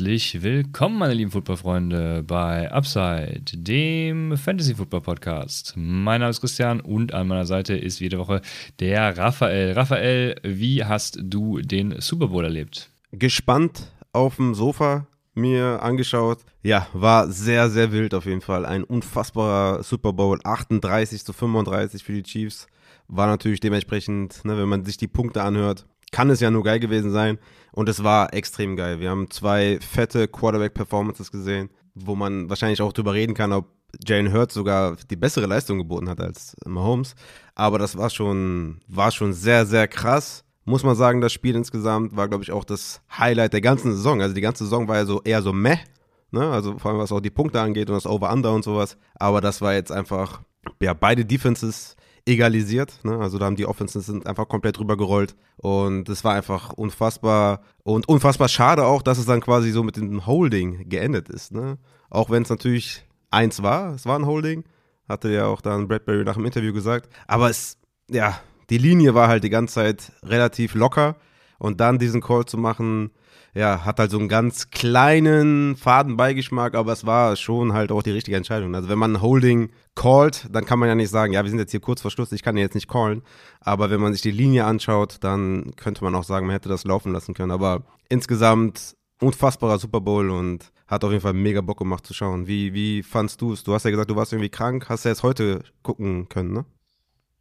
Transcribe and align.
Herzlich 0.00 0.42
willkommen, 0.42 0.96
meine 0.96 1.12
lieben 1.12 1.30
Footballfreunde, 1.30 2.24
bei 2.26 2.72
Upside, 2.72 3.42
dem 3.52 4.34
Fantasy 4.38 4.74
Football 4.74 5.02
Podcast. 5.02 5.74
Mein 5.76 6.22
Name 6.22 6.30
ist 6.30 6.40
Christian 6.40 6.80
und 6.80 7.12
an 7.12 7.28
meiner 7.28 7.44
Seite 7.44 7.76
ist 7.76 8.00
jede 8.00 8.18
Woche 8.18 8.40
der 8.78 9.18
Raphael. 9.18 9.72
Raphael, 9.72 10.36
wie 10.42 10.86
hast 10.86 11.18
du 11.22 11.60
den 11.60 12.00
Super 12.00 12.28
Bowl 12.28 12.44
erlebt? 12.44 12.88
Gespannt 13.12 13.92
auf 14.14 14.36
dem 14.36 14.54
Sofa 14.54 15.06
mir 15.34 15.82
angeschaut. 15.82 16.38
Ja, 16.62 16.86
war 16.94 17.30
sehr, 17.30 17.68
sehr 17.68 17.92
wild 17.92 18.14
auf 18.14 18.24
jeden 18.24 18.40
Fall. 18.40 18.64
Ein 18.64 18.84
unfassbarer 18.84 19.82
Super 19.82 20.14
Bowl, 20.14 20.40
38 20.42 21.26
zu 21.26 21.34
35 21.34 22.02
für 22.02 22.14
die 22.14 22.22
Chiefs. 22.22 22.68
War 23.06 23.26
natürlich 23.26 23.60
dementsprechend, 23.60 24.46
ne, 24.46 24.56
wenn 24.56 24.68
man 24.70 24.86
sich 24.86 24.96
die 24.96 25.08
Punkte 25.08 25.42
anhört, 25.42 25.84
kann 26.10 26.30
es 26.30 26.40
ja 26.40 26.50
nur 26.50 26.64
geil 26.64 26.80
gewesen 26.80 27.12
sein. 27.12 27.38
Und 27.72 27.88
es 27.88 28.02
war 28.02 28.34
extrem 28.34 28.76
geil. 28.76 29.00
Wir 29.00 29.10
haben 29.10 29.30
zwei 29.30 29.78
fette 29.80 30.28
Quarterback-Performances 30.28 31.30
gesehen, 31.30 31.70
wo 31.94 32.14
man 32.16 32.48
wahrscheinlich 32.48 32.82
auch 32.82 32.92
drüber 32.92 33.14
reden 33.14 33.34
kann, 33.34 33.52
ob 33.52 33.68
Jalen 34.06 34.32
Hurts 34.32 34.54
sogar 34.54 34.96
die 35.10 35.16
bessere 35.16 35.46
Leistung 35.46 35.78
geboten 35.78 36.08
hat 36.08 36.20
als 36.20 36.56
Mahomes. 36.64 37.14
Aber 37.54 37.78
das 37.78 37.96
war 37.96 38.10
schon, 38.10 38.80
war 38.86 39.10
schon 39.10 39.32
sehr, 39.32 39.66
sehr 39.66 39.88
krass. 39.88 40.44
Muss 40.64 40.84
man 40.84 40.94
sagen, 40.94 41.20
das 41.20 41.32
Spiel 41.32 41.56
insgesamt 41.56 42.16
war, 42.16 42.28
glaube 42.28 42.44
ich, 42.44 42.52
auch 42.52 42.64
das 42.64 43.00
Highlight 43.18 43.52
der 43.52 43.60
ganzen 43.60 43.92
Saison. 43.92 44.22
Also 44.22 44.34
die 44.34 44.40
ganze 44.40 44.64
Saison 44.64 44.86
war 44.86 44.96
ja 44.96 45.04
so 45.04 45.22
eher 45.22 45.42
so 45.42 45.52
meh. 45.52 45.78
Ne? 46.30 46.48
Also 46.48 46.78
vor 46.78 46.90
allem 46.90 47.00
was 47.00 47.12
auch 47.12 47.20
die 47.20 47.30
Punkte 47.30 47.60
angeht 47.60 47.88
und 47.90 47.96
das 47.96 48.06
Over-Under 48.06 48.52
und 48.52 48.62
sowas. 48.62 48.96
Aber 49.14 49.40
das 49.40 49.60
war 49.60 49.74
jetzt 49.74 49.90
einfach, 49.90 50.42
ja, 50.80 50.94
beide 50.94 51.24
Defenses 51.24 51.96
egalisiert. 52.26 53.00
Ne? 53.04 53.18
Also 53.18 53.38
da 53.38 53.46
haben 53.46 53.56
die 53.56 53.66
Offenses 53.66 54.06
sind 54.06 54.26
einfach 54.26 54.48
komplett 54.48 54.78
rübergerollt 54.78 55.34
und 55.56 56.08
es 56.08 56.24
war 56.24 56.34
einfach 56.34 56.72
unfassbar 56.72 57.62
und 57.82 58.08
unfassbar 58.08 58.48
schade 58.48 58.84
auch, 58.84 59.02
dass 59.02 59.18
es 59.18 59.26
dann 59.26 59.40
quasi 59.40 59.70
so 59.70 59.82
mit 59.82 59.96
dem 59.96 60.26
Holding 60.26 60.88
geendet 60.88 61.28
ist. 61.28 61.52
Ne? 61.52 61.78
Auch 62.08 62.30
wenn 62.30 62.42
es 62.42 62.50
natürlich 62.50 63.04
eins 63.30 63.62
war, 63.62 63.94
es 63.94 64.06
war 64.06 64.18
ein 64.18 64.26
Holding, 64.26 64.64
hatte 65.08 65.30
ja 65.30 65.46
auch 65.46 65.60
dann 65.60 65.88
Bradbury 65.88 66.24
nach 66.24 66.34
dem 66.34 66.44
Interview 66.44 66.72
gesagt. 66.72 67.08
Aber 67.26 67.50
es, 67.50 67.78
ja, 68.10 68.40
die 68.70 68.78
Linie 68.78 69.14
war 69.14 69.28
halt 69.28 69.44
die 69.44 69.50
ganze 69.50 69.74
Zeit 69.74 70.12
relativ 70.22 70.74
locker 70.74 71.16
und 71.58 71.80
dann 71.80 71.98
diesen 71.98 72.20
Call 72.20 72.46
zu 72.46 72.58
machen, 72.58 73.10
ja, 73.54 73.84
hat 73.84 73.98
halt 73.98 74.10
so 74.10 74.18
einen 74.18 74.28
ganz 74.28 74.70
kleinen 74.70 75.76
Fadenbeigeschmack, 75.76 76.74
aber 76.74 76.92
es 76.92 77.04
war 77.04 77.36
schon 77.36 77.72
halt 77.72 77.90
auch 77.90 78.02
die 78.02 78.10
richtige 78.10 78.36
Entscheidung. 78.36 78.74
Also 78.74 78.88
wenn 78.88 78.98
man 78.98 79.20
Holding 79.20 79.70
callt, 79.94 80.46
dann 80.50 80.64
kann 80.64 80.78
man 80.78 80.88
ja 80.88 80.94
nicht 80.94 81.10
sagen, 81.10 81.32
ja, 81.32 81.42
wir 81.42 81.50
sind 81.50 81.58
jetzt 81.58 81.72
hier 81.72 81.80
kurz 81.80 82.00
vor 82.00 82.10
Schluss, 82.10 82.32
ich 82.32 82.42
kann 82.42 82.56
jetzt 82.56 82.74
nicht 82.74 82.88
callen. 82.88 83.22
Aber 83.60 83.90
wenn 83.90 84.00
man 84.00 84.12
sich 84.12 84.22
die 84.22 84.30
Linie 84.30 84.64
anschaut, 84.64 85.18
dann 85.20 85.72
könnte 85.76 86.04
man 86.04 86.14
auch 86.14 86.24
sagen, 86.24 86.46
man 86.46 86.54
hätte 86.54 86.68
das 86.68 86.84
laufen 86.84 87.12
lassen 87.12 87.34
können. 87.34 87.50
Aber 87.50 87.82
insgesamt 88.08 88.96
unfassbarer 89.20 89.78
Super 89.78 90.00
Bowl 90.00 90.30
und 90.30 90.72
hat 90.86 91.04
auf 91.04 91.10
jeden 91.10 91.22
Fall 91.22 91.34
mega 91.34 91.60
Bock 91.60 91.78
gemacht 91.78 92.06
zu 92.06 92.14
schauen. 92.14 92.46
Wie, 92.46 92.72
wie 92.72 93.02
fandst 93.02 93.40
du 93.40 93.52
es? 93.52 93.62
Du 93.62 93.74
hast 93.74 93.84
ja 93.84 93.90
gesagt, 93.90 94.10
du 94.10 94.16
warst 94.16 94.32
irgendwie 94.32 94.48
krank, 94.48 94.88
hast 94.88 95.04
ja 95.04 95.10
jetzt 95.10 95.22
heute 95.22 95.62
gucken 95.82 96.28
können, 96.28 96.52
ne? 96.52 96.64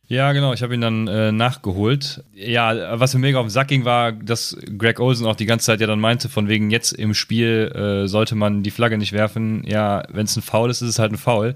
Ja, 0.09 0.31
genau. 0.31 0.53
Ich 0.53 0.63
habe 0.63 0.73
ihn 0.73 0.81
dann 0.81 1.07
äh, 1.07 1.31
nachgeholt. 1.31 2.23
Ja, 2.33 2.99
was 2.99 3.13
mir 3.13 3.19
mega 3.19 3.37
auf 3.37 3.45
den 3.45 3.51
Sack 3.51 3.67
ging, 3.67 3.85
war, 3.85 4.11
dass 4.11 4.57
Greg 4.75 4.99
Olsen 4.99 5.27
auch 5.27 5.35
die 5.35 5.45
ganze 5.45 5.67
Zeit 5.67 5.81
ja 5.81 5.87
dann 5.87 5.99
meinte, 5.99 6.29
von 6.29 6.47
wegen 6.47 6.71
jetzt 6.71 6.93
im 6.93 7.13
Spiel 7.13 7.71
äh, 7.75 8.07
sollte 8.07 8.33
man 8.33 8.63
die 8.63 8.71
Flagge 8.71 8.97
nicht 8.97 9.13
werfen. 9.13 9.63
Ja, 9.67 10.01
wenn 10.09 10.25
es 10.25 10.35
ein 10.35 10.41
Foul 10.41 10.71
ist, 10.71 10.81
ist 10.81 10.89
es 10.89 10.99
halt 10.99 11.11
ein 11.11 11.19
Foul. 11.19 11.55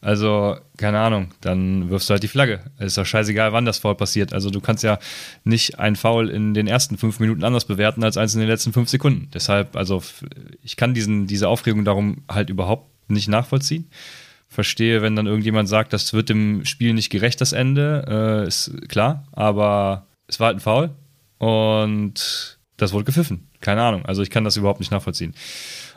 Also, 0.00 0.56
keine 0.78 0.98
Ahnung, 0.98 1.28
dann 1.42 1.90
wirfst 1.90 2.08
du 2.08 2.12
halt 2.12 2.22
die 2.22 2.28
Flagge. 2.28 2.60
Ist 2.78 2.96
doch 2.96 3.04
scheißegal, 3.04 3.52
wann 3.52 3.66
das 3.66 3.76
Foul 3.76 3.96
passiert. 3.96 4.32
Also, 4.32 4.48
du 4.48 4.62
kannst 4.62 4.82
ja 4.82 4.98
nicht 5.44 5.78
ein 5.78 5.94
Foul 5.94 6.30
in 6.30 6.54
den 6.54 6.68
ersten 6.68 6.96
fünf 6.96 7.20
Minuten 7.20 7.44
anders 7.44 7.66
bewerten 7.66 8.02
als 8.02 8.16
eins 8.16 8.32
in 8.32 8.40
den 8.40 8.48
letzten 8.48 8.72
fünf 8.72 8.88
Sekunden. 8.88 9.28
Deshalb, 9.34 9.76
also, 9.76 10.02
ich 10.62 10.76
kann 10.76 10.94
diesen, 10.94 11.26
diese 11.26 11.48
Aufregung 11.48 11.84
darum 11.84 12.22
halt 12.30 12.48
überhaupt 12.48 12.88
nicht 13.10 13.28
nachvollziehen 13.28 13.90
verstehe, 14.50 15.00
wenn 15.00 15.16
dann 15.16 15.26
irgendjemand 15.26 15.68
sagt, 15.68 15.92
das 15.92 16.12
wird 16.12 16.28
dem 16.28 16.64
Spiel 16.64 16.92
nicht 16.92 17.08
gerecht, 17.08 17.40
das 17.40 17.52
Ende, 17.52 18.42
äh, 18.44 18.48
ist 18.48 18.72
klar, 18.88 19.24
aber 19.32 20.06
es 20.26 20.40
war 20.40 20.48
halt 20.48 20.56
ein 20.56 20.60
Foul 20.60 20.90
und 21.38 22.58
das 22.76 22.92
wurde 22.92 23.04
gepfiffen. 23.04 23.48
Keine 23.60 23.82
Ahnung, 23.82 24.04
also 24.04 24.22
ich 24.22 24.30
kann 24.30 24.44
das 24.44 24.56
überhaupt 24.56 24.80
nicht 24.80 24.90
nachvollziehen. 24.90 25.34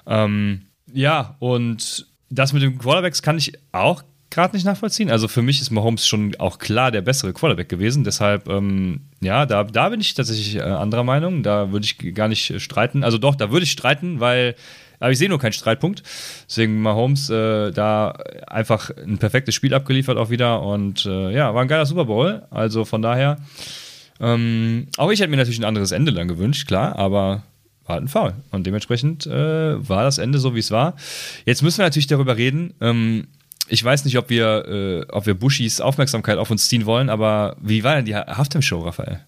Ähm, 0.05 0.67
ja, 0.93 1.35
und 1.39 2.05
das 2.29 2.53
mit 2.53 2.61
den 2.61 2.77
Quarterbacks 2.77 3.23
kann 3.23 3.37
ich 3.37 3.53
auch 3.71 4.03
gerade 4.29 4.55
nicht 4.55 4.65
nachvollziehen. 4.65 5.09
Also 5.09 5.27
für 5.27 5.41
mich 5.41 5.61
ist 5.61 5.71
Mahomes 5.71 6.05
schon 6.07 6.35
auch 6.39 6.59
klar 6.59 6.91
der 6.91 7.01
bessere 7.01 7.33
Quarterback 7.33 7.69
gewesen. 7.69 8.03
Deshalb, 8.03 8.47
ähm, 8.49 9.01
ja, 9.21 9.45
da, 9.45 9.63
da 9.63 9.89
bin 9.89 10.01
ich 10.01 10.13
tatsächlich 10.13 10.55
äh, 10.55 10.61
anderer 10.61 11.03
Meinung. 11.03 11.43
Da 11.43 11.71
würde 11.71 11.85
ich 11.85 12.15
gar 12.15 12.27
nicht 12.27 12.59
streiten. 12.61 13.03
Also 13.03 13.17
doch, 13.17 13.35
da 13.35 13.51
würde 13.51 13.63
ich 13.63 13.71
streiten, 13.71 14.19
weil 14.19 14.55
aber 15.03 15.11
ich 15.11 15.17
sehe 15.17 15.27
nur 15.27 15.37
keinen 15.37 15.51
Streitpunkt. 15.51 16.01
Deswegen 16.47 16.81
Mahomes 16.81 17.29
äh, 17.29 17.71
da 17.71 18.11
einfach 18.47 18.89
ein 19.05 19.17
perfektes 19.17 19.53
Spiel 19.53 19.73
abgeliefert 19.73 20.17
auch 20.17 20.29
wieder. 20.29 20.61
Und 20.61 21.05
äh, 21.05 21.33
ja, 21.33 21.53
war 21.53 21.61
ein 21.61 21.67
geiler 21.67 21.85
Super 21.85 22.05
Bowl. 22.05 22.43
Also 22.51 22.85
von 22.85 23.01
daher, 23.01 23.37
ähm, 24.21 24.87
auch 24.95 25.11
ich 25.11 25.19
hätte 25.19 25.29
mir 25.29 25.35
natürlich 25.35 25.59
ein 25.59 25.65
anderes 25.65 25.91
Ende 25.91 26.13
dann 26.13 26.29
gewünscht, 26.29 26.69
klar, 26.69 26.95
aber 26.95 27.43
war 27.83 27.95
halt 27.95 28.03
ein 28.03 28.07
Foul. 28.07 28.33
Und 28.51 28.65
dementsprechend 28.65 29.27
äh, 29.27 29.89
war 29.89 30.03
das 30.03 30.19
Ende 30.19 30.39
so, 30.39 30.55
wie 30.55 30.59
es 30.59 30.71
war. 30.71 30.95
Jetzt 31.45 31.63
müssen 31.63 31.79
wir 31.79 31.85
natürlich 31.85 32.07
darüber 32.07 32.37
reden. 32.37 32.73
Ähm, 32.79 33.27
ich 33.67 33.83
weiß 33.83 34.05
nicht, 34.05 34.17
ob 34.17 34.29
wir, 34.29 34.65
äh, 34.69 35.11
ob 35.11 35.25
wir 35.25 35.33
Bushis 35.33 35.81
Aufmerksamkeit 35.81 36.37
auf 36.37 36.49
uns 36.49 36.69
ziehen 36.69 36.85
wollen, 36.85 37.09
aber 37.09 37.57
wie 37.61 37.83
war 37.83 37.97
denn 37.97 38.05
die 38.05 38.15
Halftime-Show, 38.15 38.79
Raphael? 38.79 39.19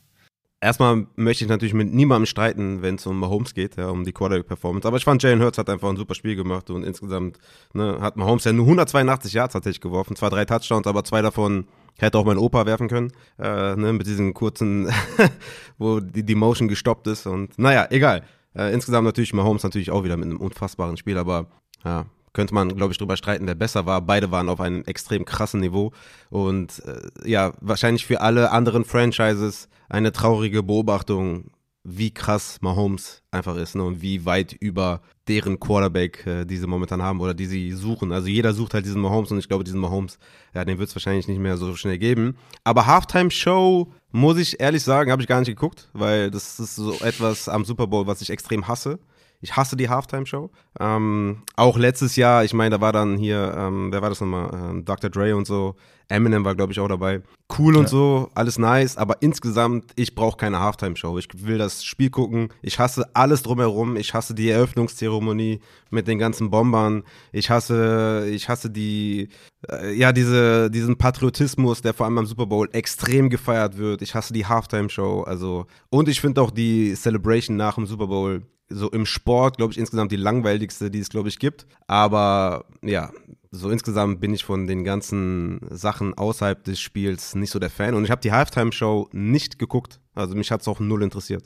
Erstmal 0.61 1.05
möchte 1.15 1.43
ich 1.43 1.49
natürlich 1.49 1.73
mit 1.73 1.93
niemandem 1.93 2.25
streiten, 2.25 2.81
wenn 2.81 2.95
es 2.95 3.05
um 3.05 3.19
Mahomes 3.19 3.53
geht, 3.53 3.75
ja, 3.75 3.89
um 3.89 4.03
die 4.03 4.13
Quarterback-Performance. 4.13 4.87
Aber 4.87 4.97
ich 4.97 5.03
fand, 5.03 5.21
Jalen 5.21 5.41
Hurts 5.41 5.57
hat 5.57 5.69
einfach 5.69 5.89
ein 5.89 5.97
super 5.97 6.15
Spiel 6.15 6.35
gemacht 6.35 6.69
und 6.69 6.83
insgesamt 6.83 7.37
ne, 7.73 7.97
hat 7.99 8.15
Mahomes 8.15 8.45
ja 8.45 8.53
nur 8.53 8.65
182 8.65 9.33
Yards 9.33 9.53
tatsächlich 9.53 9.81
geworfen. 9.81 10.15
Zwar 10.15 10.29
drei 10.29 10.45
Touchdowns, 10.45 10.87
aber 10.87 11.03
zwei 11.03 11.21
davon 11.21 11.67
hätte 11.97 12.17
auch 12.17 12.25
mein 12.25 12.37
Opa 12.37 12.65
werfen 12.65 12.87
können. 12.87 13.11
Äh, 13.37 13.75
ne, 13.75 13.93
mit 13.93 14.07
diesen 14.07 14.33
kurzen, 14.33 14.89
wo 15.77 15.99
die, 15.99 16.23
die 16.23 16.35
Motion 16.35 16.67
gestoppt 16.67 17.07
ist. 17.07 17.27
Und 17.27 17.59
naja, 17.59 17.87
egal. 17.89 18.23
Äh, 18.55 18.73
insgesamt 18.73 19.05
natürlich 19.05 19.33
Mahomes 19.33 19.63
natürlich 19.63 19.91
auch 19.91 20.03
wieder 20.03 20.17
mit 20.17 20.29
einem 20.29 20.39
unfassbaren 20.39 20.95
Spiel, 20.97 21.17
aber 21.17 21.47
ja, 21.83 22.05
könnte 22.35 22.53
man, 22.53 22.75
glaube 22.75 22.91
ich, 22.91 22.99
drüber 22.99 23.17
streiten, 23.17 23.47
wer 23.47 23.55
besser 23.55 23.87
war. 23.87 24.01
Beide 24.01 24.29
waren 24.29 24.49
auf 24.49 24.59
einem 24.59 24.83
extrem 24.83 25.25
krassen 25.25 25.61
Niveau. 25.61 25.91
Und 26.29 26.83
äh, 26.85 27.29
ja, 27.29 27.53
wahrscheinlich 27.61 28.05
für 28.05 28.21
alle 28.21 28.51
anderen 28.51 28.85
Franchises 28.85 29.69
eine 29.89 30.11
traurige 30.11 30.61
Beobachtung, 30.61 31.45
wie 31.83 32.11
krass 32.11 32.57
Mahomes 32.61 33.21
einfach 33.31 33.55
ist 33.55 33.75
ne, 33.75 33.83
und 33.83 34.01
wie 34.01 34.25
weit 34.25 34.53
über 34.53 35.01
deren 35.27 35.59
Quarterback 35.59 36.25
äh, 36.25 36.43
die 36.43 36.57
sie 36.57 36.67
momentan 36.67 37.01
haben 37.01 37.21
oder 37.21 37.33
die 37.33 37.45
sie 37.45 37.71
suchen. 37.71 38.11
Also 38.11 38.27
jeder 38.27 38.53
sucht 38.53 38.73
halt 38.73 38.85
diesen 38.85 39.01
Mahomes 39.01 39.31
und 39.31 39.37
ich 39.37 39.47
glaube, 39.47 39.63
diesen 39.63 39.79
Mahomes, 39.79 40.17
ja, 40.53 40.65
den 40.65 40.79
wird 40.79 40.89
es 40.89 40.95
wahrscheinlich 40.95 41.27
nicht 41.27 41.39
mehr 41.39 41.57
so 41.57 41.75
schnell 41.75 41.99
geben. 41.99 42.35
Aber 42.63 42.87
Halftime 42.87 43.31
Show, 43.31 43.91
muss 44.11 44.37
ich 44.37 44.59
ehrlich 44.59 44.83
sagen, 44.83 45.11
habe 45.11 45.21
ich 45.21 45.27
gar 45.27 45.39
nicht 45.39 45.47
geguckt, 45.47 45.89
weil 45.93 46.31
das 46.31 46.59
ist 46.59 46.75
so 46.75 46.93
etwas 47.01 47.47
am 47.47 47.65
Super 47.65 47.87
Bowl, 47.87 48.07
was 48.07 48.21
ich 48.21 48.31
extrem 48.31 48.67
hasse. 48.67 48.99
Ich 49.41 49.55
hasse 49.55 49.75
die 49.75 49.89
Halftime-Show. 49.89 50.49
Ähm, 50.79 51.43
auch 51.55 51.77
letztes 51.77 52.15
Jahr, 52.15 52.43
ich 52.43 52.53
meine, 52.53 52.75
da 52.75 52.81
war 52.81 52.93
dann 52.93 53.17
hier, 53.17 53.53
ähm, 53.57 53.91
wer 53.91 54.01
war 54.01 54.09
das 54.09 54.21
nochmal? 54.21 54.49
Ähm, 54.53 54.85
Dr. 54.85 55.09
Dre 55.09 55.35
und 55.35 55.45
so. 55.45 55.75
Eminem 56.07 56.45
war, 56.45 56.55
glaube 56.55 56.71
ich, 56.71 56.79
auch 56.79 56.87
dabei. 56.87 57.21
Cool 57.57 57.75
und 57.75 57.83
ja. 57.83 57.89
so, 57.89 58.29
alles 58.35 58.57
nice, 58.57 58.97
aber 58.97 59.21
insgesamt, 59.21 59.91
ich 59.95 60.13
brauche 60.13 60.37
keine 60.37 60.59
Halftime-Show. 60.59 61.17
Ich 61.17 61.27
will 61.33 61.57
das 61.57 61.83
Spiel 61.83 62.09
gucken. 62.09 62.49
Ich 62.61 62.79
hasse 62.79 63.09
alles 63.15 63.43
drumherum. 63.43 63.97
Ich 63.97 64.13
hasse 64.13 64.35
die 64.35 64.49
Eröffnungszeremonie 64.49 65.61
mit 65.89 66.07
den 66.07 66.19
ganzen 66.19 66.49
Bombern. 66.49 67.03
Ich 67.31 67.49
hasse, 67.49 68.27
ich 68.29 68.49
hasse 68.49 68.69
die, 68.69 69.29
äh, 69.69 69.93
ja, 69.93 70.11
diese, 70.11 70.69
diesen 70.69 70.97
Patriotismus, 70.97 71.81
der 71.81 71.93
vor 71.93 72.05
allem 72.05 72.17
am 72.19 72.25
Super 72.25 72.45
Bowl 72.45 72.69
extrem 72.71 73.29
gefeiert 73.29 73.77
wird. 73.77 74.01
Ich 74.01 74.13
hasse 74.13 74.33
die 74.33 74.45
Halftime-Show. 74.45 75.23
Also, 75.23 75.65
und 75.89 76.07
ich 76.07 76.21
finde 76.21 76.41
auch 76.41 76.51
die 76.51 76.93
Celebration 76.93 77.57
nach 77.57 77.75
dem 77.75 77.85
Super 77.85 78.07
Bowl 78.07 78.43
so 78.69 78.89
im 78.89 79.05
Sport, 79.05 79.57
glaube 79.57 79.73
ich, 79.73 79.79
insgesamt 79.79 80.11
die 80.11 80.17
langweiligste, 80.17 80.89
die 80.89 80.99
es, 80.99 81.09
glaube 81.09 81.29
ich, 81.29 81.39
gibt. 81.39 81.65
Aber 81.87 82.65
ja, 82.81 83.11
so 83.51 83.69
insgesamt 83.69 84.19
bin 84.19 84.33
ich 84.33 84.43
von 84.43 84.67
den 84.67 84.83
ganzen 84.83 85.61
Sachen 85.69 86.13
außerhalb 86.13 86.63
des 86.63 86.79
Spiels 86.79 87.35
nicht 87.35 87.51
so 87.51 87.59
der 87.59 87.69
Fan. 87.69 87.93
Und 87.93 88.03
ich 88.05 88.11
habe 88.11 88.21
die 88.21 88.31
Halftime-Show 88.31 89.09
nicht 89.11 89.59
geguckt. 89.59 89.99
Also 90.13 90.35
mich 90.35 90.51
hat 90.51 90.61
es 90.61 90.67
auch 90.67 90.79
null 90.79 91.03
interessiert. 91.03 91.43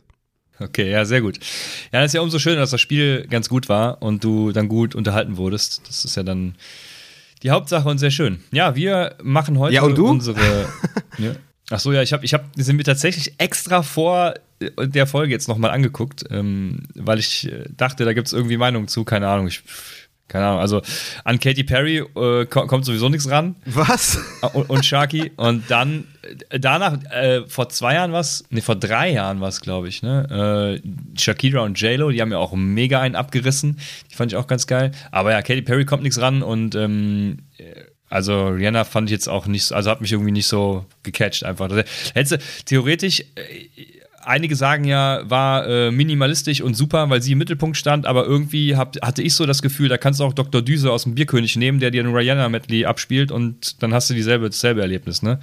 Okay, 0.60 0.92
ja, 0.92 1.06
sehr 1.06 1.22
gut. 1.22 1.40
Ja, 1.92 2.02
das 2.02 2.08
ist 2.08 2.14
ja 2.14 2.22
umso 2.22 2.38
schöner, 2.38 2.58
dass 2.58 2.72
das 2.72 2.82
Spiel 2.82 3.26
ganz 3.30 3.48
gut 3.48 3.70
war 3.70 4.02
und 4.02 4.24
du 4.24 4.52
dann 4.52 4.68
gut 4.68 4.94
unterhalten 4.94 5.38
wurdest. 5.38 5.88
Das 5.88 6.04
ist 6.04 6.16
ja 6.16 6.24
dann 6.24 6.56
die 7.44 7.52
Hauptsache 7.52 7.88
und 7.88 7.98
sehr 7.98 8.12
schön. 8.12 8.44
Ja, 8.52 8.76
wir 8.76 9.16
machen 9.24 9.58
heute 9.58 9.76
ja, 9.76 9.84
und 9.84 9.98
du? 9.98 10.08
unsere. 10.08 10.68
ja. 11.18 11.34
Ach 11.70 11.80
so, 11.80 11.92
ja, 11.92 12.02
ich 12.02 12.14
habe, 12.14 12.26
ich 12.26 12.34
habe, 12.34 12.46
sind 12.56 12.78
mir 12.78 12.84
tatsächlich 12.84 13.36
extra 13.38 13.84
vor 13.84 14.34
der 14.60 15.08
Folge 15.08 15.32
jetzt 15.32 15.48
nochmal 15.48 15.72
angeguckt, 15.72 16.26
ähm, 16.32 16.84
weil 16.96 17.20
ich 17.20 17.52
äh, 17.52 17.66
dachte, 17.70 18.06
da 18.06 18.14
gibt 18.14 18.28
es 18.28 18.34
irgendwie 18.34 18.58
Meinungen 18.58 18.88
zu, 18.88 19.04
keine 19.04 19.28
Ahnung. 19.28 19.48
Ich 19.48 19.64
keine 20.30 20.46
Ahnung. 20.46 20.60
Also 20.60 20.82
an 21.24 21.40
Katy 21.40 21.64
Perry 21.64 21.98
äh, 21.98 22.46
kommt 22.46 22.86
sowieso 22.86 23.10
nichts 23.10 23.30
ran. 23.30 23.56
Was? 23.66 24.20
Und, 24.54 24.70
und 24.70 24.86
Sharky. 24.86 25.32
und 25.36 25.70
dann 25.70 26.06
äh, 26.50 26.60
danach, 26.60 27.04
äh, 27.12 27.42
vor 27.48 27.70
zwei 27.70 27.96
Jahren 27.96 28.14
was, 28.14 28.46
nee, 28.52 28.62
vor 28.62 28.76
drei 28.76 29.12
Jahren 29.12 29.42
was, 29.42 29.60
glaube 29.60 29.90
ich, 29.90 30.04
ne? 30.04 30.80
Äh, 30.84 31.20
Shakira 31.20 31.62
und 31.62 31.82
J-Lo, 31.82 32.12
die 32.12 32.22
haben 32.22 32.32
ja 32.32 32.38
auch 32.38 32.54
mega 32.54 33.02
einen 33.02 33.16
abgerissen. 33.16 33.80
Die 34.12 34.16
fand 34.16 34.32
ich 34.32 34.38
auch 34.38 34.48
ganz 34.48 34.68
geil. 34.68 34.92
Aber 35.12 35.32
ja, 35.32 35.42
Katy 35.42 35.64
Perry 35.64 35.86
kommt 35.86 36.04
nichts 36.04 36.22
ran 36.22 36.44
und 36.44 36.76
ähm, 36.76 37.40
also 38.10 38.48
Rihanna 38.48 38.84
fand 38.84 39.10
ich 39.10 39.12
jetzt 39.12 39.30
auch 39.30 39.46
nicht, 39.46 39.72
also 39.72 39.90
hat 39.90 40.02
mich 40.02 40.12
irgendwie 40.12 40.32
nicht 40.32 40.48
so 40.48 40.86
gecatcht 41.04 41.44
einfach. 41.44 41.70
Hätte 42.14 42.40
theoretisch, 42.66 43.22
äh, 43.36 43.70
einige 44.24 44.56
sagen 44.56 44.84
ja, 44.84 45.22
war 45.30 45.68
äh, 45.68 45.92
minimalistisch 45.92 46.62
und 46.62 46.74
super, 46.74 47.10
weil 47.10 47.22
sie 47.22 47.34
im 47.34 47.38
Mittelpunkt 47.38 47.78
stand, 47.78 48.06
aber 48.06 48.26
irgendwie 48.26 48.76
hab, 48.76 48.96
hatte 49.02 49.22
ich 49.22 49.36
so 49.36 49.46
das 49.46 49.62
Gefühl, 49.62 49.90
da 49.90 49.98
kannst 49.98 50.20
du 50.20 50.24
auch 50.24 50.34
Dr. 50.34 50.62
Düse 50.62 50.92
aus 50.92 51.04
dem 51.04 51.16
Bierkönig 51.16 51.56
nehmen, 51.56 51.80
der 51.80 51.92
dir 51.92 52.04
ein 52.04 52.14
Rihanna-Medley 52.14 52.86
abspielt 52.86 53.32
und 53.32 53.82
dann 53.84 53.94
hast 53.94 54.10
du 54.10 54.14
dieselbe, 54.14 54.50
dasselbe 54.50 54.82
Erlebnis, 54.82 55.22
ne? 55.22 55.40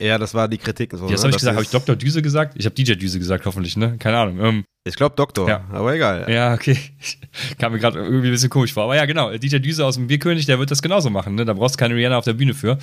Ja, 0.00 0.18
das 0.18 0.32
war 0.34 0.48
die 0.48 0.58
Kritik. 0.58 0.92
So, 0.94 1.04
ja, 1.04 1.12
das 1.12 1.20
ne? 1.20 1.24
habe 1.24 1.30
ich 1.30 1.36
gesagt. 1.36 1.56
Habe 1.56 1.64
ich 1.64 1.70
Dr. 1.70 1.94
Düse 1.94 2.22
gesagt? 2.22 2.54
Ich 2.56 2.64
habe 2.64 2.74
DJ 2.74 2.94
Düse 2.94 3.18
gesagt, 3.18 3.44
hoffentlich, 3.44 3.76
ne? 3.76 3.96
Keine 3.98 4.18
Ahnung. 4.18 4.40
Ähm, 4.40 4.64
ich 4.84 4.96
glaube 4.96 5.14
Doktor, 5.14 5.46
ja. 5.46 5.64
aber 5.70 5.94
egal. 5.94 6.26
Ja, 6.28 6.54
okay. 6.54 6.78
Kam 7.58 7.72
mir 7.72 7.78
gerade 7.78 7.98
irgendwie 7.98 8.28
ein 8.28 8.32
bisschen 8.32 8.48
komisch 8.48 8.72
vor. 8.72 8.84
Aber 8.84 8.96
ja, 8.96 9.04
genau. 9.04 9.30
DJ 9.36 9.58
Düse 9.58 9.84
aus 9.84 9.96
dem 9.96 10.06
Bierkönig, 10.06 10.46
der 10.46 10.58
wird 10.58 10.70
das 10.70 10.80
genauso 10.80 11.10
machen. 11.10 11.34
Ne? 11.34 11.44
Da 11.44 11.52
brauchst 11.52 11.74
du 11.74 11.78
keine 11.78 11.94
Rihanna 11.94 12.16
auf 12.16 12.24
der 12.24 12.32
Bühne 12.32 12.54
für. 12.54 12.76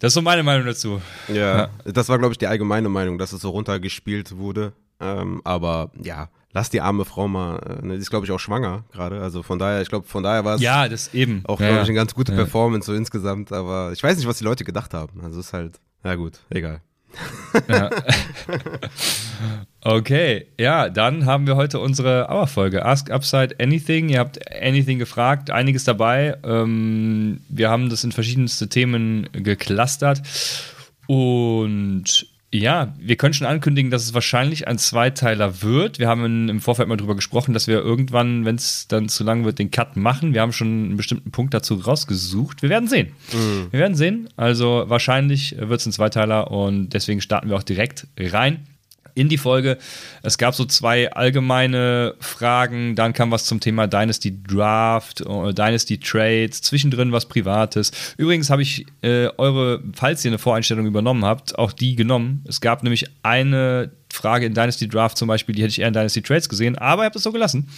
Das 0.00 0.10
ist 0.10 0.14
so 0.14 0.22
meine 0.22 0.42
Meinung 0.42 0.66
dazu. 0.66 1.00
Ja, 1.28 1.34
ja. 1.34 1.70
das 1.84 2.10
war, 2.10 2.18
glaube 2.18 2.32
ich, 2.32 2.38
die 2.38 2.46
allgemeine 2.46 2.90
Meinung, 2.90 3.16
dass 3.16 3.32
es 3.32 3.40
so 3.40 3.48
runtergespielt 3.48 4.36
wurde. 4.36 4.74
Ähm, 5.00 5.40
aber 5.44 5.90
ja, 6.02 6.28
lass 6.52 6.68
die 6.68 6.80
arme 6.80 7.04
Frau 7.04 7.28
mal, 7.28 7.58
äh, 7.58 7.86
ne, 7.86 7.94
die 7.94 8.00
ist 8.00 8.10
glaube 8.10 8.26
ich 8.26 8.30
auch 8.30 8.38
schwanger 8.38 8.84
gerade, 8.92 9.20
also 9.20 9.42
von 9.42 9.58
daher, 9.58 9.82
ich 9.82 9.88
glaube 9.88 10.06
von 10.06 10.22
daher 10.22 10.44
war 10.44 10.56
es 10.56 10.60
ja, 10.60 10.88
das 10.88 11.12
eben. 11.12 11.42
auch 11.46 11.58
glaube 11.58 11.80
ich 11.82 11.88
eine 11.88 11.94
ganz 11.94 12.14
gute 12.14 12.32
Performance 12.32 12.86
so 12.86 12.94
insgesamt, 12.94 13.52
aber 13.52 13.90
ich 13.92 14.02
weiß 14.02 14.16
nicht, 14.16 14.28
was 14.28 14.38
die 14.38 14.44
Leute 14.44 14.64
gedacht 14.64 14.94
haben, 14.94 15.20
also 15.24 15.40
ist 15.40 15.52
halt, 15.52 15.80
ja 16.04 16.14
gut, 16.14 16.40
egal. 16.50 16.80
Okay, 19.84 20.46
ja, 20.60 20.88
dann 20.88 21.26
haben 21.26 21.48
wir 21.48 21.56
heute 21.56 21.80
unsere 21.80 22.28
Auerfolge. 22.28 22.84
Ask 22.84 23.10
Upside 23.10 23.56
Anything. 23.58 24.10
Ihr 24.10 24.20
habt 24.20 24.38
Anything 24.62 25.00
gefragt, 25.00 25.50
einiges 25.50 25.82
dabei. 25.82 26.36
Ähm, 26.44 27.40
wir 27.48 27.68
haben 27.68 27.90
das 27.90 28.04
in 28.04 28.12
verschiedenste 28.12 28.68
Themen 28.68 29.28
geclustert. 29.32 30.22
Und 31.08 32.28
ja, 32.54 32.94
wir 32.98 33.16
können 33.16 33.32
schon 33.32 33.46
ankündigen, 33.46 33.90
dass 33.90 34.04
es 34.04 34.12
wahrscheinlich 34.12 34.68
ein 34.68 34.76
Zweiteiler 34.76 35.62
wird. 35.62 35.98
Wir 35.98 36.08
haben 36.08 36.50
im 36.50 36.60
Vorfeld 36.60 36.86
mal 36.86 36.96
drüber 36.96 37.16
gesprochen, 37.16 37.54
dass 37.54 37.66
wir 37.66 37.78
irgendwann, 37.78 38.44
wenn 38.44 38.56
es 38.56 38.86
dann 38.88 39.08
zu 39.08 39.24
lang 39.24 39.44
wird, 39.46 39.58
den 39.58 39.70
Cut 39.70 39.96
machen. 39.96 40.34
Wir 40.34 40.42
haben 40.42 40.52
schon 40.52 40.68
einen 40.68 40.96
bestimmten 40.96 41.30
Punkt 41.30 41.54
dazu 41.54 41.74
rausgesucht. 41.74 42.60
Wir 42.60 42.68
werden 42.68 42.88
sehen. 42.88 43.12
Mhm. 43.32 43.68
Wir 43.70 43.80
werden 43.80 43.94
sehen. 43.94 44.28
Also 44.36 44.84
wahrscheinlich 44.86 45.56
wird 45.58 45.80
es 45.80 45.86
ein 45.86 45.92
Zweiteiler 45.92 46.50
und 46.50 46.90
deswegen 46.90 47.22
starten 47.22 47.48
wir 47.48 47.56
auch 47.56 47.62
direkt 47.62 48.06
rein 48.18 48.66
in 49.14 49.28
die 49.28 49.38
Folge. 49.38 49.78
Es 50.22 50.38
gab 50.38 50.54
so 50.54 50.64
zwei 50.64 51.12
allgemeine 51.12 52.14
Fragen, 52.20 52.94
dann 52.94 53.12
kam 53.12 53.30
was 53.30 53.44
zum 53.44 53.60
Thema 53.60 53.86
Dynasty 53.86 54.42
Draft, 54.42 55.20
äh, 55.20 55.52
Dynasty 55.52 55.98
Trades, 55.98 56.62
zwischendrin 56.62 57.12
was 57.12 57.26
Privates. 57.26 57.92
Übrigens 58.16 58.50
habe 58.50 58.62
ich 58.62 58.86
äh, 59.02 59.28
eure, 59.38 59.82
falls 59.94 60.24
ihr 60.24 60.30
eine 60.30 60.38
Voreinstellung 60.38 60.86
übernommen 60.86 61.24
habt, 61.24 61.58
auch 61.58 61.72
die 61.72 61.96
genommen. 61.96 62.44
Es 62.46 62.60
gab 62.60 62.82
nämlich 62.82 63.06
eine 63.22 63.90
Frage 64.10 64.46
in 64.46 64.54
Dynasty 64.54 64.88
Draft 64.88 65.16
zum 65.16 65.28
Beispiel, 65.28 65.54
die 65.54 65.62
hätte 65.62 65.70
ich 65.70 65.80
eher 65.80 65.88
in 65.88 65.94
Dynasty 65.94 66.22
Trades 66.22 66.48
gesehen, 66.48 66.76
aber 66.76 67.02
ihr 67.02 67.06
habt 67.06 67.16
es 67.16 67.22
so 67.22 67.32
gelassen. 67.32 67.68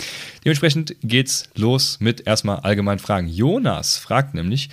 Dementsprechend 0.45 0.97
geht's 1.03 1.49
los 1.55 1.99
mit 2.01 2.27
erstmal 2.27 2.61
allgemeinen 2.61 2.99
Fragen. 2.99 3.29
Jonas 3.29 3.97
fragt 3.99 4.35
nämlich, 4.35 4.71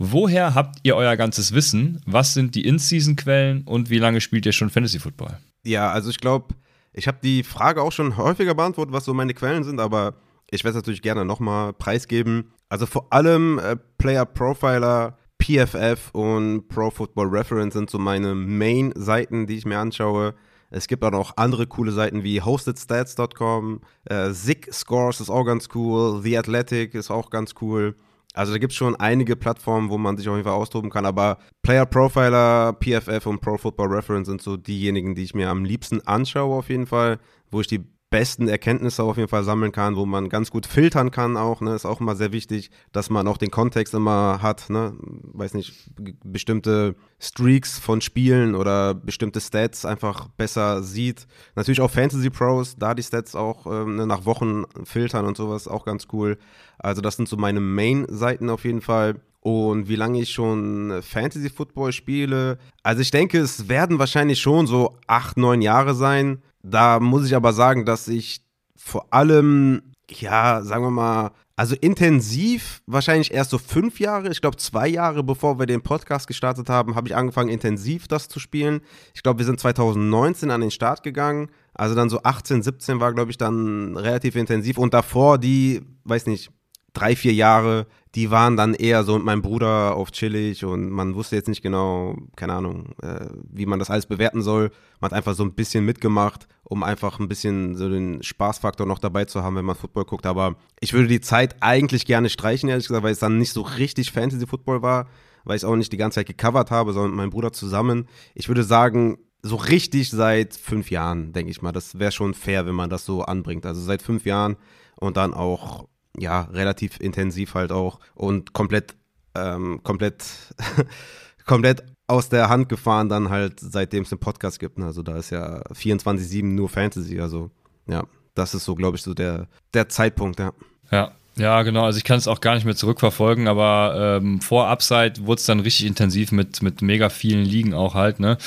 Woher 0.00 0.54
habt 0.54 0.78
ihr 0.84 0.94
euer 0.94 1.16
ganzes 1.16 1.52
Wissen? 1.52 2.00
Was 2.06 2.32
sind 2.32 2.54
die 2.54 2.64
In-Season-Quellen 2.64 3.62
und 3.62 3.90
wie 3.90 3.98
lange 3.98 4.20
spielt 4.20 4.46
ihr 4.46 4.52
schon 4.52 4.70
Fantasy 4.70 5.00
Football? 5.00 5.38
Ja, 5.64 5.90
also 5.90 6.10
ich 6.10 6.18
glaube, 6.18 6.54
ich 6.92 7.06
habe 7.06 7.18
die 7.22 7.42
Frage 7.42 7.82
auch 7.82 7.92
schon 7.92 8.16
häufiger 8.16 8.54
beantwortet, 8.54 8.92
was 8.92 9.04
so 9.04 9.14
meine 9.14 9.34
Quellen 9.34 9.64
sind, 9.64 9.80
aber 9.80 10.14
ich 10.50 10.64
werde 10.64 10.78
es 10.78 10.82
natürlich 10.82 11.02
gerne 11.02 11.24
nochmal 11.24 11.72
preisgeben. 11.72 12.52
Also 12.68 12.86
vor 12.86 13.06
allem 13.10 13.58
äh, 13.58 13.76
Player 13.98 14.24
Profiler, 14.24 15.18
PFF 15.40 16.10
und 16.12 16.68
Pro 16.68 16.90
Football 16.90 17.28
Reference 17.28 17.74
sind 17.74 17.90
so 17.90 17.98
meine 17.98 18.34
Main-Seiten, 18.34 19.46
die 19.46 19.56
ich 19.56 19.66
mir 19.66 19.78
anschaue. 19.78 20.34
Es 20.70 20.86
gibt 20.86 21.02
auch 21.04 21.10
noch 21.10 21.36
andere 21.36 21.66
coole 21.66 21.92
Seiten 21.92 22.24
wie 22.24 22.42
hostedstats.com, 22.42 23.80
äh, 24.04 24.32
Zig 24.32 24.68
Scores 24.72 25.20
ist 25.20 25.30
auch 25.30 25.44
ganz 25.44 25.68
cool, 25.74 26.20
The 26.22 26.38
Athletic 26.38 26.94
ist 26.94 27.10
auch 27.10 27.30
ganz 27.30 27.54
cool. 27.62 27.96
Also 28.38 28.52
da 28.52 28.58
gibt 28.58 28.72
es 28.72 28.76
schon 28.76 28.94
einige 28.94 29.34
Plattformen, 29.34 29.90
wo 29.90 29.98
man 29.98 30.16
sich 30.16 30.28
auf 30.28 30.36
jeden 30.36 30.46
Fall 30.46 30.54
austoben 30.54 30.90
kann, 30.90 31.04
aber 31.04 31.38
Player 31.62 31.86
Profiler, 31.86 32.72
PFF 32.72 33.26
und 33.26 33.40
Pro 33.40 33.58
Football 33.58 33.88
Reference 33.88 34.28
sind 34.28 34.40
so 34.40 34.56
diejenigen, 34.56 35.16
die 35.16 35.24
ich 35.24 35.34
mir 35.34 35.50
am 35.50 35.64
liebsten 35.64 36.06
anschaue 36.06 36.56
auf 36.56 36.68
jeden 36.68 36.86
Fall, 36.86 37.18
wo 37.50 37.60
ich 37.60 37.66
die 37.66 37.84
besten 38.10 38.48
Erkenntnisse 38.48 39.02
auf 39.02 39.16
jeden 39.18 39.28
Fall 39.28 39.44
sammeln 39.44 39.72
kann, 39.72 39.96
wo 39.96 40.06
man 40.06 40.28
ganz 40.28 40.50
gut 40.50 40.66
filtern 40.66 41.10
kann 41.10 41.36
auch, 41.36 41.60
ne, 41.60 41.74
ist 41.74 41.84
auch 41.84 42.00
immer 42.00 42.16
sehr 42.16 42.32
wichtig, 42.32 42.70
dass 42.92 43.10
man 43.10 43.28
auch 43.28 43.36
den 43.36 43.50
Kontext 43.50 43.92
immer 43.92 44.40
hat, 44.40 44.70
ne, 44.70 44.94
weiß 45.00 45.54
nicht, 45.54 45.90
bestimmte 46.24 46.94
Streaks 47.18 47.78
von 47.78 48.00
Spielen 48.00 48.54
oder 48.54 48.94
bestimmte 48.94 49.40
Stats 49.40 49.84
einfach 49.84 50.28
besser 50.28 50.82
sieht. 50.82 51.26
Natürlich 51.54 51.80
auch 51.80 51.90
Fantasy 51.90 52.30
Pros, 52.30 52.76
da 52.76 52.94
die 52.94 53.02
Stats 53.02 53.34
auch 53.34 53.66
ähm, 53.66 53.96
ne, 53.96 54.06
nach 54.06 54.24
Wochen 54.24 54.64
filtern 54.84 55.26
und 55.26 55.36
sowas, 55.36 55.68
auch 55.68 55.84
ganz 55.84 56.06
cool. 56.12 56.38
Also 56.78 57.02
das 57.02 57.16
sind 57.16 57.28
so 57.28 57.36
meine 57.36 57.60
Main-Seiten 57.60 58.48
auf 58.48 58.64
jeden 58.64 58.80
Fall. 58.80 59.20
Und 59.40 59.88
wie 59.88 59.96
lange 59.96 60.20
ich 60.20 60.30
schon 60.30 61.00
Fantasy 61.00 61.48
Football 61.48 61.92
spiele. 61.92 62.58
Also 62.82 63.02
ich 63.02 63.10
denke, 63.10 63.38
es 63.38 63.68
werden 63.68 63.98
wahrscheinlich 63.98 64.40
schon 64.40 64.66
so 64.66 64.98
acht, 65.06 65.36
neun 65.36 65.62
Jahre 65.62 65.94
sein. 65.94 66.42
Da 66.62 67.00
muss 67.00 67.26
ich 67.26 67.34
aber 67.34 67.52
sagen, 67.52 67.84
dass 67.84 68.08
ich 68.08 68.42
vor 68.76 69.06
allem, 69.10 69.82
ja, 70.10 70.62
sagen 70.62 70.84
wir 70.84 70.90
mal, 70.90 71.32
also 71.58 71.74
intensiv 71.74 72.82
wahrscheinlich 72.86 73.34
erst 73.34 73.50
so 73.50 73.58
fünf 73.58 73.98
Jahre. 73.98 74.30
Ich 74.30 74.40
glaube, 74.40 74.56
zwei 74.58 74.86
Jahre 74.86 75.24
bevor 75.24 75.58
wir 75.58 75.66
den 75.66 75.82
Podcast 75.82 76.28
gestartet 76.28 76.68
haben, 76.68 76.94
habe 76.94 77.08
ich 77.08 77.16
angefangen, 77.16 77.48
intensiv 77.48 78.06
das 78.06 78.28
zu 78.28 78.38
spielen. 78.38 78.80
Ich 79.12 79.24
glaube, 79.24 79.40
wir 79.40 79.44
sind 79.44 79.58
2019 79.58 80.52
an 80.52 80.60
den 80.60 80.70
Start 80.70 81.02
gegangen. 81.02 81.50
Also 81.74 81.96
dann 81.96 82.10
so 82.10 82.22
18, 82.22 82.62
17 82.62 83.00
war, 83.00 83.12
glaube 83.12 83.32
ich, 83.32 83.38
dann 83.38 83.96
relativ 83.96 84.36
intensiv. 84.36 84.78
Und 84.78 84.94
davor 84.94 85.38
die, 85.38 85.82
weiß 86.04 86.26
nicht, 86.26 86.52
drei, 86.92 87.16
vier 87.16 87.32
Jahre, 87.32 87.86
die 88.14 88.30
waren 88.30 88.56
dann 88.56 88.74
eher 88.74 89.04
so 89.04 89.14
mit 89.14 89.24
meinem 89.24 89.42
Bruder 89.42 89.94
auf 89.94 90.10
chillig 90.12 90.64
und 90.64 90.90
man 90.90 91.14
wusste 91.14 91.36
jetzt 91.36 91.48
nicht 91.48 91.62
genau, 91.62 92.16
keine 92.36 92.54
Ahnung, 92.54 92.94
äh, 93.02 93.26
wie 93.50 93.66
man 93.66 93.78
das 93.78 93.90
alles 93.90 94.06
bewerten 94.06 94.42
soll. 94.42 94.70
Man 95.00 95.10
hat 95.10 95.16
einfach 95.16 95.34
so 95.34 95.44
ein 95.44 95.54
bisschen 95.54 95.84
mitgemacht, 95.84 96.48
um 96.64 96.82
einfach 96.82 97.18
ein 97.20 97.28
bisschen 97.28 97.76
so 97.76 97.88
den 97.88 98.22
Spaßfaktor 98.22 98.86
noch 98.86 98.98
dabei 98.98 99.26
zu 99.26 99.42
haben, 99.42 99.56
wenn 99.56 99.64
man 99.64 99.76
Football 99.76 100.04
guckt. 100.04 100.26
Aber 100.26 100.56
ich 100.80 100.94
würde 100.94 101.08
die 101.08 101.20
Zeit 101.20 101.56
eigentlich 101.60 102.06
gerne 102.06 102.30
streichen, 102.30 102.68
ehrlich 102.68 102.88
gesagt, 102.88 103.04
weil 103.04 103.12
es 103.12 103.18
dann 103.18 103.38
nicht 103.38 103.52
so 103.52 103.62
richtig 103.62 104.12
Fantasy-Football 104.12 104.82
war, 104.82 105.06
weil 105.44 105.56
ich 105.56 105.62
es 105.62 105.68
auch 105.68 105.76
nicht 105.76 105.92
die 105.92 105.98
ganze 105.98 106.16
Zeit 106.16 106.26
gecovert 106.26 106.70
habe, 106.70 106.92
sondern 106.92 107.10
mit 107.10 107.18
meinem 107.18 107.30
Bruder 107.30 107.52
zusammen. 107.52 108.08
Ich 108.34 108.48
würde 108.48 108.64
sagen, 108.64 109.18
so 109.42 109.56
richtig 109.56 110.10
seit 110.10 110.54
fünf 110.54 110.90
Jahren, 110.90 111.32
denke 111.32 111.50
ich 111.50 111.62
mal. 111.62 111.72
Das 111.72 111.98
wäre 111.98 112.12
schon 112.12 112.34
fair, 112.34 112.66
wenn 112.66 112.74
man 112.74 112.90
das 112.90 113.04
so 113.04 113.22
anbringt. 113.22 113.66
Also 113.66 113.80
seit 113.80 114.02
fünf 114.02 114.24
Jahren 114.24 114.56
und 114.96 115.16
dann 115.16 115.34
auch 115.34 115.86
ja, 116.20 116.42
relativ 116.42 117.00
intensiv 117.00 117.54
halt 117.54 117.72
auch 117.72 118.00
und 118.14 118.52
komplett, 118.52 118.94
ähm, 119.34 119.80
komplett, 119.82 120.24
komplett 121.46 121.84
aus 122.06 122.28
der 122.30 122.48
Hand 122.48 122.68
gefahren 122.68 123.08
dann 123.08 123.28
halt, 123.28 123.60
seitdem 123.60 124.02
es 124.02 124.12
einen 124.12 124.20
Podcast 124.20 124.58
gibt. 124.58 124.80
Also 124.80 125.02
da 125.02 125.16
ist 125.16 125.30
ja 125.30 125.62
24-7 125.72 126.44
nur 126.44 126.68
Fantasy. 126.68 127.20
Also 127.20 127.50
ja, 127.86 128.04
das 128.34 128.54
ist 128.54 128.64
so, 128.64 128.74
glaube 128.74 128.96
ich, 128.96 129.02
so 129.02 129.14
der, 129.14 129.46
der 129.74 129.88
Zeitpunkt, 129.88 130.38
ja. 130.38 130.52
Ja, 130.90 131.12
ja, 131.36 131.62
genau. 131.62 131.84
Also 131.84 131.98
ich 131.98 132.04
kann 132.04 132.18
es 132.18 132.26
auch 132.26 132.40
gar 132.40 132.54
nicht 132.54 132.64
mehr 132.64 132.74
zurückverfolgen, 132.74 133.46
aber 133.46 134.20
ähm, 134.20 134.40
vor 134.40 134.68
Upside 134.68 135.26
wurde 135.26 135.38
es 135.38 135.46
dann 135.46 135.60
richtig 135.60 135.86
intensiv 135.86 136.32
mit, 136.32 136.62
mit 136.62 136.82
mega 136.82 137.10
vielen 137.10 137.44
Ligen 137.44 137.74
auch 137.74 137.94
halt, 137.94 138.20
ne? 138.20 138.38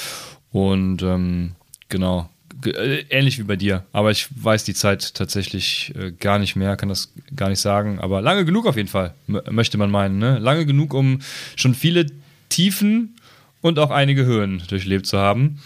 Und 0.52 1.02
ähm, 1.04 1.56
genau, 1.88 2.30
ähnlich 2.66 3.40
wie 3.40 3.44
bei 3.44 3.56
dir, 3.56 3.84
aber 3.92 4.12
ich 4.12 4.28
weiß 4.36 4.64
die 4.64 4.74
Zeit 4.74 5.16
tatsächlich 5.16 5.94
äh, 5.98 6.12
gar 6.12 6.40
nicht 6.40 6.56
mehr, 6.56 6.76
kann 6.78 6.90
das 6.90 7.14
gar 7.36 7.50
nicht 7.50 7.60
sagen, 7.60 8.00
aber 8.00 8.22
lange 8.22 8.46
genug 8.46 8.68
auf 8.68 8.78
jeden 8.78 8.90
Fall, 8.90 9.14
möchte 9.28 9.78
man 9.78 9.92
meinen. 9.92 10.18
Ne? 10.18 10.40
Lange 10.40 10.66
genug, 10.66 10.94
um 10.94 11.20
schon 11.56 11.74
viele 11.74 12.06
Tiefen 12.50 13.16
und 13.62 13.80
auch 13.80 13.92
einige 13.92 14.26
Höhen 14.26 14.64
durchlebt 14.68 15.06
zu 15.06 15.18
haben. 15.18 15.60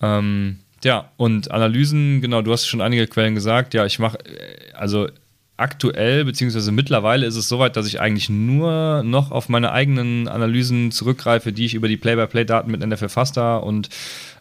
Ähm, 0.00 0.58
ja, 0.82 1.10
und 1.16 1.50
Analysen, 1.50 2.20
genau, 2.20 2.42
du 2.42 2.52
hast 2.52 2.66
schon 2.66 2.80
einige 2.80 3.06
Quellen 3.06 3.34
gesagt. 3.34 3.74
Ja, 3.74 3.86
ich 3.86 3.98
mache, 3.98 4.18
äh, 4.18 4.72
also 4.74 5.08
aktuell, 5.56 6.24
beziehungsweise 6.24 6.72
mittlerweile 6.72 7.26
ist 7.26 7.36
es 7.36 7.48
soweit, 7.48 7.76
dass 7.76 7.86
ich 7.86 8.00
eigentlich 8.00 8.28
nur 8.28 9.02
noch 9.04 9.30
auf 9.30 9.48
meine 9.48 9.72
eigenen 9.72 10.26
Analysen 10.28 10.90
zurückgreife, 10.90 11.52
die 11.52 11.64
ich 11.64 11.74
über 11.74 11.88
die 11.88 11.96
Play-by-Play-Daten 11.96 12.70
mit 12.70 12.84
NFL 12.84 13.08
Faster 13.08 13.62
und 13.62 13.88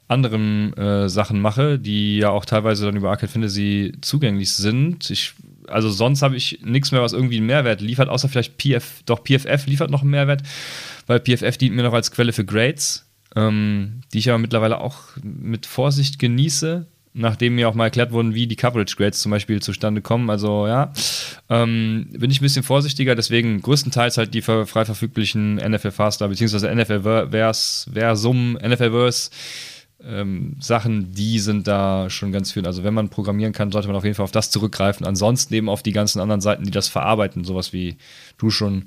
anderen 0.07 0.73
äh, 0.73 1.09
Sachen 1.09 1.39
mache, 1.39 1.79
die 1.79 2.17
ja 2.17 2.29
auch 2.29 2.45
teilweise 2.45 2.85
dann 2.85 2.95
über 2.95 3.09
Arcade 3.09 3.31
Fantasy 3.31 3.93
zugänglich 4.01 4.51
sind. 4.51 5.09
Ich 5.09 5.33
also 5.67 5.89
sonst 5.89 6.21
habe 6.21 6.35
ich 6.35 6.59
nichts 6.63 6.91
mehr, 6.91 7.01
was 7.01 7.13
irgendwie 7.13 7.37
einen 7.37 7.45
Mehrwert 7.45 7.81
liefert, 7.81 8.09
außer 8.09 8.29
vielleicht 8.29 8.57
PF, 8.57 9.03
doch 9.05 9.23
PFF 9.23 9.65
liefert 9.65 9.89
noch 9.89 10.01
einen 10.01 10.11
Mehrwert, 10.11 10.43
weil 11.07 11.19
PFF 11.19 11.57
dient 11.57 11.75
mir 11.75 11.83
noch 11.83 11.93
als 11.93 12.11
Quelle 12.11 12.33
für 12.33 12.45
Grades, 12.45 13.05
ähm, 13.35 14.01
die 14.13 14.19
ich 14.19 14.29
aber 14.29 14.39
mittlerweile 14.39 14.81
auch 14.81 14.99
mit 15.21 15.65
Vorsicht 15.65 16.19
genieße, 16.19 16.85
nachdem 17.13 17.55
mir 17.55 17.69
auch 17.69 17.75
mal 17.75 17.85
erklärt 17.85 18.11
wurden, 18.11 18.33
wie 18.33 18.47
die 18.47 18.55
Coverage 18.55 18.95
Grades 18.95 19.21
zum 19.21 19.31
Beispiel 19.31 19.61
zustande 19.61 20.01
kommen. 20.01 20.29
Also 20.29 20.67
ja, 20.67 20.91
ähm, 21.49 22.07
bin 22.11 22.31
ich 22.31 22.41
ein 22.41 22.43
bisschen 22.43 22.63
vorsichtiger, 22.63 23.15
deswegen 23.15 23.61
größtenteils 23.61 24.17
halt 24.17 24.33
die 24.33 24.41
frei 24.41 24.65
verfüglichen 24.65 25.55
NFL 25.55 25.91
Faster 25.91 26.27
bzw. 26.27 26.73
NFL 26.73 27.29
Versum, 27.91 28.53
NFL 28.53 28.91
Verse 28.91 29.29
ähm, 30.05 30.55
Sachen, 30.59 31.13
die 31.13 31.39
sind 31.39 31.67
da 31.67 32.09
schon 32.09 32.31
ganz 32.31 32.51
viel. 32.51 32.65
Also 32.65 32.83
wenn 32.83 32.93
man 32.93 33.09
programmieren 33.09 33.53
kann, 33.53 33.71
sollte 33.71 33.87
man 33.87 33.97
auf 33.97 34.03
jeden 34.03 34.15
Fall 34.15 34.25
auf 34.25 34.31
das 34.31 34.51
zurückgreifen. 34.51 35.05
Ansonsten 35.05 35.53
eben 35.53 35.69
auf 35.69 35.83
die 35.83 35.91
ganzen 35.91 36.19
anderen 36.19 36.41
Seiten, 36.41 36.63
die 36.63 36.71
das 36.71 36.87
verarbeiten, 36.87 37.43
sowas 37.43 37.73
wie 37.73 37.97
du 38.37 38.49
schon 38.49 38.85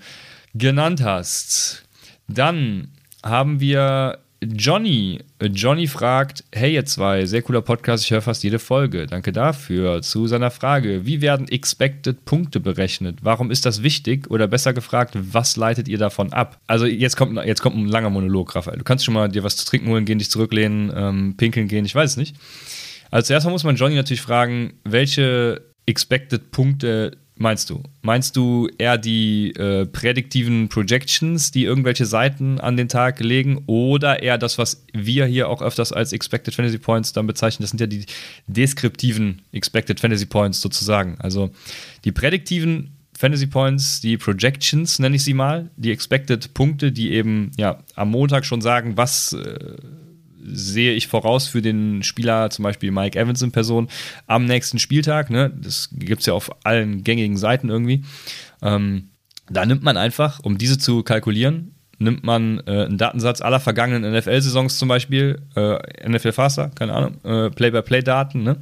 genannt 0.54 1.02
hast. 1.02 1.85
Dann 2.28 2.88
haben 3.23 3.61
wir 3.61 4.18
Johnny. 4.43 5.21
Johnny 5.40 5.87
fragt: 5.87 6.45
Hey, 6.52 6.75
ihr 6.75 6.85
zwei, 6.85 7.25
sehr 7.25 7.43
cooler 7.43 7.62
Podcast, 7.62 8.05
ich 8.05 8.11
höre 8.11 8.21
fast 8.21 8.45
jede 8.45 8.59
Folge. 8.59 9.07
Danke 9.07 9.33
dafür. 9.33 10.02
Zu 10.02 10.26
seiner 10.26 10.50
Frage: 10.50 11.07
Wie 11.07 11.21
werden 11.21 11.49
Expected 11.49 12.25
Punkte 12.25 12.61
berechnet? 12.61 13.19
Warum 13.23 13.50
ist 13.50 13.64
das 13.64 13.83
wichtig? 13.83 14.31
Oder 14.31 14.47
besser 14.47 14.75
gefragt, 14.75 15.14
was 15.16 15.57
leitet 15.57 15.88
ihr 15.88 15.99
davon 15.99 16.33
ab? 16.33 16.61
Also, 16.66 16.87
jetzt 16.87 17.16
kommt, 17.16 17.38
jetzt 17.45 17.62
kommt 17.62 17.76
ein 17.76 17.87
langer 17.87 18.11
Monolog, 18.11 18.55
Raphael. 18.55 18.78
Du 18.78 18.85
kannst 18.85 19.05
schon 19.05 19.14
mal 19.14 19.28
dir 19.28 19.43
was 19.43 19.57
zu 19.57 19.64
trinken 19.64 19.88
holen, 19.88 20.05
gehen, 20.05 20.19
dich 20.19 20.31
zurücklehnen, 20.31 20.93
ähm, 20.95 21.35
pinkeln 21.37 21.69
gehen, 21.69 21.85
ich 21.85 21.95
weiß 21.95 22.12
es 22.12 22.16
nicht. 22.16 22.37
Als 23.11 23.31
erstes 23.31 23.50
muss 23.50 23.64
man 23.64 23.76
Johnny 23.76 23.95
natürlich 23.95 24.21
fragen, 24.21 24.75
welche 24.85 25.62
Expected 25.87 26.50
Punkte 26.50 27.16
meinst 27.37 27.71
du? 27.71 27.83
Meinst 28.02 28.37
du 28.37 28.69
eher 28.78 28.99
die 28.99 29.50
äh, 29.52 29.87
prädiktiven 29.87 30.69
Projections, 30.69 31.50
die 31.50 31.64
irgendwelche 31.64 32.07
Seiten 32.07 32.61
an 32.61 32.76
den 32.76 32.88
Tag 32.88 33.21
legen, 33.21 33.62
oder 33.66 34.23
eher 34.23 34.38
das, 34.38 34.59
was 34.59 34.85
wir 34.93 35.26
hier 35.26 35.49
auch 35.49 35.62
öfters 35.62 35.93
als 35.93 36.12
Expected 36.12 36.55
Fantasy 36.55 36.78
Points 36.78 37.12
dann 37.12 37.26
bezeichnen? 37.26 37.62
Das 37.62 37.71
sind 37.71 37.81
ja 37.81 37.87
die 37.87 38.07
deskriptiven 38.47 39.43
Expected 39.52 40.00
Fantasy 40.00 40.26
Points 40.26 40.61
sozusagen. 40.61 41.16
Also 41.19 41.50
die 42.05 42.12
prädiktiven 42.12 42.93
Fantasy 43.16 43.47
Points, 43.47 44.00
die 44.00 44.19
Projections 44.19 44.99
nenne 44.99 45.16
ich 45.16 45.25
sie 45.25 45.35
mal, 45.35 45.71
die 45.76 45.90
Expected 45.90 46.52
Punkte, 46.55 46.93
die 46.93 47.12
eben 47.12 47.50
ja 47.57 47.78
am 47.95 48.11
Montag 48.11 48.45
schon 48.45 48.61
sagen, 48.61 48.97
was 48.97 49.33
äh, 49.33 49.76
sehe 50.49 50.95
ich 50.95 51.09
voraus 51.09 51.47
für 51.47 51.62
den 51.62 52.03
Spieler, 52.03 52.50
zum 52.50 52.62
Beispiel 52.62 52.91
Mike 52.91 53.19
Evans 53.19 53.43
in 53.43 53.53
Person, 53.53 53.88
am 54.26 54.45
nächsten 54.45 54.79
Spieltag. 54.79 55.31
Ne? 55.31 55.53
Das 55.57 55.91
gibt 55.93 56.21
es 56.21 56.26
ja 56.26 56.35
auf 56.35 56.50
allen 56.65 57.05
gängigen 57.05 57.37
Seiten 57.37 57.69
irgendwie. 57.69 58.05
Ähm, 58.62 59.11
da 59.49 59.65
nimmt 59.65 59.83
man 59.83 59.97
einfach, 59.97 60.41
um 60.41 60.59
diese 60.59 60.79
zu 60.79 61.03
kalkulieren, 61.03 61.75
nimmt 61.99 62.25
man 62.25 62.61
äh, 62.67 62.85
einen 62.85 62.99
Datensatz 62.99 63.41
aller 63.41 63.61
vergangenen 63.61 64.12
NFL-Saisons 64.12 64.79
zum 64.79 64.88
Beispiel, 64.88 65.41
äh, 65.55 66.09
NFL 66.09 66.33
Faster, 66.33 66.71
keine 66.75 66.93
Ahnung, 66.95 67.25
äh, 67.25 67.50
Play-by-Play-Daten, 67.50 68.43
ne? 68.43 68.57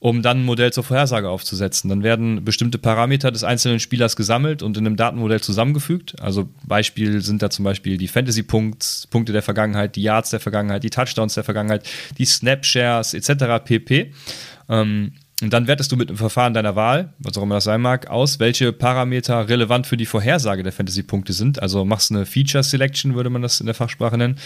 Um 0.00 0.22
dann 0.22 0.38
ein 0.38 0.44
Modell 0.44 0.72
zur 0.72 0.82
Vorhersage 0.82 1.28
aufzusetzen. 1.28 1.90
Dann 1.90 2.02
werden 2.02 2.42
bestimmte 2.42 2.78
Parameter 2.78 3.30
des 3.30 3.44
einzelnen 3.44 3.80
Spielers 3.80 4.16
gesammelt 4.16 4.62
und 4.62 4.76
in 4.78 4.86
einem 4.86 4.96
Datenmodell 4.96 5.42
zusammengefügt. 5.42 6.20
Also 6.20 6.48
Beispiel 6.64 7.20
sind 7.20 7.42
da 7.42 7.50
zum 7.50 7.66
Beispiel 7.66 7.98
die 7.98 8.08
Fantasy-Punkte 8.08 9.32
der 9.32 9.42
Vergangenheit, 9.42 9.96
die 9.96 10.02
Yards 10.02 10.30
der 10.30 10.40
Vergangenheit, 10.40 10.82
die 10.84 10.90
Touchdowns 10.90 11.34
der 11.34 11.44
Vergangenheit, 11.44 11.86
die 12.16 12.24
Snapshares 12.24 13.12
etc. 13.12 13.62
pp. 13.62 14.12
Ähm, 14.70 15.12
und 15.42 15.52
dann 15.52 15.66
wertest 15.66 15.92
du 15.92 15.96
mit 15.96 16.08
einem 16.08 16.18
Verfahren 16.18 16.54
deiner 16.54 16.76
Wahl, 16.76 17.12
was 17.18 17.36
auch 17.36 17.42
immer 17.42 17.56
das 17.56 17.64
sein 17.64 17.82
mag, 17.82 18.08
aus, 18.08 18.40
welche 18.40 18.72
Parameter 18.72 19.48
relevant 19.50 19.86
für 19.86 19.98
die 19.98 20.06
Vorhersage 20.06 20.62
der 20.62 20.72
Fantasy-Punkte 20.72 21.34
sind. 21.34 21.62
Also 21.62 21.84
machst 21.84 22.10
eine 22.10 22.24
Feature 22.24 22.64
Selection, 22.64 23.14
würde 23.14 23.30
man 23.30 23.42
das 23.42 23.60
in 23.60 23.66
der 23.66 23.74
Fachsprache 23.74 24.16
nennen. 24.16 24.36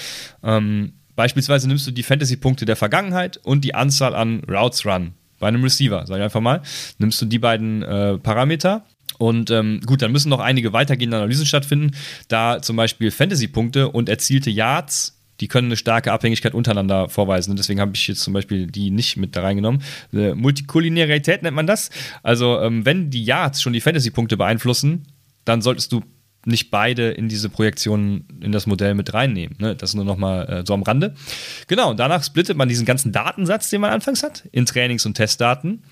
Ähm, 0.43 0.95
beispielsweise 1.15 1.69
nimmst 1.69 1.87
du 1.87 1.93
die 1.93 2.03
Fantasy-Punkte 2.03 2.65
der 2.65 2.77
Vergangenheit 2.77 3.37
und 3.37 3.65
die 3.65 3.77
Anzahl 3.77 4.17
an 4.17 4.43
Routes 4.49 4.85
Run 4.85 5.15
bei 5.39 5.49
einem 5.49 5.63
Receiver, 5.63 6.07
sag 6.07 6.17
ich 6.17 6.23
einfach 6.23 6.41
mal, 6.41 6.63
nimmst 6.99 7.21
du 7.21 7.27
die 7.27 7.39
beiden 7.39 7.83
äh, 7.83 8.19
Parameter 8.19 8.85
und 9.19 9.51
ähm, 9.51 9.81
gut, 9.87 10.03
dann 10.03 10.13
müssen 10.13 10.29
noch 10.29 10.41
einige 10.41 10.73
weitergehende 10.73 11.17
Analysen 11.17 11.47
stattfinden, 11.47 11.93
da 12.29 12.61
zum 12.63 12.77
Beispiel 12.77 13.11
Fantasy-Punkte 13.11 13.89
und 13.89 14.09
erzielte 14.09 14.51
Yards 14.51 15.15
die 15.41 15.49
können 15.49 15.69
eine 15.69 15.77
starke 15.77 16.13
Abhängigkeit 16.13 16.55
untereinander 16.55 17.09
vorweisen. 17.09 17.57
Deswegen 17.57 17.81
habe 17.81 17.93
ich 17.95 18.07
jetzt 18.07 18.21
zum 18.21 18.33
Beispiel 18.33 18.67
die 18.67 18.91
nicht 18.91 19.17
mit 19.17 19.35
da 19.35 19.43
reingenommen. 19.43 19.83
Äh, 20.13 20.35
Multikulinärität 20.35 21.43
nennt 21.43 21.57
man 21.57 21.67
das. 21.67 21.91
Also, 22.23 22.61
ähm, 22.61 22.85
wenn 22.85 23.11
die 23.11 23.25
Yards 23.25 23.61
schon 23.61 23.73
die 23.73 23.81
Fantasy-Punkte 23.81 24.37
beeinflussen, 24.37 25.07
dann 25.45 25.61
solltest 25.61 25.93
du 25.93 26.03
nicht 26.47 26.71
beide 26.71 27.11
in 27.11 27.29
diese 27.29 27.49
Projektion 27.49 28.25
in 28.41 28.53
das 28.53 28.67
Modell 28.67 28.95
mit 28.95 29.15
reinnehmen. 29.15 29.57
Ne? 29.59 29.75
Das 29.77 29.95
nur 29.95 30.05
nochmal 30.05 30.47
äh, 30.47 30.63
so 30.67 30.75
am 30.75 30.83
Rande. 30.83 31.15
Genau, 31.67 31.91
und 31.91 32.01
danach 32.01 32.23
splittet 32.23 32.57
man 32.57 32.69
diesen 32.69 32.87
ganzen 32.87 33.13
Datensatz, 33.13 33.71
den 33.71 33.81
man 33.81 33.91
anfangs 33.91 34.23
hat, 34.23 34.45
in 34.53 34.67
Trainings- 34.67 35.07
und 35.07 35.15
Testdaten. 35.15 35.83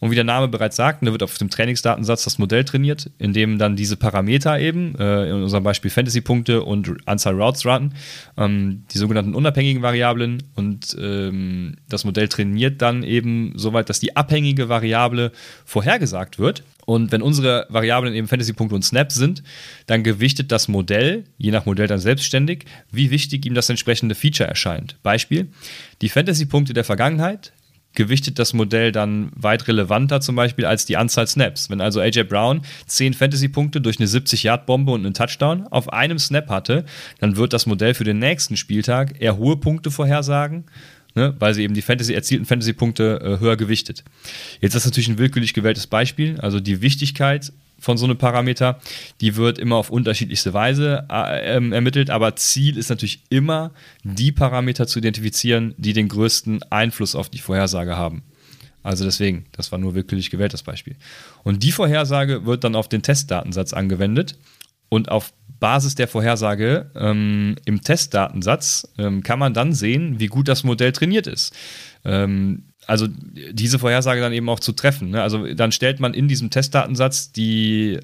Und 0.00 0.10
wie 0.10 0.14
der 0.14 0.24
Name 0.24 0.48
bereits 0.48 0.76
sagt, 0.76 1.06
da 1.06 1.12
wird 1.12 1.22
auf 1.22 1.36
dem 1.36 1.50
Trainingsdatensatz 1.50 2.24
das 2.24 2.38
Modell 2.38 2.64
trainiert, 2.64 3.10
in 3.18 3.34
dem 3.34 3.58
dann 3.58 3.76
diese 3.76 3.96
Parameter 3.96 4.58
eben, 4.58 4.94
äh, 4.98 5.28
in 5.28 5.34
unserem 5.42 5.62
Beispiel 5.62 5.90
Fantasy-Punkte 5.90 6.62
und 6.62 6.90
Anzahl 7.06 7.40
Routes 7.40 7.66
Run, 7.66 7.92
ähm, 8.38 8.84
die 8.92 8.98
sogenannten 8.98 9.34
unabhängigen 9.34 9.82
Variablen 9.82 10.42
und 10.54 10.96
ähm, 10.98 11.76
das 11.88 12.04
Modell 12.04 12.28
trainiert 12.28 12.80
dann 12.80 13.02
eben 13.02 13.52
soweit, 13.56 13.90
dass 13.90 14.00
die 14.00 14.16
abhängige 14.16 14.70
Variable 14.70 15.32
vorhergesagt 15.66 16.38
wird. 16.38 16.62
Und 16.86 17.12
wenn 17.12 17.22
unsere 17.22 17.66
Variablen 17.68 18.14
eben 18.14 18.26
Fantasy-Punkte 18.26 18.74
und 18.74 18.82
Snaps 18.82 19.14
sind, 19.14 19.42
dann 19.86 20.02
gewichtet 20.02 20.50
das 20.50 20.66
Modell, 20.66 21.24
je 21.36 21.50
nach 21.50 21.66
Modell 21.66 21.86
dann 21.86 22.00
selbstständig, 22.00 22.64
wie 22.90 23.10
wichtig 23.10 23.44
ihm 23.44 23.54
das 23.54 23.68
entsprechende 23.68 24.14
Feature 24.14 24.48
erscheint. 24.48 24.96
Beispiel: 25.02 25.48
Die 26.00 26.08
Fantasy-Punkte 26.08 26.72
der 26.72 26.84
Vergangenheit 26.84 27.52
gewichtet 27.94 28.38
das 28.38 28.52
Modell 28.52 28.92
dann 28.92 29.30
weit 29.34 29.66
relevanter 29.66 30.20
zum 30.20 30.36
Beispiel 30.36 30.64
als 30.64 30.86
die 30.86 30.96
Anzahl 30.96 31.26
Snaps. 31.26 31.70
Wenn 31.70 31.80
also 31.80 32.00
AJ 32.00 32.24
Brown 32.24 32.62
10 32.86 33.14
Fantasy-Punkte 33.14 33.80
durch 33.80 33.98
eine 33.98 34.08
70-Yard-Bombe 34.08 34.92
und 34.92 35.04
einen 35.04 35.14
Touchdown 35.14 35.66
auf 35.68 35.92
einem 35.92 36.18
Snap 36.18 36.48
hatte, 36.48 36.84
dann 37.18 37.36
wird 37.36 37.52
das 37.52 37.66
Modell 37.66 37.94
für 37.94 38.04
den 38.04 38.18
nächsten 38.18 38.56
Spieltag 38.56 39.20
eher 39.20 39.36
hohe 39.36 39.56
Punkte 39.56 39.90
vorhersagen, 39.90 40.64
ne, 41.14 41.34
weil 41.38 41.54
sie 41.54 41.62
eben 41.62 41.74
die 41.74 41.82
Fantasy, 41.82 42.14
erzielten 42.14 42.46
Fantasy-Punkte 42.46 43.20
äh, 43.22 43.40
höher 43.40 43.56
gewichtet. 43.56 44.04
Jetzt 44.60 44.74
ist 44.74 44.84
das 44.84 44.90
natürlich 44.90 45.08
ein 45.08 45.18
willkürlich 45.18 45.54
gewähltes 45.54 45.86
Beispiel, 45.86 46.38
also 46.40 46.60
die 46.60 46.82
Wichtigkeit 46.82 47.52
von 47.80 47.96
so 47.98 48.04
einem 48.04 48.18
Parameter, 48.18 48.78
die 49.20 49.36
wird 49.36 49.58
immer 49.58 49.76
auf 49.76 49.90
unterschiedlichste 49.90 50.54
Weise 50.54 51.06
äh, 51.10 51.56
ähm, 51.56 51.72
ermittelt, 51.72 52.10
aber 52.10 52.36
Ziel 52.36 52.76
ist 52.76 52.90
natürlich 52.90 53.24
immer, 53.30 53.72
die 54.04 54.30
Parameter 54.30 54.86
zu 54.86 54.98
identifizieren, 55.00 55.74
die 55.78 55.92
den 55.92 56.08
größten 56.08 56.62
Einfluss 56.70 57.14
auf 57.14 57.28
die 57.28 57.38
Vorhersage 57.38 57.96
haben. 57.96 58.22
Also 58.82 59.04
deswegen, 59.04 59.46
das 59.52 59.72
war 59.72 59.78
nur 59.78 59.94
willkürlich 59.94 60.30
gewählt, 60.30 60.54
das 60.54 60.62
Beispiel. 60.62 60.96
Und 61.42 61.62
die 61.62 61.72
Vorhersage 61.72 62.46
wird 62.46 62.64
dann 62.64 62.76
auf 62.76 62.88
den 62.88 63.02
Testdatensatz 63.02 63.72
angewendet 63.72 64.36
und 64.88 65.10
auf 65.10 65.32
Basis 65.58 65.94
der 65.94 66.08
Vorhersage 66.08 66.90
ähm, 66.94 67.56
im 67.66 67.82
Testdatensatz 67.82 68.88
ähm, 68.98 69.22
kann 69.22 69.38
man 69.38 69.52
dann 69.52 69.74
sehen, 69.74 70.18
wie 70.18 70.28
gut 70.28 70.48
das 70.48 70.64
Modell 70.64 70.92
trainiert 70.92 71.26
ist. 71.26 71.54
Ähm, 72.04 72.69
also 72.90 73.06
diese 73.52 73.78
Vorhersage 73.78 74.20
dann 74.20 74.32
eben 74.32 74.48
auch 74.48 74.58
zu 74.58 74.72
treffen. 74.72 75.10
Ne? 75.10 75.22
Also 75.22 75.54
dann 75.54 75.70
stellt 75.70 76.00
man 76.00 76.12
in 76.12 76.26
diesem 76.26 76.50
Testdatensatz 76.50 77.30
die 77.30 78.00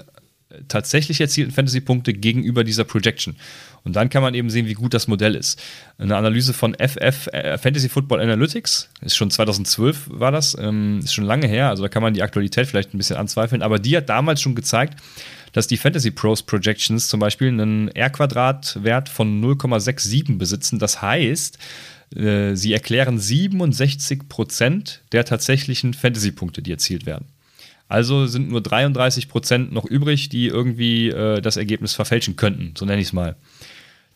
tatsächlich 0.68 1.20
erzielten 1.20 1.52
Fantasy-Punkte 1.52 2.14
gegenüber 2.14 2.62
dieser 2.62 2.84
Projection. 2.84 3.34
Und 3.82 3.96
dann 3.96 4.10
kann 4.10 4.22
man 4.22 4.34
eben 4.34 4.48
sehen, 4.48 4.66
wie 4.66 4.74
gut 4.74 4.94
das 4.94 5.08
Modell 5.08 5.34
ist. 5.34 5.60
Eine 5.98 6.16
Analyse 6.16 6.52
von 6.52 6.74
FF 6.74 7.26
äh, 7.32 7.58
Fantasy 7.58 7.88
Football 7.88 8.20
Analytics, 8.20 8.88
ist 9.00 9.16
schon 9.16 9.30
2012 9.30 10.08
war 10.08 10.30
das, 10.30 10.56
ähm, 10.58 11.00
ist 11.02 11.14
schon 11.14 11.24
lange 11.24 11.48
her, 11.48 11.68
also 11.68 11.82
da 11.82 11.88
kann 11.88 12.02
man 12.02 12.14
die 12.14 12.22
Aktualität 12.22 12.68
vielleicht 12.68 12.94
ein 12.94 12.98
bisschen 12.98 13.16
anzweifeln, 13.16 13.62
aber 13.62 13.80
die 13.80 13.96
hat 13.96 14.08
damals 14.08 14.40
schon 14.40 14.54
gezeigt, 14.54 15.00
dass 15.52 15.66
die 15.66 15.76
Fantasy 15.76 16.12
Pros 16.12 16.42
Projections 16.42 17.08
zum 17.08 17.18
Beispiel 17.18 17.48
einen 17.48 17.88
R-Quadrat-Wert 17.88 19.08
von 19.08 19.42
0,67 19.42 20.38
besitzen. 20.38 20.78
Das 20.78 21.02
heißt, 21.02 21.58
äh, 22.16 22.54
sie 22.54 22.72
erklären 22.72 23.18
67 23.18 24.28
Prozent 24.28 25.02
der 25.12 25.24
tatsächlichen 25.24 25.94
Fantasy-Punkte, 25.94 26.62
die 26.62 26.70
erzielt 26.70 27.06
werden. 27.06 27.26
Also 27.88 28.26
sind 28.26 28.50
nur 28.50 28.60
33 28.60 29.28
Prozent 29.28 29.72
noch 29.72 29.84
übrig, 29.84 30.28
die 30.28 30.46
irgendwie 30.46 31.08
äh, 31.08 31.40
das 31.40 31.56
Ergebnis 31.56 31.94
verfälschen 31.94 32.36
könnten, 32.36 32.74
so 32.76 32.84
nenne 32.84 33.00
ich 33.00 33.08
es 33.08 33.12
mal. 33.12 33.36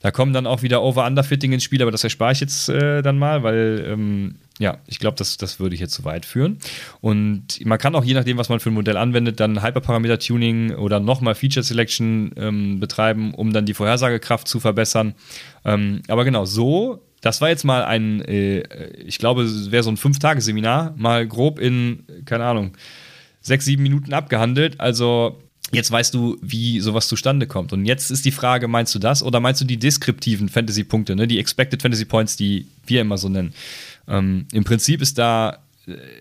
Da 0.01 0.11
kommen 0.11 0.33
dann 0.33 0.47
auch 0.47 0.63
wieder 0.63 0.83
Over-Under-Fitting 0.83 1.53
ins 1.53 1.63
Spiel, 1.63 1.83
aber 1.83 1.91
das 1.91 2.03
erspare 2.03 2.33
ich 2.33 2.41
jetzt 2.41 2.71
äh, 2.71 3.03
dann 3.03 3.19
mal, 3.19 3.43
weil 3.43 3.85
ähm, 3.87 4.37
ja, 4.59 4.79
ich 4.87 4.99
glaube, 4.99 5.17
das, 5.17 5.37
das 5.37 5.61
würde 5.61 5.77
jetzt 5.77 5.93
zu 5.93 6.05
weit 6.05 6.25
führen. 6.25 6.59
Und 7.03 7.65
man 7.67 7.79
kann 7.79 7.95
auch 7.95 8.05
je 8.05 8.15
nachdem, 8.15 8.39
was 8.39 8.49
man 8.49 8.61
für 8.61 8.71
ein 8.71 8.75
Modell 8.75 8.97
anwendet, 8.97 9.41
dann 9.41 9.63
Hyperparameter-Tuning 9.63 10.73
oder 10.73 11.01
nochmal 11.01 11.35
Feature-Selection 11.35 12.33
ähm, 12.37 12.81
betreiben, 12.81 13.35
um 13.35 13.53
dann 13.53 13.67
die 13.67 13.75
Vorhersagekraft 13.75 14.49
zu 14.49 14.59
verbessern. 14.59 15.15
Ähm, 15.67 16.01
aber 16.09 16.25
genau, 16.25 16.47
so 16.47 17.03
das 17.21 17.41
war 17.41 17.49
jetzt 17.49 17.65
mal 17.65 17.85
ein, 17.85 18.23
äh, 18.23 18.61
ich 19.05 19.19
glaube, 19.19 19.43
es 19.43 19.71
wäre 19.71 19.83
so 19.83 19.91
ein 19.91 19.97
Fünf-Tage-Seminar, 19.97 20.95
mal 20.97 21.27
grob 21.27 21.59
in, 21.59 22.05
keine 22.25 22.45
Ahnung, 22.45 22.77
sechs, 23.41 23.65
sieben 23.65 23.83
Minuten 23.83 24.13
abgehandelt. 24.13 24.81
Also 24.81 25.39
jetzt 25.73 25.91
weißt 25.91 26.15
du, 26.15 26.39
wie 26.43 26.81
sowas 26.81 27.09
zustande 27.09 27.47
kommt. 27.47 27.73
Und 27.73 27.85
jetzt 27.85 28.11
ist 28.11 28.25
die 28.25 28.31
Frage, 28.31 28.69
meinst 28.69 28.95
du 28.95 28.99
das 28.99 29.23
oder 29.23 29.41
meinst 29.41 29.61
du 29.61 29.65
die 29.65 29.79
deskriptiven 29.79 30.49
Fantasy-Punkte, 30.49 31.17
ne? 31.17 31.27
die 31.27 31.39
Expected 31.39 31.83
Fantasy 31.83 32.05
Points, 32.05 32.37
die 32.37 32.67
wir 32.87 33.01
immer 33.01 33.19
so 33.19 33.29
nennen? 33.29 33.53
Ähm, 34.09 34.47
Im 34.53 34.65
Prinzip 34.65 35.03
ist 35.03 35.19
da 35.19 35.59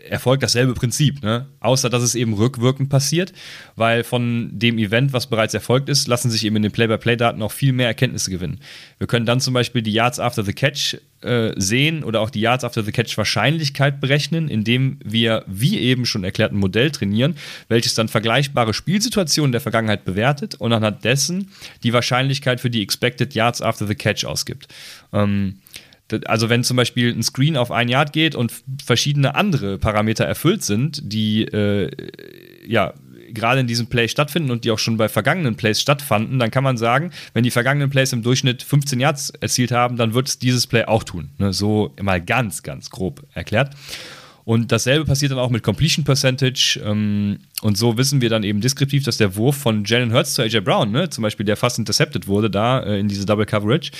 erfolgt 0.07 0.43
dasselbe 0.43 0.73
Prinzip, 0.73 1.21
ne? 1.23 1.47
außer 1.59 1.89
dass 1.89 2.03
es 2.03 2.15
eben 2.15 2.33
rückwirkend 2.33 2.89
passiert, 2.89 3.33
weil 3.75 4.03
von 4.03 4.49
dem 4.51 4.77
Event, 4.77 5.13
was 5.13 5.27
bereits 5.27 5.53
erfolgt 5.53 5.89
ist, 5.89 6.07
lassen 6.07 6.29
sich 6.29 6.45
eben 6.45 6.55
in 6.55 6.63
den 6.63 6.71
Play-by-Play-Daten 6.71 7.41
auch 7.41 7.51
viel 7.51 7.73
mehr 7.73 7.88
Erkenntnisse 7.88 8.31
gewinnen. 8.31 8.59
Wir 8.97 9.07
können 9.07 9.25
dann 9.25 9.39
zum 9.39 9.53
Beispiel 9.53 9.81
die 9.81 9.91
Yards 9.91 10.19
after 10.19 10.43
the 10.43 10.53
Catch 10.53 10.97
äh, 11.21 11.53
sehen 11.57 12.03
oder 12.03 12.21
auch 12.21 12.29
die 12.29 12.41
Yards 12.41 12.63
after 12.63 12.83
the 12.83 12.91
Catch 12.91 13.17
Wahrscheinlichkeit 13.17 13.99
berechnen, 13.99 14.47
indem 14.47 14.99
wir, 15.03 15.43
wie 15.47 15.79
eben 15.79 16.05
schon 16.05 16.23
erklärt, 16.23 16.51
ein 16.53 16.59
Modell 16.59 16.91
trainieren, 16.91 17.35
welches 17.67 17.93
dann 17.93 18.07
vergleichbare 18.07 18.73
Spielsituationen 18.73 19.51
der 19.51 19.61
Vergangenheit 19.61 20.05
bewertet 20.05 20.55
und 20.55 20.71
anhand 20.73 21.03
dessen 21.03 21.51
die 21.83 21.93
Wahrscheinlichkeit 21.93 22.61
für 22.61 22.69
die 22.69 22.81
Expected 22.81 23.35
Yards 23.35 23.61
after 23.61 23.85
the 23.85 23.95
Catch 23.95 24.25
ausgibt. 24.25 24.67
Ähm, 25.11 25.59
also 26.25 26.49
wenn 26.49 26.63
zum 26.63 26.77
Beispiel 26.77 27.13
ein 27.13 27.23
Screen 27.23 27.57
auf 27.57 27.71
ein 27.71 27.89
Yard 27.89 28.13
geht 28.13 28.35
und 28.35 28.51
verschiedene 28.83 29.35
andere 29.35 29.77
Parameter 29.77 30.25
erfüllt 30.25 30.63
sind, 30.63 31.01
die 31.03 31.43
äh, 31.43 31.89
ja 32.67 32.93
gerade 33.33 33.61
in 33.61 33.67
diesem 33.67 33.87
Play 33.87 34.07
stattfinden 34.07 34.51
und 34.51 34.65
die 34.65 34.71
auch 34.71 34.79
schon 34.79 34.97
bei 34.97 35.09
vergangenen 35.09 35.55
Plays 35.55 35.81
stattfanden, 35.81 36.39
dann 36.39 36.51
kann 36.51 36.63
man 36.63 36.77
sagen, 36.77 37.11
wenn 37.33 37.43
die 37.43 37.51
vergangenen 37.51 37.89
Plays 37.89 38.13
im 38.13 38.23
Durchschnitt 38.23 38.63
15 38.63 38.99
Yards 38.99 39.29
erzielt 39.29 39.71
haben, 39.71 39.97
dann 39.97 40.13
wird 40.13 40.27
es 40.27 40.39
dieses 40.39 40.67
Play 40.67 40.85
auch 40.85 41.03
tun. 41.03 41.29
Ne? 41.37 41.53
So 41.53 41.93
mal 42.01 42.21
ganz, 42.21 42.63
ganz 42.63 42.89
grob 42.89 43.23
erklärt. 43.33 43.75
Und 44.45 44.71
dasselbe 44.71 45.05
passiert 45.05 45.31
dann 45.31 45.37
auch 45.37 45.51
mit 45.51 45.61
Completion 45.61 46.03
Percentage. 46.03 46.81
Ähm, 46.83 47.39
und 47.61 47.77
so 47.77 47.97
wissen 47.97 48.19
wir 48.19 48.29
dann 48.29 48.43
eben 48.43 48.61
deskriptiv, 48.61 49.03
dass 49.03 49.17
der 49.17 49.35
Wurf 49.35 49.57
von 49.57 49.83
Jalen 49.85 50.11
Hurts 50.11 50.33
zu 50.33 50.41
AJ 50.41 50.61
Brown, 50.61 50.91
ne, 50.91 51.09
zum 51.09 51.21
Beispiel, 51.21 51.45
der 51.45 51.55
fast 51.55 51.77
intercepted 51.77 52.27
wurde 52.27 52.49
da 52.49 52.79
äh, 52.79 52.99
in 52.99 53.07
diese 53.07 53.27
Double 53.27 53.45
Coverage, 53.45 53.91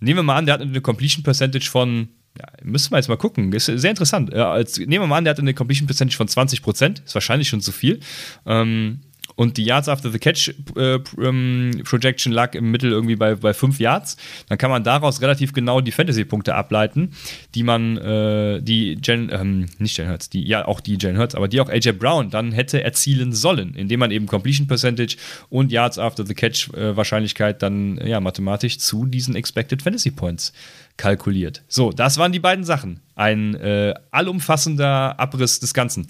Nehmen 0.00 0.18
wir 0.18 0.22
mal 0.22 0.36
an, 0.36 0.46
der 0.46 0.54
hat 0.54 0.60
eine 0.60 0.80
Completion 0.80 1.22
Percentage 1.22 1.70
von, 1.70 2.08
ja, 2.38 2.46
müssen 2.62 2.90
wir 2.90 2.98
jetzt 2.98 3.08
mal 3.08 3.16
gucken, 3.16 3.52
ist 3.52 3.66
sehr 3.66 3.90
interessant. 3.90 4.32
Ja, 4.32 4.50
als, 4.50 4.78
nehmen 4.78 4.90
wir 4.90 5.06
mal 5.06 5.18
an, 5.18 5.24
der 5.24 5.32
hat 5.32 5.38
eine 5.38 5.54
Completion 5.54 5.86
Percentage 5.86 6.16
von 6.16 6.28
20%, 6.28 7.04
ist 7.04 7.14
wahrscheinlich 7.14 7.48
schon 7.48 7.60
zu 7.60 7.72
viel. 7.72 8.00
Ähm, 8.44 9.00
und 9.36 9.58
die 9.58 9.64
Yards 9.64 9.88
after 9.88 10.10
the 10.10 10.18
Catch 10.18 10.54
äh, 10.76 10.98
ähm, 11.20 11.82
Projection 11.84 12.32
lag 12.32 12.54
im 12.54 12.70
Mittel 12.70 12.90
irgendwie 12.90 13.16
bei, 13.16 13.34
bei 13.34 13.54
5 13.54 13.78
Yards, 13.78 14.16
dann 14.48 14.58
kann 14.58 14.70
man 14.70 14.82
daraus 14.82 15.20
relativ 15.20 15.52
genau 15.52 15.80
die 15.80 15.92
Fantasy-Punkte 15.92 16.54
ableiten, 16.54 17.12
die 17.54 17.62
man, 17.62 17.98
äh, 17.98 18.60
die 18.62 18.98
Jen, 19.02 19.30
ähm, 19.30 19.66
nicht 19.78 19.96
Jen 19.98 20.08
Hurts, 20.08 20.30
die, 20.30 20.42
ja 20.42 20.66
auch 20.66 20.80
die 20.80 20.96
Jen 20.96 21.18
Hurts, 21.18 21.34
aber 21.34 21.48
die 21.48 21.60
auch 21.60 21.68
AJ 21.68 21.92
Brown 21.92 22.30
dann 22.30 22.52
hätte 22.52 22.82
erzielen 22.82 23.32
sollen, 23.32 23.74
indem 23.74 24.00
man 24.00 24.10
eben 24.10 24.26
Completion 24.26 24.66
Percentage 24.66 25.16
und 25.50 25.70
Yards 25.70 25.98
after 25.98 26.26
the 26.26 26.34
Catch 26.34 26.72
äh, 26.74 26.96
Wahrscheinlichkeit 26.96 27.62
dann 27.62 28.00
ja 28.04 28.20
mathematisch 28.20 28.78
zu 28.78 29.06
diesen 29.06 29.36
Expected 29.36 29.82
Fantasy 29.82 30.10
Points 30.10 30.52
kalkuliert. 30.96 31.62
So, 31.68 31.92
das 31.92 32.16
waren 32.16 32.32
die 32.32 32.40
beiden 32.40 32.64
Sachen. 32.64 33.00
Ein 33.14 33.54
äh, 33.54 33.94
allumfassender 34.10 35.20
Abriss 35.20 35.60
des 35.60 35.74
Ganzen. 35.74 36.08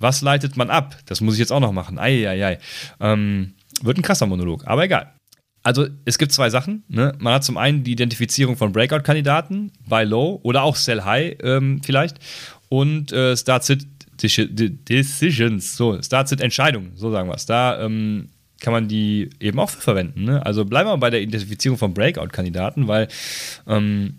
Was 0.00 0.22
leitet 0.22 0.56
man 0.56 0.70
ab? 0.70 0.96
Das 1.06 1.20
muss 1.20 1.34
ich 1.34 1.40
jetzt 1.40 1.52
auch 1.52 1.60
noch 1.60 1.72
machen. 1.72 1.98
Eieiei. 1.98 2.58
Ähm, 2.98 3.54
wird 3.82 3.98
ein 3.98 4.02
krasser 4.02 4.26
Monolog, 4.26 4.66
aber 4.66 4.84
egal. 4.84 5.12
Also 5.62 5.86
es 6.06 6.18
gibt 6.18 6.32
zwei 6.32 6.50
Sachen. 6.50 6.84
Ne? 6.88 7.14
Man 7.18 7.34
hat 7.34 7.44
zum 7.44 7.56
einen 7.56 7.84
die 7.84 7.92
Identifizierung 7.92 8.56
von 8.56 8.72
Breakout-Kandidaten, 8.72 9.72
Buy 9.86 10.04
Low 10.04 10.40
oder 10.42 10.62
auch 10.62 10.76
Sell 10.76 11.02
High 11.04 11.36
ähm, 11.42 11.82
vielleicht 11.84 12.18
und 12.68 13.12
äh, 13.12 13.36
Start-Sit 13.36 13.86
Decisions, 14.22 15.76
so 15.76 16.00
Start-Sit-Entscheidungen, 16.00 16.92
so 16.94 17.10
sagen 17.10 17.28
wir 17.28 17.34
es. 17.34 17.46
Da 17.46 17.80
ähm, 17.80 18.28
kann 18.60 18.72
man 18.72 18.88
die 18.88 19.30
eben 19.40 19.58
auch 19.58 19.70
für 19.70 19.80
verwenden. 19.80 20.24
Ne? 20.24 20.44
Also 20.44 20.64
bleiben 20.64 20.88
wir 20.88 20.98
bei 20.98 21.10
der 21.10 21.22
Identifizierung 21.22 21.78
von 21.78 21.94
Breakout-Kandidaten, 21.94 22.88
weil 22.88 23.08
ähm, 23.66 24.18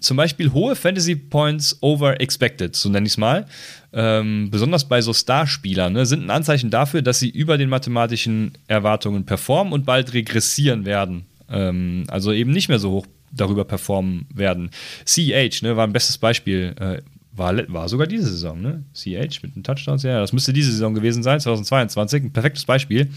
zum 0.00 0.16
Beispiel 0.16 0.52
hohe 0.52 0.74
Fantasy 0.74 1.14
Points 1.14 1.78
over 1.80 2.20
expected, 2.20 2.74
so 2.74 2.88
nenne 2.88 3.06
ich 3.06 3.12
es 3.12 3.18
mal, 3.18 3.46
ähm, 3.92 4.48
besonders 4.50 4.88
bei 4.88 5.00
so 5.02 5.12
Starspielern, 5.12 5.92
ne, 5.92 6.06
sind 6.06 6.24
ein 6.24 6.30
Anzeichen 6.30 6.70
dafür, 6.70 7.02
dass 7.02 7.20
sie 7.20 7.28
über 7.28 7.58
den 7.58 7.68
mathematischen 7.68 8.52
Erwartungen 8.66 9.24
performen 9.24 9.72
und 9.72 9.84
bald 9.84 10.12
regressieren 10.14 10.84
werden. 10.84 11.26
Ähm, 11.50 12.04
also 12.08 12.32
eben 12.32 12.50
nicht 12.50 12.68
mehr 12.68 12.78
so 12.78 12.90
hoch 12.90 13.06
darüber 13.32 13.64
performen 13.64 14.26
werden. 14.34 14.70
CH 15.04 15.62
ne, 15.62 15.76
war 15.76 15.86
ein 15.86 15.92
bestes 15.92 16.18
Beispiel. 16.18 16.74
Äh, 16.80 17.02
war, 17.32 17.54
war 17.72 17.88
sogar 17.88 18.06
diese 18.06 18.28
Saison, 18.28 18.60
ne? 18.60 18.84
CH 18.92 19.42
mit 19.42 19.54
den 19.54 19.62
Touchdowns, 19.62 20.02
ja, 20.02 20.20
das 20.20 20.32
müsste 20.32 20.52
diese 20.52 20.72
Saison 20.72 20.94
gewesen 20.94 21.22
sein, 21.22 21.40
2022, 21.40 22.24
ein 22.24 22.32
perfektes 22.32 22.64
Beispiel. 22.64 23.08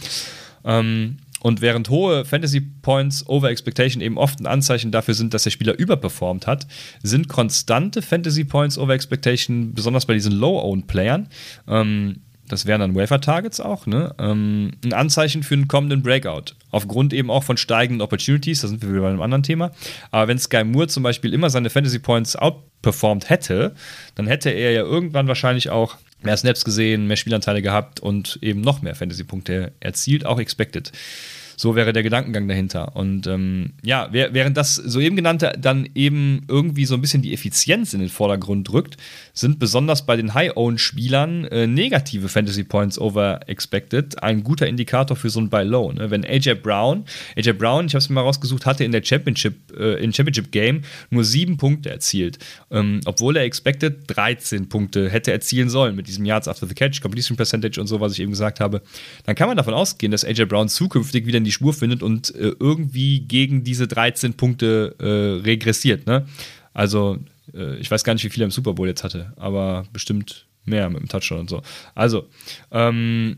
Ähm, 0.63 1.17
und 1.43 1.61
während 1.61 1.89
hohe 1.89 2.25
Fantasy 2.25 2.61
Points 2.61 3.27
over 3.27 3.49
Expectation 3.49 4.01
eben 4.01 4.17
oft 4.17 4.39
ein 4.39 4.47
Anzeichen 4.47 4.91
dafür 4.91 5.13
sind, 5.13 5.33
dass 5.33 5.43
der 5.43 5.51
Spieler 5.51 5.77
überperformt 5.77 6.47
hat, 6.47 6.65
sind 7.03 7.27
konstante 7.27 8.01
Fantasy 8.01 8.45
Points 8.45 8.77
over 8.77 8.93
Expectation, 8.93 9.73
besonders 9.73 10.05
bei 10.05 10.13
diesen 10.13 10.31
Low-Owned 10.31 10.87
Playern, 10.87 11.27
ähm, 11.67 12.21
das 12.47 12.65
wären 12.65 12.81
dann 12.81 12.95
Wafer-Targets 12.95 13.61
auch, 13.61 13.87
ne? 13.87 14.13
Ähm, 14.19 14.71
ein 14.83 14.93
Anzeichen 14.93 15.43
für 15.43 15.55
einen 15.55 15.67
kommenden 15.67 16.03
Breakout. 16.03 16.55
Aufgrund 16.71 17.13
eben 17.13 17.31
auch 17.31 17.43
von 17.43 17.57
steigenden 17.57 18.01
Opportunities, 18.01 18.61
da 18.61 18.67
sind 18.67 18.81
wir 18.81 18.89
wieder 18.89 19.01
bei 19.01 19.09
einem 19.09 19.21
anderen 19.21 19.43
Thema. 19.43 19.71
Aber 20.11 20.27
wenn 20.27 20.39
Sky 20.39 20.63
Moore 20.63 20.87
zum 20.87 21.03
Beispiel 21.03 21.33
immer 21.33 21.49
seine 21.49 21.69
Fantasy 21.69 21.99
Points 21.99 22.35
outperformed 22.35 23.29
hätte, 23.29 23.75
dann 24.15 24.27
hätte 24.27 24.49
er 24.49 24.71
ja 24.71 24.81
irgendwann 24.81 25.27
wahrscheinlich 25.27 25.69
auch 25.69 25.97
mehr 26.25 26.37
Snaps 26.37 26.65
gesehen, 26.65 27.07
mehr 27.07 27.17
Spielanteile 27.17 27.61
gehabt 27.61 27.99
und 27.99 28.39
eben 28.41 28.61
noch 28.61 28.81
mehr 28.81 28.95
Fantasy-Punkte 28.95 29.73
erzielt, 29.79 30.25
auch 30.25 30.39
expected. 30.39 30.91
So 31.55 31.75
wäre 31.75 31.93
der 31.93 32.03
Gedankengang 32.03 32.47
dahinter. 32.47 32.95
Und 32.95 33.27
ähm, 33.27 33.73
ja, 33.83 34.09
während 34.11 34.57
das 34.57 34.75
soeben 34.75 35.15
genannte 35.15 35.53
dann 35.59 35.87
eben 35.95 36.41
irgendwie 36.47 36.85
so 36.85 36.95
ein 36.95 37.01
bisschen 37.01 37.21
die 37.21 37.33
Effizienz 37.33 37.93
in 37.93 37.99
den 37.99 38.09
Vordergrund 38.09 38.67
drückt, 38.67 38.97
sind 39.33 39.59
besonders 39.59 40.05
bei 40.05 40.15
den 40.15 40.33
High-Owned-Spielern 40.33 41.45
äh, 41.45 41.67
negative 41.67 42.29
Fantasy 42.29 42.63
Points 42.63 42.99
over 42.99 43.41
expected 43.47 44.21
ein 44.21 44.43
guter 44.43 44.67
Indikator 44.67 45.15
für 45.15 45.29
so 45.29 45.39
ein 45.39 45.49
Buy 45.49 45.63
Low. 45.63 45.91
Ne? 45.91 46.09
Wenn 46.09 46.25
AJ 46.25 46.55
Brown, 46.55 47.05
AJ 47.37 47.53
Brown, 47.53 47.85
ich 47.85 47.93
habe 47.93 47.99
es 47.99 48.09
mir 48.09 48.15
mal 48.15 48.21
rausgesucht, 48.21 48.65
hatte 48.65 48.83
in 48.83 48.91
der 48.91 49.03
Championship, 49.03 49.77
äh, 49.77 50.03
in 50.03 50.13
Championship 50.13 50.51
Game 50.51 50.81
nur 51.09 51.23
sieben 51.23 51.57
Punkte 51.57 51.89
erzielt, 51.89 52.39
ähm, 52.71 53.01
obwohl 53.05 53.37
er 53.37 53.43
expected 53.43 54.03
13 54.07 54.69
Punkte 54.69 55.09
hätte 55.09 55.31
erzielen 55.31 55.69
sollen 55.69 55.95
mit 55.95 56.07
diesem 56.07 56.25
Yards 56.25 56.47
after 56.47 56.67
the 56.67 56.73
Catch, 56.73 57.01
Completion 57.01 57.37
Percentage 57.37 57.79
und 57.79 57.87
so, 57.87 57.99
was 57.99 58.13
ich 58.13 58.19
eben 58.19 58.31
gesagt 58.31 58.59
habe, 58.59 58.81
dann 59.25 59.35
kann 59.35 59.47
man 59.47 59.57
davon 59.57 59.73
ausgehen, 59.73 60.11
dass 60.11 60.25
AJ 60.25 60.45
Brown 60.45 60.69
zukünftig 60.69 61.25
wieder 61.25 61.39
die 61.43 61.51
Spur 61.51 61.73
findet 61.73 62.03
und 62.03 62.33
äh, 62.35 62.53
irgendwie 62.59 63.21
gegen 63.21 63.63
diese 63.63 63.87
13 63.87 64.33
Punkte 64.33 64.95
äh, 64.99 65.43
regressiert. 65.43 66.05
Ne? 66.07 66.25
Also, 66.73 67.19
äh, 67.53 67.77
ich 67.77 67.89
weiß 67.89 68.03
gar 68.03 68.13
nicht, 68.13 68.23
wie 68.23 68.29
viel 68.29 68.43
er 68.43 68.45
im 68.45 68.51
Super 68.51 68.73
Bowl 68.73 68.87
jetzt 68.87 69.03
hatte, 69.03 69.33
aber 69.35 69.85
bestimmt 69.93 70.45
mehr 70.65 70.89
mit 70.89 71.01
dem 71.01 71.09
Touchdown 71.09 71.41
und 71.41 71.49
so. 71.49 71.61
Also, 71.95 72.27
ähm, 72.71 73.37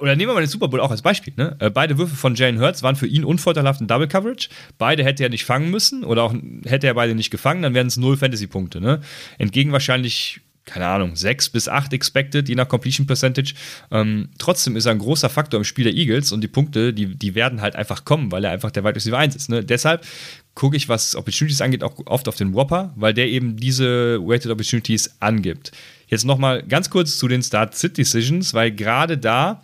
oder 0.00 0.16
nehmen 0.16 0.30
wir 0.30 0.34
mal 0.34 0.40
den 0.40 0.48
Super 0.48 0.68
Bowl 0.68 0.80
auch 0.80 0.90
als 0.90 1.02
Beispiel. 1.02 1.32
Ne? 1.36 1.56
Äh, 1.60 1.70
beide 1.70 1.96
Würfe 1.96 2.16
von 2.16 2.34
Jalen 2.34 2.60
Hurts 2.60 2.82
waren 2.82 2.96
für 2.96 3.06
ihn 3.06 3.24
unvorteilhaft 3.24 3.80
in 3.80 3.86
Double 3.86 4.08
Coverage. 4.08 4.48
Beide 4.76 5.04
hätte 5.04 5.22
er 5.22 5.28
nicht 5.28 5.44
fangen 5.44 5.70
müssen 5.70 6.04
oder 6.04 6.24
auch 6.24 6.34
hätte 6.64 6.86
er 6.86 6.94
beide 6.94 7.14
nicht 7.14 7.30
gefangen, 7.30 7.62
dann 7.62 7.74
wären 7.74 7.86
es 7.86 7.96
null 7.96 8.16
Fantasy-Punkte. 8.16 8.80
Ne? 8.80 9.00
Entgegen 9.38 9.72
wahrscheinlich 9.72 10.40
keine 10.64 10.86
Ahnung, 10.86 11.16
6 11.16 11.50
bis 11.50 11.68
8 11.68 11.92
expected, 11.92 12.48
je 12.48 12.54
nach 12.54 12.68
Completion 12.68 13.06
Percentage. 13.06 13.54
Ähm, 13.90 14.28
trotzdem 14.38 14.76
ist 14.76 14.86
er 14.86 14.92
ein 14.92 14.98
großer 14.98 15.28
Faktor 15.28 15.58
im 15.58 15.64
Spiel 15.64 15.84
der 15.84 15.94
Eagles 15.94 16.30
und 16.30 16.40
die 16.40 16.48
Punkte, 16.48 16.92
die, 16.92 17.16
die 17.16 17.34
werden 17.34 17.60
halt 17.60 17.74
einfach 17.74 18.04
kommen, 18.04 18.30
weil 18.30 18.44
er 18.44 18.52
einfach 18.52 18.70
der 18.70 18.84
Wide 18.84 18.94
Receiver 18.94 19.18
1 19.18 19.34
ist. 19.34 19.48
Ne? 19.48 19.64
Deshalb 19.64 20.06
gucke 20.54 20.76
ich, 20.76 20.88
was 20.88 21.16
Opportunities 21.16 21.60
angeht, 21.60 21.82
auch 21.82 21.94
oft 22.06 22.28
auf 22.28 22.36
den 22.36 22.54
Whopper, 22.54 22.92
weil 22.96 23.12
der 23.12 23.28
eben 23.28 23.56
diese 23.56 24.20
Weighted 24.20 24.52
Opportunities 24.52 25.16
angibt. 25.20 25.72
Jetzt 26.06 26.24
nochmal 26.24 26.62
ganz 26.62 26.90
kurz 26.90 27.18
zu 27.18 27.26
den 27.26 27.42
Start-Sit-Decisions, 27.42 28.54
weil 28.54 28.70
gerade 28.70 29.18
da 29.18 29.62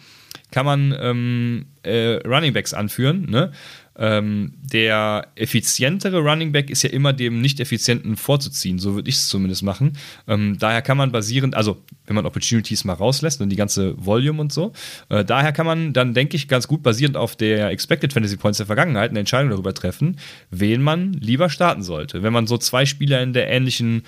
kann 0.51 0.65
man 0.65 0.97
ähm, 0.99 1.67
äh, 1.83 2.17
Running 2.27 2.55
Backs 2.55 2.73
anführen. 2.73 3.27
Ne? 3.29 3.53
Ähm, 3.99 4.53
der 4.63 5.29
effizientere 5.35 6.21
Running 6.21 6.53
Back 6.53 6.71
ist 6.71 6.83
ja 6.83 6.91
immer 6.91 7.13
dem 7.13 7.41
nicht 7.41 7.59
effizienten 7.59 8.17
vorzuziehen. 8.17 8.79
So 8.79 8.95
würde 8.95 9.09
ich 9.09 9.17
es 9.17 9.29
zumindest 9.29 9.63
machen. 9.65 9.99
Ähm, 10.29 10.57
daher 10.59 10.83
kann 10.83 10.97
man 10.97 11.11
basierend, 11.11 11.57
also 11.57 11.83
wenn 12.07 12.15
man 12.15 12.25
Opportunities 12.25 12.85
mal 12.85 12.95
rauslässt 12.95 13.41
und 13.41 13.49
die 13.49 13.57
ganze 13.57 13.95
Volume 14.05 14.41
und 14.41 14.53
so, 14.53 14.73
äh, 15.09 15.25
daher 15.25 15.53
kann 15.53 15.67
man 15.67 15.93
dann, 15.93 16.15
denke 16.15 16.37
ich, 16.37 16.47
ganz 16.47 16.69
gut 16.69 16.83
basierend 16.83 17.17
auf 17.17 17.35
der 17.35 17.71
Expected 17.71 18.13
Fantasy 18.13 18.37
Points 18.37 18.59
der 18.59 18.67
Vergangenheit 18.67 19.11
eine 19.11 19.19
Entscheidung 19.19 19.51
darüber 19.51 19.75
treffen, 19.75 20.19
wen 20.51 20.81
man 20.81 21.13
lieber 21.15 21.51
starten 21.51 21.83
sollte. 21.83 22.23
Wenn 22.23 22.33
man 22.33 22.47
so 22.47 22.57
zwei 22.57 22.87
Spieler 22.87 23.21
in 23.23 23.33
der 23.33 23.49
ähnlichen 23.49 24.03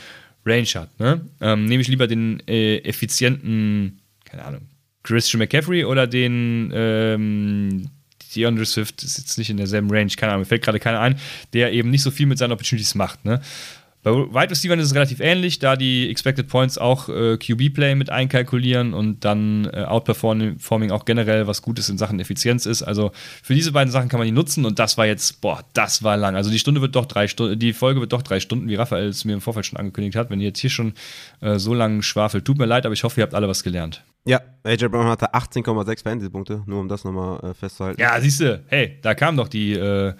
Range 0.47 0.69
hat, 0.75 0.99
ne? 1.01 1.21
ähm, 1.41 1.65
nehme 1.67 1.83
ich 1.83 1.89
lieber 1.89 2.07
den 2.07 2.41
äh, 2.47 2.79
effizienten, 2.79 4.01
keine 4.25 4.45
Ahnung, 4.45 4.63
Christian 5.03 5.39
McCaffrey 5.39 5.85
oder 5.85 6.07
den 6.07 6.71
ähm, 6.75 7.91
DeAndre 8.35 8.67
Swift 8.67 9.03
ist 9.03 9.19
jetzt 9.19 9.39
nicht 9.39 9.51
in 9.51 9.57
derselben 9.57 9.91
Range, 9.91 10.11
keine 10.17 10.33
Ahnung, 10.33 10.43
mir 10.43 10.47
fällt 10.47 10.63
gerade 10.63 10.81
keiner 10.81 11.01
ein, 11.01 11.19
der 11.53 11.73
eben 11.73 11.91
nicht 11.91 12.03
so 12.03 12.11
viel 12.11 12.27
mit 12.27 12.39
seinen 12.39 12.53
Opportunities 12.53 12.95
macht. 12.95 13.25
Ne? 13.25 13.41
Bei 14.03 14.13
Wide 14.13 14.51
Receivers 14.51 14.79
ist 14.79 14.87
es 14.87 14.95
relativ 14.95 15.21
ähnlich, 15.21 15.59
da 15.59 15.77
die 15.77 16.09
Expected 16.09 16.49
Points 16.49 16.79
auch 16.79 17.11
äh, 17.11 17.37
QB-Play 17.37 17.95
mit 17.97 18.09
einkalkulieren 18.09 18.95
und 18.95 19.27
dann 19.27 19.67
äh, 19.67 19.85
Outperforming 19.85 20.91
auch 20.91 21.05
generell 21.05 21.47
was 21.47 21.61
Gutes 21.61 21.91
in 21.91 21.99
Sachen 21.99 22.19
Effizienz 22.19 22.65
ist. 22.65 22.83
Also 22.83 23.13
für 23.43 23.55
diese 23.55 23.73
beiden 23.73 23.93
Sachen 23.93 24.09
kann 24.09 24.19
man 24.19 24.27
die 24.27 24.33
nutzen 24.33 24.65
und 24.65 24.79
das 24.79 24.97
war 24.97 25.05
jetzt, 25.05 25.43
boah, 25.43 25.63
das 25.75 26.03
war 26.03 26.17
lang. 26.17 26.35
Also 26.35 26.51
die 26.51 26.59
Stunde 26.59 26.81
wird 26.81 26.97
doch 26.97 27.05
drei 27.05 27.29
Stunden, 27.29 27.59
die 27.59 27.75
Folge 27.75 28.01
wird 28.01 28.15
doch 28.15 28.23
drei 28.23 28.41
Stunden, 28.41 28.69
wie 28.69 28.75
Raphael 28.77 29.09
es 29.09 29.27
mir 29.27 29.35
im 29.35 29.43
Vorfeld 29.43 29.67
schon 29.67 29.79
angekündigt 29.79 30.17
hat. 30.17 30.31
Wenn 30.31 30.41
ihr 30.41 30.49
jetzt 30.49 30.61
hier 30.61 30.71
schon 30.71 30.95
äh, 31.41 31.59
so 31.59 31.75
lange 31.75 32.03
schwafelt, 32.03 32.47
tut 32.47 32.57
mir 32.57 32.67
leid, 32.67 32.87
aber 32.87 32.95
ich 32.95 33.05
hoffe, 33.05 33.21
ihr 33.21 33.25
habt 33.25 33.35
alle 33.35 33.49
was 33.49 33.63
gelernt. 33.63 34.03
Ja, 34.25 34.41
AJ 34.65 34.89
Brown 34.89 35.07
hatte 35.07 35.35
18,6 35.35 36.03
Fantasy-Punkte, 36.03 36.63
nur 36.67 36.81
um 36.81 36.89
das 36.89 37.05
nochmal 37.05 37.41
äh, 37.43 37.55
festzuhalten. 37.55 38.01
Ja, 38.01 38.21
siehst 38.21 38.41
du, 38.41 38.63
hey, 38.69 38.99
da 39.03 39.15
kam 39.15 39.37
doch 39.37 39.49
die 39.49 39.73
äh, 39.73 40.15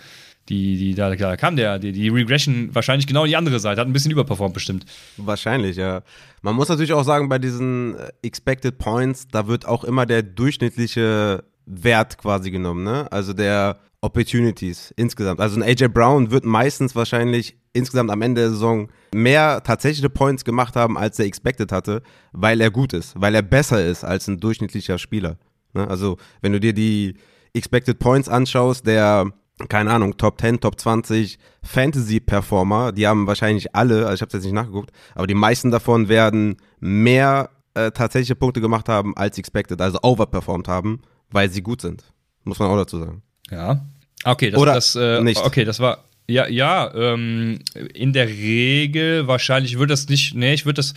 die, 0.51 0.77
die, 0.77 0.95
da, 0.95 1.15
da 1.15 1.37
kam 1.37 1.57
der, 1.57 1.79
die, 1.79 1.93
die 1.93 2.09
Regression 2.09 2.75
wahrscheinlich 2.75 3.07
genau 3.07 3.25
die 3.25 3.37
andere 3.37 3.61
Seite, 3.61 3.81
hat 3.81 3.87
ein 3.87 3.93
bisschen 3.93 4.11
überperformt 4.11 4.53
bestimmt. 4.53 4.85
Wahrscheinlich, 5.17 5.77
ja. 5.77 6.03
Man 6.43 6.57
muss 6.57 6.69
natürlich 6.69 6.93
auch 6.93 7.05
sagen, 7.05 7.29
bei 7.29 7.39
diesen 7.39 7.97
äh, 7.97 8.09
Expected 8.23 8.79
Points, 8.79 9.29
da 9.29 9.47
wird 9.47 9.65
auch 9.67 9.85
immer 9.85 10.07
der 10.07 10.23
durchschnittliche 10.23 11.45
Wert 11.67 12.19
quasi 12.19 12.51
genommen, 12.51 12.83
ne? 12.83 13.11
Also 13.13 13.33
der 13.33 13.79
Opportunities 14.01 14.93
insgesamt. 14.97 15.41
Also 15.41 15.61
ein 15.61 15.63
AJ 15.63 15.89
Brown 15.89 16.31
wird 16.31 16.45
meistens 16.45 16.97
wahrscheinlich 16.97 17.57
insgesamt 17.73 18.11
am 18.11 18.23
Ende 18.23 18.41
der 18.41 18.51
Saison 18.51 18.89
mehr 19.15 19.63
tatsächliche 19.63 20.11
Points 20.11 20.45
gemacht 20.45 20.75
haben, 20.75 20.99
als 20.99 21.19
er 21.19 21.27
expected 21.27 21.71
hatte, 21.71 22.03
weil 22.33 22.61
er 22.61 22.71
gut 22.71 22.93
ist, 22.93 23.13
weil 23.21 23.35
er 23.35 23.43
besser 23.43 23.85
ist 23.85 24.03
als 24.03 24.27
ein 24.27 24.41
durchschnittlicher 24.41 24.99
Spieler. 24.99 25.37
Ne? 25.75 25.87
Also 25.87 26.17
wenn 26.41 26.53
du 26.53 26.59
dir 26.61 26.73
die 26.73 27.15
Expected 27.53 27.99
Points 27.99 28.29
anschaust, 28.29 28.87
der 28.87 29.31
keine 29.69 29.91
Ahnung, 29.91 30.17
Top 30.17 30.41
10, 30.41 30.61
Top 30.61 30.81
20 30.81 31.39
Fantasy-Performer, 31.63 32.93
die 32.93 33.07
haben 33.07 33.27
wahrscheinlich 33.27 33.75
alle, 33.75 34.07
also 34.07 34.15
ich 34.15 34.23
habe 34.23 34.33
jetzt 34.33 34.45
nicht 34.45 34.55
nachgeguckt, 34.55 34.91
aber 35.15 35.27
die 35.27 35.35
meisten 35.35 35.71
davon 35.71 36.09
werden 36.09 36.57
mehr 36.81 37.51
äh, 37.75 37.91
tatsächliche 37.91 38.35
Punkte 38.35 38.61
gemacht 38.61 38.89
haben 38.89 39.17
als 39.17 39.39
expected, 39.39 39.81
also 39.81 39.99
overperformed 40.03 40.69
haben, 40.69 41.03
weil 41.31 41.51
sie 41.51 41.63
gut 41.63 41.81
sind. 41.81 42.05
Muss 42.45 42.59
man 42.59 42.69
auch 42.69 42.77
dazu 42.77 42.99
sagen. 42.99 43.23
Ja. 43.51 43.87
Okay, 44.25 44.51
das, 44.51 44.61
Oder 44.61 44.75
das, 44.75 44.97
äh, 44.97 45.21
nicht. 45.23 45.45
okay, 45.45 45.65
das 45.65 45.81
war. 45.81 46.05
Ja, 46.29 46.47
ja, 46.47 46.93
ähm, 46.95 47.59
in 47.93 48.13
der 48.13 48.29
Regel 48.29 49.27
wahrscheinlich 49.27 49.79
würde 49.79 49.93
das 49.93 50.09
nicht, 50.09 50.35
nee, 50.35 50.55
ich 50.55 50.65
würde 50.65 50.77
das, 50.77 50.95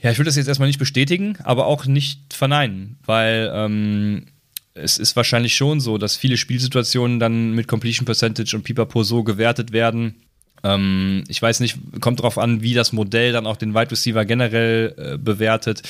ja, 0.00 0.10
ich 0.12 0.18
würde 0.18 0.28
das 0.28 0.36
jetzt 0.36 0.46
erstmal 0.46 0.68
nicht 0.68 0.78
bestätigen, 0.78 1.38
aber 1.42 1.66
auch 1.66 1.86
nicht 1.86 2.34
verneinen, 2.34 2.98
weil 3.04 3.50
ähm, 3.52 4.26
es 4.74 4.98
ist 4.98 5.14
wahrscheinlich 5.16 5.54
schon 5.54 5.80
so, 5.80 5.98
dass 5.98 6.16
viele 6.16 6.36
Spielsituationen 6.36 7.20
dann 7.20 7.52
mit 7.52 7.68
Completion 7.68 8.04
Percentage 8.04 8.56
und 8.56 8.64
Pipapo 8.64 9.04
so 9.04 9.22
gewertet 9.22 9.72
werden. 9.72 10.16
Ähm, 10.64 11.22
ich 11.28 11.40
weiß 11.40 11.60
nicht, 11.60 11.78
kommt 12.00 12.18
darauf 12.18 12.38
an, 12.38 12.62
wie 12.62 12.74
das 12.74 12.92
Modell 12.92 13.32
dann 13.32 13.46
auch 13.46 13.56
den 13.56 13.74
Wide 13.74 13.92
Receiver 13.92 14.24
generell 14.24 14.94
äh, 14.96 15.18
bewertet. 15.18 15.82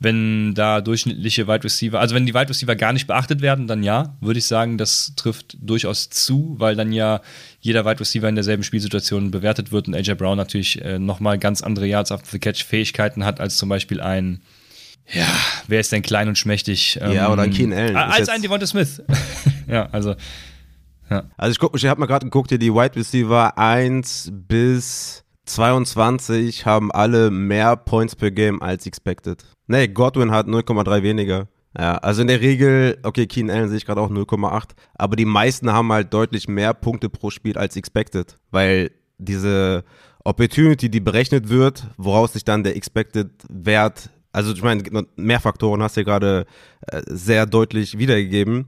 Wenn 0.00 0.54
da 0.54 0.80
durchschnittliche 0.80 1.46
Wide 1.46 1.62
Receiver, 1.62 2.00
also 2.00 2.14
wenn 2.16 2.26
die 2.26 2.34
Wide 2.34 2.48
Receiver 2.48 2.74
gar 2.74 2.92
nicht 2.92 3.06
beachtet 3.06 3.42
werden, 3.42 3.68
dann 3.68 3.84
ja, 3.84 4.16
würde 4.20 4.38
ich 4.38 4.46
sagen, 4.46 4.78
das 4.78 5.12
trifft 5.14 5.56
durchaus 5.60 6.10
zu, 6.10 6.56
weil 6.58 6.74
dann 6.74 6.92
ja 6.92 7.20
jeder 7.60 7.84
Wide 7.84 8.00
Receiver 8.00 8.28
in 8.28 8.34
derselben 8.34 8.64
Spielsituation 8.64 9.30
bewertet 9.30 9.70
wird 9.70 9.86
und 9.86 9.94
AJ 9.94 10.14
Brown 10.14 10.36
natürlich 10.38 10.82
äh, 10.82 10.98
nochmal 10.98 11.38
ganz 11.38 11.62
andere 11.62 11.86
Yards 11.86 12.10
after 12.10 12.30
the 12.32 12.38
Catch 12.40 12.64
Fähigkeiten 12.64 13.24
hat 13.24 13.38
als 13.38 13.56
zum 13.56 13.68
Beispiel 13.68 14.00
ein 14.00 14.40
ja, 15.08 15.26
wer 15.68 15.80
ist 15.80 15.92
denn 15.92 16.02
klein 16.02 16.28
und 16.28 16.38
schmächtig? 16.38 16.94
Ja, 16.94 17.30
oder 17.30 17.42
ein 17.42 17.50
Keen 17.50 17.72
Allen. 17.72 17.96
Als 17.96 18.20
Ist 18.20 18.30
ein 18.30 18.42
Devonta 18.42 18.66
Smith. 18.66 19.02
ja, 19.66 19.88
also. 19.92 20.14
Also 21.36 21.52
ich 21.52 21.58
guck, 21.58 21.76
ich 21.76 21.84
habe 21.84 22.00
mal 22.00 22.06
gerade 22.06 22.24
geguckt, 22.24 22.48
hier 22.48 22.58
die 22.58 22.72
Wide 22.72 22.96
Receiver 22.96 23.58
1 23.58 24.30
bis 24.32 25.24
22 25.44 26.64
haben 26.64 26.90
alle 26.90 27.30
mehr 27.30 27.76
Points 27.76 28.16
per 28.16 28.30
Game 28.30 28.62
als 28.62 28.86
expected. 28.86 29.44
Nee, 29.66 29.88
Godwin 29.88 30.30
hat 30.30 30.46
0,3 30.46 31.02
weniger. 31.02 31.48
Ja, 31.76 31.96
also 31.98 32.22
in 32.22 32.28
der 32.28 32.40
Regel, 32.40 32.98
okay, 33.02 33.26
Keen 33.26 33.50
Allen 33.50 33.68
sehe 33.68 33.78
ich 33.78 33.86
gerade 33.86 34.00
auch 34.00 34.10
0,8, 34.10 34.70
aber 34.94 35.16
die 35.16 35.24
meisten 35.24 35.72
haben 35.72 35.90
halt 35.90 36.12
deutlich 36.12 36.46
mehr 36.46 36.74
Punkte 36.74 37.08
pro 37.08 37.30
Spiel 37.30 37.56
als 37.56 37.76
expected, 37.76 38.36
weil 38.50 38.90
diese 39.18 39.84
Opportunity, 40.24 40.90
die 40.90 41.00
berechnet 41.00 41.48
wird, 41.48 41.86
woraus 41.96 42.34
sich 42.34 42.44
dann 42.44 42.62
der 42.62 42.76
expected 42.76 43.30
Wert, 43.48 44.10
also 44.32 44.52
ich 44.52 44.62
meine, 44.62 44.82
mehr 45.16 45.40
Faktoren 45.40 45.82
hast 45.82 45.96
du 45.96 46.00
ja 46.00 46.04
gerade 46.04 46.46
äh, 46.86 47.02
sehr 47.06 47.46
deutlich 47.46 47.98
wiedergegeben. 47.98 48.66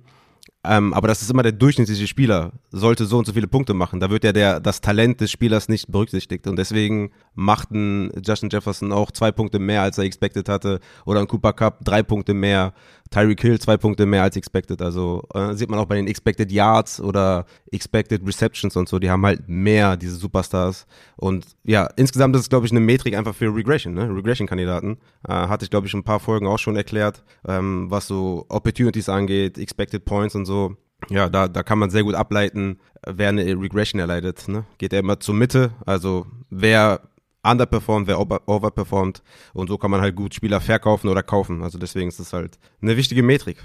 Ähm, 0.67 0.95
aber 0.95 1.09
das 1.09 1.21
ist 1.21 1.31
immer 1.31 1.43
der 1.43 1.53
durchschnittliche 1.53 2.07
Spieler, 2.07 2.53
sollte 2.71 3.05
so 3.05 3.19
und 3.19 3.27
so 3.27 3.35
viele 3.35 3.47
Punkte 3.47 3.75
machen. 3.75 4.01
Da 4.01 4.09
wird 4.09 4.25
ja 4.25 4.33
der, 4.33 4.61
das 4.61 4.81
Talent 4.81 5.21
des 5.21 5.31
Spielers 5.31 5.69
nicht 5.69 5.93
berücksichtigt. 5.93 6.47
Und 6.47 6.57
deswegen 6.57 7.11
machten 7.35 8.11
Justin 8.25 8.49
Jefferson 8.49 8.91
auch 8.91 9.11
zwei 9.11 9.31
Punkte 9.31 9.59
mehr, 9.59 9.83
als 9.83 9.99
er 9.99 10.05
expected 10.05 10.49
hatte. 10.49 10.81
Oder 11.05 11.21
ein 11.21 11.29
Cooper 11.29 11.53
Cup 11.53 11.85
drei 11.85 12.03
Punkte 12.03 12.33
mehr. 12.33 12.73
Tyreek 13.15 13.41
Hill 13.41 13.61
zwei 13.61 13.77
Punkte 13.77 14.07
mehr 14.07 14.25
als 14.25 14.37
expected. 14.37 14.83
Also 14.83 15.23
äh, 15.35 15.55
sieht 15.55 15.71
man 15.71 15.79
auch 15.79 15.87
bei 15.87 15.95
den 15.95 16.09
Expected 16.09 16.51
Yards 16.51 17.01
oder 17.01 17.47
Expected 17.71 18.27
Receptions 18.27 18.77
und 18.77 18.89
so. 18.89 18.99
Die 18.99 19.09
haben 19.09 19.25
halt 19.25 19.49
mehr, 19.49 19.97
diese 19.97 20.17
Superstars. 20.17 20.87
Und 21.17 21.47
ja, 21.63 21.89
insgesamt 21.97 22.35
ist 22.35 22.43
es, 22.43 22.49
glaube 22.49 22.67
ich, 22.67 22.73
eine 22.73 22.81
Metrik 22.81 23.17
einfach 23.17 23.35
für 23.35 23.55
Regression, 23.55 23.95
ne? 23.95 24.13
Regression-Kandidaten. 24.13 24.99
Äh, 25.29 25.33
hatte 25.33 25.65
ich, 25.65 25.71
glaube 25.71 25.87
ich, 25.87 25.95
ein 25.95 26.03
paar 26.03 26.19
Folgen 26.19 26.49
auch 26.49 26.59
schon 26.59 26.75
erklärt, 26.75 27.23
ähm, 27.47 27.87
was 27.89 28.09
so 28.09 28.47
Opportunities 28.49 29.09
angeht, 29.09 29.59
Expected 29.59 30.05
Points 30.05 30.35
und 30.35 30.47
so. 30.47 30.77
Ja, 31.09 31.29
da, 31.29 31.49
da 31.49 31.63
kann 31.63 31.79
man 31.79 31.91
sehr 31.91 32.03
gut 32.03 32.15
ableiten, 32.15 32.79
wer 33.07 33.29
eine 33.29 33.45
Regression 33.45 34.01
erleidet. 34.01 34.49
Ne? 34.49 34.65
Geht 34.79 34.93
er 34.93 35.01
immer 35.01 35.21
zur 35.21 35.35
Mitte, 35.35 35.73
also 35.87 36.27
wer 36.51 37.03
underperformt, 37.45 38.07
wer 38.07 38.21
over- 38.21 38.43
overperformt 38.47 39.23
und 39.53 39.69
so 39.69 39.79
kann 39.79 39.91
man 39.91 40.01
halt 40.01 40.17
gut 40.17 40.35
Spieler 40.35 40.61
verkaufen 40.61 41.09
oder 41.09 41.23
kaufen. 41.23 41.63
Also 41.63 41.79
deswegen 41.79 42.09
ist 42.09 42.19
es 42.21 42.33
halt 42.33 42.59
eine 42.81 42.97
wichtige 42.97 43.23
Metrik. 43.23 43.59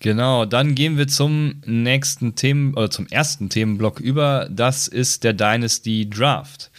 Genau, 0.00 0.44
dann 0.44 0.74
gehen 0.76 0.96
wir 0.96 1.08
zum 1.08 1.60
nächsten 1.66 2.36
Themen, 2.36 2.74
oder 2.74 2.90
zum 2.90 3.08
ersten 3.08 3.50
Themenblock 3.50 3.98
über. 3.98 4.48
Das 4.50 4.86
ist 4.86 5.24
der 5.24 5.32
Dynasty 5.32 6.08
Draft. 6.08 6.70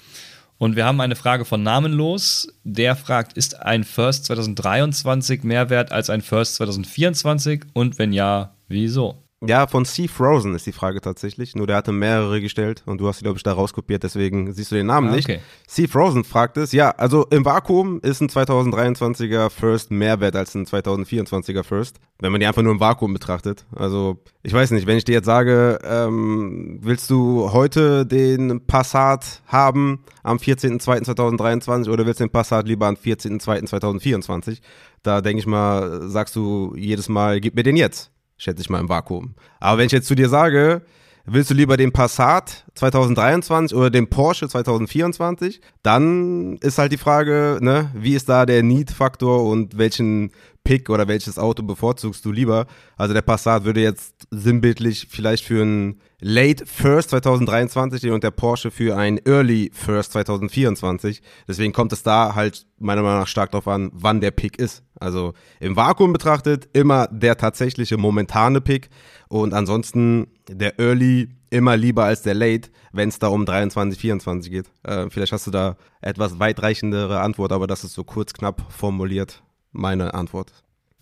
Und 0.57 0.75
wir 0.75 0.85
haben 0.85 1.01
eine 1.01 1.15
Frage 1.15 1.45
von 1.45 1.63
Namenlos. 1.63 2.47
Der 2.63 2.95
fragt, 2.95 3.33
ist 3.33 3.61
ein 3.61 3.83
First 3.83 4.25
2023 4.25 5.43
mehr 5.43 5.69
wert 5.69 5.91
als 5.91 6.09
ein 6.09 6.21
First 6.21 6.55
2024? 6.55 7.65
Und 7.73 7.97
wenn 7.99 8.13
ja, 8.13 8.55
wieso? 8.67 9.23
Ja, 9.41 9.67
von 9.67 9.85
C. 9.85 10.09
Frozen 10.09 10.53
ist 10.53 10.65
die 10.65 10.73
Frage 10.73 10.99
tatsächlich. 10.99 11.55
Nur 11.55 11.65
der 11.65 11.77
hatte 11.77 11.93
mehrere 11.93 12.41
gestellt 12.41 12.83
und 12.85 12.99
du 12.99 13.07
hast 13.07 13.19
sie, 13.19 13.23
glaube 13.23 13.37
ich, 13.37 13.43
da 13.43 13.53
rauskopiert, 13.53 14.03
deswegen 14.03 14.51
siehst 14.51 14.69
du 14.71 14.75
den 14.75 14.87
Namen 14.87 15.09
Ah, 15.09 15.15
nicht. 15.15 15.29
okay. 15.29 15.39
C. 15.65 15.87
Frozen 15.87 16.25
fragt 16.25 16.57
es. 16.57 16.73
Ja, 16.73 16.91
also 16.91 17.25
im 17.31 17.45
Vakuum 17.45 18.01
ist 18.01 18.19
ein 18.21 18.27
2023er 18.27 19.49
First 19.49 19.91
mehr 19.91 20.19
wert 20.19 20.35
als 20.35 20.55
ein 20.55 20.65
2024er 20.65 21.63
First, 21.63 22.01
wenn 22.19 22.33
man 22.33 22.41
die 22.41 22.47
einfach 22.47 22.61
nur 22.63 22.73
im 22.73 22.81
Vakuum 22.81 23.13
betrachtet. 23.13 23.65
Also, 23.73 24.17
ich 24.43 24.51
weiß 24.51 24.71
nicht, 24.71 24.87
wenn 24.87 24.97
ich 24.97 25.05
dir 25.05 25.13
jetzt 25.13 25.25
sage, 25.25 25.79
ähm, 25.83 26.79
willst 26.81 27.09
du 27.09 27.53
heute 27.53 28.05
den 28.05 28.65
Passat 28.67 29.41
haben 29.47 30.03
am 30.21 30.35
14.02.2023 30.37 31.89
oder 31.89 32.05
willst 32.05 32.19
du 32.19 32.25
den 32.25 32.31
Passat 32.31 32.67
lieber 32.67 32.87
am 32.87 32.95
14.02.2024? 32.95 34.59
Da 35.01 35.21
denke 35.21 35.39
ich 35.39 35.47
mal, 35.47 36.09
sagst 36.09 36.35
du 36.35 36.73
jedes 36.75 37.07
Mal, 37.07 37.39
gib 37.39 37.55
mir 37.55 37.63
den 37.63 37.77
jetzt 37.77 38.11
schätze 38.39 38.61
ich 38.61 38.69
mal 38.69 38.79
im 38.79 38.89
Vakuum. 38.89 39.35
Aber 39.59 39.77
wenn 39.77 39.85
ich 39.85 39.91
jetzt 39.91 40.07
zu 40.07 40.15
dir 40.15 40.29
sage, 40.29 40.81
willst 41.25 41.51
du 41.51 41.53
lieber 41.53 41.77
den 41.77 41.91
Passat 41.91 42.65
2023 42.73 43.77
oder 43.77 43.91
den 43.91 44.09
Porsche 44.09 44.49
2024, 44.49 45.61
dann 45.83 46.57
ist 46.57 46.79
halt 46.79 46.91
die 46.91 46.97
Frage, 46.97 47.59
ne, 47.61 47.91
wie 47.93 48.15
ist 48.15 48.27
da 48.29 48.47
der 48.47 48.63
Need-Faktor 48.63 49.45
und 49.45 49.77
welchen 49.77 50.31
Pick 50.69 50.91
oder 50.91 51.07
welches 51.07 51.39
Auto 51.39 51.63
bevorzugst 51.63 52.23
du 52.23 52.31
lieber? 52.31 52.67
Also 52.95 53.15
der 53.15 53.23
Passat 53.23 53.63
würde 53.63 53.81
jetzt 53.81 54.27
sinnbildlich 54.29 55.07
vielleicht 55.09 55.43
für 55.43 55.63
einen 55.63 55.99
Late 56.21 56.63
First 56.67 57.09
2023 57.09 57.97
stehen 57.97 58.13
und 58.13 58.23
der 58.23 58.29
Porsche 58.29 58.69
für 58.69 58.95
einen 58.95 59.17
Early 59.25 59.71
First 59.73 60.11
2024. 60.11 61.23
Deswegen 61.47 61.73
kommt 61.73 61.91
es 61.91 62.03
da 62.03 62.35
halt 62.35 62.67
meiner 62.77 63.01
Meinung 63.01 63.21
nach 63.21 63.27
stark 63.27 63.49
darauf 63.49 63.67
an, 63.67 63.89
wann 63.93 64.21
der 64.21 64.29
Pick 64.29 64.59
ist. 64.59 64.83
Also 64.99 65.33
im 65.59 65.75
Vakuum 65.75 66.13
betrachtet 66.13 66.69
immer 66.73 67.07
der 67.07 67.35
tatsächliche 67.35 67.97
momentane 67.97 68.61
Pick 68.61 68.91
und 69.27 69.55
ansonsten 69.55 70.27
der 70.47 70.77
Early 70.77 71.29
immer 71.49 71.77
lieber 71.77 72.03
als 72.03 72.21
der 72.21 72.35
Late, 72.35 72.69
wenn 72.91 73.09
es 73.09 73.17
da 73.17 73.29
um 73.29 73.43
23, 73.43 73.99
24 73.99 74.51
geht. 74.51 74.65
Äh, 74.83 75.09
vielleicht 75.09 75.31
hast 75.31 75.47
du 75.47 75.51
da 75.51 75.77
etwas 76.01 76.37
weitreichendere 76.37 77.21
Antwort, 77.21 77.53
aber 77.53 77.65
das 77.65 77.83
ist 77.83 77.95
so 77.95 78.03
kurz 78.03 78.33
knapp 78.33 78.71
formuliert 78.71 79.41
meine 79.71 80.13
Antwort. 80.13 80.51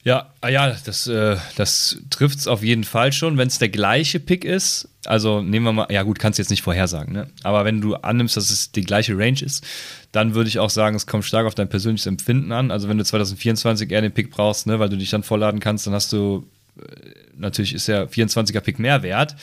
Ja, 0.07 0.31
ah 0.39 0.47
ja, 0.47 0.73
das, 0.85 1.07
äh, 1.07 1.35
das 1.57 1.97
trifft 2.09 2.39
es 2.39 2.47
auf 2.47 2.63
jeden 2.63 2.85
Fall 2.85 3.11
schon, 3.11 3.37
wenn 3.37 3.49
es 3.49 3.59
der 3.59 3.67
gleiche 3.67 4.21
Pick 4.21 4.45
ist. 4.45 4.87
Also 5.05 5.41
nehmen 5.41 5.65
wir 5.65 5.73
mal, 5.73 5.87
ja 5.89 6.03
gut, 6.03 6.17
kannst 6.17 6.39
du 6.39 6.41
jetzt 6.41 6.49
nicht 6.49 6.61
vorhersagen, 6.61 7.11
ne? 7.11 7.27
Aber 7.43 7.65
wenn 7.65 7.81
du 7.81 7.95
annimmst, 7.95 8.37
dass 8.37 8.49
es 8.49 8.71
die 8.71 8.83
gleiche 8.83 9.17
Range 9.17 9.41
ist, 9.41 9.65
dann 10.13 10.33
würde 10.33 10.47
ich 10.47 10.59
auch 10.59 10.69
sagen, 10.69 10.95
es 10.95 11.07
kommt 11.07 11.25
stark 11.25 11.45
auf 11.45 11.55
dein 11.55 11.67
persönliches 11.67 12.05
Empfinden 12.05 12.53
an. 12.53 12.71
Also 12.71 12.87
wenn 12.87 12.97
du 12.97 13.03
2024 13.03 13.91
eher 13.91 14.01
den 14.01 14.13
Pick 14.13 14.31
brauchst, 14.31 14.65
ne, 14.65 14.79
weil 14.79 14.87
du 14.87 14.95
dich 14.95 15.09
dann 15.09 15.23
vollladen 15.23 15.59
kannst, 15.59 15.87
dann 15.87 15.93
hast 15.93 16.13
du, 16.13 16.47
äh, 16.79 16.83
natürlich 17.35 17.73
ist 17.73 17.89
der 17.89 18.09
24er 18.09 18.61
Pick 18.61 18.79
mehr 18.79 19.03
wert. 19.03 19.35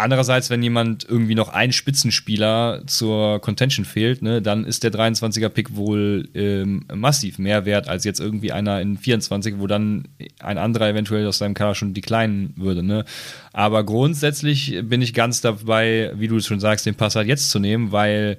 Andererseits, 0.00 0.48
wenn 0.48 0.62
jemand 0.62 1.06
irgendwie 1.06 1.34
noch 1.34 1.50
ein 1.50 1.72
Spitzenspieler 1.72 2.82
zur 2.86 3.38
Contention 3.40 3.84
fehlt, 3.84 4.22
ne, 4.22 4.40
dann 4.40 4.64
ist 4.64 4.82
der 4.82 4.92
23er-Pick 4.92 5.76
wohl 5.76 6.26
ähm, 6.34 6.86
massiv 6.92 7.38
mehr 7.38 7.66
wert 7.66 7.88
als 7.88 8.04
jetzt 8.04 8.18
irgendwie 8.18 8.50
einer 8.50 8.80
in 8.80 8.96
24, 8.96 9.58
wo 9.58 9.66
dann 9.66 10.08
ein 10.38 10.56
anderer 10.56 10.88
eventuell 10.88 11.26
aus 11.26 11.36
seinem 11.36 11.52
Kader 11.52 11.74
schon 11.74 11.92
declinen 11.92 12.54
würde. 12.56 12.82
Ne? 12.82 13.04
Aber 13.52 13.84
grundsätzlich 13.84 14.80
bin 14.82 15.02
ich 15.02 15.12
ganz 15.12 15.42
dabei, 15.42 16.12
wie 16.16 16.28
du 16.28 16.36
es 16.36 16.46
schon 16.46 16.60
sagst, 16.60 16.86
den 16.86 16.94
Pass 16.94 17.14
halt 17.14 17.28
jetzt 17.28 17.50
zu 17.50 17.58
nehmen, 17.58 17.92
weil 17.92 18.38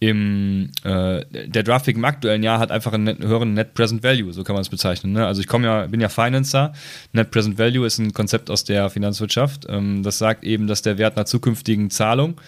im 0.00 0.70
äh, 0.84 1.24
der 1.46 1.62
Draftpick 1.62 1.96
im 1.96 2.04
aktuellen 2.04 2.42
Jahr 2.42 2.60
hat 2.60 2.70
einfach 2.70 2.92
einen 2.92 3.04
net, 3.04 3.18
höheren 3.20 3.54
Net 3.54 3.74
Present 3.74 4.02
Value, 4.02 4.32
so 4.32 4.44
kann 4.44 4.54
man 4.54 4.62
es 4.62 4.68
bezeichnen. 4.68 5.12
Ne? 5.12 5.26
Also 5.26 5.40
ich 5.40 5.48
komme 5.48 5.66
ja, 5.66 5.86
bin 5.86 6.00
ja 6.00 6.08
Financer. 6.08 6.72
Net 7.12 7.30
Present 7.30 7.58
Value 7.58 7.86
ist 7.86 7.98
ein 7.98 8.12
Konzept 8.12 8.50
aus 8.50 8.64
der 8.64 8.90
Finanzwirtschaft. 8.90 9.66
Ähm, 9.68 10.02
das 10.04 10.18
sagt 10.18 10.44
eben, 10.44 10.68
dass 10.68 10.82
der 10.82 10.98
Wert 10.98 11.16
einer 11.16 11.26
zukünftigen 11.26 11.90
Zahlung 11.90 12.40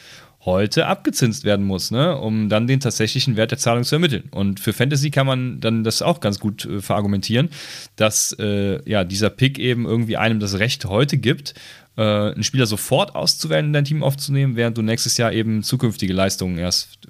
heute 0.45 0.87
abgezinst 0.87 1.45
werden 1.45 1.67
muss, 1.67 1.91
ne? 1.91 2.17
um 2.17 2.49
dann 2.49 2.67
den 2.67 2.81
tatsächlichen 2.81 3.37
Wert 3.37 3.51
der 3.51 3.59
Zahlung 3.59 3.85
zu 3.85 3.97
ermitteln. 3.97 4.29
Und 4.31 4.59
für 4.59 4.73
Fantasy 4.73 5.11
kann 5.11 5.27
man 5.27 5.61
dann 5.61 5.85
das 5.85 6.03
auch 6.03 6.21
ganz 6.21 6.39
gut 6.39 6.65
äh, 6.65 6.81
verargumentieren, 6.81 7.51
dass 7.97 8.33
äh, 8.39 8.81
ja, 8.89 9.05
dieser 9.05 9.29
Pick 9.29 9.59
eben 9.59 9.87
irgendwie 9.87 10.17
einem 10.17 10.41
das 10.41 10.59
Recht 10.59 10.87
heute 10.87 11.19
gibt, 11.19 11.55
äh, 11.97 12.03
einen 12.03 12.45
Spieler 12.45 12.67
sofort 12.67 13.15
auszuwählen, 13.15 13.67
in 13.67 13.73
dein 13.73 13.85
Team 13.85 14.03
aufzunehmen, 14.03 14.57
während 14.57 14.79
du 14.79 14.83
nächstes 14.83 15.19
Jahr 15.19 15.33
eben 15.33 15.63
zukünftige 15.63 16.15
Leistungen 16.15 16.57
erst 16.57 17.01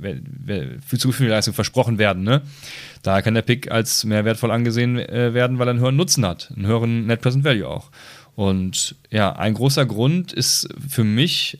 für 0.00 0.98
zu 0.98 1.12
viel 1.12 1.28
Leistung 1.28 1.54
versprochen 1.54 1.98
werden. 1.98 2.22
Ne? 2.22 2.42
Daher 3.02 3.22
kann 3.22 3.34
der 3.34 3.42
Pick 3.42 3.70
als 3.70 4.04
mehr 4.04 4.24
wertvoll 4.24 4.50
angesehen 4.50 4.98
äh, 4.98 5.34
werden, 5.34 5.58
weil 5.58 5.68
er 5.68 5.70
einen 5.70 5.80
höheren 5.80 5.96
Nutzen 5.96 6.24
hat, 6.26 6.52
einen 6.54 6.66
höheren 6.66 7.06
Net 7.06 7.20
Present 7.20 7.44
Value 7.44 7.68
auch. 7.68 7.90
Und 8.34 8.96
ja, 9.10 9.32
ein 9.36 9.54
großer 9.54 9.84
Grund 9.86 10.32
ist 10.32 10.68
für 10.88 11.04
mich 11.04 11.58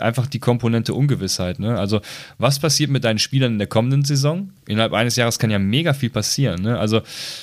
einfach 0.00 0.26
die 0.26 0.38
Komponente 0.38 0.94
Ungewissheit. 0.94 1.58
Ne? 1.58 1.78
Also, 1.78 2.00
was 2.38 2.58
passiert 2.58 2.90
mit 2.90 3.04
deinen 3.04 3.18
Spielern 3.18 3.52
in 3.52 3.58
der 3.58 3.66
kommenden 3.66 4.04
Saison? 4.04 4.50
Innerhalb 4.66 4.92
eines 4.92 5.16
Jahres 5.16 5.38
kann 5.38 5.50
ja 5.50 5.58
mega 5.58 5.92
viel 5.92 6.10
passieren. 6.10 6.62
Ne? 6.62 6.78
Also, 6.78 7.02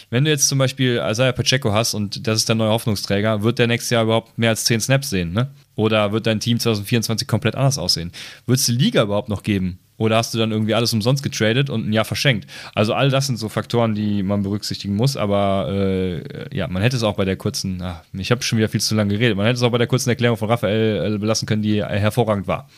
wenn 0.09 0.25
du 0.25 0.31
jetzt 0.31 0.47
zum 0.47 0.57
Beispiel 0.57 1.01
Isaiah 1.03 1.31
Pacheco 1.31 1.71
hast 1.73 1.93
und 1.93 2.27
das 2.27 2.37
ist 2.37 2.49
der 2.49 2.55
neue 2.55 2.69
Hoffnungsträger, 2.69 3.43
wird 3.43 3.59
der 3.59 3.67
nächstes 3.67 3.91
Jahr 3.91 4.03
überhaupt 4.03 4.37
mehr 4.37 4.49
als 4.49 4.65
10 4.65 4.81
Snaps 4.81 5.09
sehen? 5.09 5.33
Ne? 5.33 5.49
Oder 5.75 6.11
wird 6.11 6.25
dein 6.25 6.39
Team 6.39 6.59
2024 6.59 7.27
komplett 7.27 7.55
anders 7.55 7.77
aussehen? 7.77 8.11
Wird 8.45 8.59
es 8.59 8.65
die 8.65 8.71
Liga 8.71 9.03
überhaupt 9.03 9.29
noch 9.29 9.43
geben? 9.43 9.79
Oder 9.99 10.15
hast 10.17 10.33
du 10.33 10.39
dann 10.39 10.51
irgendwie 10.51 10.73
alles 10.73 10.93
umsonst 10.93 11.21
getradet 11.21 11.69
und 11.69 11.87
ein 11.87 11.93
Jahr 11.93 12.05
verschenkt? 12.05 12.49
Also 12.73 12.93
all 12.93 13.11
das 13.11 13.27
sind 13.27 13.37
so 13.37 13.49
Faktoren, 13.49 13.93
die 13.93 14.23
man 14.23 14.41
berücksichtigen 14.41 14.95
muss, 14.95 15.15
aber 15.15 15.69
äh, 15.71 16.55
ja, 16.55 16.67
man 16.67 16.81
hätte 16.81 16.95
es 16.95 17.03
auch 17.03 17.15
bei 17.15 17.25
der 17.25 17.35
kurzen, 17.35 17.81
ach, 17.83 18.01
ich 18.13 18.31
habe 18.31 18.41
schon 18.41 18.57
wieder 18.57 18.69
viel 18.69 18.81
zu 18.81 18.95
lange 18.95 19.13
geredet, 19.13 19.37
man 19.37 19.45
hätte 19.45 19.57
es 19.57 19.63
auch 19.63 19.71
bei 19.71 19.77
der 19.77 19.87
kurzen 19.87 20.09
Erklärung 20.09 20.37
von 20.37 20.49
Raphael 20.49 21.15
äh, 21.15 21.17
belassen 21.17 21.47
können, 21.47 21.61
die 21.61 21.83
hervorragend 21.83 22.47
war. 22.47 22.69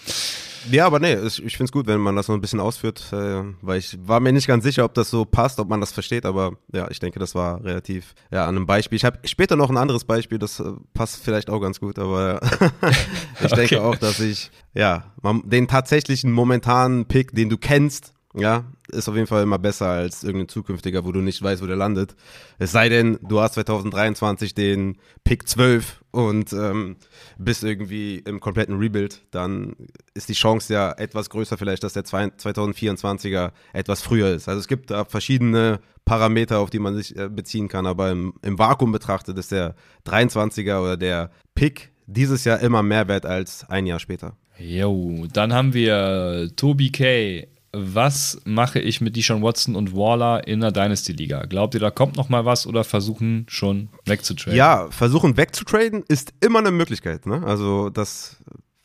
Ja, 0.69 0.85
aber 0.85 0.99
nee, 0.99 1.15
ich 1.15 1.35
finde 1.35 1.63
es 1.63 1.71
gut, 1.71 1.87
wenn 1.87 1.99
man 1.99 2.15
das 2.15 2.27
noch 2.27 2.35
ein 2.35 2.41
bisschen 2.41 2.59
ausführt, 2.59 3.11
äh, 3.11 3.43
weil 3.61 3.79
ich 3.79 3.97
war 4.03 4.19
mir 4.19 4.31
nicht 4.31 4.47
ganz 4.47 4.63
sicher, 4.63 4.85
ob 4.85 4.93
das 4.93 5.09
so 5.09 5.25
passt, 5.25 5.59
ob 5.59 5.69
man 5.69 5.79
das 5.79 5.91
versteht, 5.91 6.25
aber 6.25 6.53
ja, 6.73 6.89
ich 6.91 6.99
denke, 6.99 7.19
das 7.19 7.33
war 7.35 7.63
relativ, 7.63 8.13
ja, 8.31 8.43
an 8.45 8.55
einem 8.55 8.65
Beispiel. 8.65 8.97
Ich 8.97 9.05
habe 9.05 9.19
später 9.25 9.55
noch 9.55 9.69
ein 9.69 9.77
anderes 9.77 10.03
Beispiel, 10.03 10.37
das 10.37 10.59
äh, 10.59 10.71
passt 10.93 11.23
vielleicht 11.23 11.49
auch 11.49 11.59
ganz 11.59 11.79
gut, 11.79 11.97
aber 11.97 12.39
ich 13.39 13.45
okay. 13.51 13.55
denke 13.55 13.81
auch, 13.81 13.95
dass 13.95 14.19
ich, 14.19 14.51
ja, 14.73 15.05
den 15.45 15.67
tatsächlichen 15.67 16.31
momentanen 16.31 17.05
Pick, 17.05 17.33
den 17.33 17.49
du 17.49 17.57
kennst, 17.57 18.13
ja, 18.33 18.63
ist 18.89 19.09
auf 19.09 19.15
jeden 19.15 19.27
Fall 19.27 19.43
immer 19.43 19.59
besser 19.59 19.87
als 19.87 20.23
irgendein 20.23 20.47
zukünftiger, 20.47 21.05
wo 21.05 21.11
du 21.11 21.19
nicht 21.19 21.41
weißt, 21.41 21.61
wo 21.61 21.67
der 21.67 21.75
landet. 21.75 22.15
Es 22.59 22.71
sei 22.71 22.87
denn, 22.87 23.19
du 23.21 23.41
hast 23.41 23.55
2023 23.55 24.53
den 24.53 24.97
Pick 25.23 25.47
12 25.47 26.00
und 26.11 26.53
ähm, 26.53 26.97
bist 27.37 27.63
irgendwie 27.63 28.17
im 28.19 28.39
kompletten 28.39 28.77
Rebuild, 28.77 29.21
dann 29.31 29.75
ist 30.13 30.29
die 30.29 30.33
Chance 30.33 30.73
ja 30.73 30.91
etwas 30.91 31.29
größer 31.29 31.57
vielleicht, 31.57 31.83
dass 31.83 31.93
der 31.93 32.03
2024er 32.03 33.51
etwas 33.73 34.01
früher 34.01 34.29
ist. 34.29 34.47
Also 34.47 34.59
es 34.59 34.67
gibt 34.67 34.91
da 34.91 35.05
verschiedene 35.05 35.79
Parameter, 36.05 36.59
auf 36.59 36.69
die 36.69 36.79
man 36.79 36.95
sich 36.95 37.15
äh, 37.17 37.29
beziehen 37.29 37.67
kann, 37.67 37.85
aber 37.85 38.11
im, 38.11 38.33
im 38.41 38.59
Vakuum 38.59 38.91
betrachtet 38.91 39.37
ist 39.37 39.51
der 39.51 39.75
23er 40.05 40.81
oder 40.81 40.97
der 40.97 41.31
Pick 41.55 41.91
dieses 42.07 42.43
Jahr 42.43 42.59
immer 42.59 42.83
mehr 42.83 43.07
wert 43.07 43.25
als 43.25 43.69
ein 43.69 43.85
Jahr 43.85 43.99
später. 43.99 44.35
Jo, 44.57 45.25
dann 45.31 45.53
haben 45.53 45.73
wir 45.73 46.51
Tobi 46.55 46.91
K 46.91 47.47
was 47.73 48.41
mache 48.43 48.79
ich 48.79 48.99
mit 48.99 49.15
Deshaun 49.15 49.41
Watson 49.41 49.75
und 49.75 49.95
Waller 49.95 50.45
in 50.47 50.59
der 50.59 50.71
Dynasty-Liga? 50.71 51.45
Glaubt 51.45 51.73
ihr, 51.73 51.79
da 51.79 51.89
kommt 51.89 52.17
noch 52.17 52.29
mal 52.29 52.45
was 52.45 52.67
oder 52.67 52.83
versuchen 52.83 53.45
schon 53.47 53.89
wegzutraden? 54.05 54.57
Ja, 54.57 54.87
versuchen 54.89 55.37
wegzutraden 55.37 56.03
ist 56.07 56.33
immer 56.41 56.59
eine 56.59 56.71
Möglichkeit. 56.71 57.25
Ne? 57.25 57.43
Also 57.45 57.89
das, 57.89 58.43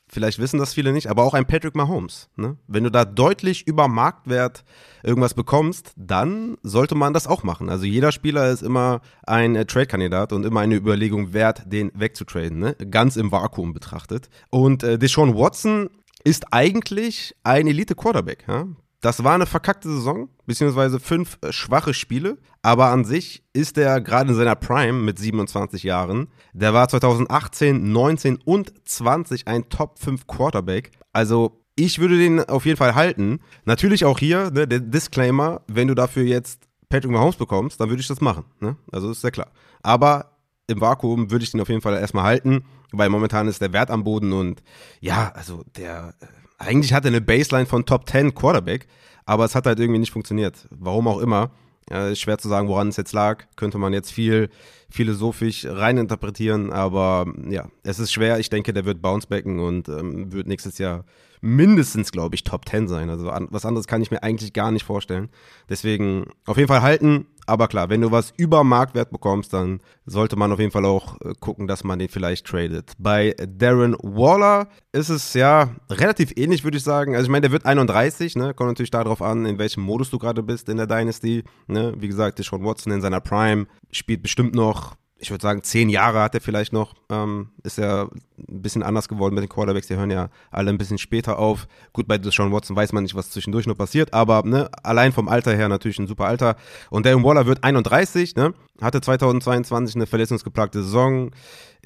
vielleicht 0.08 0.38
wissen 0.38 0.58
das 0.58 0.74
viele 0.74 0.92
nicht, 0.92 1.08
aber 1.08 1.24
auch 1.24 1.34
ein 1.34 1.46
Patrick 1.46 1.74
Mahomes. 1.74 2.28
Ne? 2.36 2.58
Wenn 2.68 2.84
du 2.84 2.90
da 2.90 3.04
deutlich 3.04 3.66
über 3.66 3.88
Marktwert 3.88 4.64
irgendwas 5.02 5.34
bekommst, 5.34 5.92
dann 5.96 6.56
sollte 6.62 6.94
man 6.94 7.12
das 7.12 7.26
auch 7.26 7.42
machen. 7.42 7.68
Also 7.68 7.86
jeder 7.86 8.12
Spieler 8.12 8.50
ist 8.50 8.62
immer 8.62 9.00
ein 9.26 9.56
äh, 9.56 9.66
Trade-Kandidat 9.66 10.32
und 10.32 10.46
immer 10.46 10.60
eine 10.60 10.76
Überlegung 10.76 11.32
wert, 11.32 11.64
den 11.66 11.90
wegzutraden. 11.94 12.60
Ne? 12.60 12.76
Ganz 12.88 13.16
im 13.16 13.32
Vakuum 13.32 13.72
betrachtet. 13.72 14.28
Und 14.50 14.84
äh, 14.84 14.96
Deshaun 14.96 15.34
Watson 15.34 15.90
ist 16.26 16.52
eigentlich 16.52 17.36
ein 17.44 17.68
Elite-Quarterback. 17.68 18.44
Ja? 18.48 18.66
Das 19.00 19.22
war 19.22 19.34
eine 19.34 19.46
verkackte 19.46 19.88
Saison, 19.88 20.28
beziehungsweise 20.44 20.98
fünf 20.98 21.38
äh, 21.40 21.52
schwache 21.52 21.94
Spiele. 21.94 22.38
Aber 22.62 22.86
an 22.86 23.04
sich 23.04 23.44
ist 23.52 23.78
er 23.78 24.00
gerade 24.00 24.30
in 24.30 24.36
seiner 24.36 24.56
Prime 24.56 24.94
mit 24.94 25.20
27 25.20 25.84
Jahren. 25.84 26.26
Der 26.52 26.74
war 26.74 26.88
2018, 26.88 27.92
19 27.92 28.38
und 28.44 28.72
20 28.88 29.46
ein 29.46 29.68
Top 29.68 30.00
5 30.00 30.26
Quarterback. 30.26 30.90
Also 31.12 31.62
ich 31.76 32.00
würde 32.00 32.18
den 32.18 32.40
auf 32.40 32.66
jeden 32.66 32.76
Fall 32.76 32.96
halten. 32.96 33.38
Natürlich 33.64 34.04
auch 34.04 34.18
hier 34.18 34.50
ne, 34.50 34.66
der 34.66 34.80
Disclaimer, 34.80 35.60
wenn 35.68 35.86
du 35.86 35.94
dafür 35.94 36.24
jetzt 36.24 36.64
Patrick 36.88 37.12
Mahomes 37.12 37.36
bekommst, 37.36 37.80
dann 37.80 37.88
würde 37.88 38.00
ich 38.00 38.08
das 38.08 38.20
machen. 38.20 38.46
Ne? 38.58 38.76
Also 38.90 39.12
ist 39.12 39.22
ja 39.22 39.30
klar. 39.30 39.52
Aber 39.80 40.36
im 40.66 40.80
Vakuum 40.80 41.30
würde 41.30 41.44
ich 41.44 41.52
den 41.52 41.60
auf 41.60 41.68
jeden 41.68 41.82
Fall 41.82 41.94
erstmal 41.94 42.24
halten, 42.24 42.64
weil 42.92 43.08
momentan 43.08 43.48
ist 43.48 43.60
der 43.60 43.72
Wert 43.72 43.90
am 43.90 44.04
Boden 44.04 44.32
und 44.32 44.62
ja, 45.00 45.32
also 45.34 45.64
der, 45.76 46.14
äh, 46.20 46.26
eigentlich 46.58 46.92
hat 46.92 47.04
er 47.04 47.08
eine 47.08 47.20
Baseline 47.20 47.66
von 47.66 47.86
Top 47.86 48.08
10 48.08 48.34
Quarterback, 48.34 48.86
aber 49.24 49.44
es 49.44 49.54
hat 49.54 49.66
halt 49.66 49.78
irgendwie 49.78 50.00
nicht 50.00 50.12
funktioniert. 50.12 50.66
Warum 50.70 51.08
auch 51.08 51.18
immer. 51.18 51.50
Ja, 51.90 52.08
ist 52.08 52.20
schwer 52.20 52.38
zu 52.38 52.48
sagen, 52.48 52.66
woran 52.66 52.88
es 52.88 52.96
jetzt 52.96 53.12
lag. 53.12 53.44
Könnte 53.54 53.78
man 53.78 53.92
jetzt 53.92 54.10
viel 54.10 54.50
philosophisch 54.90 55.66
reininterpretieren, 55.66 56.72
aber 56.72 57.26
ja, 57.48 57.68
es 57.84 58.00
ist 58.00 58.12
schwer. 58.12 58.40
Ich 58.40 58.50
denke, 58.50 58.72
der 58.72 58.84
wird 58.84 59.02
bouncebacken 59.02 59.60
und 59.60 59.88
ähm, 59.88 60.32
wird 60.32 60.48
nächstes 60.48 60.78
Jahr 60.78 61.04
mindestens, 61.40 62.10
glaube 62.10 62.34
ich, 62.34 62.42
Top 62.42 62.68
10 62.68 62.88
sein. 62.88 63.10
Also 63.10 63.30
an, 63.30 63.46
was 63.50 63.64
anderes 63.64 63.86
kann 63.86 64.02
ich 64.02 64.10
mir 64.10 64.22
eigentlich 64.22 64.52
gar 64.52 64.72
nicht 64.72 64.84
vorstellen. 64.84 65.28
Deswegen 65.68 66.30
auf 66.44 66.56
jeden 66.56 66.68
Fall 66.68 66.82
halten. 66.82 67.26
Aber 67.46 67.68
klar, 67.68 67.88
wenn 67.88 68.00
du 68.00 68.10
was 68.10 68.32
über 68.36 68.64
Marktwert 68.64 69.10
bekommst, 69.10 69.52
dann 69.52 69.80
sollte 70.04 70.36
man 70.36 70.52
auf 70.52 70.58
jeden 70.58 70.72
Fall 70.72 70.84
auch 70.84 71.20
äh, 71.20 71.32
gucken, 71.38 71.66
dass 71.66 71.84
man 71.84 71.98
den 71.98 72.08
vielleicht 72.08 72.46
tradet. 72.46 72.92
Bei 72.98 73.34
Darren 73.38 73.96
Waller 74.02 74.68
ist 74.92 75.08
es 75.08 75.32
ja 75.34 75.70
relativ 75.88 76.32
ähnlich, 76.36 76.64
würde 76.64 76.76
ich 76.76 76.82
sagen. 76.82 77.14
Also 77.14 77.26
ich 77.26 77.30
meine, 77.30 77.42
der 77.42 77.52
wird 77.52 77.64
31, 77.64 78.36
ne? 78.36 78.52
Kommt 78.54 78.70
natürlich 78.70 78.90
darauf 78.90 79.22
an, 79.22 79.46
in 79.46 79.58
welchem 79.58 79.82
Modus 79.82 80.10
du 80.10 80.18
gerade 80.18 80.42
bist 80.42 80.68
in 80.68 80.76
der 80.76 80.86
Dynasty. 80.86 81.44
Ne? 81.68 81.94
Wie 81.98 82.08
gesagt, 82.08 82.44
schon 82.44 82.64
Watson 82.64 82.92
in 82.92 83.00
seiner 83.00 83.20
Prime, 83.20 83.66
spielt 83.90 84.22
bestimmt 84.22 84.54
noch 84.54 84.96
ich 85.18 85.30
würde 85.30 85.42
sagen, 85.42 85.62
zehn 85.62 85.88
Jahre 85.88 86.20
hat 86.20 86.34
er 86.34 86.40
vielleicht 86.40 86.72
noch. 86.72 86.94
Ähm, 87.08 87.48
ist 87.62 87.78
ja 87.78 88.02
ein 88.02 88.62
bisschen 88.62 88.82
anders 88.82 89.08
geworden 89.08 89.34
mit 89.34 89.42
den 89.42 89.48
Quarterbacks. 89.48 89.86
Die 89.86 89.96
hören 89.96 90.10
ja 90.10 90.28
alle 90.50 90.70
ein 90.70 90.76
bisschen 90.76 90.98
später 90.98 91.38
auf. 91.38 91.66
Gut, 91.94 92.06
bei 92.06 92.18
Deshaun 92.18 92.52
Watson 92.52 92.76
weiß 92.76 92.92
man 92.92 93.02
nicht, 93.02 93.14
was 93.14 93.30
zwischendurch 93.30 93.66
noch 93.66 93.78
passiert, 93.78 94.12
aber 94.12 94.42
ne, 94.44 94.68
allein 94.82 95.12
vom 95.12 95.28
Alter 95.28 95.56
her 95.56 95.68
natürlich 95.68 95.98
ein 95.98 96.06
super 96.06 96.26
Alter. 96.26 96.56
Und 96.90 97.06
Darren 97.06 97.24
Waller 97.24 97.46
wird 97.46 97.64
31, 97.64 98.36
ne? 98.36 98.52
hatte 98.80 99.00
2022 99.00 99.96
eine 99.96 100.06
verletzungsgeplagte 100.06 100.82
Saison, 100.82 101.30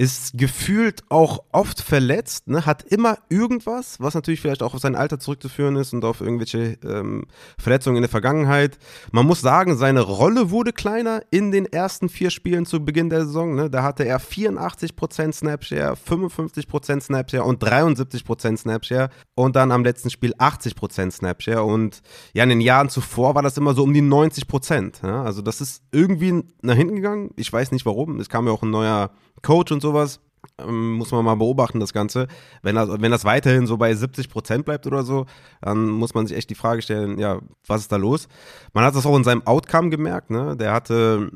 ist 0.00 0.38
gefühlt 0.38 1.02
auch 1.10 1.40
oft 1.52 1.82
verletzt, 1.82 2.48
ne? 2.48 2.64
hat 2.64 2.84
immer 2.84 3.18
irgendwas, 3.28 4.00
was 4.00 4.14
natürlich 4.14 4.40
vielleicht 4.40 4.62
auch 4.62 4.72
auf 4.72 4.80
sein 4.80 4.94
Alter 4.94 5.18
zurückzuführen 5.18 5.76
ist 5.76 5.92
und 5.92 6.06
auf 6.06 6.22
irgendwelche 6.22 6.78
ähm, 6.82 7.26
Verletzungen 7.58 7.96
in 7.96 8.02
der 8.02 8.08
Vergangenheit. 8.08 8.78
Man 9.12 9.26
muss 9.26 9.42
sagen, 9.42 9.76
seine 9.76 10.00
Rolle 10.00 10.50
wurde 10.50 10.72
kleiner 10.72 11.20
in 11.30 11.52
den 11.52 11.66
ersten 11.66 12.08
vier 12.08 12.30
Spielen 12.30 12.64
zu 12.64 12.82
Beginn 12.82 13.10
der 13.10 13.26
Saison. 13.26 13.54
Ne? 13.54 13.68
Da 13.68 13.82
hatte 13.82 14.06
er 14.06 14.22
84% 14.22 15.32
Snapshare, 15.32 15.92
55% 15.92 17.00
Snapshare 17.02 17.44
und 17.44 17.62
73% 17.62 18.56
Snapshare 18.56 19.10
und 19.34 19.54
dann 19.54 19.70
am 19.70 19.84
letzten 19.84 20.08
Spiel 20.08 20.32
80% 20.32 21.10
Snapshare 21.10 21.62
und 21.62 22.00
ja, 22.32 22.44
in 22.44 22.48
den 22.48 22.62
Jahren 22.62 22.88
zuvor 22.88 23.34
war 23.34 23.42
das 23.42 23.58
immer 23.58 23.74
so 23.74 23.82
um 23.82 23.92
die 23.92 24.00
90%. 24.00 25.06
Ja? 25.06 25.24
Also 25.24 25.42
das 25.42 25.60
ist 25.60 25.82
irgendwie 25.92 26.42
nach 26.62 26.76
hinten 26.76 26.96
gegangen. 26.96 27.32
Ich 27.36 27.52
weiß 27.52 27.70
nicht 27.72 27.84
warum. 27.84 28.18
Es 28.18 28.30
kam 28.30 28.46
ja 28.46 28.52
auch 28.54 28.62
ein 28.62 28.70
neuer 28.70 29.10
Coach 29.42 29.72
und 29.72 29.80
sowas. 29.90 30.20
Ähm, 30.58 30.92
muss 30.92 31.10
man 31.12 31.24
mal 31.24 31.34
beobachten, 31.34 31.80
das 31.80 31.92
Ganze. 31.92 32.26
Wenn 32.62 32.74
das, 32.74 32.88
wenn 32.88 33.10
das 33.10 33.24
weiterhin 33.24 33.66
so 33.66 33.76
bei 33.76 33.94
70 33.94 34.28
Prozent 34.30 34.64
bleibt 34.64 34.86
oder 34.86 35.02
so, 35.02 35.26
dann 35.60 35.88
muss 35.88 36.14
man 36.14 36.26
sich 36.26 36.36
echt 36.36 36.50
die 36.50 36.54
Frage 36.54 36.82
stellen, 36.82 37.18
ja, 37.18 37.40
was 37.66 37.82
ist 37.82 37.92
da 37.92 37.96
los? 37.96 38.28
Man 38.72 38.84
hat 38.84 38.94
das 38.94 39.06
auch 39.06 39.16
in 39.16 39.24
seinem 39.24 39.46
Outcome 39.46 39.90
gemerkt, 39.90 40.30
ne? 40.30 40.56
Der 40.56 40.72
hatte 40.72 41.30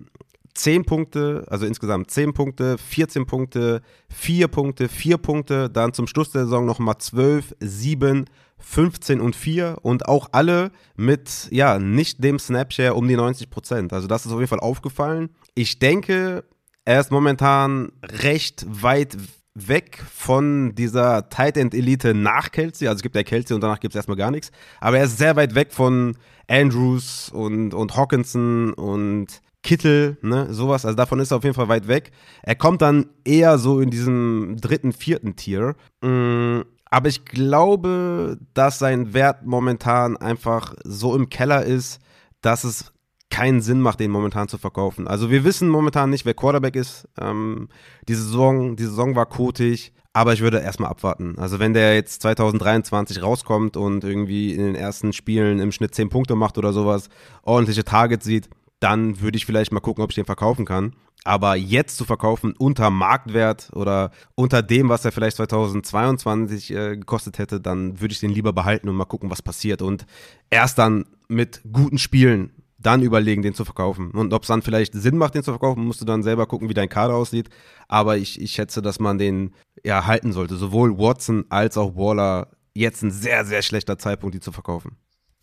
10 0.54 0.84
Punkte, 0.84 1.44
also 1.48 1.66
insgesamt 1.66 2.10
10 2.10 2.32
Punkte, 2.32 2.78
14 2.78 3.26
Punkte, 3.26 3.82
4 4.08 4.48
Punkte, 4.48 4.88
4 4.88 5.18
Punkte, 5.18 5.68
dann 5.68 5.92
zum 5.92 6.06
Schluss 6.06 6.30
der 6.30 6.44
Saison 6.44 6.64
nochmal 6.64 6.96
12, 6.98 7.56
7, 7.60 8.26
15 8.58 9.20
und 9.20 9.36
4 9.36 9.78
und 9.82 10.08
auch 10.08 10.28
alle 10.32 10.70
mit, 10.96 11.48
ja, 11.50 11.78
nicht 11.78 12.22
dem 12.22 12.38
Snapshare 12.38 12.94
um 12.94 13.06
die 13.08 13.16
90 13.16 13.50
Prozent. 13.50 13.92
Also 13.92 14.06
das 14.06 14.24
ist 14.24 14.32
auf 14.32 14.38
jeden 14.38 14.48
Fall 14.48 14.60
aufgefallen. 14.60 15.30
Ich 15.54 15.78
denke, 15.80 16.44
er 16.84 17.00
ist 17.00 17.10
momentan 17.10 17.92
recht 18.02 18.66
weit 18.68 19.16
weg 19.54 20.02
von 20.12 20.74
dieser 20.74 21.28
Tight 21.28 21.56
End 21.56 21.74
Elite 21.74 22.12
nach 22.14 22.50
Kelsey. 22.50 22.88
Also 22.88 22.96
es 22.96 23.02
gibt 23.02 23.14
ja 23.14 23.22
Kelsey 23.22 23.54
und 23.54 23.60
danach 23.60 23.80
gibt 23.80 23.94
es 23.94 23.96
erstmal 23.96 24.16
gar 24.16 24.30
nichts. 24.30 24.50
Aber 24.80 24.98
er 24.98 25.04
ist 25.04 25.18
sehr 25.18 25.36
weit 25.36 25.54
weg 25.54 25.72
von 25.72 26.16
Andrews 26.48 27.30
und, 27.30 27.72
und 27.72 27.96
Hawkinson 27.96 28.74
und 28.74 29.40
Kittel, 29.62 30.18
ne, 30.22 30.52
sowas. 30.52 30.84
Also 30.84 30.96
davon 30.96 31.20
ist 31.20 31.30
er 31.30 31.38
auf 31.38 31.44
jeden 31.44 31.54
Fall 31.54 31.68
weit 31.68 31.88
weg. 31.88 32.10
Er 32.42 32.54
kommt 32.54 32.82
dann 32.82 33.06
eher 33.24 33.58
so 33.58 33.80
in 33.80 33.90
diesem 33.90 34.56
dritten, 34.60 34.92
vierten 34.92 35.36
Tier. 35.36 35.74
Mm, 36.02 36.60
aber 36.90 37.08
ich 37.08 37.24
glaube, 37.24 38.38
dass 38.52 38.78
sein 38.78 39.14
Wert 39.14 39.46
momentan 39.46 40.16
einfach 40.16 40.74
so 40.84 41.16
im 41.16 41.30
Keller 41.30 41.64
ist, 41.64 41.98
dass 42.42 42.64
es 42.64 42.92
keinen 43.34 43.60
Sinn 43.62 43.80
macht, 43.80 43.98
den 43.98 44.12
momentan 44.12 44.46
zu 44.46 44.58
verkaufen. 44.58 45.08
Also 45.08 45.28
wir 45.28 45.42
wissen 45.42 45.68
momentan 45.68 46.08
nicht, 46.08 46.24
wer 46.24 46.34
Quarterback 46.34 46.76
ist. 46.76 47.08
Ähm, 47.20 47.68
die, 48.06 48.14
Saison, 48.14 48.76
die 48.76 48.84
Saison 48.84 49.16
war 49.16 49.26
kotig, 49.26 49.92
aber 50.12 50.34
ich 50.34 50.40
würde 50.40 50.60
erstmal 50.60 50.88
abwarten. 50.88 51.36
Also 51.36 51.58
wenn 51.58 51.74
der 51.74 51.96
jetzt 51.96 52.22
2023 52.22 53.20
rauskommt 53.24 53.76
und 53.76 54.04
irgendwie 54.04 54.54
in 54.54 54.64
den 54.64 54.76
ersten 54.76 55.12
Spielen 55.12 55.58
im 55.58 55.72
Schnitt 55.72 55.96
10 55.96 56.10
Punkte 56.10 56.36
macht 56.36 56.58
oder 56.58 56.72
sowas, 56.72 57.08
ordentliche 57.42 57.82
Targets 57.82 58.24
sieht, 58.24 58.48
dann 58.78 59.20
würde 59.20 59.36
ich 59.36 59.46
vielleicht 59.46 59.72
mal 59.72 59.80
gucken, 59.80 60.04
ob 60.04 60.10
ich 60.10 60.14
den 60.14 60.26
verkaufen 60.26 60.64
kann. 60.64 60.94
Aber 61.24 61.56
jetzt 61.56 61.96
zu 61.96 62.04
verkaufen 62.04 62.54
unter 62.56 62.90
Marktwert 62.90 63.70
oder 63.72 64.12
unter 64.36 64.62
dem, 64.62 64.90
was 64.90 65.04
er 65.04 65.10
vielleicht 65.10 65.38
2022 65.38 66.70
äh, 66.70 66.96
gekostet 66.98 67.38
hätte, 67.38 67.60
dann 67.60 68.00
würde 68.00 68.12
ich 68.12 68.20
den 68.20 68.30
lieber 68.30 68.52
behalten 68.52 68.88
und 68.88 68.94
mal 68.94 69.06
gucken, 69.06 69.30
was 69.30 69.42
passiert. 69.42 69.82
Und 69.82 70.06
erst 70.50 70.78
dann 70.78 71.06
mit 71.26 71.62
guten 71.72 71.98
Spielen 71.98 72.52
dann 72.84 73.02
überlegen, 73.02 73.42
den 73.42 73.54
zu 73.54 73.64
verkaufen. 73.64 74.10
Und 74.10 74.32
ob 74.32 74.42
es 74.42 74.48
dann 74.48 74.62
vielleicht 74.62 74.94
Sinn 74.94 75.18
macht, 75.18 75.34
den 75.34 75.42
zu 75.42 75.52
verkaufen, 75.52 75.84
musst 75.84 76.00
du 76.00 76.04
dann 76.04 76.22
selber 76.22 76.46
gucken, 76.46 76.68
wie 76.68 76.74
dein 76.74 76.88
Kader 76.88 77.14
aussieht. 77.14 77.48
Aber 77.88 78.16
ich, 78.16 78.40
ich 78.40 78.52
schätze, 78.52 78.82
dass 78.82 79.00
man 79.00 79.18
den 79.18 79.54
ja 79.84 80.06
halten 80.06 80.32
sollte. 80.32 80.56
Sowohl 80.56 80.98
Watson 80.98 81.44
als 81.48 81.76
auch 81.76 81.96
Waller 81.96 82.48
jetzt 82.74 83.02
ein 83.02 83.10
sehr, 83.10 83.44
sehr 83.44 83.62
schlechter 83.62 83.98
Zeitpunkt, 83.98 84.34
die 84.34 84.40
zu 84.40 84.52
verkaufen. 84.52 84.96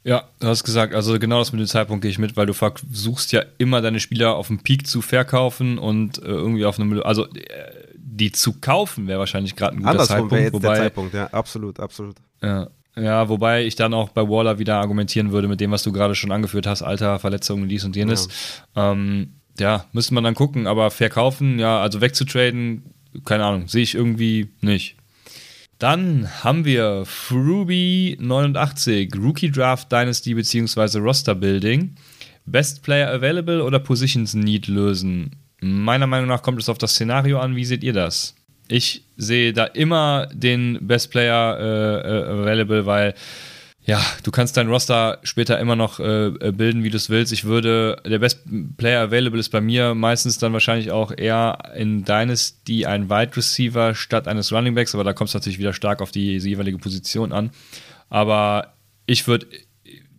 Ja, 0.03 0.29
du 0.39 0.47
hast 0.47 0.63
gesagt, 0.63 0.95
also 0.95 1.19
genau 1.19 1.39
das 1.39 1.51
mit 1.51 1.59
dem 1.59 1.67
Zeitpunkt 1.67 2.01
gehe 2.01 2.09
ich 2.09 2.17
mit, 2.17 2.35
weil 2.35 2.47
du 2.47 2.53
versuchst 2.53 3.31
ja 3.31 3.43
immer 3.59 3.81
deine 3.81 3.99
Spieler 3.99 4.35
auf 4.35 4.47
dem 4.47 4.63
Peak 4.63 4.87
zu 4.87 5.01
verkaufen 5.01 5.77
und 5.77 6.17
äh, 6.17 6.25
irgendwie 6.25 6.65
auf 6.65 6.79
einem, 6.79 7.01
also 7.03 7.27
äh, 7.27 7.91
die 7.95 8.31
zu 8.31 8.59
kaufen 8.59 9.07
wäre 9.07 9.19
wahrscheinlich 9.19 9.55
gerade 9.55 9.75
ein 9.75 9.79
guter 9.79 9.91
Andersrum 9.91 10.29
Zeitpunkt. 10.29 10.43
jetzt 10.43 10.53
wobei, 10.53 10.73
der 10.73 10.83
Zeitpunkt, 10.83 11.13
ja, 11.13 11.27
absolut, 11.27 11.79
absolut. 11.79 12.15
Ja, 12.41 12.69
ja, 12.95 13.29
wobei 13.29 13.65
ich 13.65 13.75
dann 13.75 13.93
auch 13.93 14.09
bei 14.09 14.27
Waller 14.27 14.59
wieder 14.59 14.77
argumentieren 14.77 15.31
würde 15.31 15.47
mit 15.47 15.61
dem, 15.61 15.71
was 15.71 15.83
du 15.83 15.91
gerade 15.91 16.15
schon 16.15 16.31
angeführt 16.31 16.65
hast, 16.67 16.81
Alter, 16.81 17.19
Verletzungen, 17.19 17.69
dies 17.69 17.85
und 17.85 17.95
jenes. 17.95 18.27
Ja, 18.75 18.91
ähm, 18.91 19.35
ja 19.59 19.85
müsste 19.93 20.13
man 20.13 20.23
dann 20.23 20.35
gucken, 20.35 20.67
aber 20.67 20.91
verkaufen, 20.91 21.57
ja, 21.57 21.81
also 21.81 22.01
wegzutraden, 22.01 22.83
keine 23.25 23.45
Ahnung, 23.45 23.67
sehe 23.67 23.81
ich 23.83 23.95
irgendwie 23.95 24.49
nicht. 24.61 24.97
Dann 25.79 26.29
haben 26.43 26.65
wir 26.65 27.05
Fruby89, 27.05 29.17
Rookie 29.17 29.49
Draft 29.49 29.91
Dynasty 29.91 30.35
bzw. 30.35 30.99
Roster 30.99 31.33
Building. 31.33 31.95
Best 32.45 32.83
Player 32.83 33.11
Available 33.11 33.63
oder 33.63 33.79
Positions 33.79 34.35
Need 34.35 34.67
lösen? 34.67 35.37
Meiner 35.59 36.07
Meinung 36.07 36.27
nach 36.27 36.43
kommt 36.43 36.61
es 36.61 36.69
auf 36.69 36.77
das 36.77 36.91
Szenario 36.91 37.39
an. 37.39 37.55
Wie 37.55 37.65
seht 37.65 37.83
ihr 37.83 37.93
das? 37.93 38.35
Ich 38.71 39.03
sehe 39.17 39.51
da 39.51 39.65
immer 39.65 40.27
den 40.33 40.79
Best 40.87 41.11
Player 41.11 41.57
äh, 41.59 42.07
äh 42.07 42.41
Available, 42.41 42.85
weil 42.85 43.13
ja, 43.83 43.99
du 44.23 44.31
kannst 44.31 44.55
dein 44.57 44.69
Roster 44.69 45.19
später 45.23 45.59
immer 45.59 45.75
noch 45.75 45.99
äh, 45.99 46.27
äh 46.27 46.51
bilden, 46.51 46.83
wie 46.83 46.89
du 46.89 46.97
es 46.97 47.09
willst. 47.09 47.33
Ich 47.33 47.43
würde, 47.43 47.97
der 48.05 48.19
Best 48.19 48.45
Player 48.77 49.01
Available 49.01 49.39
ist 49.39 49.49
bei 49.49 49.59
mir 49.59 49.93
meistens 49.95 50.37
dann 50.37 50.53
wahrscheinlich 50.53 50.91
auch 50.91 51.11
eher 51.15 51.57
in 51.75 52.05
Dynasty 52.05 52.85
ein 52.85 53.09
Wide 53.09 53.35
Receiver 53.35 53.93
statt 53.93 54.27
eines 54.27 54.53
Running 54.53 54.75
Backs, 54.75 54.93
aber 54.93 55.03
da 55.03 55.13
kommt 55.13 55.29
es 55.29 55.33
natürlich 55.33 55.59
wieder 55.59 55.73
stark 55.73 56.01
auf 56.01 56.11
die 56.11 56.37
jeweilige 56.37 56.77
Position 56.77 57.33
an. 57.33 57.49
Aber 58.09 58.73
ich 59.05 59.27
würde 59.27 59.47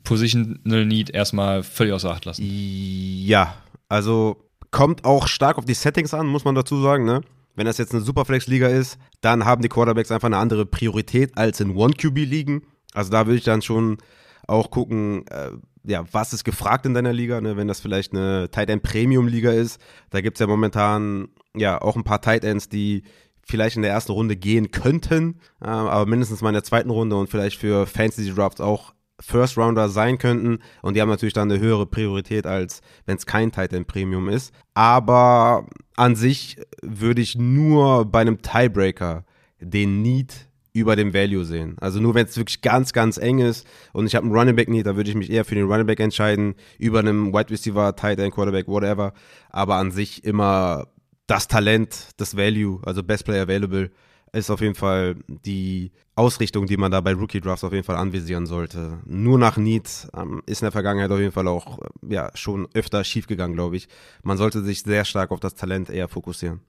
Positional 0.05 0.85
Need 0.85 1.09
erstmal 1.09 1.63
völlig 1.63 1.95
außer 1.95 2.11
Acht 2.11 2.27
lassen. 2.27 2.45
Ja, 2.45 3.55
also 3.89 4.45
kommt 4.71 5.05
auch 5.05 5.27
stark 5.29 5.57
auf 5.57 5.65
die 5.65 5.75
Settings 5.75 6.13
an, 6.13 6.27
muss 6.27 6.45
man 6.45 6.55
dazu 6.55 6.83
sagen, 6.83 7.05
ne? 7.05 7.23
Wenn 7.55 7.67
das 7.67 7.79
jetzt 7.79 7.93
eine 7.93 8.03
Superflex-Liga 8.03 8.69
ist, 8.69 8.99
dann 9.21 9.45
haben 9.45 9.63
die 9.63 9.69
Quarterbacks 9.69 10.11
einfach 10.11 10.27
eine 10.27 10.39
andere 10.39 10.67
Priorität 10.67 11.37
als 11.37 11.61
in 11.61 11.77
One-QB-Ligen. 11.77 12.63
Also 12.95 13.11
da 13.11 13.27
würde 13.27 13.39
ich 13.39 13.45
dann 13.45 13.63
schon 13.63 13.99
auch 14.47 14.71
gucken, 14.71 15.27
äh, 15.29 15.51
ja, 15.85 16.05
was 16.13 16.33
ist 16.33 16.45
gefragt 16.45 16.87
in 16.87 16.95
deiner 16.95 17.13
Liga, 17.13 17.41
ne? 17.41 17.57
wenn 17.57 17.69
das 17.69 17.81
vielleicht 17.81 18.13
eine 18.13 18.51
Tight 18.51 18.71
End 18.71 18.83
Premium 18.83 19.27
Liga 19.27 19.51
ist. 19.51 19.81
Da 20.11 20.21
gibt 20.21 20.37
es 20.37 20.41
ja 20.41 20.47
momentan 20.47 21.29
ja 21.57 21.81
auch 21.81 21.97
ein 21.97 22.05
paar 22.05 22.21
Tight 22.21 22.45
Ends, 22.45 22.69
die 22.69 23.03
vielleicht 23.45 23.77
in 23.77 23.83
der 23.83 23.91
ersten 23.91 24.13
Runde 24.13 24.37
gehen 24.37 24.71
könnten, 24.71 25.41
äh, 25.61 25.67
aber 25.67 26.07
mindestens 26.07 26.41
mal 26.41 26.51
in 26.51 26.55
der 26.55 26.65
zweiten 26.65 26.91
Runde 26.91 27.17
und 27.17 27.29
vielleicht 27.29 27.59
für 27.59 27.87
Fantasy 27.87 28.33
Drafts 28.33 28.61
auch 28.61 28.95
First 29.21 29.57
Rounder 29.57 29.89
sein 29.89 30.19
könnten 30.19 30.59
und 30.83 30.95
die 30.95 31.01
haben 31.01 31.09
natürlich 31.09 31.35
dann 31.35 31.51
eine 31.51 31.61
höhere 31.61 31.87
Priorität 31.87 32.45
als 32.47 32.81
wenn 33.07 33.17
es 33.17 33.27
kein 33.27 33.53
Tight 33.53 33.73
End 33.73 33.87
Premium 33.87 34.29
ist. 34.29 34.53
Aber 34.75 35.67
an 35.97 36.17
sich 36.17 36.57
würde 36.83 37.21
ich 37.21 37.37
nur 37.37 38.05
bei 38.05 38.21
einem 38.21 38.43
Tiebreaker 38.43 39.25
den 39.61 40.03
Need 40.03 40.49
über 40.73 40.97
dem 40.97 41.13
Value 41.13 41.45
sehen. 41.45 41.77
Also 41.81 42.01
nur 42.01 42.15
wenn 42.15 42.27
es 42.27 42.37
wirklich 42.37 42.63
ganz, 42.63 42.93
ganz 42.93 43.19
eng 43.19 43.41
ist 43.41 43.67
und 43.93 44.07
ich 44.07 44.15
habe 44.15 44.27
einen 44.27 44.35
Running 44.35 44.57
Back 44.57 44.69
Need, 44.69 44.87
da 44.87 44.97
würde 44.97 45.11
ich 45.11 45.17
mich 45.17 45.31
eher 45.31 45.45
für 45.45 45.55
den 45.55 45.67
Running 45.67 45.87
Back 45.87 46.01
entscheiden, 46.01 46.55
über 46.79 47.01
einem 47.01 47.33
Wide 47.33 47.51
Receiver, 47.51 47.95
Tight 47.95 48.19
End, 48.19 48.35
Quarterback, 48.35 48.69
whatever. 48.69 49.13
Aber 49.51 49.77
an 49.77 49.91
sich 49.91 50.25
immer 50.25 50.89
das 51.27 51.47
Talent, 51.47 52.09
das 52.17 52.37
Value, 52.37 52.81
also 52.85 53.03
Best 53.03 53.25
Player 53.25 53.43
Available, 53.43 53.91
ist 54.33 54.51
auf 54.51 54.61
jeden 54.61 54.75
Fall 54.75 55.17
die 55.29 55.93
Ausrichtung, 56.15 56.67
die 56.67 56.77
man 56.77 56.91
da 56.91 57.01
bei 57.01 57.13
Rookie 57.13 57.41
Drafts 57.41 57.65
auf 57.65 57.73
jeden 57.73 57.85
Fall 57.85 57.97
anvisieren 57.97 58.47
sollte. 58.47 58.99
Nur 59.05 59.39
nach 59.39 59.57
Need 59.57 60.09
ähm, 60.17 60.43
ist 60.47 60.63
in 60.63 60.67
der 60.67 60.73
Vergangenheit 60.73 61.11
auf 61.11 61.19
jeden 61.19 61.33
Fall 61.33 61.49
auch 61.49 61.79
ja, 62.09 62.31
schon 62.35 62.67
öfter 62.75 63.05
schiefgegangen, 63.05 63.55
glaube 63.55 63.77
ich. 63.77 63.89
Man 64.23 64.39
sollte 64.39 64.63
sich 64.63 64.83
sehr 64.83 65.05
stark 65.05 65.31
auf 65.31 65.41
das 65.41 65.55
Talent 65.55 65.91
eher 65.91 66.09
fokussieren. 66.09 66.61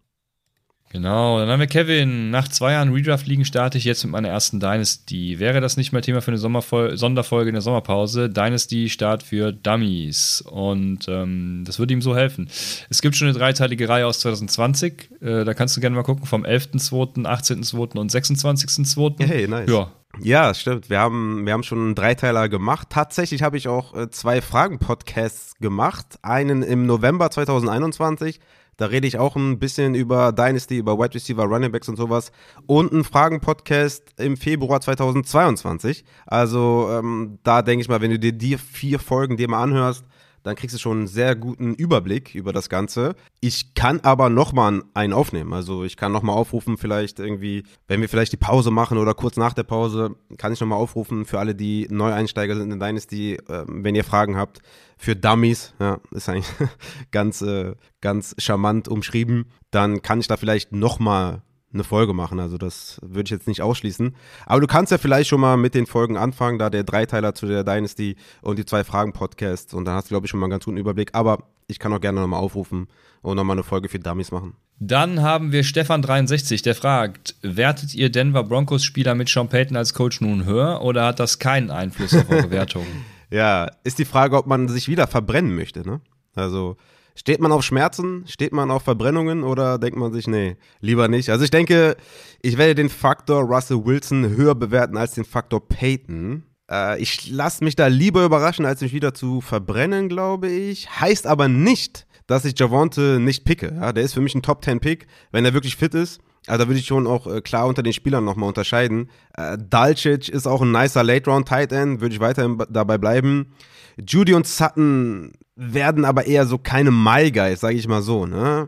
Genau, 0.94 1.40
dann 1.40 1.50
haben 1.50 1.60
wir 1.60 1.66
Kevin. 1.66 2.30
Nach 2.30 2.48
zwei 2.48 2.74
Jahren 2.74 2.94
Redraft-Ligen 2.94 3.46
starte 3.46 3.80
ich 3.80 3.84
jetzt 3.84 4.04
mit 4.04 4.12
meiner 4.12 4.28
ersten 4.28 4.60
Dynasty. 4.60 5.40
Wäre 5.40 5.60
das 5.60 5.76
nicht 5.76 5.92
mehr 5.92 6.04
Thema 6.04 6.22
für 6.22 6.30
eine 6.30 6.38
Sommerfol 6.38 6.98
Sonderfolge 6.98 7.50
in 7.50 7.56
der 7.56 7.64
Sommerpause? 7.64 8.30
Dynasty-Start 8.30 9.24
für 9.24 9.52
Dummies. 9.52 10.44
Und 10.48 11.08
ähm, 11.08 11.64
das 11.66 11.80
würde 11.80 11.96
ihm 11.96 12.04
so 12.04 12.16
helfen. 12.16 12.48
Es 12.92 13.02
gibt 13.02 13.16
schon 13.16 13.28
eine 13.28 13.36
dreiteilige 13.36 13.90
Reihe 13.90 14.06
aus 14.06 14.20
2020. 14.20 15.10
Äh, 15.20 15.44
da 15.46 15.56
kannst 15.56 15.76
du 15.76 15.82
gerne 15.82 15.96
mal 15.96 16.04
gucken, 16.04 16.28
vom 16.28 16.46
11.2., 16.46 17.26
18.2. 17.26 17.98
und 17.98 18.12
26.2. 18.12 19.26
Hey, 19.26 19.48
nice. 19.48 19.72
Ja, 19.72 19.92
ja, 20.22 20.54
stimmt. 20.54 20.92
Wir 20.92 21.00
haben, 21.00 21.44
wir 21.48 21.54
haben 21.54 21.64
schon 21.64 21.80
einen 21.80 21.96
Dreiteiler 21.96 22.50
gemacht. 22.50 22.90
Tatsächlich 22.92 23.42
habe 23.42 23.58
ich 23.58 23.68
auch 23.68 23.96
äh, 23.96 24.12
zwei 24.12 24.42
Fragen-Podcasts 24.42 25.56
gemacht. 25.60 26.20
Einen 26.22 26.62
im 26.62 26.86
November 26.86 27.32
2021 27.32 28.40
da 28.84 28.90
rede 28.90 29.08
ich 29.08 29.18
auch 29.18 29.38
ein 29.38 29.60
bisschen 29.60 29.96
über 29.96 30.34
Dynasty, 30.34 30.76
über 30.76 31.00
Wide 31.00 31.14
Receiver, 31.14 31.46
Running 31.46 31.72
Backs 31.72 31.88
und 31.88 31.96
sowas. 31.96 32.34
Und 32.66 32.92
ein 32.92 33.06
Fragen-Podcast 33.06 34.04
im 34.18 34.36
Februar 34.36 34.82
2022. 34.82 36.04
Also 36.26 36.90
ähm, 36.92 37.40
da 37.44 37.62
denke 37.62 37.82
ich 37.82 37.88
mal, 37.88 38.02
wenn 38.02 38.12
du 38.12 38.20
dir 38.20 38.34
die 38.34 38.58
vier 38.58 39.00
Folgen 39.00 39.38
dir 39.38 39.50
mal 39.50 39.64
anhörst, 39.64 40.04
dann 40.44 40.56
kriegst 40.56 40.76
du 40.76 40.80
schon 40.80 40.98
einen 41.00 41.08
sehr 41.08 41.36
guten 41.36 41.74
Überblick 41.74 42.36
über 42.36 42.54
das 42.54 42.70
Ganze. 42.70 43.16
Ich 43.40 43.74
kann 43.74 44.02
aber 44.02 44.30
nochmal 44.30 44.84
einen 44.94 45.14
aufnehmen. 45.14 45.54
Also 45.54 45.84
ich 45.84 45.98
kann 45.98 46.12
nochmal 46.12 46.36
aufrufen, 46.36 46.78
vielleicht 46.78 47.20
irgendwie, 47.20 47.64
wenn 47.88 48.02
wir 48.02 48.10
vielleicht 48.10 48.34
die 48.34 48.38
Pause 48.38 48.70
machen 48.70 48.98
oder 48.98 49.14
kurz 49.14 49.38
nach 49.38 49.54
der 49.54 49.64
Pause, 49.64 50.16
kann 50.38 50.54
ich 50.54 50.60
nochmal 50.60 50.80
aufrufen 50.80 51.26
für 51.26 51.40
alle, 51.40 51.56
die 51.56 51.88
Neueinsteiger 51.90 52.56
sind 52.56 52.72
in 52.72 52.80
Dynasty, 52.80 53.36
äh, 53.36 53.66
wenn 53.68 53.96
ihr 53.96 54.04
Fragen 54.04 54.36
habt. 54.36 54.62
Für 54.98 55.16
Dummies, 55.16 55.74
ja, 55.80 56.00
ist 56.12 56.30
eigentlich 56.30 56.52
ganz, 57.12 57.42
äh, 57.42 57.76
ganz 58.02 58.36
charmant 58.38 58.88
umschrieben. 58.88 59.46
Dann 59.72 60.02
kann 60.02 60.20
ich 60.20 60.28
da 60.28 60.38
vielleicht 60.38 60.72
nochmal 60.72 61.42
eine 61.74 61.84
Folge 61.84 62.14
machen. 62.14 62.40
Also 62.40 62.58
das 62.58 63.00
würde 63.02 63.24
ich 63.28 63.32
jetzt 63.32 63.48
nicht 63.48 63.62
ausschließen. 63.62 64.16
Aber 64.46 64.62
du 64.62 64.68
kannst 64.68 64.92
ja 64.92 64.98
vielleicht 64.98 65.30
schon 65.30 65.42
mal 65.42 65.58
mit 65.58 65.76
den 65.76 65.86
Folgen 65.86 66.18
anfangen, 66.18 66.60
da 66.60 66.70
der 66.70 66.84
Dreiteiler 66.84 67.34
zu 67.34 67.46
der 67.46 67.64
Dynasty 67.64 68.16
und 68.42 68.60
die 68.60 68.66
zwei 68.66 68.84
Fragen 68.84 69.14
Podcasts. 69.14 69.74
Und 69.74 69.86
dann 69.86 69.96
hast 69.96 70.06
du, 70.06 70.10
glaube 70.10 70.26
ich, 70.26 70.30
schon 70.30 70.40
mal 70.40 70.46
einen 70.46 70.52
ganz 70.52 70.66
guten 70.66 70.78
Überblick. 70.78 71.10
Aber 71.14 71.44
ich 71.68 71.80
kann 71.80 71.94
auch 71.94 72.02
gerne 72.02 72.22
nochmal 72.22 72.40
aufrufen 72.40 72.88
und 73.22 73.36
nochmal 73.36 73.56
eine 73.56 73.64
Folge 73.64 73.90
für 73.90 74.00
Dummies 74.00 74.32
machen. 74.32 74.56
Dann 74.80 75.22
haben 75.22 75.52
wir 75.52 75.64
Stefan63, 75.64 76.64
der 76.64 76.76
fragt, 76.76 77.36
wertet 77.42 77.96
ihr 77.96 78.12
Denver 78.12 78.44
Broncos 78.44 78.84
Spieler 78.84 79.16
mit 79.16 79.30
Sean 79.30 79.48
Payton 79.48 79.78
als 79.78 79.94
Coach 79.94 80.20
nun 80.22 80.46
höher 80.46 80.82
oder 80.82 81.06
hat 81.06 81.20
das 81.20 81.40
keinen 81.40 81.72
Einfluss 81.72 82.14
auf 82.14 82.30
eure 82.30 82.50
Wertung? 82.52 82.86
ja, 83.32 83.72
ist 83.84 84.00
die 84.00 84.06
Frage, 84.06 84.38
ob 84.38 84.46
man 84.46 84.68
sich 84.68 84.88
wieder 84.88 85.08
verbrennen 85.08 85.56
möchte, 85.56 85.88
ne? 85.88 86.02
Also 86.36 86.78
Steht 87.16 87.40
man 87.40 87.52
auf 87.52 87.64
Schmerzen? 87.64 88.26
Steht 88.28 88.54
man 88.54 88.72
auf 88.72 88.84
Verbrennungen 88.84 89.44
oder 89.44 89.78
denkt 89.78 89.98
man 89.98 90.12
sich, 90.12 90.28
nee, 90.28 90.58
lieber 90.80 91.08
nicht? 91.08 91.30
Also 91.30 91.44
ich 91.44 91.52
denke, 91.52 91.96
ich 92.42 92.58
werde 92.58 92.76
den 92.76 92.90
Faktor 92.90 93.44
Russell 93.44 93.86
Wilson 93.86 94.30
höher 94.30 94.56
bewerten 94.56 94.98
als 94.98 95.14
den 95.14 95.26
Faktor 95.26 95.68
Peyton. 95.68 96.44
Äh, 96.70 97.00
ich 97.00 97.30
lasse 97.30 97.64
mich 97.64 97.76
da 97.76 97.88
lieber 97.88 98.26
überraschen, 98.26 98.66
als 98.66 98.82
mich 98.82 98.94
wieder 98.94 99.14
zu 99.14 99.42
verbrennen, 99.42 100.10
glaube 100.10 100.50
ich. 100.50 100.90
Heißt 101.00 101.28
aber 101.28 101.48
nicht, 101.48 102.08
dass 102.26 102.46
ich 102.46 102.58
Javonte 102.58 103.20
nicht 103.20 103.46
picke. 103.46 103.74
Ja? 103.76 103.94
Der 103.94 104.04
ist 104.04 104.14
für 104.14 104.22
mich 104.22 104.34
ein 104.34 104.42
Top 104.42 104.64
10 104.64 104.80
Pick, 104.80 105.08
wenn 105.32 105.46
er 105.46 105.54
wirklich 105.54 105.76
fit 105.76 105.94
ist. 105.94 106.20
Also 106.48 106.64
da 106.64 106.68
würde 106.70 106.80
ich 106.80 106.88
schon 106.88 107.08
auch 107.08 107.28
äh, 107.28 107.42
klar 107.42 107.68
unter 107.68 107.84
den 107.84 107.94
Spielern 107.94 108.26
nochmal 108.26 108.50
unterscheiden. 108.50 109.10
Äh, 109.38 109.58
Dalcic 109.58 110.30
ist 110.30 110.48
auch 110.48 110.62
ein 110.62 110.72
nicer 110.72 111.04
Late-Round-Tight 111.04 111.72
End, 111.72 112.02
würde 112.02 112.16
ich 112.16 112.22
weiterhin 112.22 112.62
dabei 112.70 112.98
bleiben. 112.98 113.54
Judy 113.98 114.34
und 114.34 114.48
Sutton 114.48 115.34
werden 115.56 116.06
aber 116.06 116.26
eher 116.26 116.46
so 116.46 116.58
keine 116.58 116.92
My 116.92 117.32
Guys, 117.32 117.62
sage 117.62 117.76
ich 117.76 117.88
mal 117.88 118.02
so. 118.02 118.26
Ne? 118.26 118.68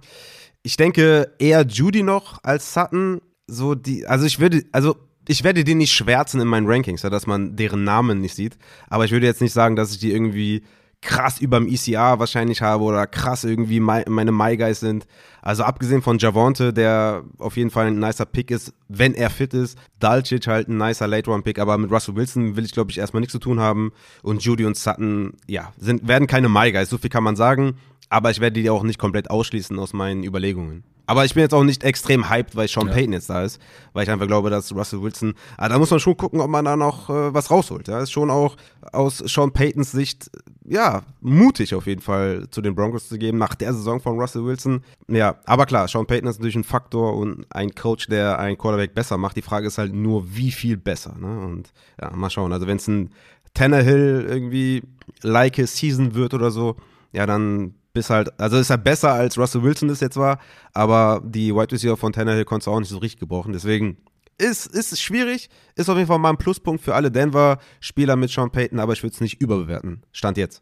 Ich 0.64 0.78
denke 0.78 1.34
eher 1.40 1.66
Judy 1.66 2.04
noch 2.04 2.40
als 2.44 2.74
Sutton. 2.74 3.22
So 3.48 3.76
die, 3.76 4.08
also 4.08 4.26
ich 4.26 4.40
würde, 4.40 4.64
also 4.72 4.96
ich 5.28 5.44
werde 5.44 5.64
die 5.64 5.76
nicht 5.76 5.94
schwärzen 5.94 6.42
in 6.42 6.48
meinen 6.48 6.68
Rankings, 6.68 7.04
ja, 7.04 7.10
dass 7.10 7.28
man 7.28 7.56
deren 7.56 7.84
Namen 7.84 8.22
nicht 8.22 8.36
sieht. 8.36 8.58
Aber 8.90 9.06
ich 9.06 9.12
würde 9.12 9.26
jetzt 9.26 9.42
nicht 9.42 9.54
sagen, 9.54 9.76
dass 9.76 9.92
ich 9.92 10.00
die 10.00 10.12
irgendwie 10.12 10.64
krass 11.02 11.40
überm 11.40 11.68
ECR 11.68 12.20
wahrscheinlich 12.20 12.62
habe 12.62 12.84
oder 12.84 13.06
krass 13.08 13.44
irgendwie 13.44 13.80
meine 13.80 14.32
My 14.32 14.58
Guys 14.58 14.80
sind. 14.80 15.06
Also 15.42 15.64
abgesehen 15.64 16.02
von 16.02 16.18
Javonte, 16.18 16.74
der 16.74 17.24
auf 17.38 17.56
jeden 17.58 17.70
Fall 17.70 17.88
ein 17.88 18.00
nicer 18.00 18.26
Pick 18.26 18.50
ist, 18.50 18.74
wenn 18.88 19.14
er 19.14 19.30
fit 19.30 19.54
ist. 19.54 19.78
Dalcic 20.00 20.48
halt 20.48 20.68
ein 20.68 20.78
nicer 20.78 21.08
Late-Round-Pick, 21.08 21.60
aber 21.60 21.78
mit 21.78 21.92
Russell 21.92 22.16
Wilson 22.16 22.56
will 22.56 22.66
ich, 22.66 22.72
glaube 22.72 22.90
ich, 22.90 22.98
erstmal 22.98 23.22
nichts 23.22 23.34
zu 23.34 23.40
tun 23.40 23.60
haben. 23.60 23.92
Und 24.24 24.44
Judy 24.44 24.66
und 24.66 24.76
Sutton, 24.76 25.34
ja, 25.46 25.72
sind, 25.78 26.08
werden 26.08 26.28
keine 26.28 26.50
My 26.50 26.72
Guys, 26.72 26.90
so 26.90 26.98
viel 26.98 27.12
kann 27.12 27.24
man 27.24 27.36
sagen. 27.36 27.78
Aber 28.10 28.32
ich 28.32 28.40
werde 28.40 28.60
die 28.60 28.70
auch 28.70 28.84
nicht 28.84 29.00
komplett 29.00 29.30
ausschließen 29.30 29.78
aus 29.78 29.94
meinen 29.94 30.24
Überlegungen. 30.24 30.84
Aber 31.08 31.26
ich 31.26 31.34
bin 31.34 31.42
jetzt 31.42 31.54
auch 31.54 31.64
nicht 31.64 31.84
extrem 31.84 32.30
hyped, 32.30 32.56
weil 32.56 32.68
Sean 32.68 32.88
ja. 32.88 32.94
Payton 32.94 33.14
jetzt 33.14 33.30
da 33.30 33.44
ist, 33.44 33.62
weil 33.94 34.04
ich 34.04 34.10
einfach 34.10 34.28
glaube, 34.28 34.50
dass 34.50 34.74
Russell 34.74 35.02
Wilson, 35.02 35.36
ah, 35.58 35.70
da 35.70 35.78
muss 35.78 35.92
man 35.92 36.00
schon 36.00 36.18
gucken, 36.18 36.42
ob 36.42 36.50
man 36.50 36.66
da 36.66 36.76
noch 36.76 37.10
äh, 37.10 37.34
was 37.34 37.52
rausholt. 37.52 37.88
Ja, 37.88 38.00
ist 38.00 38.12
schon 38.12 38.32
auch 38.32 38.56
aus 38.92 39.20
Sean 39.20 39.52
Paytons 39.52 39.92
Sicht, 39.92 40.32
ja, 40.68 41.04
mutig 41.22 41.76
auf 41.76 41.86
jeden 41.86 42.02
Fall 42.02 42.48
zu 42.50 42.62
den 42.62 42.76
Broncos 42.76 43.08
zu 43.08 43.18
geben 43.18 43.38
nach 43.38 43.56
der 43.56 43.74
Saison 43.74 44.00
von 44.00 44.20
Russell 44.20 44.46
Wilson. 44.46 44.84
Ja, 45.08 45.36
aber 45.46 45.66
klar, 45.66 45.88
Sean 45.88 46.06
Payton 46.06 46.30
ist 46.30 46.38
natürlich 46.38 46.56
ein 46.56 46.64
Faktor 46.64 47.16
und 47.16 47.46
ein 47.50 47.74
Coach, 47.76 48.08
der 48.08 48.40
einen 48.40 48.58
Quarterback 48.58 48.96
besser 48.96 49.18
macht. 49.18 49.36
Die 49.36 49.42
Frage 49.42 49.68
ist 49.68 49.78
halt 49.78 49.94
nur, 49.94 50.36
wie 50.36 50.52
viel 50.52 50.78
besser. 50.78 51.16
Ne? 51.20 51.40
Und 51.40 51.72
ja, 52.02 52.12
mal 52.16 52.30
schauen. 52.30 52.52
Also 52.52 52.68
wenn 52.68 52.78
es 52.78 52.88
ein 52.88 53.12
Tannehill 53.54 54.26
irgendwie 54.28 54.84
like 55.22 55.60
a 55.60 55.68
Season 55.68 56.16
wird 56.16 56.34
oder 56.34 56.52
so, 56.52 56.76
ja, 57.12 57.26
dann 57.26 57.76
bis 57.94 58.10
halt, 58.10 58.38
also 58.40 58.58
ist 58.58 58.70
er 58.70 58.78
besser 58.78 59.14
als 59.14 59.38
Russell 59.38 59.64
Wilson 59.64 59.88
das 59.88 60.02
jetzt 60.02 60.18
war, 60.18 60.40
aber 60.74 61.22
die 61.24 61.56
Wide 61.56 61.72
Receiver 61.72 61.96
von 61.96 62.12
Tannehill 62.12 62.44
konnte 62.44 62.70
auch 62.70 62.80
nicht 62.80 62.90
so 62.90 62.98
richtig 62.98 63.20
gebrochen. 63.20 63.54
Deswegen 63.54 63.98
ist, 64.38 64.68
ist 64.68 65.02
schwierig, 65.02 65.50
ist 65.76 65.90
auf 65.90 65.96
jeden 65.98 66.08
Fall 66.08 66.20
mal 66.20 66.32
ein 66.32 66.38
Pluspunkt 66.38 66.84
für 66.84 66.96
alle 66.96 67.12
Denver-Spieler 67.12 68.16
mit 68.16 68.30
Sean 68.30 68.52
Payton, 68.52 68.80
aber 68.80 68.94
ich 68.94 69.04
würde 69.04 69.14
es 69.14 69.22
nicht 69.22 69.42
überbewerten. 69.42 70.04
Stand 70.12 70.38
jetzt. 70.38 70.62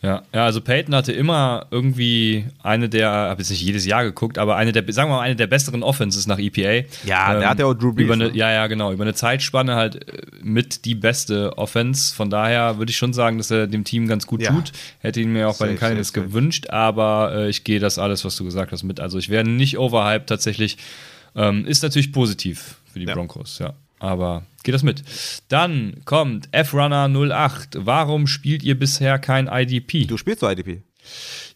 Ja, 0.00 0.22
ja, 0.34 0.44
also 0.44 0.60
Peyton 0.60 0.94
hatte 0.94 1.12
immer 1.12 1.66
irgendwie 1.70 2.46
eine 2.62 2.88
der, 2.88 3.10
habe 3.10 3.40
jetzt 3.40 3.50
nicht 3.50 3.62
jedes 3.62 3.86
Jahr 3.86 4.02
geguckt, 4.02 4.36
aber 4.36 4.56
eine 4.56 4.72
der, 4.72 4.84
sagen 4.92 5.10
wir 5.10 5.16
mal, 5.16 5.22
eine 5.22 5.36
der 5.36 5.46
besseren 5.46 5.84
Offenses 5.84 6.26
nach 6.26 6.38
EPA. 6.38 6.88
Ja, 7.04 7.34
ähm, 7.34 7.40
der 7.40 7.48
hat 7.48 7.58
ja 7.60 7.66
auch 7.66 7.74
Drew 7.74 7.92
Brees. 7.92 8.10
Eine, 8.10 8.28
ne? 8.28 8.36
ja, 8.36 8.50
ja, 8.50 8.66
genau. 8.66 8.92
Über 8.92 9.04
eine 9.04 9.14
Zeitspanne 9.14 9.76
halt 9.76 10.08
äh, 10.08 10.22
mit 10.42 10.84
die 10.84 10.96
beste 10.96 11.56
Offense. 11.56 12.14
Von 12.14 12.30
daher 12.30 12.78
würde 12.78 12.90
ich 12.90 12.96
schon 12.96 13.12
sagen, 13.12 13.38
dass 13.38 13.50
er 13.52 13.68
dem 13.68 13.84
Team 13.84 14.08
ganz 14.08 14.26
gut 14.26 14.42
ja. 14.42 14.50
tut. 14.50 14.72
Hätte 14.98 15.20
ihn 15.20 15.32
mir 15.32 15.48
auch 15.48 15.52
safe, 15.52 15.64
bei 15.64 15.68
den 15.68 15.78
Cardinals 15.78 16.12
gewünscht, 16.12 16.70
aber 16.70 17.32
äh, 17.34 17.48
ich 17.48 17.62
gehe 17.62 17.78
das 17.78 17.98
alles, 17.98 18.24
was 18.24 18.34
du 18.34 18.44
gesagt 18.44 18.72
hast, 18.72 18.82
mit. 18.82 18.98
Also 18.98 19.18
ich 19.18 19.28
wäre 19.28 19.44
nicht 19.44 19.78
overhyped 19.78 20.28
tatsächlich. 20.28 20.78
Ähm, 21.34 21.64
ist 21.64 21.82
natürlich 21.82 22.12
positiv 22.12 22.81
für 22.92 23.00
die 23.00 23.06
ja. 23.06 23.14
Broncos, 23.14 23.58
ja. 23.58 23.74
Aber 23.98 24.44
geht 24.64 24.74
das 24.74 24.82
mit. 24.82 25.02
Dann 25.48 26.02
kommt 26.04 26.48
F-Runner 26.50 27.08
08. 27.08 27.78
Warum 27.78 28.26
spielt 28.26 28.62
ihr 28.62 28.78
bisher 28.78 29.18
kein 29.18 29.46
IDP? 29.46 30.06
Du 30.06 30.16
spielst 30.16 30.40
so 30.40 30.50
IDP. 30.50 30.82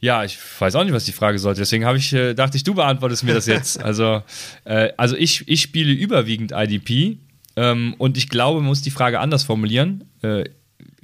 Ja, 0.01 0.24
ich 0.24 0.39
weiß 0.59 0.74
auch 0.76 0.84
nicht, 0.84 0.93
was 0.93 1.05
die 1.05 1.12
Frage 1.12 1.39
sollte. 1.39 1.61
Deswegen 1.61 1.84
habe 1.84 1.99
ich, 1.99 2.12
äh, 2.12 2.34
dachte 2.34 2.57
ich, 2.57 2.64
du 2.64 2.74
beantwortest 2.74 3.24
mir 3.24 3.34
das 3.34 3.47
jetzt. 3.47 3.82
Also, 3.87 4.22
äh, 4.64 4.91
also 4.97 5.16
ich, 5.16 5.49
ich 5.49 5.61
spiele 5.61 5.93
überwiegend 5.93 6.53
IDP 6.53 7.18
ähm, 7.57 7.95
und 7.99 8.16
ich 8.16 8.28
glaube, 8.28 8.61
man 8.61 8.68
muss 8.68 8.82
die 8.82 8.91
Frage 8.91 9.20
anders 9.20 9.45
formulieren. 9.45 10.05
Äh, 10.22 10.45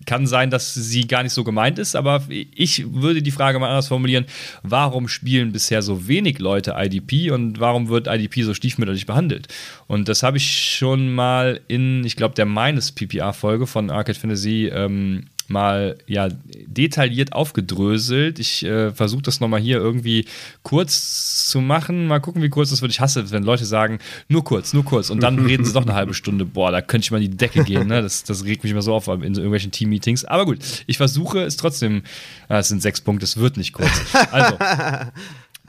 kann 0.06 0.26
sein, 0.26 0.50
dass 0.50 0.74
sie 0.74 1.06
gar 1.06 1.22
nicht 1.22 1.32
so 1.32 1.44
gemeint 1.44 1.78
ist, 1.78 1.96
aber 1.96 2.22
ich 2.28 2.92
würde 2.92 3.22
die 3.22 3.30
Frage 3.30 3.58
mal 3.58 3.68
anders 3.68 3.88
formulieren: 3.88 4.26
Warum 4.62 5.08
spielen 5.08 5.52
bisher 5.52 5.82
so 5.82 6.08
wenig 6.08 6.38
Leute 6.38 6.74
IDP 6.76 7.30
und 7.30 7.60
warum 7.60 7.88
wird 7.88 8.06
IDP 8.06 8.42
so 8.42 8.54
stiefmütterlich 8.54 9.06
behandelt? 9.06 9.48
Und 9.86 10.08
das 10.08 10.22
habe 10.22 10.36
ich 10.36 10.76
schon 10.76 11.14
mal 11.14 11.60
in, 11.68 12.04
ich 12.04 12.16
glaube, 12.16 12.34
der 12.34 12.46
meines 12.46 12.92
PPA-Folge 12.92 13.66
von 13.66 13.90
Arcade 13.90 14.18
Fantasy 14.18 14.70
ähm, 14.72 15.26
mal 15.48 15.96
ja, 16.06 16.28
detailliert 16.66 17.32
aufgedröselt. 17.32 18.38
Ich 18.38 18.64
äh, 18.64 18.92
versuche 18.92 19.22
das 19.22 19.40
nochmal 19.40 19.60
hier 19.60 19.76
irgendwie 19.76 20.26
kurz 20.62 21.48
zu 21.48 21.60
machen. 21.60 22.06
Mal 22.06 22.20
gucken, 22.20 22.42
wie 22.42 22.48
kurz 22.48 22.70
das 22.70 22.82
wird. 22.82 22.92
Ich 22.92 23.00
hasse, 23.00 23.30
wenn 23.30 23.42
Leute 23.42 23.64
sagen, 23.64 23.98
nur 24.28 24.44
kurz, 24.44 24.72
nur 24.72 24.84
kurz. 24.84 25.10
Und 25.10 25.22
dann 25.22 25.38
reden 25.44 25.64
sie 25.64 25.72
doch 25.72 25.82
eine 25.82 25.94
halbe 25.94 26.14
Stunde. 26.14 26.44
Boah, 26.44 26.70
da 26.70 26.80
könnte 26.82 27.04
ich 27.04 27.10
mal 27.10 27.22
in 27.22 27.30
die 27.30 27.36
Decke 27.36 27.64
gehen. 27.64 27.88
Ne? 27.88 28.02
Das, 28.02 28.24
das 28.24 28.44
regt 28.44 28.62
mich 28.62 28.72
immer 28.72 28.82
so 28.82 28.94
auf 28.94 29.08
in 29.08 29.34
so 29.34 29.40
irgendwelchen 29.40 29.70
Team-Meetings. 29.70 30.24
Aber 30.24 30.44
gut, 30.44 30.58
ich 30.86 30.96
versuche 30.96 31.40
es 31.40 31.56
trotzdem. 31.56 32.02
Ah, 32.48 32.58
es 32.58 32.68
sind 32.68 32.82
sechs 32.82 33.00
Punkte, 33.00 33.24
es 33.24 33.36
wird 33.36 33.56
nicht 33.56 33.72
kurz. 33.72 33.90
Also, 34.30 34.56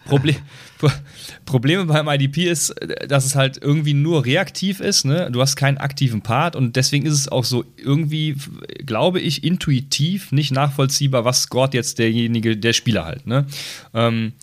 Problem, 0.05 0.35
Probleme 1.45 1.85
beim 1.85 2.07
IDP 2.07 2.49
ist, 2.49 2.73
dass 3.07 3.25
es 3.25 3.35
halt 3.35 3.57
irgendwie 3.61 3.93
nur 3.93 4.25
reaktiv 4.25 4.79
ist. 4.79 5.05
Ne? 5.05 5.29
Du 5.31 5.41
hast 5.41 5.55
keinen 5.55 5.77
aktiven 5.77 6.21
Part 6.21 6.55
und 6.55 6.75
deswegen 6.75 7.05
ist 7.05 7.13
es 7.13 7.27
auch 7.27 7.43
so 7.43 7.65
irgendwie, 7.77 8.35
glaube 8.85 9.19
ich, 9.19 9.43
intuitiv 9.43 10.31
nicht 10.31 10.51
nachvollziehbar, 10.51 11.25
was 11.25 11.43
scoret 11.43 11.73
jetzt 11.73 11.99
derjenige, 11.99 12.57
der 12.57 12.73
Spieler 12.73 13.05
halt. 13.05 13.27
Ne? 13.27 13.45
Ähm, 13.93 14.33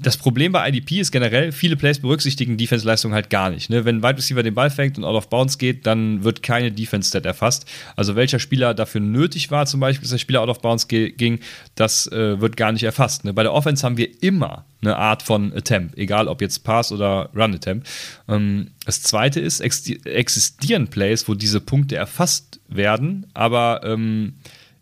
das 0.00 0.16
Problem 0.16 0.52
bei 0.52 0.68
IDP 0.68 1.00
ist 1.00 1.10
generell, 1.10 1.52
viele 1.52 1.76
Plays 1.76 1.98
berücksichtigen 1.98 2.56
Defense-Leistung 2.56 3.12
halt 3.12 3.30
gar 3.30 3.50
nicht. 3.50 3.70
Ne? 3.70 3.84
Wenn 3.84 3.96
ein 3.96 4.02
Wide 4.02 4.18
Receiver 4.18 4.42
den 4.42 4.54
Ball 4.54 4.70
fängt 4.70 4.96
und 4.98 5.04
out 5.04 5.16
of 5.16 5.28
bounds 5.28 5.58
geht, 5.58 5.86
dann 5.86 6.24
wird 6.24 6.42
keine 6.42 6.70
Defense-Stat 6.70 7.26
erfasst. 7.26 7.66
Also 7.96 8.14
welcher 8.16 8.38
Spieler 8.38 8.74
dafür 8.74 9.00
nötig 9.00 9.50
war, 9.50 9.66
zum 9.66 9.80
Beispiel, 9.80 10.02
dass 10.02 10.10
der 10.10 10.18
Spieler 10.18 10.40
out 10.40 10.48
of 10.48 10.60
bounds 10.60 10.88
ging, 10.88 11.40
das 11.74 12.06
äh, 12.12 12.40
wird 12.40 12.56
gar 12.56 12.72
nicht 12.72 12.84
erfasst. 12.84 13.24
Ne? 13.24 13.32
Bei 13.32 13.42
der 13.42 13.52
Offense 13.52 13.84
haben 13.84 13.96
wir 13.96 14.22
immer 14.22 14.64
eine 14.80 14.96
Art 14.96 15.22
von 15.22 15.52
Attempt, 15.52 15.98
egal 15.98 16.28
ob 16.28 16.40
jetzt 16.40 16.62
Pass 16.64 16.92
oder 16.92 17.30
Run 17.34 17.54
Attempt. 17.54 17.88
Ähm, 18.28 18.70
das 18.84 19.02
zweite 19.02 19.40
ist, 19.40 19.60
existieren 19.60 20.88
Plays, 20.88 21.28
wo 21.28 21.34
diese 21.34 21.60
Punkte 21.60 21.96
erfasst 21.96 22.60
werden, 22.68 23.26
aber 23.34 23.80
ähm, 23.84 24.34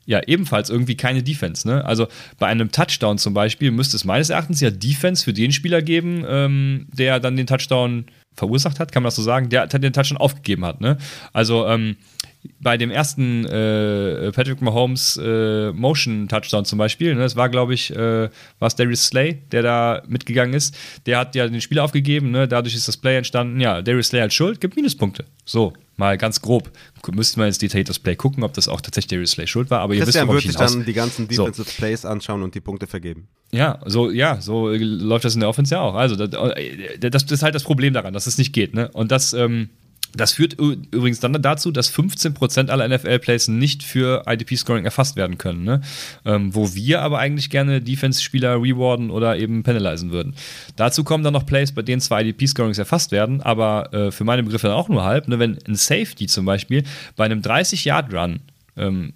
ja 0.07 0.21
ebenfalls 0.27 0.71
irgendwie 0.71 0.97
keine 0.97 1.23
Defense. 1.23 1.69
Ne? 1.69 1.85
Also 1.85 2.07
bei 2.39 2.47
einem 2.47 2.73
Touchdown 2.73 3.19
zum 3.19 3.35
Beispiel 3.35 3.71
müsste 3.71 3.97
es 3.97 4.05
meines 4.05 4.31
Erachtens 4.31 4.61
ja 4.61 4.71
Defense 4.71 5.25
für 5.25 5.33
den 5.33 5.53
Spieler 5.53 5.83
geben, 5.83 6.25
ähm, 6.27 6.87
der 6.93 7.21
dann 7.21 7.37
den 7.37 7.47
Touchdown 7.47 8.07
verursacht 8.35 8.81
hat, 8.81 8.93
kann 8.93 9.03
man 9.03 9.09
das 9.09 9.17
so 9.17 9.23
sagen, 9.23 9.49
der 9.49 9.67
den 9.67 9.93
Touchdown 9.93 10.19
aufgegeben 10.19 10.65
hat. 10.65 10.81
Ne? 10.81 10.99
Also 11.33 11.67
ähm, 11.67 11.97
bei 12.61 12.77
dem 12.77 12.91
ersten 12.91 13.45
äh, 13.45 14.31
Patrick 14.33 14.61
Mahomes 14.61 15.19
äh, 15.23 15.73
Motion 15.73 16.29
Touchdown 16.29 16.65
zum 16.65 16.79
Beispiel, 16.79 17.15
ne, 17.15 17.23
das 17.23 17.35
war, 17.35 17.49
glaube 17.49 17.75
ich, 17.75 17.91
äh, 17.91 18.29
war 18.59 18.69
es 18.69 18.77
Darius 18.77 19.07
Slay, 19.07 19.43
der 19.51 19.63
da 19.63 20.03
mitgegangen 20.07 20.55
ist. 20.55 20.77
Der 21.07 21.19
hat 21.19 21.35
ja 21.35 21.49
den 21.49 21.61
Spieler 21.61 21.85
aufgegeben, 21.85 22.31
ne, 22.31 22.47
dadurch 22.47 22.75
ist 22.75 22.87
das 22.89 22.97
Play 22.97 23.17
entstanden. 23.17 23.61
Ja, 23.61 23.83
Darius 23.83 24.09
Slay 24.09 24.21
hat 24.21 24.33
Schuld, 24.33 24.61
gibt 24.61 24.77
Minuspunkte. 24.77 25.25
So, 25.45 25.73
mal 25.97 26.19
ganz 26.19 26.41
grob. 26.41 26.71
Müssten 27.13 27.41
wir 27.41 27.47
jetzt 27.47 27.63
detailliert 27.63 27.89
das 27.89 27.99
Play 27.99 28.17
gucken, 28.17 28.43
ob 28.43 28.53
das 28.55 28.69
auch 28.69 28.81
tatsächlich 28.81 29.09
Darius 29.09 29.31
Slay 29.33 29.47
Schuld 29.47 29.71
war. 29.71 29.81
Aber 29.81 29.95
ihr 29.95 30.03
Christian 30.03 30.29
wisst, 30.29 30.47
würde 30.47 30.47
sich 30.47 30.57
dann 30.57 30.85
die 30.85 30.93
ganzen 30.93 31.29
Defensive 31.29 31.69
so. 31.69 31.77
Plays 31.77 32.05
anschauen 32.05 32.43
und 32.43 32.55
die 32.55 32.61
Punkte 32.61 32.87
vergeben. 32.87 33.29
Ja, 33.53 33.81
so, 33.87 34.11
ja, 34.11 34.41
so 34.41 34.69
läuft 34.71 35.25
das 35.25 35.35
in 35.35 35.41
der 35.41 35.49
Offense 35.49 35.75
ja 35.75 35.81
auch. 35.81 35.95
Also, 35.95 36.17
das, 36.17 36.33
äh, 36.57 36.99
das, 36.99 37.25
das 37.25 37.33
ist 37.33 37.43
halt 37.43 37.55
das 37.55 37.63
Problem 37.63 37.95
daran, 37.95 38.13
dass 38.13 38.27
es 38.27 38.39
nicht 38.39 38.53
geht. 38.53 38.75
Ne? 38.75 38.91
Und 38.93 39.13
das, 39.13 39.33
ähm, 39.33 39.71
das 40.17 40.33
führt 40.33 40.55
übrigens 40.55 41.21
dann 41.21 41.33
dazu, 41.43 41.71
dass 41.71 41.93
15% 41.93 42.69
aller 42.69 42.89
NFL-Plays 42.89 43.49
nicht 43.49 43.83
für 43.83 44.25
IDP-Scoring 44.27 44.85
erfasst 44.85 45.17
werden 45.17 45.39
können. 45.39 45.65
Ne? 45.65 45.81
Ähm, 46.25 46.55
wo 46.55 46.75
wir 46.75 47.03
aber 47.03 47.19
eigentlich 47.19 47.51
gerne 47.51 47.81
Defense-Spieler 47.81 48.63
rewarden 48.63 49.11
oder 49.11 49.37
eben 49.37 49.63
penalisen 49.63 50.11
würden. 50.11 50.35
Dazu 50.77 51.05
kommen 51.05 51.25
dann 51.25 51.33
noch 51.33 51.47
Plays, 51.47 51.73
bei 51.73 51.83
denen 51.83 52.01
zwar 52.01 52.21
IDP-Scorings 52.21 52.79
erfasst 52.79 53.13
werden, 53.13 53.43
aber 53.43 53.93
äh, 53.93 54.11
für 54.11 54.25
meine 54.25 54.43
Begriffe 54.43 54.69
dann 54.69 54.77
auch 54.77 54.89
nur 54.89 55.05
halb. 55.05 55.29
Ne? 55.29 55.39
Wenn 55.39 55.59
ein 55.67 55.75
Safety 55.75 56.27
zum 56.27 56.45
Beispiel 56.45 56.85
bei 57.17 57.25
einem 57.25 57.41
30-Yard-Run 57.41 58.41
ähm, 58.77 59.13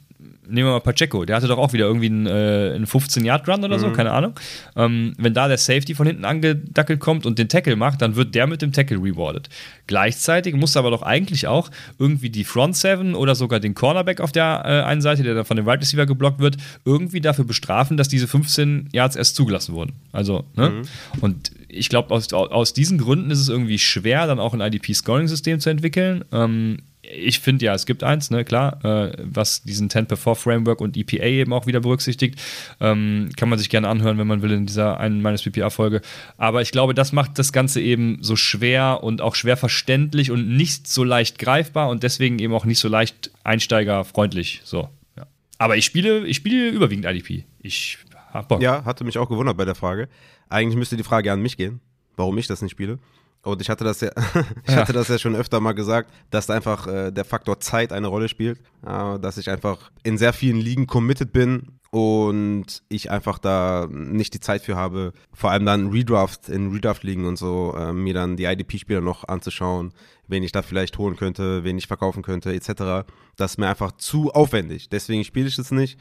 nehmen 0.47 0.69
wir 0.69 0.73
mal 0.73 0.81
Pacheco, 0.81 1.25
der 1.25 1.37
hatte 1.37 1.49
doch 1.49 1.59
auch 1.59 1.73
wieder 1.73 1.87
irgendwie 1.87 2.07
einen, 2.07 2.27
äh, 2.27 2.73
einen 2.75 2.87
15-Yard-Run 2.87 3.65
oder 3.65 3.79
so, 3.79 3.89
mhm. 3.89 3.93
keine 3.93 4.13
Ahnung. 4.13 4.35
Ähm, 4.77 5.15
wenn 5.19 5.35
da 5.35 5.49
der 5.49 5.59
Safety 5.59 5.95
von 5.95 6.07
hinten 6.07 6.25
angedackelt 6.25 7.01
kommt 7.01 7.27
und 7.27 7.39
den 7.39 7.49
Tackle 7.49 7.77
macht, 7.77 8.03
dann 8.03 8.17
wird 8.17 8.35
der 8.35 8.47
mit 8.47 8.63
dem 8.63 8.73
Tackle 8.73 8.99
rewarded. 8.99 9.49
Gleichzeitig 9.87 10.55
muss 10.55 10.77
aber 10.77 10.91
doch 10.91 11.03
eigentlich 11.03 11.47
auch 11.47 11.71
irgendwie 11.99 12.31
die 12.31 12.45
Front 12.45 12.77
Seven 12.77 13.15
oder 13.15 13.35
sogar 13.35 13.61
den 13.61 13.75
Cornerback 13.75 14.21
auf 14.21 14.33
der 14.33 14.63
äh, 14.65 14.89
einen 14.89 15.01
Seite, 15.01 15.23
der 15.23 15.35
dann 15.35 15.45
von 15.45 15.57
dem 15.57 15.67
Wide 15.67 15.71
right 15.71 15.81
Receiver 15.81 16.07
geblockt 16.07 16.41
wird, 16.41 16.57
irgendwie 16.85 17.21
dafür 17.21 17.45
bestrafen, 17.45 17.97
dass 17.97 18.09
diese 18.09 18.29
15 18.29 18.91
Yards 18.93 19.17
erst 19.17 19.37
zugelassen 19.37 19.75
wurden. 19.75 19.93
Also, 20.13 20.45
ne? 20.57 20.71
Mhm. 20.71 20.83
Und 21.21 21.53
ich 21.69 21.89
glaube, 21.89 22.13
aus, 22.15 22.33
aus 22.33 22.73
diesen 22.73 22.99
Gründen 22.99 23.31
ist 23.31 23.41
es 23.41 23.49
irgendwie 23.49 23.79
schwer, 23.79 24.27
dann 24.27 24.41
auch 24.41 24.55
ein 24.55 24.61
IDP-Scoring-System 24.61 25.61
zu 25.61 25.71
entwickeln. 25.71 26.25
Ähm, 26.33 26.79
ich 27.15 27.41
finde 27.41 27.67
ja, 27.67 27.75
es 27.75 27.87
gibt 27.87 28.03
eins, 28.03 28.31
ne, 28.31 28.45
klar, 28.45 28.85
äh, 28.85 29.13
was 29.23 29.63
diesen 29.63 29.91
10 29.91 30.07
Before 30.07 30.37
Framework 30.37 30.81
und 30.81 30.97
EPA 30.97 31.25
eben 31.25 31.53
auch 31.53 31.67
wieder 31.67 31.81
berücksichtigt. 31.81 32.41
Ähm, 32.81 33.31
kann 33.37 33.49
man 33.49 33.59
sich 33.59 33.71
gerne 33.71 33.89
anhören, 33.89 34.19
wenn 34.19 34.27
man 34.27 34.43
will, 34.43 34.53
in 34.53 34.67
dieser 34.67 35.01
einen 35.01 35.23
meines 35.23 35.43
PPA-Folge. 35.43 36.01
Aber 36.37 36.63
ich 36.63 36.73
glaube, 36.73 36.95
das 36.95 37.13
macht 37.13 37.39
das 37.39 37.53
Ganze 37.53 37.81
eben 37.81 38.19
so 38.23 38.37
schwer 38.37 39.03
und 39.03 39.21
auch 39.21 39.35
schwer 39.35 39.57
verständlich 39.57 40.31
und 40.31 40.49
nicht 40.57 40.89
so 40.89 41.05
leicht 41.05 41.39
greifbar 41.39 41.89
und 41.89 42.03
deswegen 42.03 42.39
eben 42.39 42.55
auch 42.55 42.65
nicht 42.65 42.79
so 42.79 42.89
leicht 42.89 43.31
einsteigerfreundlich. 43.45 44.61
So, 44.65 44.89
ja. 45.17 45.27
Aber 45.59 45.77
ich 45.77 45.85
spiele, 45.85 46.27
ich 46.27 46.37
spiele 46.37 46.69
überwiegend 46.69 47.07
IDP. 47.07 47.45
Ich 47.61 47.99
hab 48.33 48.49
Bock. 48.49 48.63
Ja, 48.63 48.85
hatte 48.85 49.05
mich 49.05 49.19
auch 49.19 49.29
gewundert 49.29 49.57
bei 49.57 49.65
der 49.65 49.75
Frage. 49.75 50.09
Eigentlich 50.49 50.77
müsste 50.77 50.97
die 50.97 51.03
Frage 51.03 51.33
an 51.33 51.43
mich 51.43 51.57
gehen, 51.57 51.81
warum 52.17 52.37
ich 52.39 52.47
das 52.47 52.63
nicht 52.63 52.73
spiele. 52.73 52.99
Und 53.43 53.63
ich 53.63 53.71
hatte 53.71 53.85
das 53.85 54.01
ja, 54.01 54.11
ich 54.67 54.77
hatte 54.77 54.93
das 54.93 55.09
ja 55.09 55.19
schon 55.19 55.35
öfter 55.35 55.61
mal 55.61 55.73
gesagt, 55.73 56.11
dass 56.31 56.51
einfach 56.51 56.87
äh, 56.87 57.11
der 57.11 57.25
Faktor 57.25 57.61
Zeit 57.61 57.93
eine 57.93 58.09
Rolle 58.09 58.29
spielt, 58.29 58.61
äh, 58.87 59.19
dass 59.19 59.39
ich 59.39 59.49
einfach 59.51 59.91
in 60.03 60.19
sehr 60.19 60.33
vielen 60.33 60.59
Ligen 60.59 60.87
committed 60.87 61.33
bin 61.33 61.81
und 61.91 62.83
ich 62.89 63.11
einfach 63.11 63.39
da 63.39 63.89
nicht 63.91 64.35
die 64.35 64.41
Zeit 64.41 64.63
für 64.63 64.77
habe, 64.77 65.13
vor 65.33 65.51
allem 65.51 65.67
dann 65.67 65.89
Redraft 65.89 66.49
in 66.49 66.71
Redraft 66.71 67.03
ligen 67.03 67.25
und 67.25 67.37
so, 67.37 67.75
äh, 67.77 67.93
mir 67.93 68.15
dann 68.15 68.37
die 68.37 68.45
IDP-Spieler 68.45 69.01
noch 69.01 69.27
anzuschauen, 69.27 69.93
wen 70.29 70.43
ich 70.43 70.53
da 70.53 70.63
vielleicht 70.63 70.99
holen 70.99 71.17
könnte, 71.17 71.65
wen 71.65 71.79
ich 71.79 71.89
verkaufen 71.89 72.23
könnte, 72.23 72.55
etc. 72.55 73.09
Das 73.37 73.53
ist 73.53 73.59
mir 73.59 73.69
einfach 73.69 73.93
zu 73.93 74.31
aufwendig. 74.33 74.89
Deswegen 74.89 75.25
spiele 75.25 75.49
ich 75.49 75.59
es 75.59 75.71
nicht. 75.71 75.99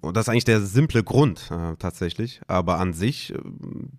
Und 0.00 0.16
das 0.16 0.26
ist 0.26 0.28
eigentlich 0.28 0.44
der 0.44 0.60
simple 0.60 1.02
Grund 1.02 1.50
äh, 1.50 1.76
tatsächlich. 1.76 2.40
Aber 2.46 2.78
an 2.78 2.92
sich, 2.92 3.34
äh, 3.34 3.38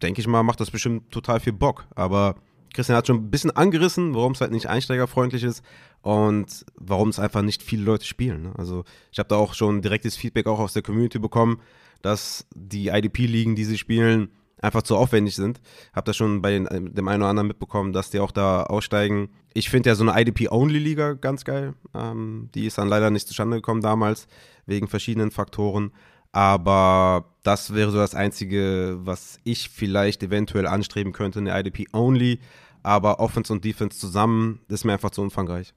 denke 0.01 0.21
ich 0.21 0.27
mal, 0.27 0.43
macht 0.43 0.61
das 0.61 0.71
bestimmt 0.71 1.11
total 1.11 1.39
viel 1.39 1.53
Bock. 1.53 1.85
Aber 1.93 2.35
Christian 2.73 2.97
hat 2.97 3.07
schon 3.07 3.17
ein 3.17 3.31
bisschen 3.31 3.51
angerissen, 3.51 4.13
warum 4.15 4.33
es 4.33 4.41
halt 4.41 4.51
nicht 4.51 4.67
einsteigerfreundlich 4.67 5.43
ist 5.43 5.63
und 6.01 6.65
warum 6.75 7.09
es 7.09 7.19
einfach 7.19 7.41
nicht 7.41 7.63
viele 7.63 7.83
Leute 7.83 8.05
spielen. 8.05 8.43
Ne? 8.43 8.53
Also 8.57 8.83
ich 9.11 9.19
habe 9.19 9.29
da 9.29 9.35
auch 9.35 9.53
schon 9.53 9.81
direktes 9.81 10.15
Feedback 10.15 10.47
auch 10.47 10.59
aus 10.59 10.73
der 10.73 10.83
Community 10.83 11.19
bekommen, 11.19 11.61
dass 12.01 12.45
die 12.55 12.87
IDP-Ligen, 12.87 13.55
die 13.55 13.65
sie 13.65 13.77
spielen, 13.77 14.29
einfach 14.61 14.83
zu 14.83 14.95
aufwendig 14.95 15.35
sind. 15.35 15.61
Habe 15.93 16.05
da 16.05 16.13
schon 16.13 16.41
bei 16.41 16.51
den, 16.51 16.93
dem 16.93 17.07
einen 17.07 17.21
oder 17.21 17.29
anderen 17.29 17.47
mitbekommen, 17.47 17.93
dass 17.93 18.09
die 18.09 18.19
auch 18.19 18.31
da 18.31 18.63
aussteigen. 18.63 19.29
Ich 19.53 19.69
finde 19.69 19.89
ja 19.89 19.95
so 19.95 20.07
eine 20.07 20.19
IDP-Only-Liga 20.19 21.13
ganz 21.13 21.45
geil. 21.45 21.73
Ähm, 21.93 22.49
die 22.53 22.65
ist 22.65 22.77
dann 22.77 22.89
leider 22.89 23.09
nicht 23.09 23.27
zustande 23.27 23.57
gekommen 23.57 23.81
damals, 23.81 24.27
wegen 24.65 24.87
verschiedenen 24.87 25.31
Faktoren. 25.31 25.91
Aber 26.31 27.33
das 27.43 27.73
wäre 27.73 27.91
so 27.91 27.97
das 27.97 28.15
Einzige, 28.15 28.97
was 29.01 29.39
ich 29.43 29.69
vielleicht 29.69 30.21
eventuell 30.23 30.67
anstreben 30.67 31.13
könnte, 31.13 31.39
eine 31.39 31.57
IDP 31.59 31.87
only. 31.93 32.39
Aber 32.83 33.19
Offense 33.19 33.51
und 33.51 33.65
Defense 33.65 33.97
zusammen 33.97 34.59
ist 34.69 34.85
mir 34.85 34.93
einfach 34.93 35.11
zu 35.11 35.21
umfangreich. 35.21 35.73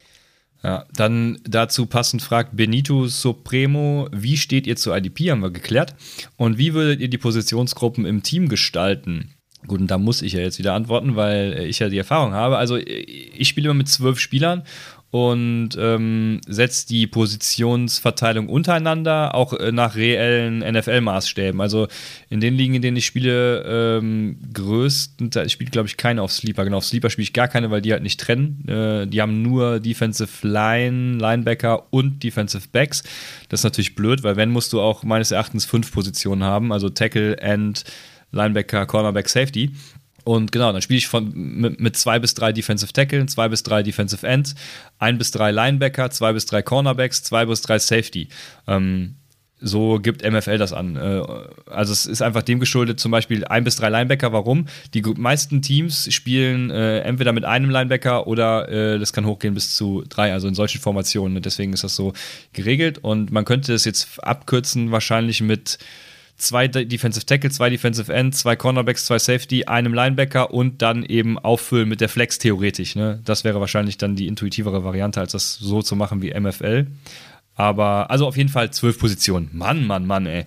Ja, 0.62 0.84
dann 0.94 1.40
dazu 1.42 1.86
passend 1.86 2.22
fragt 2.22 2.56
Benito 2.56 3.08
Supremo, 3.08 4.08
wie 4.12 4.36
steht 4.36 4.68
ihr 4.68 4.76
zu 4.76 4.92
IDP, 4.92 5.32
haben 5.32 5.42
wir 5.42 5.50
geklärt. 5.50 5.96
Und 6.36 6.56
wie 6.58 6.72
würdet 6.72 7.00
ihr 7.00 7.08
die 7.08 7.18
Positionsgruppen 7.18 8.06
im 8.06 8.22
Team 8.22 8.48
gestalten? 8.48 9.34
Gut, 9.66 9.80
und 9.80 9.88
da 9.88 9.98
muss 9.98 10.22
ich 10.22 10.34
ja 10.34 10.40
jetzt 10.40 10.58
wieder 10.58 10.74
antworten, 10.74 11.16
weil 11.16 11.64
ich 11.68 11.78
ja 11.80 11.88
die 11.88 11.98
Erfahrung 11.98 12.32
habe. 12.32 12.58
Also 12.58 12.76
ich 12.76 13.48
spiele 13.48 13.66
immer 13.66 13.78
mit 13.78 13.88
zwölf 13.88 14.20
Spielern 14.20 14.62
und 15.12 15.76
ähm, 15.78 16.40
setzt 16.48 16.88
die 16.88 17.06
Positionsverteilung 17.06 18.48
untereinander 18.48 19.34
auch 19.34 19.52
äh, 19.52 19.70
nach 19.70 19.94
reellen 19.94 20.64
NFL-Maßstäben. 20.64 21.60
Also 21.60 21.86
in 22.30 22.40
den 22.40 22.54
Ligen, 22.54 22.72
in 22.72 22.80
denen 22.80 22.96
ich 22.96 23.04
spiele, 23.04 23.62
ähm, 23.62 24.38
größtenteils, 24.54 25.48
ich 25.48 25.52
spiele 25.52 25.70
glaube 25.70 25.86
ich 25.86 25.98
keine 25.98 26.22
auf 26.22 26.32
Sleeper. 26.32 26.64
Genau, 26.64 26.78
auf 26.78 26.86
Sleeper 26.86 27.10
spiele 27.10 27.24
ich 27.24 27.34
gar 27.34 27.48
keine, 27.48 27.70
weil 27.70 27.82
die 27.82 27.92
halt 27.92 28.02
nicht 28.02 28.20
trennen. 28.20 28.66
Äh, 28.66 29.06
die 29.06 29.20
haben 29.20 29.42
nur 29.42 29.80
Defensive 29.80 30.48
Line, 30.48 31.18
Linebacker 31.18 31.92
und 31.92 32.22
Defensive 32.22 32.68
Backs. 32.72 33.02
Das 33.50 33.60
ist 33.60 33.64
natürlich 33.64 33.94
blöd, 33.94 34.22
weil 34.22 34.36
wenn 34.36 34.48
musst 34.48 34.72
du 34.72 34.80
auch 34.80 35.02
meines 35.02 35.30
Erachtens 35.30 35.66
fünf 35.66 35.92
Positionen 35.92 36.42
haben, 36.42 36.72
also 36.72 36.88
Tackle, 36.88 37.36
End, 37.36 37.84
Linebacker, 38.32 38.86
Cornerback, 38.86 39.28
Safety. 39.28 39.70
Und 40.24 40.52
genau, 40.52 40.72
dann 40.72 40.82
spiele 40.82 40.98
ich 40.98 41.08
von, 41.08 41.32
mit, 41.34 41.80
mit, 41.80 41.96
zwei 41.96 42.18
bis 42.18 42.34
drei 42.34 42.52
Defensive 42.52 42.92
Tackle, 42.92 43.26
zwei 43.26 43.48
bis 43.48 43.62
drei 43.62 43.82
Defensive 43.82 44.26
Ends, 44.26 44.54
ein 44.98 45.18
bis 45.18 45.30
drei 45.30 45.50
Linebacker, 45.50 46.10
zwei 46.10 46.32
bis 46.32 46.46
drei 46.46 46.62
Cornerbacks, 46.62 47.22
zwei 47.22 47.46
bis 47.46 47.62
drei 47.62 47.78
Safety. 47.78 48.28
Ähm, 48.66 49.16
so 49.62 50.00
gibt 50.00 50.28
MFL 50.28 50.58
das 50.58 50.72
an. 50.72 50.96
Äh, 50.96 51.22
also 51.70 51.92
es 51.92 52.04
ist 52.04 52.20
einfach 52.20 52.42
dem 52.42 52.58
geschuldet, 52.60 52.98
zum 53.00 53.12
Beispiel 53.12 53.44
ein 53.44 53.64
bis 53.64 53.76
drei 53.76 53.88
Linebacker. 53.88 54.32
Warum? 54.32 54.66
Die 54.92 55.02
meisten 55.02 55.62
Teams 55.62 56.12
spielen 56.12 56.70
äh, 56.70 57.00
entweder 57.00 57.32
mit 57.32 57.44
einem 57.44 57.70
Linebacker 57.70 58.26
oder 58.26 58.68
äh, 58.68 58.98
das 58.98 59.12
kann 59.12 59.24
hochgehen 59.24 59.54
bis 59.54 59.74
zu 59.74 60.04
drei, 60.08 60.32
also 60.32 60.48
in 60.48 60.54
solchen 60.54 60.80
Formationen. 60.80 61.40
Deswegen 61.42 61.72
ist 61.72 61.84
das 61.84 61.94
so 61.94 62.12
geregelt 62.52 62.98
und 62.98 63.30
man 63.30 63.44
könnte 63.44 63.72
es 63.72 63.84
jetzt 63.84 64.22
abkürzen 64.22 64.90
wahrscheinlich 64.90 65.40
mit 65.40 65.78
zwei 66.36 66.68
Defensive 66.68 67.24
Tackle, 67.24 67.50
zwei 67.50 67.70
Defensive 67.70 68.12
End, 68.12 68.34
zwei 68.34 68.56
Cornerbacks, 68.56 69.06
zwei 69.06 69.18
Safety, 69.18 69.64
einem 69.64 69.94
Linebacker 69.94 70.52
und 70.52 70.82
dann 70.82 71.04
eben 71.04 71.38
auffüllen 71.38 71.88
mit 71.88 72.00
der 72.00 72.08
Flex 72.08 72.38
theoretisch. 72.38 72.96
Ne? 72.96 73.20
Das 73.24 73.44
wäre 73.44 73.60
wahrscheinlich 73.60 73.98
dann 73.98 74.16
die 74.16 74.26
intuitivere 74.26 74.84
Variante, 74.84 75.20
als 75.20 75.32
das 75.32 75.54
so 75.54 75.82
zu 75.82 75.96
machen 75.96 76.22
wie 76.22 76.38
MFL. 76.38 76.88
Aber, 77.54 78.10
also 78.10 78.26
auf 78.26 78.36
jeden 78.36 78.48
Fall 78.48 78.70
zwölf 78.72 78.98
Positionen. 78.98 79.50
Mann, 79.52 79.86
Mann, 79.86 80.06
Mann, 80.06 80.26
ey. 80.26 80.44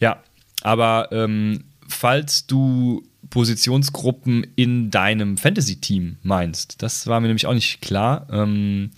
Ja, 0.00 0.22
aber 0.62 1.08
ähm, 1.12 1.64
falls 1.86 2.46
du 2.46 3.04
Positionsgruppen 3.28 4.46
in 4.56 4.90
deinem 4.90 5.36
Fantasy-Team 5.36 6.16
meinst, 6.22 6.82
das 6.82 7.06
war 7.06 7.20
mir 7.20 7.28
nämlich 7.28 7.46
auch 7.46 7.54
nicht 7.54 7.80
klar. 7.80 8.26
Ähm, 8.32 8.90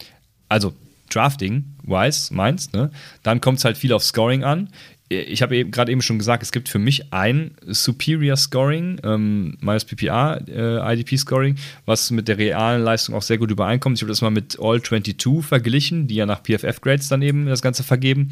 also 0.48 0.72
Drafting-wise 1.10 2.32
meinst, 2.32 2.72
ne? 2.72 2.90
Dann 3.22 3.40
kommt 3.40 3.58
es 3.58 3.64
halt 3.64 3.76
viel 3.76 3.92
auf 3.92 4.02
Scoring 4.02 4.44
an 4.44 4.70
ich 5.18 5.42
habe 5.42 5.56
eben, 5.56 5.70
gerade 5.70 5.92
eben 5.92 6.02
schon 6.02 6.18
gesagt, 6.18 6.42
es 6.42 6.52
gibt 6.52 6.68
für 6.68 6.78
mich 6.78 7.12
ein 7.12 7.52
Superior 7.66 8.36
Scoring, 8.36 9.00
ähm, 9.04 9.56
meines 9.60 9.84
PPA, 9.84 10.36
äh, 10.46 10.94
IDP 10.94 11.16
Scoring, 11.16 11.56
was 11.86 12.10
mit 12.10 12.28
der 12.28 12.38
realen 12.38 12.82
Leistung 12.82 13.14
auch 13.14 13.22
sehr 13.22 13.38
gut 13.38 13.50
übereinkommt. 13.50 13.98
Ich 13.98 14.02
habe 14.02 14.10
das 14.10 14.22
mal 14.22 14.30
mit 14.30 14.58
All 14.60 14.82
22 14.82 15.44
verglichen, 15.44 16.06
die 16.06 16.16
ja 16.16 16.26
nach 16.26 16.42
PFF 16.42 16.80
Grades 16.80 17.08
dann 17.08 17.22
eben 17.22 17.46
das 17.46 17.62
Ganze 17.62 17.82
vergeben. 17.82 18.30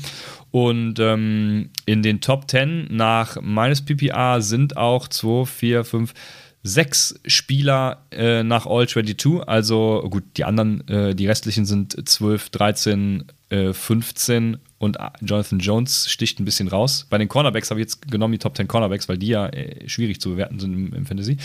Und 0.51 0.99
ähm, 0.99 1.71
in 1.87 2.03
den 2.03 2.21
Top 2.21 2.51
10 2.51 2.89
nach 2.91 3.41
meines 3.41 3.85
PPA 3.85 4.41
sind 4.41 4.77
auch 4.77 5.09
2, 5.09 5.47
4, 5.47 5.85
5, 5.85 6.15
sechs 6.63 7.19
Spieler 7.27 8.05
äh, 8.11 8.43
nach 8.43 8.67
All 8.67 8.87
22. 8.87 9.47
Also 9.47 10.07
gut, 10.11 10.25
die 10.37 10.45
anderen, 10.45 10.87
äh, 10.89 11.15
die 11.15 11.27
restlichen 11.27 11.65
sind 11.65 11.97
12, 12.09 12.51
13, 12.51 13.25
äh, 13.51 13.73
15 13.73 14.59
und 14.79 14.97
Jonathan 15.21 15.59
Jones 15.59 16.09
sticht 16.09 16.41
ein 16.41 16.47
bisschen 16.47 16.69
raus. 16.69 17.07
Bei 17.11 17.19
den 17.19 17.29
Cornerbacks 17.29 17.71
habe 17.71 17.81
ich 17.81 17.85
jetzt 17.85 18.11
genommen 18.11 18.33
die 18.33 18.39
Top 18.39 18.57
10 18.57 18.67
Cornerbacks, 18.67 19.09
weil 19.09 19.19
die 19.19 19.27
ja 19.27 19.49
äh, 19.49 19.87
schwierig 19.89 20.21
zu 20.21 20.31
bewerten 20.31 20.59
sind 20.59 20.73
im, 20.73 20.95
im 20.95 21.07
Fantasy. 21.07 21.37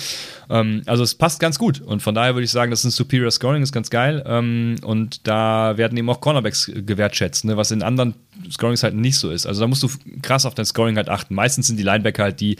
Ähm, 0.49 0.83
also 0.85 1.03
es 1.03 1.15
passt 1.15 1.41
ganz 1.41 1.59
gut 1.59 1.81
und 1.81 2.01
von 2.01 2.15
daher 2.15 2.35
würde 2.35 2.45
ich 2.45 2.51
sagen, 2.51 2.71
das 2.71 2.79
ist 2.79 2.85
ein 2.85 2.91
Superior 2.91 3.31
Scoring, 3.31 3.61
ist 3.61 3.73
ganz 3.73 3.89
geil 3.89 4.23
ähm, 4.25 4.77
und 4.83 5.27
da 5.27 5.77
werden 5.77 5.97
eben 5.97 6.09
auch 6.09 6.21
Cornerbacks 6.21 6.71
gewertschätzt, 6.73 7.43
ne, 7.43 7.57
was 7.57 7.71
in 7.71 7.83
anderen 7.83 8.13
Scorings 8.49 8.83
halt 8.83 8.95
nicht 8.95 9.17
so 9.17 9.31
ist. 9.31 9.45
Also 9.45 9.61
da 9.61 9.67
musst 9.67 9.83
du 9.83 9.89
krass 10.21 10.45
auf 10.45 10.55
dein 10.55 10.65
Scoring 10.65 10.95
halt 10.95 11.09
achten. 11.09 11.35
Meistens 11.35 11.67
sind 11.67 11.77
die 11.77 11.83
Linebacker 11.83 12.23
halt 12.23 12.39
die 12.39 12.57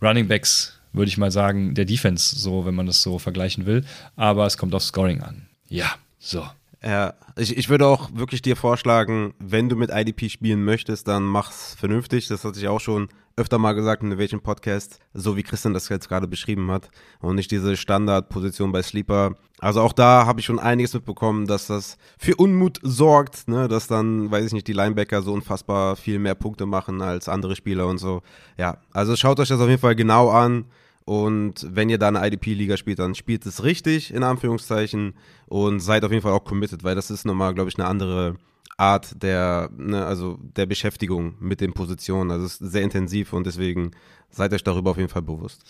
Running 0.00 0.28
Backs, 0.28 0.78
würde 0.92 1.08
ich 1.08 1.18
mal 1.18 1.30
sagen, 1.30 1.74
der 1.74 1.84
Defense, 1.84 2.38
so 2.38 2.64
wenn 2.64 2.74
man 2.74 2.86
das 2.86 3.02
so 3.02 3.18
vergleichen 3.18 3.66
will. 3.66 3.84
Aber 4.16 4.46
es 4.46 4.56
kommt 4.56 4.74
auf 4.74 4.82
Scoring 4.82 5.20
an. 5.20 5.48
Ja, 5.68 5.96
so. 6.18 6.44
Ja, 6.84 7.14
ich, 7.36 7.56
ich 7.56 7.70
würde 7.70 7.86
auch 7.86 8.10
wirklich 8.12 8.42
dir 8.42 8.56
vorschlagen, 8.56 9.32
wenn 9.38 9.70
du 9.70 9.76
mit 9.76 9.90
IDP 9.90 10.28
spielen 10.28 10.64
möchtest, 10.64 11.08
dann 11.08 11.22
mach's 11.22 11.74
vernünftig. 11.74 12.28
Das 12.28 12.44
hatte 12.44 12.58
ich 12.58 12.68
auch 12.68 12.80
schon 12.80 13.08
öfter 13.36 13.56
mal 13.56 13.72
gesagt 13.72 14.02
in 14.02 14.18
welchem 14.18 14.42
Podcast, 14.42 14.98
so 15.14 15.34
wie 15.34 15.42
Christian 15.42 15.72
das 15.72 15.88
jetzt 15.88 16.10
gerade 16.10 16.28
beschrieben 16.28 16.70
hat. 16.70 16.90
Und 17.20 17.36
nicht 17.36 17.50
diese 17.50 17.78
Standardposition 17.78 18.70
bei 18.70 18.82
Sleeper. 18.82 19.34
Also 19.60 19.80
auch 19.80 19.94
da 19.94 20.26
habe 20.26 20.40
ich 20.40 20.46
schon 20.46 20.58
einiges 20.58 20.92
mitbekommen, 20.92 21.46
dass 21.46 21.68
das 21.68 21.96
für 22.18 22.36
Unmut 22.36 22.80
sorgt, 22.82 23.48
ne? 23.48 23.66
dass 23.66 23.86
dann, 23.86 24.30
weiß 24.30 24.44
ich 24.44 24.52
nicht, 24.52 24.68
die 24.68 24.74
Linebacker 24.74 25.22
so 25.22 25.32
unfassbar 25.32 25.96
viel 25.96 26.18
mehr 26.18 26.34
Punkte 26.34 26.66
machen 26.66 27.00
als 27.00 27.30
andere 27.30 27.56
Spieler 27.56 27.86
und 27.86 27.96
so. 27.96 28.20
Ja, 28.58 28.76
also 28.92 29.16
schaut 29.16 29.40
euch 29.40 29.48
das 29.48 29.60
auf 29.60 29.68
jeden 29.68 29.80
Fall 29.80 29.96
genau 29.96 30.28
an. 30.28 30.66
Und 31.04 31.66
wenn 31.68 31.90
ihr 31.90 31.98
da 31.98 32.08
eine 32.08 32.26
IDP-Liga 32.26 32.76
spielt, 32.76 32.98
dann 32.98 33.14
spielt 33.14 33.44
es 33.44 33.62
richtig, 33.62 34.12
in 34.12 34.22
Anführungszeichen, 34.22 35.14
und 35.46 35.80
seid 35.80 36.04
auf 36.04 36.10
jeden 36.10 36.22
Fall 36.22 36.32
auch 36.32 36.44
committed, 36.44 36.82
weil 36.82 36.94
das 36.94 37.10
ist 37.10 37.26
nochmal, 37.26 37.54
glaube 37.54 37.68
ich, 37.68 37.78
eine 37.78 37.86
andere 37.86 38.36
Art 38.76 39.22
der, 39.22 39.70
ne, 39.76 40.04
also 40.04 40.38
der 40.56 40.66
Beschäftigung 40.66 41.34
mit 41.38 41.60
den 41.60 41.72
Positionen. 41.72 42.30
Also 42.30 42.46
es 42.46 42.60
ist 42.60 42.72
sehr 42.72 42.82
intensiv 42.82 43.32
und 43.32 43.46
deswegen 43.46 43.92
seid 44.30 44.52
euch 44.52 44.64
darüber 44.64 44.90
auf 44.90 44.96
jeden 44.96 45.08
Fall 45.08 45.22
bewusst. 45.22 45.62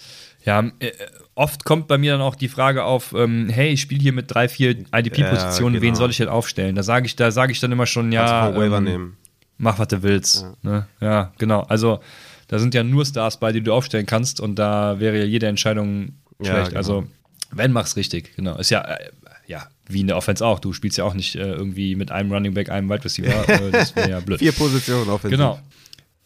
Ja, 0.44 0.60
äh, 0.78 0.92
oft 1.34 1.64
kommt 1.64 1.86
bei 1.86 1.98
mir 1.98 2.12
dann 2.12 2.22
auch 2.22 2.34
die 2.34 2.48
Frage 2.48 2.84
auf, 2.84 3.12
ähm, 3.12 3.48
hey, 3.50 3.70
ich 3.70 3.82
spiele 3.82 4.00
hier 4.00 4.12
mit 4.12 4.32
drei, 4.32 4.48
vier 4.48 4.70
IDP-Positionen, 4.70 5.74
ja, 5.74 5.80
genau. 5.80 5.92
wen 5.92 5.94
soll 5.96 6.10
ich 6.10 6.16
denn 6.16 6.28
aufstellen? 6.28 6.74
Da 6.76 6.82
sage 6.82 7.06
ich, 7.06 7.16
da 7.16 7.30
sage 7.30 7.52
ich 7.52 7.60
dann 7.60 7.72
immer 7.72 7.86
schon, 7.86 8.10
ja, 8.10 8.54
ähm, 8.54 9.16
mach 9.58 9.78
was 9.78 9.88
du 9.88 10.02
willst. 10.02 10.42
Ja. 10.42 10.56
Ne? 10.62 10.88
ja, 11.00 11.32
genau. 11.36 11.60
Also 11.62 12.00
da 12.48 12.58
sind 12.58 12.74
ja 12.74 12.82
nur 12.82 13.04
Stars 13.04 13.38
bei, 13.38 13.52
die 13.52 13.60
du 13.60 13.72
aufstellen 13.72 14.06
kannst 14.06 14.40
und 14.40 14.58
da 14.58 15.00
wäre 15.00 15.18
ja 15.18 15.24
jede 15.24 15.46
Entscheidung 15.46 16.14
schlecht. 16.40 16.54
Ja, 16.54 16.64
genau. 16.64 16.76
Also 16.76 17.04
wenn, 17.50 17.72
mach's 17.72 17.96
richtig, 17.96 18.34
genau. 18.36 18.56
Ist 18.56 18.70
ja, 18.70 18.82
äh, 18.82 19.10
ja, 19.46 19.68
wie 19.86 20.00
in 20.00 20.06
der 20.06 20.16
Offense 20.16 20.44
auch. 20.44 20.58
Du 20.58 20.72
spielst 20.72 20.98
ja 20.98 21.04
auch 21.04 21.14
nicht 21.14 21.36
äh, 21.36 21.52
irgendwie 21.52 21.94
mit 21.94 22.10
einem 22.10 22.32
Running 22.32 22.54
Back, 22.54 22.70
einem 22.70 22.88
Wide 22.88 23.04
Receiver. 23.04 23.48
Äh, 23.48 23.70
das 23.70 23.94
wäre 23.94 24.10
ja 24.10 24.20
blöd. 24.20 24.38
Vier 24.38 24.52
Positionen 24.52 25.08
offensiv. 25.08 25.38
Genau. 25.38 25.60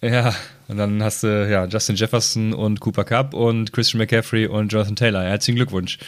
Ja, 0.00 0.34
und 0.68 0.76
dann 0.76 1.02
hast 1.02 1.24
du 1.24 1.50
ja 1.50 1.66
Justin 1.66 1.96
Jefferson 1.96 2.52
und 2.52 2.78
Cooper 2.80 3.04
Cup 3.04 3.34
und 3.34 3.72
Christian 3.72 3.98
McCaffrey 3.98 4.46
und 4.46 4.72
Jonathan 4.72 4.94
Taylor. 4.94 5.24
Herzlichen 5.24 5.56
Glückwunsch. 5.56 5.98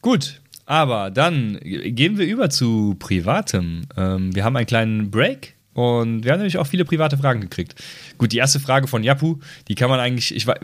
Gut, 0.00 0.40
aber 0.64 1.10
dann 1.10 1.58
gehen 1.62 2.16
wir 2.16 2.26
über 2.26 2.48
zu 2.48 2.96
Privatem. 2.98 3.82
Ähm, 3.96 4.34
wir 4.34 4.44
haben 4.44 4.56
einen 4.56 4.66
kleinen 4.66 5.10
Break 5.10 5.54
und 5.74 6.24
wir 6.24 6.32
haben 6.32 6.38
nämlich 6.38 6.56
auch 6.56 6.66
viele 6.66 6.84
private 6.84 7.18
Fragen 7.18 7.42
gekriegt. 7.42 7.74
Gut, 8.22 8.30
die 8.30 8.38
erste 8.38 8.60
Frage 8.60 8.86
von 8.86 9.02
Japu, 9.02 9.38
die 9.66 9.74
kann 9.74 9.90
man 9.90 9.98
eigentlich, 9.98 10.32
ich 10.32 10.46
wäre 10.46 10.60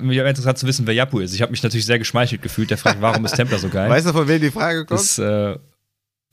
wäre 0.00 0.26
interessant 0.26 0.56
zu 0.56 0.66
wissen, 0.66 0.86
wer 0.86 0.94
Japu 0.94 1.18
ist. 1.18 1.34
Ich 1.34 1.42
habe 1.42 1.50
mich 1.50 1.62
natürlich 1.62 1.84
sehr 1.84 1.98
geschmeichelt 1.98 2.40
gefühlt. 2.40 2.70
Der 2.70 2.78
fragt, 2.78 3.02
warum 3.02 3.26
ist 3.26 3.36
Templar 3.36 3.60
so 3.60 3.68
geil? 3.68 3.90
Weißt 3.90 4.06
du, 4.06 4.12
von 4.12 4.26
wem 4.26 4.40
die 4.40 4.50
Frage 4.50 4.86
kommt? 4.86 4.98
Das, 4.98 5.18
äh, 5.18 5.58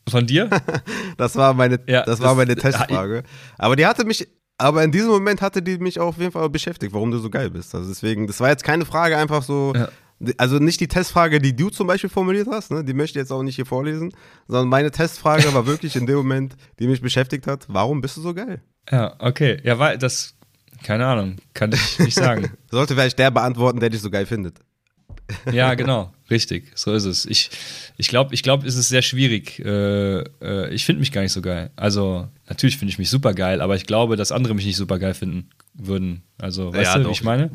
von 0.08 0.26
dir? 0.26 0.50
das 1.18 1.36
war 1.36 1.54
meine, 1.54 1.82
ja, 1.88 2.04
das, 2.04 2.20
das 2.20 2.22
war 2.22 2.36
meine 2.36 2.56
Testfrage. 2.56 3.24
Aber 3.58 3.76
die 3.76 3.86
hatte 3.86 4.06
mich, 4.06 4.26
aber 4.58 4.82
in 4.82 4.94
diesem 4.94 5.10
Moment 5.10 5.42
hatte 5.42 5.62
die 5.62 5.78
mich 5.78 6.00
auch 6.00 6.08
auf 6.08 6.20
jeden 6.20 6.32
Fall 6.32 6.50
beschäftigt, 6.50 6.94
warum 6.94 7.12
du 7.12 7.18
so 7.18 7.30
geil 7.30 7.50
bist. 7.50 7.76
Also 7.76 7.90
deswegen, 7.90 8.26
das 8.26 8.40
war 8.40 8.48
jetzt 8.48 8.64
keine 8.64 8.86
Frage 8.86 9.18
einfach 9.18 9.44
so, 9.44 9.74
ja 9.76 9.90
also 10.38 10.60
nicht 10.60 10.80
die 10.80 10.88
Testfrage, 10.88 11.40
die 11.40 11.56
du 11.56 11.70
zum 11.70 11.88
Beispiel 11.88 12.10
formuliert 12.10 12.48
hast, 12.50 12.72
ne? 12.72 12.84
die 12.84 12.94
möchte 12.94 13.20
ich 13.20 13.24
jetzt 13.24 13.32
auch 13.32 13.44
nicht 13.44 13.56
hier 13.56 13.66
vorlesen, 13.66 14.14
sondern 14.48 14.70
meine 14.70 14.92
Testfrage 14.92 15.54
war 15.54 15.68
wirklich 15.68 15.96
in 15.96 16.06
dem 16.06 16.16
Moment, 16.16 16.56
die 16.80 16.88
mich 16.88 17.02
beschäftigt 17.02 17.48
hat, 17.48 17.66
warum 17.68 18.02
bist 18.02 18.18
du 18.18 18.22
so 18.22 18.34
geil? 18.34 18.62
Ja, 18.90 19.16
okay. 19.20 19.60
Ja, 19.64 19.80
weil 19.80 19.98
das, 19.98 20.36
keine 20.86 21.08
Ahnung, 21.08 21.38
kann 21.56 21.72
ich 21.72 21.98
nicht 21.98 22.14
sagen. 22.14 22.52
Sollte 22.70 22.94
vielleicht 22.94 23.18
der 23.18 23.32
beantworten, 23.32 23.80
der 23.80 23.90
dich 23.90 24.02
so 24.02 24.12
geil 24.12 24.28
findet. 24.28 24.60
ja, 25.52 25.74
genau, 25.74 26.14
richtig, 26.30 26.72
so 26.76 26.94
ist 26.94 27.06
es. 27.06 27.26
Ich, 27.26 27.50
ich 27.98 28.08
glaube, 28.08 28.36
ich 28.36 28.44
glaub, 28.44 28.64
es 28.64 28.76
ist 28.76 28.90
sehr 28.90 29.02
schwierig. 29.02 29.58
Äh, 29.66 30.20
äh, 30.20 30.70
ich 30.72 30.86
finde 30.86 31.00
mich 31.00 31.12
gar 31.12 31.22
nicht 31.22 31.32
so 31.32 31.42
geil. 31.42 31.72
Also, 31.76 32.28
natürlich 32.48 32.78
finde 32.78 32.92
ich 32.92 33.00
mich 33.00 33.10
super 33.10 33.34
geil, 33.34 33.62
aber 33.62 33.76
ich 33.76 33.88
glaube, 33.88 34.16
dass 34.16 34.32
andere 34.32 34.54
mich 34.54 34.68
nicht 34.68 34.76
super 34.76 35.00
geil 35.00 35.16
finden 35.16 35.50
würden. 35.74 36.22
Also, 36.38 36.72
weißt 36.72 36.92
ja, 36.92 36.98
du, 36.98 37.04
doch. 37.04 37.10
wie 37.10 37.14
ich 37.14 37.24
meine? 37.24 37.50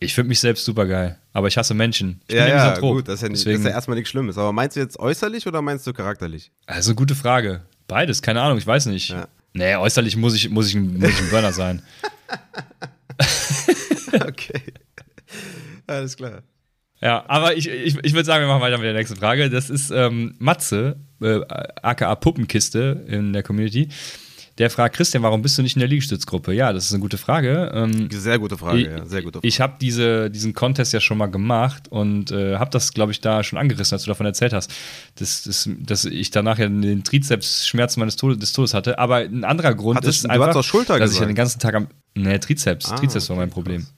Ich 0.00 0.14
finde 0.14 0.30
mich 0.30 0.40
selbst 0.40 0.64
super 0.64 0.86
geil, 0.86 1.18
aber 1.34 1.48
ich 1.48 1.58
hasse 1.58 1.74
Menschen. 1.74 2.22
Ich 2.28 2.34
ja, 2.34 2.48
ja, 2.48 2.78
gut, 2.78 3.08
das 3.08 3.16
ist 3.16 3.22
ja, 3.22 3.28
nicht, 3.28 3.46
das 3.46 3.54
ist 3.54 3.64
ja 3.64 3.72
erstmal 3.72 3.96
nichts 3.96 4.10
Schlimmes. 4.10 4.38
Aber 4.38 4.52
meinst 4.52 4.76
du 4.76 4.80
jetzt 4.80 4.98
äußerlich 4.98 5.46
oder 5.46 5.60
meinst 5.60 5.86
du 5.86 5.92
charakterlich? 5.92 6.50
Also, 6.64 6.94
gute 6.94 7.14
Frage. 7.14 7.60
Beides, 7.86 8.22
keine 8.22 8.40
Ahnung, 8.40 8.56
ich 8.56 8.66
weiß 8.66 8.86
nicht. 8.86 9.10
Ja. 9.10 9.28
Nee, 9.54 9.76
äußerlich 9.76 10.16
muss 10.16 10.34
ich, 10.34 10.50
muss 10.50 10.68
ich, 10.68 10.76
muss 10.76 11.10
ich 11.10 11.20
ein 11.20 11.30
Burner 11.30 11.52
sein. 11.52 11.80
okay. 14.12 14.60
Alles 15.86 16.16
klar. 16.16 16.42
Ja, 17.00 17.24
aber 17.28 17.56
ich, 17.56 17.68
ich, 17.68 17.96
ich 18.02 18.12
würde 18.14 18.24
sagen, 18.24 18.44
wir 18.44 18.48
machen 18.48 18.62
weiter 18.62 18.78
mit 18.78 18.86
der 18.86 18.94
nächsten 18.94 19.16
Frage. 19.16 19.50
Das 19.50 19.70
ist 19.70 19.90
ähm, 19.90 20.34
Matze, 20.38 20.96
äh, 21.22 21.40
aka 21.82 22.14
Puppenkiste 22.16 23.04
in 23.06 23.32
der 23.32 23.42
Community. 23.42 23.88
Der 24.58 24.70
fragt, 24.70 24.94
Christian, 24.94 25.24
warum 25.24 25.42
bist 25.42 25.58
du 25.58 25.62
nicht 25.62 25.74
in 25.74 25.80
der 25.80 25.88
Liegestützgruppe? 25.88 26.52
Ja, 26.52 26.72
das 26.72 26.86
ist 26.86 26.92
eine 26.92 27.00
gute 27.00 27.18
Frage. 27.18 27.72
Ähm, 27.74 28.08
sehr 28.10 28.38
gute 28.38 28.56
Frage, 28.56 28.78
ich, 28.78 28.86
ja, 28.86 29.04
sehr 29.04 29.22
gute 29.22 29.38
Frage. 29.38 29.48
Ich 29.48 29.60
habe 29.60 29.74
diese, 29.80 30.30
diesen 30.30 30.52
Contest 30.52 30.92
ja 30.92 31.00
schon 31.00 31.18
mal 31.18 31.26
gemacht 31.26 31.88
und 31.90 32.30
äh, 32.30 32.56
habe 32.56 32.70
das, 32.70 32.92
glaube 32.92 33.10
ich, 33.10 33.20
da 33.20 33.42
schon 33.42 33.58
angerissen, 33.58 33.96
als 33.96 34.04
du 34.04 34.10
davon 34.10 34.26
erzählt 34.26 34.52
hast, 34.52 34.72
dass, 35.16 35.42
dass, 35.42 35.68
dass 35.80 36.04
ich 36.04 36.30
danach 36.30 36.58
ja 36.58 36.68
den 36.68 37.02
Trizepsschmerz 37.02 37.96
meines 37.96 38.14
Todes, 38.14 38.38
des 38.38 38.52
Todes 38.52 38.74
hatte. 38.74 38.98
Aber 39.00 39.16
ein 39.16 39.42
anderer 39.42 39.74
Grund 39.74 39.96
Hattest, 39.96 40.24
ist 40.24 40.30
einfach, 40.30 40.54
dass 40.54 40.70
gesagt. 40.70 41.12
ich 41.12 41.18
ja 41.18 41.26
den 41.26 41.34
ganzen 41.34 41.58
Tag 41.58 41.74
am. 41.74 41.88
Ne, 42.14 42.38
Trizeps. 42.38 42.92
Ah, 42.92 42.96
Trizeps 42.96 43.28
war 43.30 43.36
mein 43.36 43.50
Problem. 43.50 43.88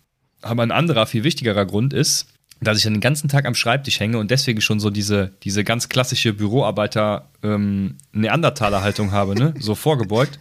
Aber 0.40 0.62
ein 0.62 0.70
anderer, 0.70 1.06
viel 1.06 1.22
wichtigerer 1.22 1.66
Grund 1.66 1.92
ist, 1.92 2.28
dass 2.60 2.78
ich 2.78 2.84
den 2.84 3.00
ganzen 3.00 3.28
Tag 3.28 3.44
am 3.44 3.54
Schreibtisch 3.54 4.00
hänge 4.00 4.18
und 4.18 4.30
deswegen 4.30 4.60
schon 4.60 4.80
so 4.80 4.90
diese, 4.90 5.32
diese 5.42 5.62
ganz 5.62 5.88
klassische 5.88 6.32
Büroarbeiter 6.32 7.28
ähm, 7.42 7.96
habe, 9.12 9.34
ne? 9.34 9.54
so 9.58 9.74
vorgebeugt. 9.74 10.38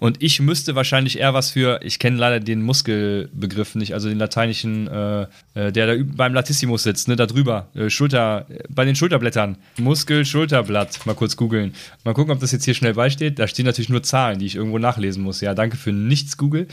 Und 0.00 0.22
ich 0.22 0.40
müsste 0.40 0.74
wahrscheinlich 0.74 1.18
eher 1.18 1.34
was 1.34 1.50
für, 1.50 1.80
ich 1.82 1.98
kenne 1.98 2.16
leider 2.16 2.40
den 2.40 2.62
Muskelbegriff 2.62 3.74
nicht, 3.74 3.92
also 3.94 4.08
den 4.08 4.18
lateinischen, 4.18 4.88
äh, 4.88 5.26
äh, 5.54 5.72
der 5.72 5.96
da 5.96 6.02
beim 6.04 6.32
Latissimus 6.32 6.84
sitzt, 6.84 7.08
ne? 7.08 7.16
da 7.16 7.26
drüber, 7.26 7.68
äh, 7.74 7.90
Schulter, 7.90 8.46
bei 8.70 8.84
den 8.84 8.96
Schulterblättern, 8.96 9.56
Muskel, 9.78 10.24
Schulterblatt, 10.24 11.04
mal 11.06 11.14
kurz 11.14 11.36
googeln. 11.36 11.74
Mal 12.04 12.14
gucken, 12.14 12.32
ob 12.32 12.40
das 12.40 12.52
jetzt 12.52 12.64
hier 12.64 12.74
schnell 12.74 12.94
beisteht. 12.94 13.38
Da 13.38 13.46
stehen 13.46 13.66
natürlich 13.66 13.90
nur 13.90 14.02
Zahlen, 14.02 14.38
die 14.38 14.46
ich 14.46 14.56
irgendwo 14.56 14.78
nachlesen 14.78 15.22
muss. 15.22 15.40
Ja, 15.42 15.54
danke 15.54 15.76
für 15.76 15.92
nichts, 15.92 16.38
Google. 16.38 16.66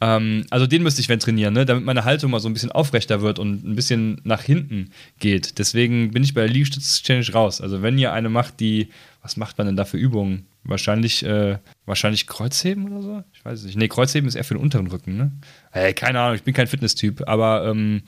Ähm, 0.00 0.44
also 0.50 0.66
den 0.66 0.82
müsste 0.82 1.00
ich 1.00 1.08
wenn 1.08 1.20
trainieren, 1.20 1.54
ne? 1.54 1.64
damit 1.64 1.84
meine 1.84 2.04
Haltung 2.04 2.30
mal 2.30 2.40
so 2.40 2.48
ein 2.48 2.52
bisschen 2.52 2.72
aufrechter 2.72 3.22
wird 3.22 3.38
und 3.38 3.64
ein 3.64 3.76
bisschen 3.76 4.20
nach 4.24 4.42
hinten 4.42 4.90
geht. 5.18 5.58
Deswegen 5.58 6.10
bin 6.10 6.22
ich 6.22 6.34
bei 6.34 6.42
der 6.42 6.50
Liegestütz-Challenge 6.50 7.32
raus. 7.32 7.60
Also 7.60 7.82
wenn 7.82 7.98
ihr 7.98 8.12
eine 8.12 8.28
macht, 8.28 8.60
die, 8.60 8.88
was 9.22 9.36
macht 9.36 9.56
man 9.58 9.66
denn 9.66 9.76
da 9.76 9.84
für 9.84 9.96
Übungen? 9.96 10.46
Wahrscheinlich, 10.64 11.24
äh, 11.24 11.58
wahrscheinlich 11.86 12.26
Kreuzheben 12.26 12.92
oder 12.92 13.02
so? 13.02 13.24
Ich 13.32 13.44
weiß 13.44 13.60
es 13.60 13.64
nicht. 13.66 13.78
Nee, 13.78 13.88
Kreuzheben 13.88 14.28
ist 14.28 14.34
eher 14.34 14.44
für 14.44 14.54
den 14.54 14.62
unteren 14.62 14.88
Rücken, 14.88 15.16
ne? 15.16 15.32
Hey, 15.70 15.94
keine 15.94 16.20
Ahnung, 16.20 16.34
ich 16.34 16.42
bin 16.42 16.54
kein 16.54 16.66
Fitnesstyp, 16.66 17.22
aber 17.26 17.66
ähm, 17.66 18.02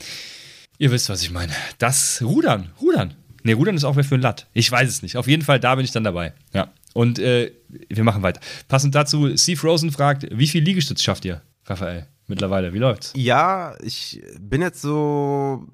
ihr 0.78 0.91
wisst, 0.91 1.09
was 1.09 1.22
ich 1.22 1.30
meine. 1.30 1.53
Das 1.78 2.20
Rudern, 2.22 2.70
Rudern. 2.80 3.14
Nee, 3.45 3.53
Rudern 3.53 3.76
ist 3.76 3.84
auch 3.84 3.95
mehr 3.95 4.05
für 4.05 4.16
ein 4.16 4.20
Latt. 4.20 4.47
Ich 4.53 4.70
weiß 4.70 4.89
es 4.89 5.03
nicht. 5.03 5.16
Auf 5.16 5.28
jeden 5.28 5.43
Fall, 5.43 5.61
da 5.61 5.74
bin 5.76 5.84
ich 5.84 5.93
dann 5.93 6.05
dabei. 6.05 6.34
Ja. 6.53 6.72
Und 6.93 7.18
äh, 7.18 7.53
wir 7.89 8.03
machen 8.05 8.22
weiter. 8.22 8.41
Passend 8.66 8.95
dazu, 8.95 9.36
Steve 9.36 9.61
Rosen 9.62 9.93
fragt, 9.93 10.26
wie 10.30 10.49
viel 10.49 10.62
Liegestütz 10.62 11.03
schafft 11.03 11.24
ihr? 11.24 11.43
Raphael, 11.69 12.09
mittlerweile. 12.27 12.73
Wie 12.73 12.79
läuft's? 12.79 13.12
Ja, 13.16 13.75
ich 13.83 14.23
bin 14.41 14.62
jetzt 14.62 14.81
so. 14.83 15.66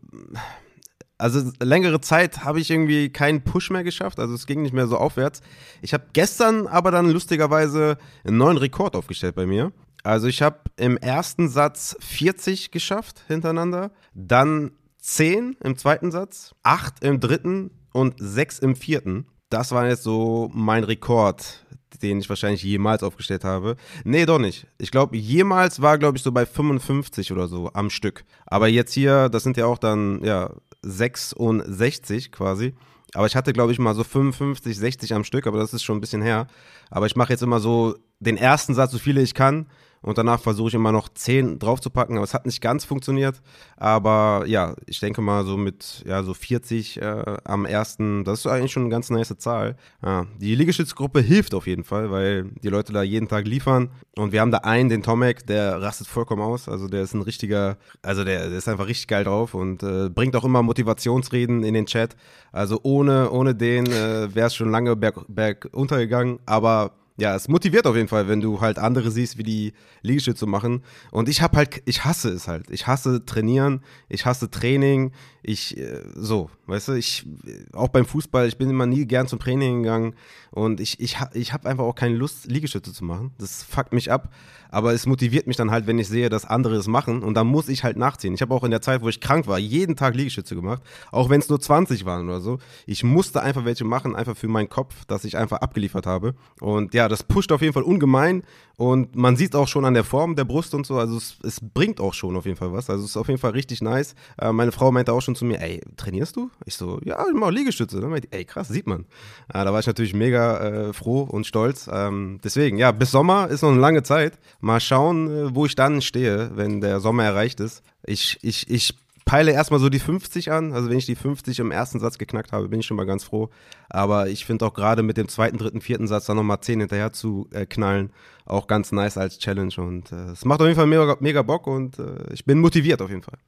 Also 1.17 1.53
längere 1.61 2.01
Zeit 2.01 2.45
habe 2.45 2.61
ich 2.61 2.71
irgendwie 2.71 3.09
keinen 3.09 3.43
Push 3.43 3.71
mehr 3.71 3.85
geschafft, 3.85 4.19
also 4.19 4.35
es 4.35 4.47
ging 4.47 4.63
nicht 4.63 4.75
mehr 4.75 4.89
so 4.89 4.99
aufwärts. 4.99 5.43
Ich 5.81 5.95
habe 5.95 6.07
gestern 6.13 6.67
aber 6.67 6.91
dann 6.91 7.09
lustigerweise 7.09 7.99
einen 8.25 8.37
neuen 8.37 8.57
Rekord 8.57 8.97
aufgestellt 8.97 9.37
bei 9.37 9.47
mir. 9.47 9.73
Also 10.03 10.27
ich 10.27 10.43
habe 10.43 10.59
im 10.77 10.97
ersten 10.97 11.49
Satz 11.49 11.97
40 12.01 12.73
geschafft 12.73 13.23
hintereinander, 13.29 13.93
dann 14.13 14.73
10 14.99 15.57
im 15.63 15.79
zweiten 15.79 16.11
Satz, 16.11 16.55
8 16.65 17.05
im 17.05 17.21
dritten 17.21 17.71
und 17.93 18.15
6 18.19 18.59
im 18.59 18.75
vierten. 18.75 19.27
Das 19.51 19.71
war 19.71 19.87
jetzt 19.87 20.03
so 20.03 20.51
mein 20.53 20.83
Rekord 20.83 21.64
den 22.03 22.19
ich 22.19 22.29
wahrscheinlich 22.29 22.63
jemals 22.63 23.03
aufgestellt 23.03 23.45
habe. 23.45 23.77
Nee, 24.05 24.27
doch 24.27 24.39
nicht. 24.39 24.67
Ich 24.79 24.91
glaube, 24.91 25.17
jemals 25.17 25.83
war, 25.83 25.99
glaube 25.99 26.17
ich, 26.17 26.23
so 26.23 26.33
bei 26.33 26.47
55 26.47 27.33
oder 27.33 27.49
so 27.49 27.71
am 27.73 27.91
Stück. 27.91 28.25
Aber 28.47 28.69
jetzt 28.69 28.93
hier, 28.93 29.29
das 29.29 29.43
sind 29.43 29.57
ja 29.57 29.67
auch 29.67 29.79
dann, 29.79 30.23
ja, 30.25 30.51
66 30.83 32.33
quasi. 32.33 32.75
Aber 33.15 33.27
ich 33.27 33.37
hatte, 33.37 33.53
glaube 33.53 33.73
ich, 33.73 33.79
mal 33.79 33.95
so 33.95 34.05
55, 34.05 34.77
60 34.77 35.15
am 35.15 35.25
Stück, 35.25 35.47
aber 35.47 35.59
das 35.59 35.73
ist 35.73 35.85
schon 35.85 35.99
ein 35.99 36.01
bisschen 36.01 36.23
her. 36.23 36.49
Aber 36.91 37.07
ich 37.07 37.17
mache 37.17 37.33
jetzt 37.33 37.43
immer 37.43 37.61
so 37.61 37.95
den 38.19 38.37
ersten 38.37 38.75
Satz, 38.75 38.93
so 38.93 38.99
viele 38.99 39.23
ich 39.23 39.35
kann 39.35 39.67
und 40.05 40.19
danach 40.19 40.39
versuche 40.39 40.69
ich 40.69 40.75
immer 40.75 40.93
noch 40.93 41.09
10 41.09 41.59
draufzupacken, 41.59 42.17
aber 42.17 42.25
es 42.25 42.35
hat 42.35 42.45
nicht 42.45 42.61
ganz 42.61 42.85
funktioniert. 42.85 43.41
Aber 43.79 44.45
ja, 44.47 44.75
ich 44.87 45.01
denke 45.01 45.23
mal 45.23 45.47
so 45.47 45.57
mit 45.57 46.05
ja, 46.07 46.23
so 46.23 46.35
40 46.35 47.01
äh, 47.01 47.37
am 47.45 47.65
ersten, 47.65 48.23
das 48.23 48.41
ist 48.41 48.47
eigentlich 48.47 48.71
schon 48.73 48.83
eine 48.83 48.91
ganz 48.91 49.09
nice 49.09 49.35
Zahl. 49.39 49.77
Ja, 50.03 50.27
die 50.39 50.55
Liegestützgruppe 50.55 51.21
hilft 51.21 51.55
auf 51.55 51.67
jeden 51.67 51.85
Fall, 51.85 52.11
weil 52.11 52.51
die 52.63 52.69
Leute 52.69 52.93
da 52.93 53.03
jeden 53.03 53.29
Tag 53.29 53.47
liefern. 53.47 53.91
Und 54.15 54.33
wir 54.33 54.43
haben 54.43 54.51
da 54.51 54.59
einen, 54.59 54.91
den 54.91 55.03
Tomek, 55.03 55.47
der 55.47 55.81
rastet 55.81 56.07
vollkommen 56.07 56.43
aus. 56.43 56.69
Also 56.69 56.87
der 56.87 57.03
ist 57.03 57.15
ein 57.15 57.23
richtiger, 57.23 57.79
also 58.03 58.25
der, 58.25 58.51
der 58.51 58.59
ist 58.59 58.69
einfach 58.69 58.89
richtig 58.89 59.09
geil 59.09 59.25
drauf 59.25 59.55
und 59.55 59.83
äh, 59.83 60.11
bringt 60.11 60.37
auch 60.37 60.45
immer 60.45 60.63
Motivationsreden 60.63 61.65
in 61.65 61.73
den 61.73 61.87
Chat. 61.87 62.15
Also 62.53 62.79
ohne, 62.83 63.31
ohne 63.31 63.55
den 63.55 63.87
äh, 63.87 64.35
wäre 64.35 64.49
es 64.49 64.55
schon 64.55 64.71
lange 64.71 64.97
berg, 64.97 65.25
berg 65.29 65.71
untergegangen. 65.73 66.41
Aber 66.45 66.93
ja, 67.17 67.37
es 67.37 67.47
motiviert 67.47 67.87
auf 67.87 67.95
jeden 67.95 68.09
Fall, 68.09 68.27
wenn 68.27 68.41
du 68.41 68.61
halt 68.61 68.79
andere 68.79 69.13
siehst, 69.13 69.39
wie 69.39 69.45
die 69.45 69.73
Liegestütze 70.03 70.47
machen. 70.47 70.83
Und 71.13 71.29
ich 71.29 71.43
habe 71.43 71.57
halt, 71.57 71.81
ich 71.85 72.05
hasse 72.05 72.31
es 72.31 72.49
halt. 72.49 72.71
Ich 72.71 72.89
hasse 72.89 73.25
trainieren, 73.25 73.83
ich 74.09 74.27
hasse 74.27 74.51
Training, 74.51 75.13
ich, 75.43 75.77
äh, 75.77 76.01
so. 76.15 76.51
Weißt 76.67 76.89
du, 76.89 76.93
ich, 76.93 77.27
auch 77.73 77.89
beim 77.89 78.07
Fußball, 78.07 78.49
ich 78.49 78.57
bin 78.57 78.71
immer 78.71 78.87
nie 78.87 79.07
gern 79.07 79.29
zum 79.29 79.39
Training 79.39 79.83
gegangen 79.83 80.15
und 80.51 80.81
ich, 80.81 80.99
ich, 80.99 81.19
ich 81.35 81.53
habe 81.53 81.69
einfach 81.69 81.85
auch 81.85 81.95
keine 81.95 82.17
Lust, 82.17 82.47
Liegestütze 82.47 82.93
zu 82.93 83.05
machen. 83.05 83.33
Das 83.39 83.63
fuckt 83.63 83.93
mich 83.93 84.11
ab. 84.11 84.31
Aber 84.71 84.93
es 84.93 85.07
motiviert 85.07 85.47
mich 85.47 85.57
dann 85.57 85.71
halt, 85.71 85.87
wenn 85.87 86.01
ich 86.01 86.09
sehe, 86.09 86.29
dass 86.29 86.45
andere 86.45 86.75
es 86.75 86.89
machen 86.89 87.23
und 87.23 87.35
dann 87.35 87.47
muss 87.47 87.69
ich 87.69 87.85
halt 87.85 87.97
nachziehen. 87.97 88.35
Ich 88.35 88.43
habe 88.43 88.53
auch 88.53 88.65
in 88.65 88.73
der 88.73 88.81
Zeit, 88.81 89.03
wo 89.03 89.09
ich 89.09 89.21
krank 89.21 89.47
war, 89.47 89.57
jeden 89.57 89.95
Tag 89.95 90.17
Liegestütze 90.17 90.57
gemacht, 90.57 90.83
auch 91.13 91.31
wenn 91.31 91.39
es 91.39 91.49
nur 91.49 91.61
20 91.61 92.05
waren 92.07 92.29
oder 92.29 92.41
so. 92.41 92.59
Ich 92.85 93.05
musste 93.05 93.41
einfach 93.41 93.65
welche 93.65 93.85
machen, 93.85 94.17
einfach 94.17 94.37
für 94.37 94.49
meinen 94.49 94.69
Kopf, 94.69 95.05
dass 95.05 95.25
ich 95.25 95.37
einfach 95.37 95.59
abgeliefert 95.59 96.07
habe. 96.07 96.35
Und 96.61 96.93
ja, 96.93 97.09
das 97.09 97.23
pusht 97.23 97.53
auf 97.53 97.61
jeden 97.61 97.73
Fall 97.73 97.85
ungemein 97.85 98.43
und 98.77 99.15
man 99.15 99.37
sieht 99.37 99.55
auch 99.55 99.69
schon 99.69 99.85
an 99.85 99.95
der 99.95 100.05
Form 100.05 100.35
der 100.35 100.45
Brust 100.45 100.75
und 100.75 100.85
so, 100.87 100.99
also 100.99 101.17
es, 101.17 101.37
es 101.45 101.61
bringt 101.61 102.01
auch 102.01 102.15
schon 102.15 102.37
auf 102.37 102.45
jeden 102.45 102.57
Fall 102.57 102.73
was. 102.73 102.91
Also 102.91 103.05
es 103.05 103.11
ist 103.11 103.17
auf 103.17 103.29
jeden 103.29 103.41
Fall 103.41 103.53
richtig 103.53 103.83
nice. 103.83 104.15
Äh, 104.41 104.53
meine 104.53 104.73
Frau 104.73 104.91
meinte 104.91 105.13
auch 105.13 105.21
schon 105.21 105.37
zu 105.37 105.45
mir, 105.45 105.61
ey, 105.61 105.81
trainierst 105.97 106.37
du? 106.37 106.51
Ich 106.65 106.75
so, 106.75 107.01
ja, 107.05 107.25
ich 107.27 107.35
mache 107.35 107.53
Liegestütze. 107.53 108.01
Dann 108.01 108.11
meinte, 108.11 108.29
ey, 108.33 108.45
krass, 108.45 108.69
sieht 108.69 108.87
man. 108.87 109.03
Äh, 109.49 109.65
da 109.65 109.73
war 109.73 109.79
ich 109.79 109.87
natürlich 109.87 110.15
mega 110.15 110.59
äh, 110.59 110.93
froh 110.93 111.23
und 111.23 111.47
stolz. 111.47 111.89
Ähm, 111.93 112.41
deswegen, 112.43 112.77
ja, 112.79 112.91
bis 112.91 113.13
Sommer 113.13 113.49
ist 113.49 113.63
noch 113.63 113.71
eine 113.71 113.81
lange 113.81 114.03
Zeit. 114.03 114.39
Mal 114.61 114.81
schauen, 114.81 115.31
äh, 115.31 115.55
wo 115.55 115.67
ich 115.67 115.77
dann 115.77 116.03
stehe, 116.03 116.51
wenn 116.55 116.81
der 116.81 116.99
Sommer 116.99 117.25
erreicht 117.25 117.61
ist. 117.61 117.83
Ich, 118.07 118.39
ich, 118.43 118.69
ich 118.71 118.95
peile 119.25 119.53
erstmal 119.53 119.81
so 119.81 119.89
die 119.89 119.99
50 119.99 120.51
an. 120.53 120.73
Also 120.73 120.91
wenn 120.91 120.99
ich 120.99 121.07
die 121.07 121.15
50 121.15 121.59
im 121.61 121.71
ersten 121.71 122.01
Satz 122.01 122.19
geknackt 122.19 122.53
habe, 122.53 122.69
bin 122.69 122.81
ich 122.81 122.87
schon 122.87 122.97
mal 122.97 123.07
ganz 123.07 123.25
froh. 123.25 123.51
Aber 123.89 124.29
ich 124.29 124.45
finde 124.45 124.67
auch 124.67 124.75
gerade 124.75 125.03
mit 125.03 125.17
dem 125.17 125.29
zweiten, 125.29 125.59
dritten, 125.59 125.81
vierten 125.81 126.07
Satz 126.07 126.27
dann 126.27 126.37
nochmal 126.37 126.61
10 126.61 126.81
hinterher 126.81 127.13
zu 127.13 127.49
äh, 127.53 127.67
knallen, 127.67 128.11
auch 128.45 128.67
ganz 128.67 128.93
nice 128.93 129.19
als 129.19 129.39
Challenge. 129.39 129.75
Und 129.79 130.13
äh, 130.13 130.33
es 130.33 130.45
macht 130.45 130.61
auf 130.61 130.67
jeden 130.67 130.77
Fall 130.77 130.87
mega, 130.87 131.17
mega 131.21 131.43
Bock 131.43 131.67
und 131.67 131.99
äh, 131.99 132.33
ich 132.33 132.45
bin 132.45 132.61
motiviert 132.61 133.01
auf 133.03 133.11
jeden 133.11 133.23
Fall. 133.23 133.39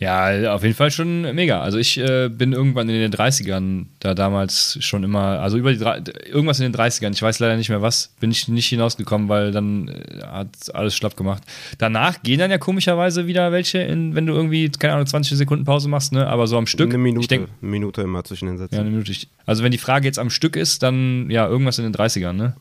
Ja, 0.00 0.54
auf 0.54 0.62
jeden 0.62 0.74
Fall 0.74 0.90
schon 0.90 1.34
mega. 1.34 1.60
Also 1.60 1.76
ich 1.76 1.98
äh, 1.98 2.30
bin 2.30 2.54
irgendwann 2.54 2.88
in 2.88 2.98
den 2.98 3.12
30ern 3.12 3.84
da 3.98 4.14
damals 4.14 4.78
schon 4.80 5.04
immer, 5.04 5.40
also 5.40 5.58
über 5.58 5.74
die 5.74 6.10
irgendwas 6.26 6.58
in 6.58 6.72
den 6.72 6.74
30ern, 6.74 7.12
ich 7.12 7.20
weiß 7.20 7.38
leider 7.38 7.58
nicht 7.58 7.68
mehr 7.68 7.82
was, 7.82 8.14
bin 8.18 8.30
ich 8.30 8.48
nicht 8.48 8.68
hinausgekommen, 8.68 9.28
weil 9.28 9.52
dann 9.52 9.88
äh, 9.88 10.22
hat 10.22 10.74
alles 10.74 10.96
schlapp 10.96 11.18
gemacht. 11.18 11.42
Danach 11.76 12.22
gehen 12.22 12.38
dann 12.38 12.50
ja 12.50 12.56
komischerweise 12.56 13.26
wieder 13.26 13.52
welche, 13.52 13.78
in, 13.80 14.14
wenn 14.14 14.24
du 14.24 14.32
irgendwie, 14.32 14.70
keine 14.70 14.94
Ahnung, 14.94 15.06
20 15.06 15.36
Sekunden 15.36 15.66
Pause 15.66 15.90
machst, 15.90 16.14
ne? 16.14 16.26
Aber 16.26 16.46
so 16.46 16.56
am 16.56 16.66
Stück. 16.66 16.88
Eine 16.88 16.96
Minute, 16.96 17.20
ich 17.20 17.28
denk, 17.28 17.48
eine 17.60 17.70
Minute 17.70 18.00
immer 18.00 18.24
zwischen 18.24 18.46
den 18.46 18.56
Sätzen. 18.56 18.76
Ja, 18.76 18.80
eine 18.80 18.90
Minute. 18.90 19.12
Also 19.44 19.62
wenn 19.62 19.72
die 19.72 19.76
Frage 19.76 20.06
jetzt 20.06 20.18
am 20.18 20.30
Stück 20.30 20.56
ist, 20.56 20.82
dann 20.82 21.28
ja, 21.28 21.46
irgendwas 21.46 21.78
in 21.78 21.84
den 21.84 21.94
30ern, 21.94 22.32
ne? 22.32 22.56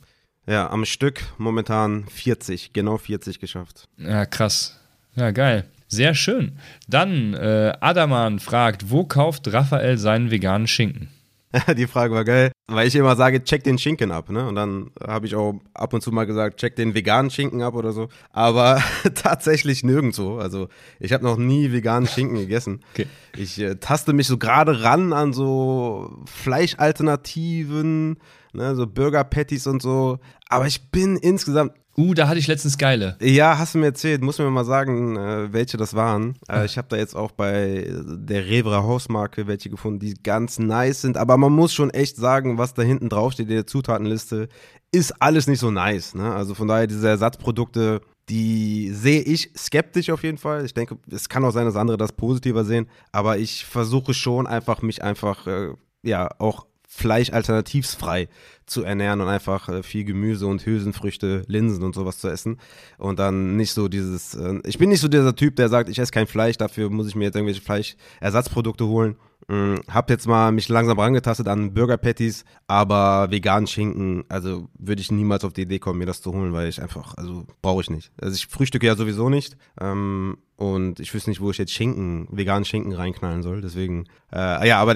Ja, 0.45 0.69
am 0.69 0.83
Stück 0.83 1.21
momentan 1.37 2.03
40, 2.09 2.73
genau 2.73 2.97
40 2.97 3.39
geschafft. 3.39 3.87
Ja, 3.97 4.25
krass. 4.25 4.77
Ja, 5.15 5.31
geil. 5.31 5.63
Sehr 5.89 6.13
schön. 6.13 6.57
Dann, 6.87 7.33
äh, 7.33 7.73
Adaman 7.81 8.39
fragt, 8.39 8.91
wo 8.91 9.05
kauft 9.05 9.51
Raphael 9.51 9.97
seinen 9.97 10.29
veganen 10.29 10.67
Schinken? 10.67 11.09
Die 11.77 11.87
Frage 11.87 12.13
war 12.13 12.25
geil, 12.25 12.51
weil 12.67 12.87
ich 12.87 12.95
immer 12.95 13.15
sage, 13.15 13.43
check 13.43 13.63
den 13.63 13.79
Schinken 13.79 14.11
ab, 14.11 14.29
ne? 14.29 14.47
Und 14.47 14.53
dann 14.53 14.91
habe 15.01 15.25
ich 15.25 15.33
auch 15.33 15.55
ab 15.73 15.93
und 15.93 16.01
zu 16.01 16.11
mal 16.11 16.27
gesagt, 16.27 16.59
check 16.59 16.75
den 16.75 16.93
veganen 16.93 17.31
Schinken 17.31 17.63
ab 17.63 17.73
oder 17.73 17.91
so. 17.91 18.09
Aber 18.31 18.83
tatsächlich 19.15 19.83
nirgendwo. 19.83 20.37
Also 20.37 20.69
ich 20.99 21.11
habe 21.11 21.23
noch 21.23 21.37
nie 21.37 21.71
veganen 21.71 22.07
Schinken 22.07 22.37
gegessen. 22.37 22.81
Okay. 22.93 23.07
Ich 23.35 23.59
äh, 23.59 23.77
taste 23.77 24.13
mich 24.13 24.27
so 24.27 24.37
gerade 24.37 24.83
ran 24.83 25.11
an 25.11 25.33
so 25.33 26.23
Fleischalternativen, 26.27 28.19
ne? 28.53 28.75
so 28.75 28.85
Burger 28.85 29.23
Patties 29.23 29.65
und 29.65 29.81
so. 29.81 30.19
Aber 30.49 30.67
ich 30.67 30.91
bin 30.91 31.17
insgesamt 31.17 31.73
Uh, 32.00 32.14
da 32.14 32.30
hatte 32.30 32.39
ich 32.39 32.47
letztens 32.47 32.78
geile. 32.78 33.18
Ja, 33.20 33.58
hast 33.58 33.76
du 33.76 33.80
mir 33.80 33.88
erzählt. 33.88 34.22
Muss 34.22 34.39
mir 34.39 34.50
mal 34.50 34.64
sagen, 34.64 35.18
äh, 35.18 35.52
welche 35.52 35.76
das 35.76 35.95
waren. 35.95 36.36
Äh, 36.50 36.66
ich 36.66 36.78
habe 36.78 36.88
da 36.88 36.95
jetzt 36.95 37.14
auch 37.14 37.32
bei 37.32 37.91
der 37.91 38.45
Revra 38.45 38.84
Hausmarke 38.84 39.47
welche 39.47 39.70
gefunden, 39.70 40.00
die 40.00 40.14
ganz 40.14 40.60
nice 40.60 41.02
sind. 41.02 41.18
Aber 41.18 41.36
man 41.36 41.52
muss 41.52 41.74
schon 41.74 41.89
echt 41.89 42.16
sagen, 42.16 42.58
was 42.58 42.74
da 42.74 42.84
hinten 42.84 43.10
draufsteht 43.10 43.50
in 43.50 43.56
der 43.56 43.68
Zutatenliste, 43.68 44.47
ist 44.93 45.22
alles 45.22 45.47
nicht 45.47 45.60
so 45.60 45.72
nice. 45.72 46.16
Ne? 46.16 46.34
Also 46.34 46.56
von 46.56 46.70
daher, 46.70 46.88
diese 46.88 47.10
Ersatzprodukte, 47.10 48.00
die 48.30 48.91
sehe 48.93 49.22
ich 49.22 49.52
skeptisch 49.58 50.10
auf 50.10 50.24
jeden 50.24 50.38
Fall. 50.38 50.64
Ich 50.64 50.74
denke, 50.74 50.97
es 51.12 51.28
kann 51.28 51.43
auch 51.43 51.52
sein, 51.52 51.66
dass 51.66 51.76
andere 51.76 51.97
das 51.97 52.14
positiver 52.14 52.64
sehen. 52.64 52.88
Aber 53.12 53.39
ich 53.39 53.66
versuche 53.66 54.14
schon 54.14 54.47
einfach, 54.47 54.82
mich 54.82 55.04
einfach, 55.04 55.47
äh, 55.47 55.74
ja, 56.04 56.30
auch 56.39 56.68
fleischalternativsfrei 56.89 58.27
zu 58.65 58.83
ernähren 58.83 59.21
und 59.21 59.27
einfach 59.27 59.69
äh, 59.69 59.83
viel 59.83 60.03
Gemüse 60.03 60.47
und 60.47 60.65
Hülsenfrüchte, 60.65 61.43
Linsen 61.47 61.83
und 61.83 61.93
sowas 61.93 62.17
zu 62.17 62.27
essen. 62.27 62.59
Und 62.97 63.19
dann 63.19 63.55
nicht 63.55 63.71
so 63.73 63.87
dieses, 63.87 64.33
äh, 64.33 64.59
ich 64.65 64.79
bin 64.79 64.89
nicht 64.89 64.99
so 64.99 65.07
dieser 65.07 65.35
Typ, 65.35 65.55
der 65.55 65.69
sagt, 65.69 65.89
ich 65.89 65.99
esse 65.99 66.11
kein 66.11 66.27
Fleisch, 66.27 66.57
dafür 66.57 66.89
muss 66.89 67.07
ich 67.07 67.15
mir 67.15 67.25
jetzt 67.25 67.35
irgendwelche 67.35 67.61
Fleischersatzprodukte 67.61 68.87
holen. 68.87 69.15
Mhm, 69.50 69.82
hab 69.88 70.12
jetzt 70.12 70.28
mal 70.28 70.52
mich 70.52 70.70
langsam 70.70 71.00
rangetastet 71.00 71.47
an 71.47 71.74
Burger 71.74 71.97
Patties, 71.97 72.45
aber 72.68 73.32
vegan 73.32 73.66
Schinken, 73.66 74.24
also 74.30 74.70
würde 74.78 75.02
ich 75.02 75.12
niemals 75.12 75.43
auf 75.43 75.54
die 75.54 75.64
Idee 75.64 75.80
kommen, 75.80 75.97
mir 75.97 76.06
das 76.06 76.22
zu 76.22 76.32
holen, 76.32 76.54
weil 76.54 76.70
ich 76.70 76.80
einfach, 76.80 77.16
also 77.18 77.47
brauche 77.64 77.82
ich 77.82 77.89
nicht. 77.89 78.12
Also 78.22 78.36
ich 78.36 78.45
frühstücke 78.45 78.86
ja 78.86 78.95
sowieso 78.95 79.28
nicht 79.28 79.58
ähm, 79.82 80.38
und 80.56 81.00
ich 81.00 81.12
wüsste 81.16 81.32
nicht, 81.32 81.41
wo 81.41 81.50
ich 81.50 81.58
jetzt 81.58 81.74
Schinken, 81.74 82.28
veganen 82.30 82.64
Schinken 82.64 82.93
reinknallen 82.93 83.41
soll. 83.41 83.62
Deswegen, 83.62 84.06
äh, 84.32 84.68
ja, 84.68 84.80
aber 84.80 84.93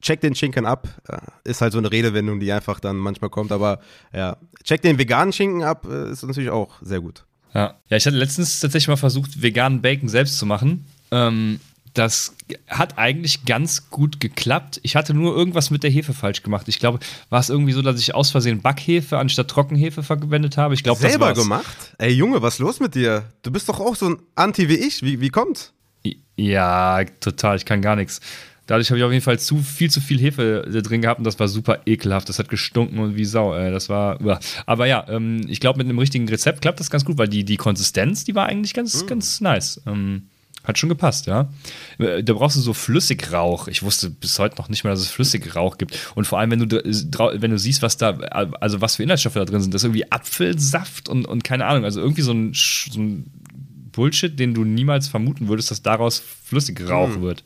check 0.00 0.20
den 0.20 0.36
Schinken 0.36 0.66
ab, 0.66 0.86
äh, 1.08 1.18
ist 1.42 1.60
halt 1.60 1.72
so 1.72 1.78
eine 1.78 1.90
Redewendung, 1.90 2.38
die 2.38 2.52
einfach 2.52 2.78
dann 2.78 2.98
manchmal 2.98 3.30
kommt, 3.30 3.50
aber 3.50 3.80
ja, 4.14 4.36
check 4.62 4.82
den 4.82 5.00
veganen 5.00 5.32
Schinken 5.32 5.64
ab, 5.64 5.84
äh, 5.90 6.12
ist 6.12 6.22
natürlich 6.22 6.50
auch 6.50 6.80
sehr 6.80 7.00
gut. 7.00 7.24
Ja. 7.54 7.74
ja, 7.88 7.96
ich 7.96 8.06
hatte 8.06 8.16
letztens 8.16 8.60
tatsächlich 8.60 8.86
mal 8.86 8.96
versucht, 8.96 9.42
veganen 9.42 9.82
Bacon 9.82 10.08
selbst 10.08 10.38
zu 10.38 10.46
machen. 10.46 10.86
Ähm, 11.10 11.58
das 11.98 12.36
hat 12.68 12.98
eigentlich 12.98 13.44
ganz 13.44 13.90
gut 13.90 14.20
geklappt. 14.20 14.80
Ich 14.82 14.96
hatte 14.96 15.14
nur 15.14 15.34
irgendwas 15.34 15.70
mit 15.70 15.82
der 15.82 15.90
Hefe 15.90 16.12
falsch 16.12 16.42
gemacht. 16.42 16.68
Ich 16.68 16.78
glaube, 16.78 16.98
war 17.30 17.40
es 17.40 17.48
irgendwie 17.48 17.72
so, 17.72 17.82
dass 17.82 17.98
ich 17.98 18.14
aus 18.14 18.30
Versehen 18.30 18.60
Backhefe 18.60 19.18
anstatt 19.18 19.48
Trockenhefe 19.48 20.02
verwendet 20.02 20.56
habe. 20.56 20.74
Ich 20.74 20.82
glaube, 20.82 21.00
selber 21.00 21.32
gemacht. 21.32 21.94
Ey 21.98 22.12
Junge, 22.12 22.42
was 22.42 22.54
ist 22.54 22.60
los 22.60 22.80
mit 22.80 22.94
dir? 22.94 23.24
Du 23.42 23.50
bist 23.50 23.68
doch 23.68 23.80
auch 23.80 23.96
so 23.96 24.10
ein 24.10 24.18
Anti 24.34 24.68
wie 24.68 24.76
ich. 24.76 25.02
Wie, 25.02 25.20
wie 25.20 25.30
kommt's? 25.30 25.72
Ja, 26.36 27.02
total. 27.20 27.56
Ich 27.56 27.64
kann 27.64 27.80
gar 27.80 27.96
nichts. 27.96 28.20
Dadurch 28.66 28.90
habe 28.90 28.98
ich 28.98 29.04
auf 29.04 29.12
jeden 29.12 29.24
Fall 29.24 29.38
zu 29.38 29.58
viel 29.58 29.90
zu 29.90 30.00
viel 30.00 30.18
Hefe 30.18 30.68
drin 30.82 31.00
gehabt 31.00 31.18
und 31.18 31.24
das 31.24 31.38
war 31.38 31.48
super 31.48 31.80
ekelhaft. 31.86 32.28
Das 32.28 32.38
hat 32.38 32.48
gestunken 32.48 32.98
und 32.98 33.16
wie 33.16 33.24
Sau. 33.24 33.54
Das 33.70 33.88
war. 33.88 34.18
Aber 34.66 34.86
ja, 34.86 35.06
ähm, 35.08 35.46
ich 35.48 35.60
glaube, 35.60 35.78
mit 35.78 35.88
einem 35.88 35.98
richtigen 35.98 36.28
Rezept 36.28 36.62
klappt 36.62 36.80
das 36.80 36.90
ganz 36.90 37.04
gut, 37.04 37.16
weil 37.16 37.28
die, 37.28 37.44
die 37.44 37.56
Konsistenz, 37.56 38.24
die 38.24 38.34
war 38.34 38.46
eigentlich 38.46 38.74
ganz, 38.74 39.04
mm. 39.04 39.06
ganz 39.06 39.40
nice. 39.40 39.80
Ähm, 39.86 40.28
hat 40.66 40.78
schon 40.78 40.88
gepasst, 40.88 41.26
ja. 41.26 41.48
Äh, 41.98 42.22
da 42.22 42.32
brauchst 42.32 42.56
du 42.56 42.60
so 42.60 42.74
Flüssigrauch. 42.74 43.68
Ich 43.68 43.82
wusste 43.82 44.10
bis 44.10 44.38
heute 44.38 44.56
noch 44.56 44.68
nicht 44.68 44.84
mal, 44.84 44.90
dass 44.90 45.00
es 45.00 45.08
Flüssigrauch 45.08 45.78
gibt. 45.78 45.98
Und 46.14 46.26
vor 46.26 46.38
allem, 46.38 46.50
wenn 46.50 46.68
du, 46.68 46.76
wenn 46.76 47.50
du 47.50 47.58
siehst, 47.58 47.82
was 47.82 47.96
da, 47.96 48.10
also 48.10 48.80
was 48.80 48.96
für 48.96 49.02
Inhaltsstoffe 49.02 49.34
da 49.34 49.44
drin 49.44 49.62
sind, 49.62 49.72
das 49.74 49.82
ist 49.82 49.86
irgendwie 49.86 50.10
Apfelsaft 50.10 51.08
und, 51.08 51.26
und 51.26 51.44
keine 51.44 51.66
Ahnung, 51.66 51.84
also 51.84 52.00
irgendwie 52.00 52.22
so 52.22 52.32
ein, 52.32 52.52
so 52.54 53.00
ein 53.00 53.30
Bullshit, 53.92 54.38
den 54.38 54.54
du 54.54 54.64
niemals 54.64 55.08
vermuten 55.08 55.48
würdest, 55.48 55.70
dass 55.70 55.82
daraus 55.82 56.22
Flüssigrauch 56.44 57.14
hm. 57.14 57.22
wird. 57.22 57.44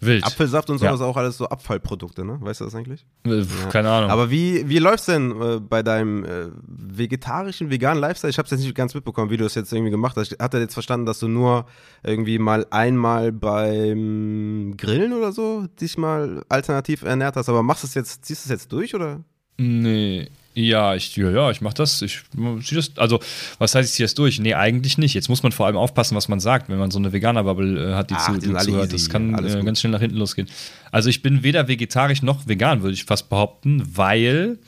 Wild. 0.00 0.24
Apfelsaft 0.24 0.70
und 0.70 0.78
so 0.78 0.86
ja. 0.86 0.94
ist 0.94 1.00
auch 1.02 1.16
alles 1.16 1.36
so 1.36 1.46
Abfallprodukte, 1.46 2.24
ne? 2.24 2.38
Weißt 2.40 2.60
du 2.60 2.64
das 2.64 2.74
eigentlich? 2.74 3.04
Äh, 3.24 3.44
keine 3.70 3.88
ja. 3.88 3.98
Ahnung. 3.98 4.10
Aber 4.10 4.30
wie, 4.30 4.66
wie 4.68 4.78
läuft's 4.78 5.06
denn 5.06 5.40
äh, 5.40 5.60
bei 5.60 5.82
deinem 5.82 6.24
äh, 6.24 6.48
vegetarischen, 6.66 7.70
veganen 7.70 8.00
Lifestyle? 8.00 8.30
Ich 8.30 8.38
hab's 8.38 8.50
jetzt 8.50 8.60
nicht 8.60 8.74
ganz 8.74 8.94
mitbekommen, 8.94 9.30
wie 9.30 9.36
du 9.36 9.44
es 9.44 9.54
jetzt 9.54 9.72
irgendwie 9.72 9.90
gemacht 9.90 10.16
hast. 10.16 10.32
Ich 10.32 10.38
hatte 10.38 10.58
jetzt 10.58 10.72
verstanden, 10.72 11.04
dass 11.04 11.18
du 11.18 11.28
nur 11.28 11.66
irgendwie 12.02 12.38
mal 12.38 12.66
einmal 12.70 13.30
beim 13.30 14.74
Grillen 14.78 15.12
oder 15.12 15.32
so 15.32 15.66
dich 15.80 15.98
mal 15.98 16.44
alternativ 16.48 17.02
ernährt 17.02 17.36
hast. 17.36 17.50
Aber 17.50 17.62
machst 17.62 17.82
du 17.82 17.86
es 17.86 17.94
jetzt, 17.94 18.24
ziehst 18.24 18.44
du 18.44 18.46
es 18.46 18.50
jetzt 18.50 18.72
durch 18.72 18.94
oder? 18.94 19.20
Nee, 19.58 20.30
ja, 20.68 20.94
ich, 20.94 21.16
ja, 21.16 21.50
ich 21.50 21.60
mache 21.60 21.74
das. 21.74 22.02
Ich 22.02 22.20
ziehe 22.62 22.76
das. 22.76 22.92
Also, 22.96 23.20
was 23.58 23.74
heißt, 23.74 23.88
ich 23.88 23.94
ziehe 23.94 24.04
das 24.04 24.14
durch? 24.14 24.38
Nee, 24.38 24.54
eigentlich 24.54 24.98
nicht. 24.98 25.14
Jetzt 25.14 25.28
muss 25.28 25.42
man 25.42 25.52
vor 25.52 25.66
allem 25.66 25.76
aufpassen, 25.76 26.16
was 26.16 26.28
man 26.28 26.40
sagt, 26.40 26.68
wenn 26.68 26.78
man 26.78 26.90
so 26.90 26.98
eine 26.98 27.12
Veganer-Bubble 27.12 27.92
äh, 27.92 27.94
hat, 27.94 28.10
die 28.10 28.14
Ach, 28.16 28.26
zu, 28.26 28.38
die 28.38 28.54
zuhört. 28.56 28.92
Das 28.92 29.08
kann 29.08 29.34
äh, 29.44 29.62
ganz 29.64 29.80
schnell 29.80 29.92
nach 29.92 30.00
hinten 30.00 30.16
losgehen. 30.16 30.48
Also, 30.92 31.08
ich 31.08 31.22
bin 31.22 31.42
weder 31.42 31.68
vegetarisch 31.68 32.22
noch 32.22 32.46
vegan, 32.46 32.82
würde 32.82 32.94
ich 32.94 33.04
fast 33.04 33.28
behaupten, 33.28 33.82
weil 33.94 34.58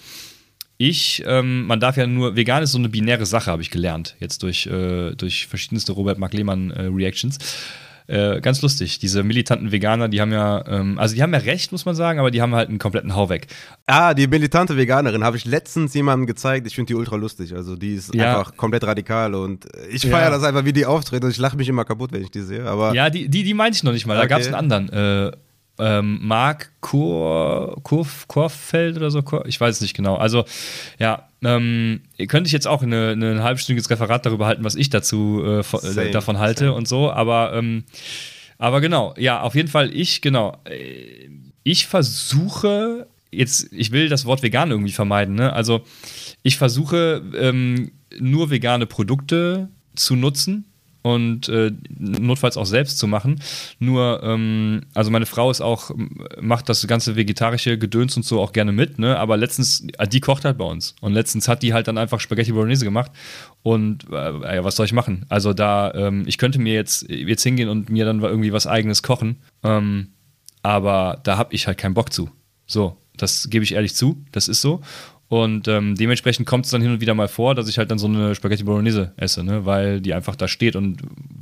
ich, 0.79 1.23
ähm, 1.27 1.67
man 1.67 1.79
darf 1.79 1.97
ja 1.97 2.09
nur, 2.09 2.35
vegan 2.35 2.63
ist 2.63 2.73
so 2.73 2.79
eine 2.79 2.89
binäre 2.89 3.25
Sache, 3.25 3.51
habe 3.53 3.63
ich 3.63 3.71
gelernt, 3.71 4.17
jetzt 4.19 4.43
durch, 4.43 4.67
äh, 4.67 5.15
durch 5.15 5.47
verschiedenste 5.47 5.93
Robert 5.93 6.19
Mark 6.19 6.35
Lehmann 6.35 6.73
äh. 6.73 6.89
Äh, 8.13 8.43
ganz 8.43 8.61
lustig. 8.61 8.99
Diese 8.99 9.23
militanten 9.23 9.73
Veganer, 9.73 10.07
die 10.07 10.21
haben 10.21 10.33
ja, 10.33 10.63
ähm, 10.67 10.99
also 10.99 11.15
die 11.15 11.23
haben 11.23 11.33
ja 11.33 11.39
recht, 11.39 11.73
muss 11.73 11.87
man 11.87 11.95
sagen, 11.95 12.19
aber 12.19 12.31
die 12.31 12.43
haben 12.43 12.55
halt 12.55 12.69
einen 12.69 12.79
kompletten 12.79 13.17
Hau 13.17 13.31
weg. 13.31 13.47
Ah, 13.87 14.13
die 14.13 14.27
militante 14.27 14.77
Veganerin 14.77 15.25
habe 15.25 15.39
ich 15.39 15.47
letztens 15.47 15.95
jemandem 15.95 16.27
gezeigt. 16.27 16.67
Ich 16.67 16.75
finde 16.75 16.89
die 16.89 16.95
ultra 16.95 17.17
lustig. 17.17 17.55
Also 17.55 17.75
die 17.75 17.95
ist 17.95 18.15
ja. 18.15 18.39
einfach 18.39 18.55
komplett 18.59 18.85
radikal 18.85 19.35
und 19.35 19.67
ich 19.91 20.03
feiere 20.03 20.25
ja. 20.25 20.31
das 20.31 20.43
einfach, 20.43 20.67
wie 20.67 20.75
die 20.75 20.85
auftreten 20.85 21.25
und 21.25 21.31
ich 21.31 21.39
lache 21.39 21.57
mich 21.57 21.71
immer 21.71 21.87
kaputt, 21.87 22.13
wenn 22.13 22.23
ich 22.23 22.31
die 22.31 22.43
sehe. 22.43 22.67
Aber 22.67 22.93
ja, 22.93 23.09
die, 23.09 23.31
die, 23.31 23.45
die 23.45 23.55
meinte 23.55 23.77
ich 23.77 23.83
noch 23.83 23.93
nicht 23.93 24.05
mal. 24.05 24.15
Da 24.15 24.21
okay. 24.21 24.29
gab 24.29 24.41
es 24.41 24.47
einen 24.49 24.57
anderen. 24.57 24.89
Äh, 24.91 25.33
ähm, 25.83 26.21
Mark 26.23 26.71
Kur, 26.81 27.79
Kurf, 27.83 28.29
Kurfeld 28.29 28.97
oder 28.97 29.11
so, 29.11 29.23
ich 29.47 29.61
weiß 29.61 29.77
es 29.77 29.81
nicht 29.81 29.95
genau. 29.95 30.17
Also, 30.17 30.45
ja, 30.99 31.29
ähm, 31.43 32.03
könnte 32.29 32.47
ich 32.47 32.53
jetzt 32.53 32.69
auch 32.69 32.83
eine, 32.83 33.11
eine, 33.11 33.43
halbstündiges 33.43 33.91
Referat 33.91 34.25
darüber 34.25 34.47
halten, 34.47 34.65
was 34.65 34.77
ich 34.77 34.91
dazu 34.91 35.45
äh, 35.45 35.63
von, 35.63 35.81
äh, 35.85 36.11
davon 36.11 36.39
halte 36.39 36.67
Same. 36.67 36.75
und 36.75 36.89
so, 36.89 37.11
aber 37.11 37.53
ähm, 37.55 37.85
Aber 38.59 38.81
genau, 38.81 39.13
ja, 39.19 39.41
auf 39.41 39.57
jeden 39.57 39.69
Fall 39.69 39.93
ich, 39.93 40.23
genau. 40.23 40.57
äh, 40.65 41.29
Ich 41.65 41.87
versuche, 41.89 43.09
jetzt, 43.33 43.73
ich 43.73 43.91
will 43.91 44.09
das 44.09 44.25
Wort 44.25 44.43
vegan 44.45 44.71
irgendwie 44.71 44.93
vermeiden, 44.93 45.35
ne? 45.35 45.53
Also 45.53 45.83
ich 46.45 46.59
versuche 46.59 47.23
ähm, 47.37 47.91
nur 48.21 48.51
vegane 48.51 48.87
Produkte 48.87 49.69
zu 49.97 50.15
nutzen 50.15 50.72
und 51.03 51.49
äh, 51.49 51.73
notfalls 51.99 52.57
auch 52.57 52.67
selbst 52.67 52.99
zu 52.99 53.07
machen. 53.07 53.41
Nur, 53.79 54.21
ähm, 54.23 54.83
also 54.95 55.11
meine 55.11 55.27
Frau 55.27 55.51
ist 55.51 55.61
auch, 55.61 55.91
macht 56.41 56.69
das 56.69 56.87
ganze 56.87 57.17
vegetarische 57.17 57.77
Gedöns 57.77 58.17
und 58.17 58.25
so 58.25 58.41
auch 58.41 58.53
gerne 58.53 58.73
mit, 58.73 58.99
ne? 58.99 59.19
Aber 59.19 59.37
letztens, 59.37 59.87
äh, 59.99 60.07
die 60.07 60.21
kocht 60.21 60.45
halt 60.45 60.59
bei 60.59 60.65
uns. 60.65 60.95
Und 61.01 61.13
letztens 61.13 61.49
hat 61.49 61.63
die 61.63 61.75
halt 61.75 61.89
dann 61.89 61.99
einfach 61.99 62.21
Spaghetti 62.21 62.53
Bolognese 62.53 62.85
gemacht. 62.85 63.11
Und 63.63 64.07
äh, 64.11 64.57
ja, 64.57 64.65
was 64.65 64.77
soll 64.77 64.87
ich 64.87 64.93
machen? 64.93 65.27
Also 65.29 65.53
da, 65.53 65.93
ähm, 65.95 66.25
ich 66.27 66.39
könnte 66.39 66.59
mir 66.59 66.75
jetzt, 66.75 67.09
jetzt 67.09 67.43
hingehen 67.43 67.69
und 67.69 67.91
mir 67.91 68.05
dann 68.05 68.21
irgendwie 68.21 68.53
was 68.53 68.67
eigenes 68.67 69.03
kochen. 69.03 69.37
Ähm, 69.63 70.09
aber 70.63 71.21
da 71.25 71.37
habe 71.37 71.55
ich 71.55 71.67
halt 71.67 71.79
keinen 71.79 71.95
Bock 71.95 72.13
zu. 72.13 72.31
So, 72.67 72.97
das 73.17 73.51
gebe 73.51 73.65
ich 73.65 73.75
ehrlich 73.75 73.95
zu, 73.95 74.25
das 74.33 74.49
ist 74.49 74.61
so. 74.61 74.81
Und 75.33 75.67
ähm, 75.67 75.95
dementsprechend 75.95 76.47
kommt 76.47 76.67
es 76.67 76.73
dann 76.73 76.83
hin 76.83 76.91
und 76.91 77.01
wieder 77.01 77.15
mal 77.15 77.27
vor, 77.27 77.55
dass 77.55 77.67
ich 77.67 77.79
halt 77.79 77.91
dann 77.91 77.99
so 77.99 78.07
eine 78.07 78.35
Spaghetti 78.35 78.65
Bolognese 78.65 79.13
esse, 79.17 79.43
ne? 79.43 79.65
weil 79.65 80.03
die 80.03 80.13
einfach 80.13 80.37
da 80.37 80.47
steht 80.47 80.77
und 80.77 80.99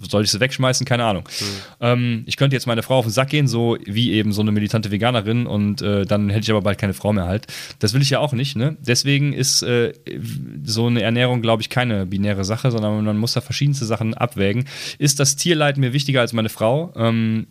soll 0.08 0.22
ich 0.22 0.30
sie 0.30 0.38
wegschmeißen? 0.38 0.86
Keine 0.86 1.02
Ahnung. 1.02 1.24
Mhm. 1.24 1.46
Ähm, 1.80 2.22
ich 2.26 2.36
könnte 2.36 2.54
jetzt 2.54 2.68
meine 2.68 2.84
Frau 2.84 2.98
auf 2.98 3.06
den 3.06 3.10
Sack 3.10 3.30
gehen, 3.30 3.48
so 3.48 3.76
wie 3.84 4.12
eben 4.12 4.30
so 4.30 4.42
eine 4.42 4.52
militante 4.52 4.92
Veganerin 4.92 5.44
und 5.44 5.82
äh, 5.82 6.06
dann 6.06 6.30
hätte 6.30 6.42
ich 6.42 6.50
aber 6.52 6.62
bald 6.62 6.78
keine 6.78 6.94
Frau 6.94 7.12
mehr 7.12 7.26
halt. 7.26 7.48
Das 7.80 7.92
will 7.92 8.00
ich 8.00 8.10
ja 8.10 8.20
auch 8.20 8.32
nicht. 8.32 8.54
Ne? 8.54 8.76
Deswegen 8.78 9.32
ist 9.32 9.62
äh, 9.62 9.92
so 10.62 10.86
eine 10.86 11.02
Ernährung, 11.02 11.42
glaube 11.42 11.62
ich, 11.62 11.68
keine 11.68 12.06
binäre 12.06 12.44
Sache, 12.44 12.70
sondern 12.70 13.04
man 13.04 13.18
muss 13.18 13.32
da 13.32 13.40
verschiedenste 13.40 13.86
Sachen 13.86 14.14
abwägen. 14.14 14.66
Ist 14.98 15.18
das 15.18 15.34
Tierleid 15.34 15.78
mir 15.78 15.92
wichtiger 15.92 16.20
als 16.20 16.32
meine 16.32 16.48
Frau? 16.48 16.92
Ähm, 16.94 17.48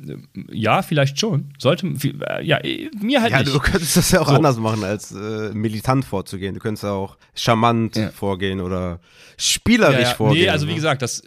ja, 0.50 0.84
vielleicht 0.84 1.20
schon. 1.20 1.50
Sollte, 1.58 1.86
äh, 1.86 2.46
ja, 2.46 2.62
mir 3.02 3.22
halt 3.22 3.32
ja, 3.32 3.40
nicht. 3.40 3.54
du 3.54 3.60
könntest 3.60 3.98
das 3.98 4.12
ja 4.12 4.22
auch 4.22 4.30
so. 4.30 4.36
anders 4.36 4.56
machen 4.56 4.86
als 4.86 5.12
äh, 5.12 5.52
militant 5.54 6.06
vorzugehen 6.06 6.29
vorzugehen. 6.30 6.54
Du 6.54 6.60
könntest 6.60 6.86
auch 6.86 7.18
charmant 7.36 7.96
ja. 7.96 8.10
vorgehen 8.10 8.62
oder 8.62 9.00
spielerisch 9.38 9.96
ja, 9.96 10.10
ja. 10.10 10.16
vorgehen. 10.16 10.44
Nee, 10.44 10.50
also 10.50 10.68
wie 10.68 10.72
ne? 10.72 10.76
gesagt, 10.76 11.02
das, 11.02 11.24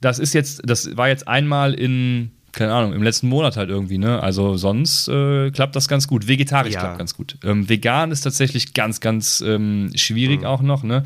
das 0.00 0.18
ist 0.18 0.34
jetzt, 0.34 0.62
das 0.64 0.96
war 0.96 1.08
jetzt 1.08 1.26
einmal 1.26 1.74
in, 1.74 2.30
keine 2.52 2.72
Ahnung, 2.72 2.92
im 2.92 3.02
letzten 3.02 3.28
Monat 3.28 3.56
halt 3.56 3.70
irgendwie, 3.70 3.98
ne? 3.98 4.22
Also 4.22 4.56
sonst 4.56 5.08
äh, 5.08 5.50
klappt 5.50 5.74
das 5.74 5.88
ganz 5.88 6.06
gut. 6.06 6.28
Vegetarisch 6.28 6.74
klappt 6.74 6.98
ganz 6.98 7.14
gut. 7.14 7.38
Ähm, 7.42 7.68
vegan 7.68 8.10
ist 8.10 8.20
tatsächlich 8.22 8.74
ganz, 8.74 9.00
ganz 9.00 9.42
ähm, 9.46 9.90
schwierig 9.94 10.40
mhm. 10.40 10.46
auch 10.46 10.62
noch, 10.62 10.82
ne? 10.82 11.02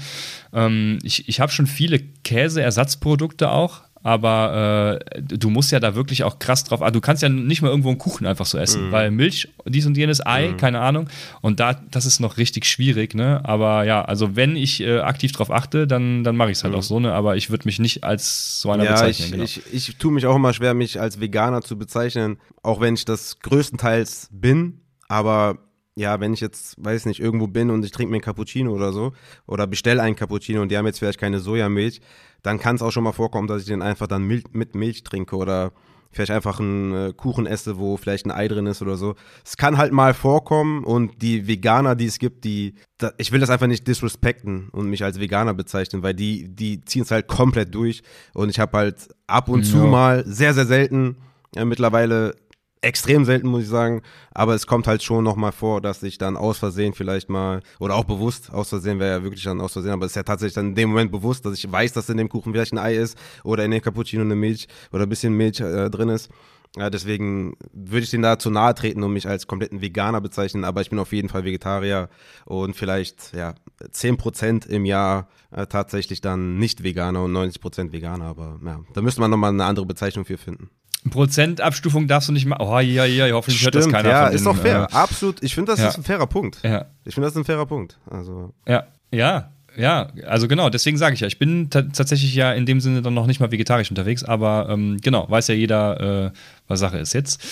Ähm, 0.53 0.99
ich 1.03 1.29
ich 1.29 1.41
habe 1.41 1.53
schon 1.53 1.67
viele 1.67 2.01
Käseersatzprodukte 2.25 3.51
auch, 3.51 3.83
aber 4.07 5.01
äh, 5.17 5.21
du 5.21 5.51
musst 5.51 5.73
ja 5.73 5.81
da 5.81 5.97
wirklich 5.97 6.23
auch 6.23 6.39
krass 6.39 6.63
drauf. 6.63 6.81
Also 6.81 6.93
du 6.93 7.01
kannst 7.01 7.25
ja 7.25 7.29
nicht 7.29 7.61
mal 7.61 7.71
irgendwo 7.71 7.89
einen 7.89 7.99
Kuchen 7.99 8.25
einfach 8.25 8.47
so 8.47 8.57
essen, 8.57 8.87
mhm. 8.87 8.93
weil 8.93 9.11
Milch, 9.11 9.49
dies 9.65 9.85
und 9.85 9.97
jenes, 9.97 10.25
Ei, 10.25 10.51
mhm. 10.51 10.57
keine 10.59 10.79
Ahnung. 10.79 11.09
Und 11.41 11.59
da, 11.59 11.75
das 11.91 12.07
ist 12.07 12.21
noch 12.21 12.37
richtig 12.37 12.67
schwierig, 12.67 13.17
ne? 13.17 13.41
Aber 13.43 13.83
ja, 13.83 14.05
also 14.05 14.37
wenn 14.37 14.55
ich 14.55 14.81
äh, 14.81 15.01
aktiv 15.01 15.33
drauf 15.33 15.51
achte, 15.51 15.89
dann, 15.89 16.23
dann 16.23 16.37
mache 16.37 16.53
ich 16.53 16.59
es 16.59 16.63
halt 16.63 16.75
mhm. 16.75 16.79
auch 16.79 16.85
so, 16.85 17.01
ne? 17.01 17.15
Aber 17.15 17.37
ich 17.37 17.51
würde 17.51 17.67
mich 17.67 17.81
nicht 17.81 18.05
als 18.05 18.61
so 18.61 18.71
einer 18.71 18.85
ja, 18.85 18.93
bezeichnen. 18.93 19.27
Ich, 19.43 19.55
genau. 19.57 19.73
ich, 19.73 19.89
ich 19.89 19.97
tue 19.97 20.13
mich 20.13 20.25
auch 20.27 20.37
immer 20.37 20.53
schwer, 20.53 20.73
mich 20.75 21.01
als 21.01 21.19
Veganer 21.19 21.63
zu 21.63 21.77
bezeichnen, 21.77 22.39
auch 22.63 22.81
wenn 22.81 22.95
ich 22.95 23.07
das 23.07 23.41
größtenteils 23.41 24.29
bin. 24.31 24.83
Aber 25.09 25.59
ja, 25.97 26.21
wenn 26.21 26.33
ich 26.33 26.41
jetzt, 26.41 26.77
weiß 26.79 27.07
nicht, 27.07 27.19
irgendwo 27.19 27.49
bin 27.49 27.71
und 27.71 27.85
ich 27.85 27.91
trinke 27.91 28.11
mir 28.11 28.17
einen 28.17 28.23
Cappuccino 28.23 28.71
oder 28.71 28.93
so 28.93 29.15
oder 29.49 29.67
bestelle 29.67 30.01
einen 30.01 30.15
Cappuccino 30.15 30.63
und 30.63 30.71
die 30.71 30.77
haben 30.77 30.87
jetzt 30.87 31.01
vielleicht 31.01 31.19
keine 31.19 31.41
Sojamilch, 31.41 32.01
dann 32.47 32.61
kann 32.61 32.77
es 32.77 32.83
auch 32.83 32.93
schon 32.93 33.03
mal 33.03 33.13
vorkommen, 33.13 33.49
dass 33.49 33.63
ich 33.63 33.67
den 33.67 33.83
einfach 33.83 34.07
dann 34.07 34.23
Mil 34.23 34.45
mit 34.53 34.77
Milch 34.77 35.03
trinke 35.03 35.35
oder 35.35 35.73
vielleicht 36.13 36.31
einfach 36.31 36.61
einen 36.61 36.95
äh, 36.95 37.13
Kuchen 37.13 37.45
esse, 37.45 37.77
wo 37.77 37.97
vielleicht 37.97 38.25
ein 38.25 38.31
Ei 38.31 38.47
drin 38.47 38.67
ist 38.67 38.81
oder 38.81 38.97
so. 38.97 39.17
Es 39.45 39.57
kann 39.57 39.77
halt 39.77 39.93
mal 39.93 40.15
vorkommen 40.15 40.85
und 40.85 41.21
die 41.23 41.49
Veganer, 41.49 41.97
die 41.97 42.07
es 42.07 42.21
gibt, 42.21 42.45
die, 42.45 42.75
da, 42.99 43.11
ich 43.19 43.33
will 43.33 43.41
das 43.41 43.51
einfach 43.51 43.67
nicht 43.67 43.87
disrespekten 43.89 44.69
und 44.71 44.89
mich 44.89 45.03
als 45.03 45.19
Veganer 45.19 45.55
bezeichnen, 45.55 46.05
weil 46.05 46.15
die, 46.15 46.49
die 46.49 46.85
ziehen 46.85 47.03
es 47.03 47.11
halt 47.11 47.27
komplett 47.27 47.75
durch 47.75 48.03
und 48.33 48.49
ich 48.49 48.61
habe 48.61 48.79
halt 48.79 49.09
ab 49.27 49.49
und 49.49 49.65
ja. 49.65 49.71
zu 49.73 49.79
mal, 49.79 50.25
sehr, 50.25 50.55
sehr 50.55 50.67
selten, 50.67 51.17
ja, 51.55 51.65
mittlerweile 51.65 52.37
extrem 52.81 53.25
selten, 53.25 53.49
muss 53.49 53.63
ich 53.63 53.69
sagen. 53.69 54.03
Aber 54.33 54.55
es 54.55 54.67
kommt 54.67 54.87
halt 54.87 55.03
schon 55.03 55.25
nochmal 55.25 55.53
vor, 55.53 55.81
dass 55.81 56.03
ich 56.03 56.19
dann 56.19 56.37
aus 56.37 56.59
Versehen 56.59 56.95
vielleicht 56.95 57.29
mal, 57.29 57.61
oder 57.79 57.95
auch 57.95 58.05
bewusst, 58.05 58.53
aus 58.53 58.69
Versehen 58.69 58.99
wäre 58.99 59.19
ja 59.19 59.23
wirklich 59.23 59.45
dann 59.45 59.61
aus 59.61 59.73
Versehen, 59.73 59.93
aber 59.93 60.07
es 60.07 60.13
ist 60.13 60.17
ja 60.17 60.23
tatsächlich 60.23 60.55
dann 60.55 60.69
in 60.69 60.75
dem 60.75 60.91
Moment 60.91 61.11
bewusst, 61.11 61.45
dass 61.45 61.55
ich 61.55 61.71
weiß, 61.71 61.93
dass 61.93 62.09
in 62.09 62.17
dem 62.17 62.29
Kuchen 62.29 62.53
vielleicht 62.53 62.73
ein 62.73 62.79
Ei 62.79 62.97
ist 62.97 63.19
oder 63.45 63.65
in 63.65 63.71
dem 63.71 63.83
Cappuccino 63.83 64.23
eine 64.23 64.37
Milch 64.37 64.69
oder 64.93 65.05
ein 65.05 65.09
bisschen 65.09 65.33
Milch 65.33 65.61
äh, 65.61 65.91
drin 65.91 66.09
ist. 66.09 66.31
Ja, 66.77 66.91
deswegen 66.91 67.57
würde 67.73 68.05
ich 68.05 68.11
den 68.11 68.21
da 68.21 68.39
zu 68.39 68.51
nahe 68.51 68.75
treten 68.75 69.03
und 69.03 69.13
mich 69.13 69.27
als 69.27 69.47
kompletten 69.47 69.81
Veganer 69.81 70.21
bezeichnen, 70.21 70.65
aber 70.65 70.83
ich 70.83 70.91
bin 70.91 70.99
auf 70.99 71.13
jeden 71.13 71.31
Fall 71.31 71.45
Vegetarier 71.45 72.11
und 72.45 72.77
vielleicht 72.77 73.33
ja 73.35 73.55
10% 73.83 74.67
im 74.69 74.85
Jahr 74.85 75.29
äh, 75.53 75.67
tatsächlich 75.67 76.21
dann 76.21 76.59
nicht 76.59 76.83
Veganer 76.83 77.23
und 77.23 77.33
90% 77.33 77.93
Veganer, 77.93 78.27
aber 78.27 78.61
ja, 78.63 78.81
da 78.93 79.01
müsste 79.01 79.23
man 79.23 79.31
nochmal 79.31 79.51
eine 79.51 79.65
andere 79.65 79.87
Bezeichnung 79.87 80.27
für 80.27 80.37
finden. 80.37 80.69
Prozentabstufung 81.11 82.07
darfst 82.09 82.29
du 82.29 82.33
nicht 82.33 82.47
machen. 82.47 82.63
Oh, 82.63 82.79
ja, 82.79 83.05
ja, 83.05 83.31
hoffentlich 83.33 83.61
Stimmt, 83.61 83.75
hört 83.75 83.87
das 83.87 83.93
keiner. 83.93 84.09
Ja, 84.09 84.27
von 84.27 84.35
ist 84.35 84.47
doch 84.47 84.57
fair. 84.57 84.89
Äh, 84.91 84.95
Absolut. 84.95 85.43
Ich 85.43 85.55
finde, 85.55 85.73
das 85.73 85.81
ja. 85.81 85.89
ist 85.89 85.99
ein 85.99 86.05
fairer 86.05 86.27
Punkt. 86.27 86.59
Ja. 86.63 86.87
Ich 87.05 87.15
finde, 87.15 87.27
das 87.27 87.35
ist 87.35 87.39
ein 87.39 87.45
fairer 87.45 87.67
Punkt. 87.67 87.99
Also. 88.11 88.53
Ja, 88.67 88.87
ja, 89.11 89.51
ja. 89.77 90.09
Also 90.27 90.49
genau, 90.49 90.71
deswegen 90.71 90.97
sage 90.97 91.15
ich 91.15 91.21
ja, 91.21 91.27
ich 91.27 91.39
bin 91.39 91.71
tatsächlich 91.71 92.35
ja 92.35 92.53
in 92.53 92.67
dem 92.67 92.81
Sinne 92.81 93.03
dann 93.03 93.15
noch 93.15 93.27
nicht 93.27 93.41
mal 93.41 93.51
vegetarisch 93.51 93.91
unterwegs, 93.91 94.25
aber 94.25 94.69
ähm, 94.71 94.99
genau, 95.03 95.29
weiß 95.29 95.49
ja 95.49 95.55
jeder, 95.55 96.27
äh, 96.27 96.31
was 96.69 96.81
Sache 96.81 96.99
ist 96.99 97.13
jetzt. 97.13 97.43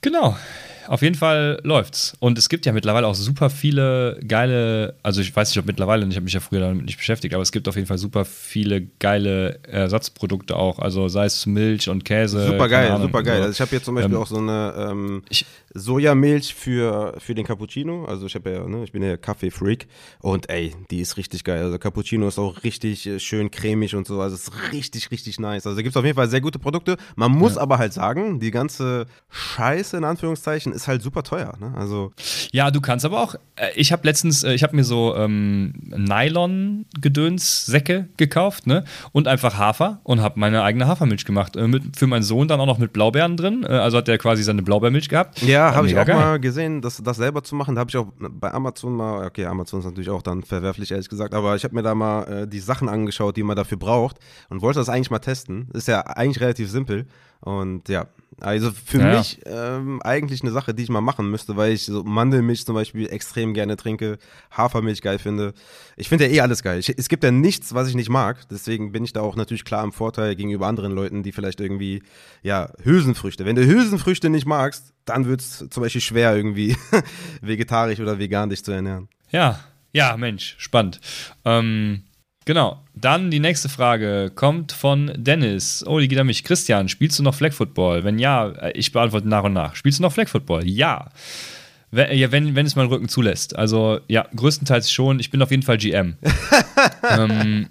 Genau 0.00 0.36
auf 0.88 1.02
jeden 1.02 1.14
Fall 1.14 1.60
läuft's. 1.62 2.14
Und 2.18 2.38
es 2.38 2.48
gibt 2.48 2.66
ja 2.66 2.72
mittlerweile 2.72 3.06
auch 3.06 3.14
super 3.14 3.50
viele 3.50 4.18
geile, 4.26 4.96
also 5.02 5.20
ich 5.20 5.34
weiß 5.34 5.50
nicht, 5.50 5.58
ob 5.58 5.66
mittlerweile, 5.66 6.06
ich 6.06 6.14
habe 6.16 6.24
mich 6.24 6.34
ja 6.34 6.40
früher 6.40 6.60
damit 6.60 6.84
nicht 6.84 6.96
beschäftigt, 6.96 7.34
aber 7.34 7.42
es 7.42 7.52
gibt 7.52 7.68
auf 7.68 7.76
jeden 7.76 7.86
Fall 7.86 7.98
super 7.98 8.24
viele 8.24 8.82
geile 8.98 9.60
Ersatzprodukte 9.64 10.56
auch. 10.56 10.78
Also 10.78 11.08
sei 11.08 11.26
es 11.26 11.46
Milch 11.46 11.88
und 11.88 12.04
Käse. 12.04 12.46
Super 12.46 12.68
geil, 12.68 12.98
super 13.00 13.22
geil. 13.22 13.42
Also 13.42 13.52
ich 13.52 13.60
habe 13.60 13.74
jetzt 13.74 13.84
zum 13.84 13.94
Beispiel 13.94 14.14
ähm, 14.14 14.20
auch 14.20 14.26
so 14.26 14.38
eine 14.38 14.74
ähm, 14.76 15.22
ich, 15.28 15.46
Sojamilch 15.74 16.54
für, 16.54 17.14
für 17.18 17.34
den 17.34 17.46
Cappuccino. 17.46 18.04
Also 18.04 18.26
ich 18.26 18.34
habe 18.34 18.50
ja, 18.50 18.66
ne, 18.66 18.84
ich 18.84 18.92
bin 18.92 19.02
ja 19.02 19.16
Kaffee-Freak 19.16 19.86
und 20.20 20.50
ey, 20.50 20.74
die 20.90 21.00
ist 21.00 21.16
richtig 21.16 21.44
geil. 21.44 21.62
Also 21.62 21.78
Cappuccino 21.78 22.28
ist 22.28 22.38
auch 22.38 22.62
richtig 22.62 23.06
äh, 23.06 23.18
schön 23.18 23.50
cremig 23.50 23.94
und 23.94 24.06
so. 24.06 24.20
Also 24.20 24.36
es 24.36 24.48
ist 24.48 24.72
richtig, 24.72 25.10
richtig 25.10 25.40
nice. 25.40 25.66
Also 25.66 25.76
da 25.76 25.82
gibt 25.82 25.94
es 25.94 25.96
auf 25.96 26.04
jeden 26.04 26.16
Fall 26.16 26.28
sehr 26.28 26.40
gute 26.40 26.58
Produkte. 26.58 26.96
Man 27.16 27.32
muss 27.32 27.56
ja. 27.56 27.62
aber 27.62 27.78
halt 27.78 27.92
sagen, 27.92 28.40
die 28.40 28.50
ganze 28.50 29.06
Scheiße 29.30 29.96
in 29.96 30.04
Anführungszeichen 30.04 30.72
ist 30.72 30.88
halt 30.88 31.02
super 31.02 31.22
teuer. 31.22 31.54
Ne? 31.60 31.72
Also 31.76 32.12
ja, 32.52 32.70
du 32.70 32.80
kannst 32.80 33.04
aber 33.04 33.22
auch. 33.22 33.34
Äh, 33.56 33.72
ich 33.76 33.92
habe 33.92 34.06
letztens, 34.06 34.44
äh, 34.44 34.54
ich 34.54 34.62
habe 34.62 34.76
mir 34.76 34.84
so 34.84 35.14
ähm, 35.16 35.74
Nylon-Gedöns-Säcke 35.84 38.08
gekauft, 38.16 38.66
ne? 38.66 38.84
Und 39.12 39.28
einfach 39.28 39.58
Hafer 39.58 40.00
und 40.04 40.20
habe 40.20 40.40
meine 40.40 40.62
eigene 40.62 40.86
Hafermilch 40.86 41.24
gemacht. 41.24 41.56
Äh, 41.56 41.66
mit, 41.68 41.96
für 41.96 42.06
meinen 42.06 42.22
Sohn 42.22 42.48
dann 42.48 42.60
auch 42.60 42.66
noch 42.66 42.78
mit 42.78 42.92
Blaubeeren 42.92 43.36
drin. 43.36 43.64
Also 43.64 43.98
hat 43.98 44.08
der 44.08 44.18
quasi 44.18 44.42
seine 44.42 44.62
Blaubeermilch 44.62 45.08
gehabt. 45.08 45.40
Ja, 45.42 45.61
ja, 45.70 45.74
habe 45.74 45.86
ich 45.86 45.98
auch 45.98 46.04
geil. 46.04 46.16
mal 46.16 46.40
gesehen, 46.40 46.80
das, 46.80 47.02
das 47.02 47.16
selber 47.16 47.42
zu 47.42 47.54
machen. 47.54 47.74
Da 47.74 47.80
habe 47.80 47.90
ich 47.90 47.96
auch 47.96 48.08
bei 48.16 48.52
Amazon 48.52 48.94
mal, 48.94 49.26
okay, 49.26 49.46
Amazon 49.46 49.80
ist 49.80 49.86
natürlich 49.86 50.10
auch 50.10 50.22
dann 50.22 50.42
verwerflich, 50.42 50.90
ehrlich 50.90 51.08
gesagt, 51.08 51.34
aber 51.34 51.56
ich 51.56 51.64
habe 51.64 51.74
mir 51.74 51.82
da 51.82 51.94
mal 51.94 52.24
äh, 52.24 52.46
die 52.48 52.60
Sachen 52.60 52.88
angeschaut, 52.88 53.36
die 53.36 53.42
man 53.42 53.56
dafür 53.56 53.78
braucht 53.78 54.18
und 54.48 54.62
wollte 54.62 54.78
das 54.78 54.88
eigentlich 54.88 55.10
mal 55.10 55.18
testen. 55.18 55.68
Ist 55.72 55.88
ja 55.88 56.00
eigentlich 56.00 56.40
relativ 56.40 56.70
simpel. 56.70 57.06
Und 57.40 57.88
ja, 57.88 58.06
also 58.40 58.70
für 58.70 59.00
ja. 59.00 59.18
mich 59.18 59.40
ähm, 59.46 60.00
eigentlich 60.02 60.42
eine 60.42 60.50
Sache, 60.50 60.74
die 60.74 60.82
ich 60.82 60.88
mal 60.88 61.00
machen 61.00 61.30
müsste, 61.30 61.56
weil 61.56 61.72
ich 61.72 61.84
so 61.84 62.02
Mandelmilch 62.02 62.64
zum 62.64 62.74
Beispiel 62.74 63.08
extrem 63.08 63.54
gerne 63.54 63.76
trinke, 63.76 64.18
Hafermilch 64.50 65.02
geil 65.02 65.18
finde. 65.18 65.54
Ich 65.96 66.08
finde 66.08 66.26
ja 66.26 66.32
eh 66.32 66.40
alles 66.40 66.62
geil. 66.62 66.78
Ich, 66.78 66.88
es 66.88 67.08
gibt 67.08 67.24
ja 67.24 67.30
nichts, 67.30 67.74
was 67.74 67.88
ich 67.88 67.94
nicht 67.94 68.08
mag. 68.08 68.48
Deswegen 68.50 68.92
bin 68.92 69.04
ich 69.04 69.12
da 69.12 69.20
auch 69.20 69.36
natürlich 69.36 69.64
klar 69.64 69.84
im 69.84 69.92
Vorteil 69.92 70.34
gegenüber 70.34 70.66
anderen 70.66 70.92
Leuten, 70.92 71.22
die 71.22 71.32
vielleicht 71.32 71.60
irgendwie, 71.60 72.02
ja, 72.42 72.72
Hülsenfrüchte. 72.82 73.44
Wenn 73.44 73.56
du 73.56 73.66
Hülsenfrüchte 73.66 74.30
nicht 74.30 74.46
magst, 74.46 74.92
dann 75.04 75.26
wird 75.26 75.40
es 75.40 75.66
zum 75.70 75.82
Beispiel 75.82 76.00
schwer, 76.00 76.34
irgendwie 76.34 76.76
vegetarisch 77.40 78.00
oder 78.00 78.18
vegan 78.18 78.50
dich 78.50 78.64
zu 78.64 78.72
ernähren. 78.72 79.08
Ja, 79.30 79.60
ja, 79.92 80.16
Mensch, 80.16 80.54
spannend. 80.58 81.00
Ähm 81.44 82.04
Genau. 82.44 82.82
Dann 82.94 83.30
die 83.30 83.40
nächste 83.40 83.68
Frage 83.68 84.30
kommt 84.34 84.72
von 84.72 85.12
Dennis. 85.16 85.84
Oh, 85.86 85.98
die 85.98 86.08
geht 86.08 86.18
an 86.18 86.26
mich. 86.26 86.44
Christian, 86.44 86.88
spielst 86.88 87.18
du 87.18 87.22
noch 87.22 87.34
Flag 87.34 87.52
Football? 87.52 88.04
Wenn 88.04 88.18
ja, 88.18 88.48
äh, 88.48 88.72
ich 88.72 88.92
beantworte 88.92 89.28
nach 89.28 89.44
und 89.44 89.52
nach. 89.52 89.76
Spielst 89.76 89.98
du 89.98 90.02
noch 90.02 90.12
Flag 90.12 90.28
Football? 90.28 90.66
Ja. 90.68 91.10
Wenn, 91.94 92.16
ja, 92.16 92.32
wenn, 92.32 92.56
wenn 92.56 92.64
es 92.64 92.74
mein 92.74 92.86
Rücken 92.86 93.08
zulässt. 93.08 93.54
Also, 93.54 94.00
ja, 94.08 94.26
größtenteils 94.34 94.90
schon. 94.90 95.20
Ich 95.20 95.30
bin 95.30 95.42
auf 95.42 95.50
jeden 95.50 95.62
Fall 95.62 95.76
GM. 95.76 96.16
ähm, 97.08 97.68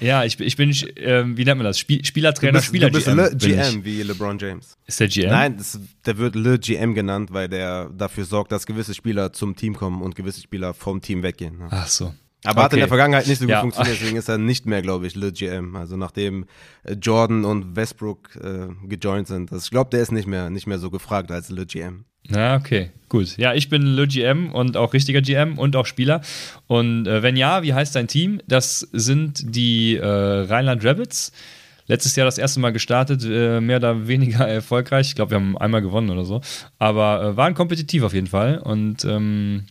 ja, 0.00 0.24
ich, 0.24 0.38
ich 0.38 0.56
bin, 0.56 0.70
äh, 0.70 1.24
wie 1.26 1.44
nennt 1.44 1.58
man 1.58 1.64
das? 1.64 1.78
Spiel, 1.78 2.04
Spielertrainer, 2.04 2.62
Spieler 2.62 2.90
du 2.90 2.94
bist 2.94 3.06
GM. 3.06 3.16
Le 3.16 3.34
GM 3.36 3.84
wie 3.84 4.02
LeBron 4.02 4.38
James. 4.38 4.78
Ist 4.86 5.00
der 5.00 5.08
GM? 5.08 5.30
Nein, 5.30 5.56
das, 5.56 5.80
der 6.06 6.16
wird 6.16 6.36
Le 6.36 6.58
GM 6.58 6.94
genannt, 6.94 7.32
weil 7.32 7.48
der 7.48 7.90
dafür 7.90 8.24
sorgt, 8.24 8.52
dass 8.52 8.66
gewisse 8.66 8.94
Spieler 8.94 9.32
zum 9.32 9.56
Team 9.56 9.74
kommen 9.74 10.00
und 10.00 10.14
gewisse 10.14 10.40
Spieler 10.40 10.72
vom 10.72 11.00
Team 11.00 11.24
weggehen. 11.24 11.58
Ne? 11.58 11.66
Ach 11.70 11.88
so. 11.88 12.14
Aber 12.44 12.62
hat 12.62 12.72
in 12.72 12.76
Okay. 12.76 12.80
der 12.80 12.88
Vergangenheit 12.88 13.26
nicht 13.26 13.38
so 13.38 13.44
gut 13.46 13.50
Ja. 13.52 13.60
funktioniert, 13.60 13.98
deswegen 14.00 14.16
ist 14.16 14.28
er 14.28 14.38
nicht 14.38 14.66
mehr, 14.66 14.82
glaube 14.82 15.06
ich, 15.06 15.14
Le 15.14 15.32
GM. 15.32 15.76
Also 15.76 15.96
nachdem 15.96 16.46
äh, 16.84 16.92
Jordan 16.94 17.44
und 17.44 17.74
Westbrook 17.76 18.36
äh, 18.36 18.68
gejoint 18.86 19.26
sind. 19.28 19.50
Das, 19.50 19.64
ich 19.64 19.70
glaube, 19.70 19.90
der 19.90 20.00
ist 20.02 20.12
nicht 20.12 20.26
mehr, 20.28 20.50
nicht 20.50 20.66
mehr 20.66 20.78
so 20.78 20.90
gefragt 20.90 21.30
als 21.30 21.48
Le 21.50 21.64
GM. 21.66 22.04
Na, 22.28 22.56
okay, 22.56 22.90
gut. 23.10 23.36
Ja, 23.36 23.52
ich 23.54 23.68
bin 23.68 23.82
Le 23.82 24.06
GM 24.06 24.50
und 24.52 24.76
auch 24.78 24.94
richtiger 24.94 25.20
GM 25.20 25.58
und 25.58 25.76
auch 25.76 25.84
Spieler. 25.86 26.22
Und 26.66 27.06
äh, 27.06 27.22
wenn 27.22 27.36
ja, 27.36 27.62
wie 27.62 27.74
heißt 27.74 27.94
dein 27.94 28.08
Team? 28.08 28.40
Das 28.46 28.80
sind 28.92 29.54
die 29.54 29.96
äh, 29.96 30.06
Rheinland 30.06 30.84
Rabbits. 30.84 31.32
Letztes 31.86 32.16
Jahr 32.16 32.24
das 32.24 32.38
erste 32.38 32.60
Mal 32.60 32.72
gestartet, 32.72 33.22
äh, 33.26 33.60
mehr 33.60 33.76
oder 33.76 34.08
weniger 34.08 34.48
erfolgreich. 34.48 35.08
Ich 35.08 35.14
glaube, 35.16 35.32
wir 35.32 35.36
haben 35.36 35.58
einmal 35.58 35.82
gewonnen 35.82 36.08
oder 36.08 36.24
so. 36.24 36.40
Aber 36.78 37.22
äh, 37.22 37.36
waren 37.36 37.52
kompetitiv 37.52 38.02
auf 38.04 38.14
jeden 38.14 38.26
Fall. 38.26 38.56
Und 38.58 39.04
ähm, 39.04 39.64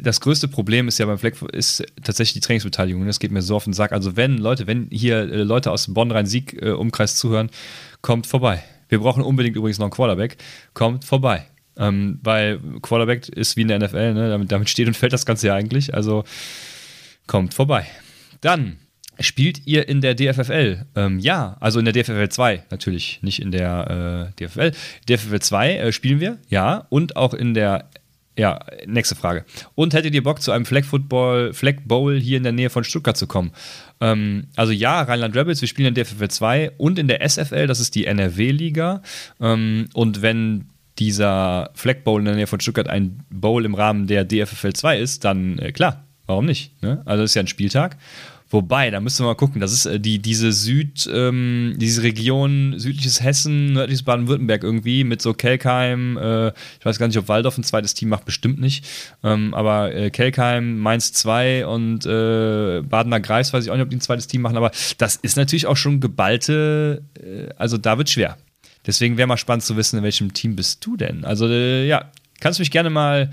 das 0.00 0.20
größte 0.20 0.48
Problem 0.48 0.88
ist 0.88 0.98
ja 0.98 1.06
beim 1.06 1.18
Fleck 1.18 1.40
ist 1.52 1.84
tatsächlich 2.02 2.34
die 2.34 2.40
Trainingsbeteiligung. 2.40 3.06
Das 3.06 3.20
geht 3.20 3.30
mir 3.30 3.42
so 3.42 3.56
auf 3.56 3.64
den 3.64 3.72
Sack. 3.72 3.92
Also 3.92 4.16
wenn 4.16 4.38
Leute, 4.38 4.66
wenn 4.66 4.88
hier 4.90 5.18
äh, 5.18 5.42
Leute 5.42 5.70
aus 5.70 5.84
dem 5.84 5.94
Bonn-Rhein-Sieg-Umkreis 5.94 7.16
zuhören, 7.16 7.50
kommt 8.00 8.26
vorbei. 8.26 8.62
Wir 8.88 9.00
brauchen 9.00 9.22
unbedingt 9.22 9.56
übrigens 9.56 9.78
noch 9.78 9.86
einen 9.86 9.92
Quarterback. 9.92 10.36
Kommt 10.72 11.04
vorbei. 11.04 11.46
Ähm, 11.76 12.20
weil 12.22 12.60
Quarterback 12.82 13.28
ist 13.28 13.56
wie 13.56 13.62
in 13.62 13.68
der 13.68 13.78
NFL, 13.80 14.14
ne? 14.14 14.28
damit, 14.28 14.52
damit 14.52 14.70
steht 14.70 14.86
und 14.86 14.96
fällt 14.96 15.12
das 15.12 15.26
Ganze 15.26 15.48
ja 15.48 15.54
eigentlich. 15.54 15.94
Also 15.94 16.24
kommt 17.26 17.52
vorbei. 17.52 17.86
Dann 18.40 18.78
spielt 19.18 19.66
ihr 19.66 19.88
in 19.88 20.00
der 20.00 20.14
DFFL? 20.14 20.86
Ähm, 20.94 21.18
ja, 21.18 21.56
also 21.60 21.78
in 21.78 21.84
der 21.84 21.94
DFFL 21.94 22.28
2 22.28 22.64
natürlich, 22.70 23.20
nicht 23.22 23.40
in 23.40 23.50
der 23.50 24.32
äh, 24.38 24.44
DFFL. 24.44 24.72
DFFL 25.08 25.40
2 25.40 25.76
äh, 25.76 25.92
spielen 25.92 26.20
wir, 26.20 26.38
ja, 26.48 26.86
und 26.90 27.16
auch 27.16 27.34
in 27.34 27.54
der 27.54 27.88
ja, 28.36 28.60
nächste 28.86 29.14
Frage. 29.14 29.44
Und 29.74 29.94
hättet 29.94 30.14
ihr 30.14 30.22
Bock, 30.22 30.42
zu 30.42 30.50
einem 30.50 30.66
Flag 30.66 30.84
Football, 30.84 31.52
Flag 31.52 31.76
Bowl 31.84 32.18
hier 32.18 32.36
in 32.36 32.42
der 32.42 32.52
Nähe 32.52 32.70
von 32.70 32.82
Stuttgart 32.82 33.16
zu 33.16 33.26
kommen? 33.26 33.52
Ähm, 34.00 34.48
also 34.56 34.72
ja, 34.72 35.02
Rheinland 35.02 35.36
Rebels, 35.36 35.60
wir 35.60 35.68
spielen 35.68 35.88
in 35.88 35.94
der 35.94 36.04
DFL 36.04 36.28
2 36.28 36.72
und 36.76 36.98
in 36.98 37.08
der 37.08 37.28
SFL, 37.28 37.66
das 37.66 37.80
ist 37.80 37.94
die 37.94 38.06
NRW-Liga. 38.06 39.02
Ähm, 39.40 39.88
und 39.94 40.22
wenn 40.22 40.66
dieser 40.98 41.70
Flag 41.74 42.02
Bowl 42.04 42.20
in 42.20 42.26
der 42.26 42.34
Nähe 42.34 42.46
von 42.46 42.60
Stuttgart 42.60 42.88
ein 42.88 43.22
Bowl 43.30 43.64
im 43.64 43.74
Rahmen 43.74 44.06
der 44.06 44.24
DFFL 44.24 44.72
2 44.72 44.98
ist, 44.98 45.24
dann 45.24 45.58
äh, 45.58 45.72
klar, 45.72 46.04
warum 46.26 46.46
nicht? 46.46 46.82
Ne? 46.82 47.02
Also 47.04 47.22
ist 47.22 47.34
ja 47.34 47.42
ein 47.42 47.48
Spieltag. 47.48 47.96
Wobei, 48.54 48.92
da 48.92 49.00
müssen 49.00 49.24
wir 49.24 49.30
mal 49.30 49.34
gucken, 49.34 49.60
das 49.60 49.72
ist 49.72 49.84
äh, 49.84 49.98
die, 49.98 50.20
diese 50.20 50.52
Süd, 50.52 51.10
ähm, 51.12 51.74
diese 51.76 52.04
Region, 52.04 52.78
südliches 52.78 53.20
Hessen, 53.20 53.72
nördliches 53.72 54.04
Baden-Württemberg 54.04 54.62
irgendwie, 54.62 55.02
mit 55.02 55.20
so 55.20 55.34
Kelkheim, 55.34 56.16
äh, 56.16 56.50
ich 56.78 56.84
weiß 56.84 57.00
gar 57.00 57.08
nicht, 57.08 57.18
ob 57.18 57.26
Waldorf 57.26 57.58
ein 57.58 57.64
zweites 57.64 57.94
Team 57.94 58.10
macht, 58.10 58.24
bestimmt 58.24 58.60
nicht. 58.60 58.86
Ähm, 59.24 59.54
aber 59.54 59.92
äh, 59.92 60.10
Kelkheim, 60.10 60.78
Mainz 60.78 61.12
2 61.14 61.66
und 61.66 62.06
äh, 62.06 62.82
Badener 62.82 63.18
Kreis, 63.18 63.52
weiß 63.52 63.64
ich 63.64 63.72
auch 63.72 63.74
nicht, 63.74 63.82
ob 63.82 63.90
die 63.90 63.96
ein 63.96 64.00
zweites 64.00 64.28
Team 64.28 64.42
machen, 64.42 64.56
aber 64.56 64.70
das 64.98 65.16
ist 65.16 65.36
natürlich 65.36 65.66
auch 65.66 65.76
schon 65.76 65.98
geballte, 65.98 67.02
äh, 67.20 67.48
also 67.56 67.76
da 67.76 67.98
wird 67.98 68.08
schwer. 68.08 68.38
Deswegen 68.86 69.18
wäre 69.18 69.26
mal 69.26 69.36
spannend 69.36 69.64
zu 69.64 69.76
wissen, 69.76 69.98
in 69.98 70.04
welchem 70.04 70.32
Team 70.32 70.54
bist 70.54 70.86
du 70.86 70.96
denn? 70.96 71.24
Also, 71.24 71.48
äh, 71.48 71.88
ja, 71.88 72.12
kannst 72.38 72.60
du 72.60 72.62
mich 72.62 72.70
gerne 72.70 72.90
mal. 72.90 73.32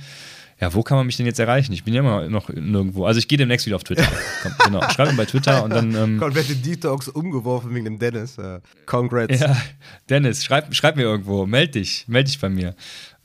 Ja, 0.61 0.75
wo 0.75 0.83
kann 0.83 0.95
man 0.95 1.07
mich 1.07 1.17
denn 1.17 1.25
jetzt 1.25 1.39
erreichen? 1.39 1.73
Ich 1.73 1.83
bin 1.83 1.95
ja 1.95 2.01
immer 2.01 2.29
noch 2.29 2.49
nirgendwo. 2.49 3.05
Also 3.05 3.17
ich 3.17 3.27
gehe 3.27 3.37
demnächst 3.39 3.65
wieder 3.65 3.77
auf 3.77 3.83
Twitter. 3.83 4.07
Komm, 4.43 4.51
genau. 4.65 4.89
Schreib 4.91 5.09
mir 5.09 5.17
bei 5.17 5.25
Twitter 5.25 5.63
und 5.63 5.71
dann. 5.71 5.95
Ähm, 5.95 6.19
Komplette 6.19 6.55
Detox 6.55 7.07
umgeworfen 7.07 7.73
wegen 7.73 7.85
dem 7.85 7.97
Dennis. 7.97 8.37
Äh, 8.37 8.59
congrats. 8.85 9.39
ja, 9.39 9.57
Dennis, 10.07 10.45
schreib, 10.45 10.73
schreib 10.75 10.97
mir 10.97 11.01
irgendwo. 11.01 11.47
Meld 11.47 11.73
dich. 11.73 12.05
Meld 12.07 12.27
dich 12.27 12.39
bei 12.39 12.49
mir. 12.49 12.75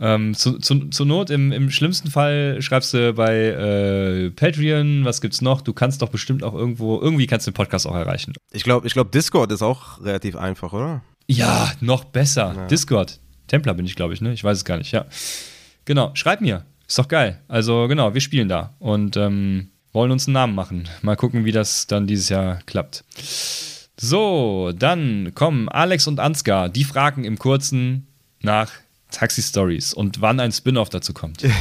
Ähm, 0.01 0.35
zu, 0.35 0.59
zu, 0.59 0.89
zur 0.89 1.05
Not, 1.05 1.29
im, 1.29 1.53
im 1.53 1.71
schlimmsten 1.71 2.11
Fall 2.11 2.57
schreibst 2.61 2.95
du 2.95 3.13
bei 3.13 3.35
äh, 3.35 4.31
Patreon, 4.31 5.05
was 5.05 5.21
gibt's 5.21 5.43
noch? 5.43 5.61
Du 5.61 5.75
kannst 5.75 6.01
doch 6.01 6.09
bestimmt 6.09 6.43
auch 6.43 6.55
irgendwo, 6.55 6.99
irgendwie 7.01 7.27
kannst 7.27 7.47
du 7.47 7.51
den 7.51 7.57
Podcast 7.57 7.87
auch 7.87 7.95
erreichen. 7.95 8.33
Ich 8.53 8.65
glaube, 8.65 8.87
ich 8.87 8.95
glaub, 8.95 9.13
Discord 9.13 9.53
ist 9.53 9.63
auch 9.63 10.03
relativ 10.03 10.37
einfach, 10.37 10.73
oder? 10.73 11.03
Ja, 11.27 11.71
noch 11.81 12.05
besser. 12.05 12.67
Discord. 12.71 13.21
Templer 13.47 13.75
bin 13.75 13.85
ich, 13.85 13.95
glaube 13.95 14.15
ich, 14.15 14.23
ne? 14.23 14.33
Ich 14.33 14.43
weiß 14.43 14.57
es 14.57 14.65
gar 14.65 14.79
nicht, 14.79 14.93
ja. 14.93 15.05
Genau, 15.85 16.11
schreib 16.15 16.41
mir. 16.41 16.65
Ist 16.87 16.99
doch 16.99 17.09
geil. 17.09 17.43
Also, 17.49 17.89
genau, 17.89 18.15
wir 18.15 18.21
spielen 18.21 18.49
da 18.49 18.75
und 18.79 19.17
ähm, 19.17 19.71
wollen 19.93 20.13
uns 20.13 20.27
einen 20.27 20.35
Namen 20.35 20.55
machen. 20.55 20.89
Mal 21.03 21.17
gucken, 21.17 21.45
wie 21.45 21.53
das 21.53 21.87
dann 21.87 22.07
dieses 22.07 22.29
Jahr 22.29 22.61
klappt. 22.67 23.05
So, 23.99 24.73
dann 24.77 25.33
kommen 25.35 25.69
Alex 25.69 26.07
und 26.07 26.21
Ansgar. 26.21 26.69
Die 26.69 26.85
fragen 26.85 27.25
im 27.25 27.39
Kurzen 27.39 28.07
nach 28.43 28.71
Taxi 29.11 29.43
Stories 29.43 29.95
und 29.95 30.21
wann 30.21 30.41
ein 30.41 30.53
Spin-off 30.53 30.91
dazu 30.91 31.13
kommt. 31.13 31.45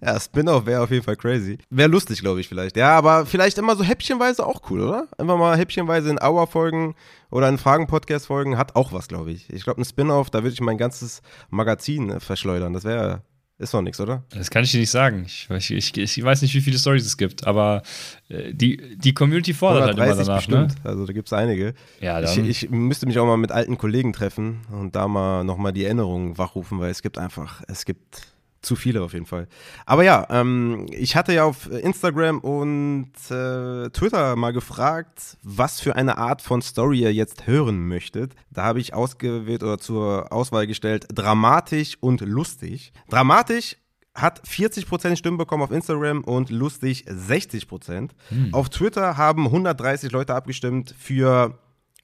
Ja, 0.00 0.18
Spin-off 0.20 0.66
wäre 0.66 0.82
auf 0.82 0.90
jeden 0.90 1.04
Fall 1.04 1.16
crazy. 1.16 1.58
Wäre 1.70 1.88
lustig, 1.88 2.20
glaube 2.20 2.40
ich, 2.40 2.48
vielleicht. 2.48 2.76
Ja, 2.76 2.96
aber 2.96 3.26
vielleicht 3.26 3.58
immer 3.58 3.74
so 3.76 3.82
häppchenweise 3.82 4.46
auch 4.46 4.62
cool, 4.70 4.80
oder? 4.80 5.08
Einfach 5.18 5.36
mal 5.36 5.56
häppchenweise 5.56 6.10
in 6.10 6.18
Hour-Folgen 6.20 6.94
oder 7.30 7.48
in 7.48 7.58
Fragen-Podcast-Folgen 7.58 8.56
hat 8.56 8.76
auch 8.76 8.92
was, 8.92 9.08
glaube 9.08 9.32
ich. 9.32 9.50
Ich 9.50 9.64
glaube, 9.64 9.80
ein 9.80 9.84
Spin-off, 9.84 10.30
da 10.30 10.42
würde 10.42 10.54
ich 10.54 10.60
mein 10.60 10.78
ganzes 10.78 11.22
Magazin 11.50 12.10
äh, 12.10 12.20
verschleudern. 12.20 12.72
Das 12.72 12.84
wäre, 12.84 13.22
ist 13.58 13.74
doch 13.74 13.82
nichts, 13.82 14.00
oder? 14.00 14.22
Das 14.30 14.50
kann 14.50 14.62
ich 14.64 14.70
dir 14.70 14.78
nicht 14.78 14.90
sagen. 14.90 15.24
Ich, 15.26 15.48
ich, 15.50 15.70
ich, 15.72 15.96
ich 15.98 16.22
weiß 16.24 16.42
nicht, 16.42 16.54
wie 16.54 16.60
viele 16.60 16.78
Stories 16.78 17.04
es 17.04 17.16
gibt, 17.16 17.46
aber 17.46 17.82
äh, 18.28 18.54
die, 18.54 18.96
die 18.96 19.12
Community 19.14 19.52
fordert 19.52 19.82
halt 19.82 19.96
immer 19.96 20.04
130 20.04 20.26
danach. 20.26 20.48
Ne? 20.48 20.66
bestimmt. 20.66 20.86
Also 20.86 21.06
da 21.06 21.12
gibt 21.12 21.28
es 21.28 21.32
einige. 21.32 21.74
Ja, 22.00 22.20
Ich, 22.20 22.34
dann. 22.36 22.44
ich 22.48 22.70
müsste 22.70 23.06
mich 23.06 23.18
auch 23.18 23.26
mal 23.26 23.36
mit 23.36 23.50
alten 23.50 23.76
Kollegen 23.76 24.12
treffen 24.12 24.60
und 24.70 24.94
da 24.94 25.08
mal 25.08 25.42
nochmal 25.42 25.72
die 25.72 25.84
Erinnerungen 25.84 26.38
wachrufen, 26.38 26.78
weil 26.78 26.90
es 26.90 27.02
gibt 27.02 27.18
einfach, 27.18 27.62
es 27.66 27.84
gibt 27.84 28.28
zu 28.62 28.76
viele 28.76 29.02
auf 29.02 29.12
jeden 29.12 29.26
Fall. 29.26 29.48
Aber 29.86 30.02
ja, 30.02 30.26
ähm, 30.30 30.86
ich 30.90 31.16
hatte 31.16 31.32
ja 31.32 31.44
auf 31.44 31.70
Instagram 31.70 32.40
und 32.40 33.12
äh, 33.30 33.88
Twitter 33.90 34.36
mal 34.36 34.52
gefragt, 34.52 35.36
was 35.42 35.80
für 35.80 35.96
eine 35.96 36.18
Art 36.18 36.42
von 36.42 36.62
Story 36.62 37.00
ihr 37.00 37.12
jetzt 37.12 37.46
hören 37.46 37.86
möchtet. 37.86 38.34
Da 38.50 38.64
habe 38.64 38.80
ich 38.80 38.94
ausgewählt 38.94 39.62
oder 39.62 39.78
zur 39.78 40.32
Auswahl 40.32 40.66
gestellt, 40.66 41.06
dramatisch 41.14 41.96
und 42.00 42.20
lustig. 42.20 42.92
Dramatisch 43.08 43.76
hat 44.14 44.42
40% 44.44 45.16
Stimmen 45.16 45.38
bekommen 45.38 45.62
auf 45.62 45.70
Instagram 45.70 46.24
und 46.24 46.50
lustig 46.50 47.06
60%. 47.08 48.10
Auf 48.52 48.68
Twitter 48.68 49.16
haben 49.16 49.46
130 49.46 50.10
Leute 50.10 50.34
abgestimmt 50.34 50.94
für 50.98 51.58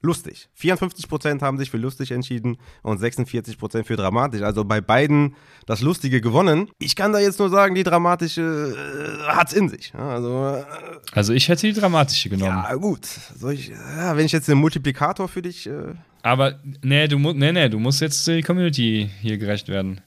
lustig. 0.04 0.48
54% 0.60 1.40
haben 1.42 1.58
sich 1.58 1.70
für 1.70 1.78
lustig 1.78 2.10
entschieden 2.12 2.56
und 2.82 3.00
46% 3.00 3.84
für 3.84 3.96
dramatisch. 3.96 4.42
Also 4.42 4.64
bei 4.64 4.80
beiden 4.80 5.34
das 5.66 5.80
Lustige 5.80 6.20
gewonnen. 6.20 6.70
Ich 6.78 6.94
kann 6.94 7.12
da 7.12 7.18
jetzt 7.18 7.38
nur 7.38 7.50
sagen, 7.50 7.74
die 7.74 7.82
dramatische 7.82 8.76
äh, 8.76 9.32
hat's 9.32 9.52
in 9.52 9.68
sich. 9.68 9.92
Also 9.94 10.56
äh, 10.56 10.64
Also 11.12 11.32
ich 11.32 11.48
hätte 11.48 11.66
die 11.66 11.72
dramatische 11.72 12.28
genommen. 12.28 12.64
ja 12.68 12.74
gut, 12.74 13.06
Soll 13.06 13.54
ich, 13.54 13.68
ja, 13.68 14.16
wenn 14.16 14.26
ich 14.26 14.32
jetzt 14.32 14.46
den 14.48 14.58
Multiplikator 14.58 15.26
für 15.28 15.42
dich 15.42 15.66
äh, 15.66 15.94
Aber 16.22 16.60
nee, 16.82 17.08
du 17.08 17.18
musst 17.18 17.36
nee, 17.36 17.52
nee, 17.52 17.68
du 17.68 17.78
musst 17.78 18.00
jetzt 18.00 18.26
die 18.26 18.42
Community 18.42 19.10
hier 19.20 19.38
gerecht 19.38 19.68
werden. 19.68 20.00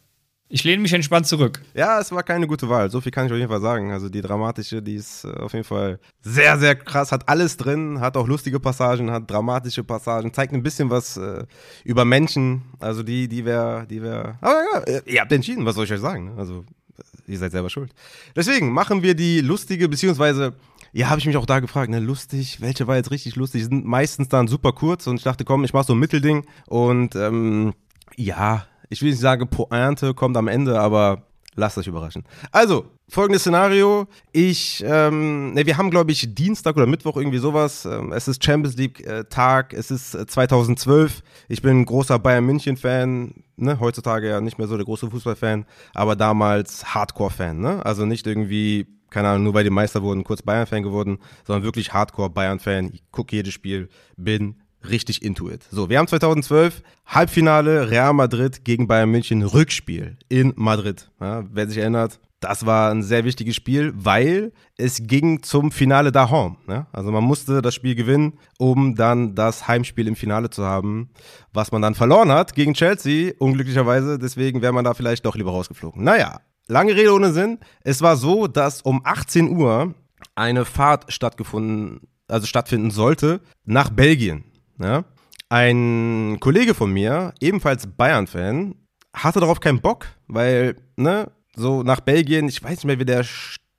Ich 0.49 0.63
lehne 0.63 0.81
mich 0.81 0.93
entspannt 0.93 1.27
zurück. 1.27 1.61
Ja, 1.73 1.99
es 1.99 2.11
war 2.11 2.23
keine 2.23 2.47
gute 2.47 2.69
Wahl. 2.69 2.89
So 2.89 3.01
viel 3.01 3.11
kann 3.11 3.25
ich 3.25 3.31
auf 3.33 3.37
jeden 3.37 3.49
Fall 3.49 3.59
sagen. 3.59 3.91
Also 3.91 4.07
die 4.07 4.21
dramatische, 4.21 4.81
die 4.81 4.95
ist 4.95 5.25
äh, 5.25 5.33
auf 5.33 5.51
jeden 5.51 5.65
Fall 5.65 5.99
sehr, 6.21 6.57
sehr 6.57 6.75
krass. 6.75 7.11
Hat 7.11 7.27
alles 7.27 7.57
drin, 7.57 7.99
hat 7.99 8.15
auch 8.15 8.27
lustige 8.27 8.59
Passagen, 8.59 9.11
hat 9.11 9.29
dramatische 9.29 9.83
Passagen, 9.83 10.33
zeigt 10.33 10.53
ein 10.53 10.63
bisschen 10.63 10.89
was 10.89 11.17
äh, 11.17 11.45
über 11.83 12.05
Menschen. 12.05 12.61
Also 12.79 13.03
die, 13.03 13.27
die 13.27 13.43
wäre, 13.43 13.85
die 13.87 14.01
wäre. 14.01 14.37
Aber 14.39 14.63
ja, 14.73 14.79
äh, 14.83 15.01
ihr 15.05 15.19
habt 15.19 15.31
entschieden, 15.33 15.65
was 15.65 15.75
soll 15.75 15.83
ich 15.83 15.91
euch 15.91 15.99
sagen? 15.99 16.35
Also 16.37 16.63
äh, 16.97 17.31
ihr 17.31 17.37
seid 17.37 17.51
selber 17.51 17.69
schuld. 17.69 17.93
Deswegen 18.33 18.71
machen 18.71 19.03
wir 19.03 19.15
die 19.15 19.41
lustige, 19.41 19.89
beziehungsweise 19.89 20.53
ja, 20.93 21.09
habe 21.09 21.19
ich 21.19 21.25
mich 21.25 21.35
auch 21.35 21.45
da 21.45 21.59
gefragt, 21.59 21.89
ne, 21.91 21.99
lustig, 21.99 22.61
welche 22.61 22.87
war 22.87 22.95
jetzt 22.95 23.11
richtig 23.11 23.35
lustig? 23.35 23.61
Die 23.61 23.65
sind 23.65 23.85
meistens 23.85 24.29
dann 24.29 24.47
super 24.47 24.71
kurz 24.71 25.07
und 25.07 25.17
ich 25.17 25.23
dachte, 25.23 25.43
komm, 25.43 25.65
ich 25.65 25.73
mach 25.73 25.83
so 25.83 25.93
ein 25.93 25.99
Mittelding 25.99 26.45
und 26.67 27.15
ähm, 27.17 27.73
ja, 28.15 28.65
ich 28.89 29.01
will 29.01 29.09
nicht 29.09 29.19
sagen, 29.19 29.47
Pointe 29.49 30.13
kommt 30.13 30.37
am 30.37 30.47
Ende, 30.47 30.79
aber 30.79 31.23
lasst 31.55 31.77
euch 31.77 31.87
überraschen. 31.87 32.23
Also, 32.51 32.85
folgendes 33.09 33.41
Szenario. 33.41 34.07
Ich, 34.31 34.83
ähm, 34.85 35.53
ne, 35.53 35.65
wir 35.65 35.77
haben, 35.77 35.89
glaube 35.89 36.11
ich, 36.11 36.33
Dienstag 36.33 36.77
oder 36.77 36.85
Mittwoch 36.85 37.17
irgendwie 37.17 37.39
sowas. 37.39 37.85
Ähm, 37.85 38.13
es 38.13 38.27
ist 38.27 38.43
Champions 38.43 38.77
League-Tag, 38.77 39.73
es 39.73 39.91
ist 39.91 40.13
äh, 40.13 40.25
2012. 40.25 41.21
Ich 41.49 41.61
bin 41.61 41.85
großer 41.85 42.19
Bayern 42.19 42.45
München-Fan, 42.45 43.33
ne, 43.57 43.79
heutzutage 43.79 44.29
ja 44.29 44.39
nicht 44.39 44.57
mehr 44.57 44.67
so 44.67 44.77
der 44.77 44.85
große 44.85 45.09
Fußballfan, 45.09 45.65
aber 45.93 46.15
damals 46.15 46.93
Hardcore-Fan, 46.93 47.59
ne? 47.59 47.85
Also 47.85 48.05
nicht 48.05 48.27
irgendwie 48.27 48.87
keine 49.09 49.29
Ahnung, 49.29 49.43
nur 49.43 49.53
weil 49.53 49.63
die 49.63 49.69
Meister 49.69 50.03
wurden, 50.03 50.23
kurz 50.23 50.41
Bayern-Fan 50.41 50.83
geworden, 50.83 51.19
sondern 51.45 51.63
wirklich 51.63 51.93
Hardcore-Bayern-Fan. 51.93 52.91
Ich 52.93 53.03
gucke 53.11 53.35
jedes 53.35 53.53
Spiel, 53.53 53.89
bin 54.17 54.55
richtig 54.89 55.23
into 55.23 55.49
it. 55.49 55.63
So, 55.71 55.89
wir 55.89 55.99
haben 55.99 56.07
2012 56.07 56.81
Halbfinale 57.05 57.89
Real 57.89 58.13
Madrid 58.13 58.65
gegen 58.65 58.87
Bayern 58.87 59.09
München 59.09 59.43
Rückspiel 59.43 60.17
in 60.29 60.53
Madrid. 60.55 61.09
Ja, 61.19 61.45
wer 61.51 61.67
sich 61.67 61.77
erinnert, 61.77 62.19
das 62.39 62.65
war 62.65 62.91
ein 62.91 63.01
sehr 63.01 63.25
wichtiges 63.25 63.55
Spiel, 63.55 63.93
weil 63.95 64.51
es 64.77 65.01
ging 65.03 65.41
zum 65.41 65.71
Finale 65.71 66.11
da 66.11 66.29
home. 66.29 66.57
Ja? 66.67 66.85
Also 66.91 67.11
man 67.11 67.23
musste 67.23 67.61
das 67.61 67.73
Spiel 67.73 67.95
gewinnen, 67.95 68.37
um 68.59 68.95
dann 68.95 69.33
das 69.33 69.67
Heimspiel 69.67 70.07
im 70.07 70.15
Finale 70.15 70.49
zu 70.49 70.63
haben, 70.63 71.09
was 71.51 71.71
man 71.71 71.81
dann 71.81 71.95
verloren 71.95 72.31
hat 72.31 72.53
gegen 72.53 72.75
Chelsea, 72.75 73.33
unglücklicherweise. 73.39 74.19
Deswegen 74.19 74.61
wäre 74.61 74.73
man 74.73 74.85
da 74.85 74.93
vielleicht 74.93 75.25
doch 75.25 75.35
lieber 75.35 75.51
rausgeflogen. 75.51 76.03
Naja, 76.03 76.41
lange 76.67 76.95
Rede 76.95 77.13
ohne 77.13 77.31
Sinn. 77.31 77.57
Es 77.83 78.01
war 78.01 78.17
so, 78.17 78.47
dass 78.47 78.81
um 78.83 79.01
18 79.03 79.49
Uhr 79.57 79.95
eine 80.35 80.65
Fahrt 80.65 81.11
stattgefunden, 81.11 82.01
also 82.27 82.45
stattfinden 82.45 82.91
sollte, 82.91 83.41
nach 83.65 83.89
Belgien. 83.89 84.43
Ja? 84.79 85.03
Ein 85.49 86.37
Kollege 86.39 86.73
von 86.73 86.91
mir, 86.91 87.33
ebenfalls 87.39 87.87
Bayern-Fan, 87.87 88.75
hatte 89.13 89.39
darauf 89.39 89.59
keinen 89.59 89.81
Bock, 89.81 90.07
weil, 90.27 90.75
ne, 90.97 91.31
so 91.55 91.83
nach 91.83 92.01
Belgien, 92.01 92.47
ich 92.47 92.63
weiß 92.63 92.71
nicht 92.71 92.85
mehr, 92.85 92.99
wie, 92.99 93.05
der, 93.05 93.25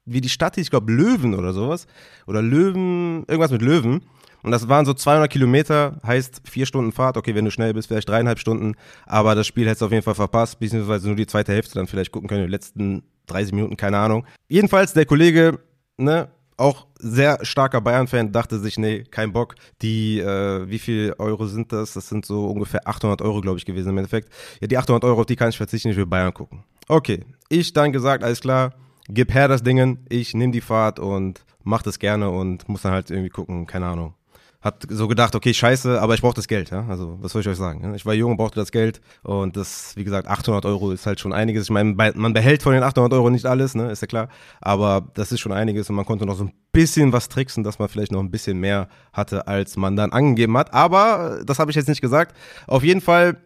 wie 0.04 0.20
die 0.20 0.28
Stadt 0.28 0.56
hieß, 0.56 0.64
ich 0.64 0.70
glaube 0.70 0.92
Löwen 0.92 1.34
oder 1.34 1.52
sowas. 1.52 1.86
Oder 2.26 2.42
Löwen, 2.42 3.24
irgendwas 3.28 3.50
mit 3.50 3.62
Löwen. 3.62 4.02
Und 4.42 4.52
das 4.52 4.68
waren 4.68 4.86
so 4.86 4.94
200 4.94 5.30
Kilometer, 5.30 5.98
heißt 6.06 6.42
vier 6.48 6.66
Stunden 6.66 6.92
Fahrt. 6.92 7.16
Okay, 7.16 7.34
wenn 7.34 7.44
du 7.44 7.50
schnell 7.50 7.74
bist, 7.74 7.88
vielleicht 7.88 8.08
dreieinhalb 8.08 8.38
Stunden. 8.38 8.74
Aber 9.06 9.34
das 9.34 9.46
Spiel 9.46 9.66
hättest 9.66 9.82
du 9.82 9.86
auf 9.86 9.92
jeden 9.92 10.04
Fall 10.04 10.14
verpasst, 10.14 10.58
beziehungsweise 10.58 11.06
nur 11.06 11.16
die 11.16 11.26
zweite 11.26 11.52
Hälfte 11.52 11.74
dann 11.74 11.86
vielleicht 11.86 12.12
gucken 12.12 12.28
können, 12.28 12.46
die 12.46 12.50
letzten 12.50 13.02
30 13.26 13.52
Minuten, 13.52 13.76
keine 13.76 13.98
Ahnung. 13.98 14.26
Jedenfalls, 14.48 14.92
der 14.92 15.06
Kollege, 15.06 15.58
ne, 15.98 16.28
auch 16.58 16.86
sehr 16.98 17.38
starker 17.42 17.80
Bayern-Fan, 17.80 18.32
dachte 18.32 18.58
sich, 18.58 18.78
nee, 18.78 19.04
kein 19.04 19.32
Bock. 19.32 19.54
Die, 19.82 20.18
äh, 20.18 20.68
wie 20.68 20.78
viel 20.78 21.14
Euro 21.18 21.46
sind 21.46 21.72
das? 21.72 21.94
Das 21.94 22.08
sind 22.08 22.26
so 22.26 22.46
ungefähr 22.46 22.86
800 22.86 23.22
Euro, 23.22 23.40
glaube 23.40 23.58
ich, 23.58 23.64
gewesen 23.64 23.90
im 23.90 23.98
Endeffekt. 23.98 24.32
Ja, 24.60 24.66
die 24.66 24.76
800 24.76 25.04
Euro, 25.04 25.20
auf 25.20 25.26
die 25.26 25.36
kann 25.36 25.50
ich 25.50 25.56
verzichten, 25.56 25.88
ich 25.90 25.96
will 25.96 26.06
Bayern 26.06 26.34
gucken. 26.34 26.64
Okay, 26.88 27.24
ich 27.48 27.72
dann 27.72 27.92
gesagt, 27.92 28.24
alles 28.24 28.40
klar, 28.40 28.74
gib 29.08 29.32
her 29.32 29.48
das 29.48 29.62
Dingen, 29.62 30.04
ich 30.08 30.34
nehme 30.34 30.52
die 30.52 30.60
Fahrt 30.60 30.98
und 30.98 31.44
mach 31.62 31.82
das 31.82 31.98
gerne 31.98 32.30
und 32.30 32.68
muss 32.68 32.82
dann 32.82 32.92
halt 32.92 33.10
irgendwie 33.10 33.30
gucken, 33.30 33.66
keine 33.66 33.86
Ahnung 33.86 34.14
hat 34.60 34.86
so 34.88 35.06
gedacht, 35.06 35.36
okay, 35.36 35.54
scheiße, 35.54 36.00
aber 36.00 36.14
ich 36.14 36.20
brauche 36.20 36.34
das 36.34 36.48
Geld, 36.48 36.70
ja. 36.70 36.84
Also, 36.88 37.16
was 37.20 37.32
soll 37.32 37.42
ich 37.42 37.48
euch 37.48 37.56
sagen? 37.56 37.94
Ich 37.94 38.04
war 38.04 38.14
jung, 38.14 38.36
brauchte 38.36 38.58
das 38.58 38.72
Geld 38.72 39.00
und 39.22 39.56
das, 39.56 39.94
wie 39.96 40.02
gesagt, 40.02 40.26
800 40.26 40.64
Euro 40.66 40.90
ist 40.90 41.06
halt 41.06 41.20
schon 41.20 41.32
einiges. 41.32 41.64
Ich 41.64 41.70
meine, 41.70 41.94
man 41.94 42.32
behält 42.32 42.62
von 42.62 42.72
den 42.72 42.82
800 42.82 43.12
Euro 43.12 43.30
nicht 43.30 43.46
alles, 43.46 43.76
ne, 43.76 43.90
ist 43.90 44.02
ja 44.02 44.08
klar, 44.08 44.28
aber 44.60 45.08
das 45.14 45.30
ist 45.30 45.40
schon 45.40 45.52
einiges 45.52 45.88
und 45.90 45.96
man 45.96 46.04
konnte 46.04 46.26
noch 46.26 46.34
so 46.34 46.44
ein 46.44 46.52
bisschen 46.72 47.12
was 47.12 47.28
tricksen, 47.28 47.62
dass 47.62 47.78
man 47.78 47.88
vielleicht 47.88 48.10
noch 48.10 48.20
ein 48.20 48.32
bisschen 48.32 48.58
mehr 48.58 48.88
hatte, 49.12 49.46
als 49.46 49.76
man 49.76 49.94
dann 49.94 50.12
angegeben 50.12 50.56
hat. 50.58 50.74
Aber 50.74 51.40
das 51.46 51.60
habe 51.60 51.70
ich 51.70 51.76
jetzt 51.76 51.88
nicht 51.88 52.00
gesagt. 52.00 52.36
Auf 52.66 52.82
jeden 52.82 53.00
Fall 53.00 53.36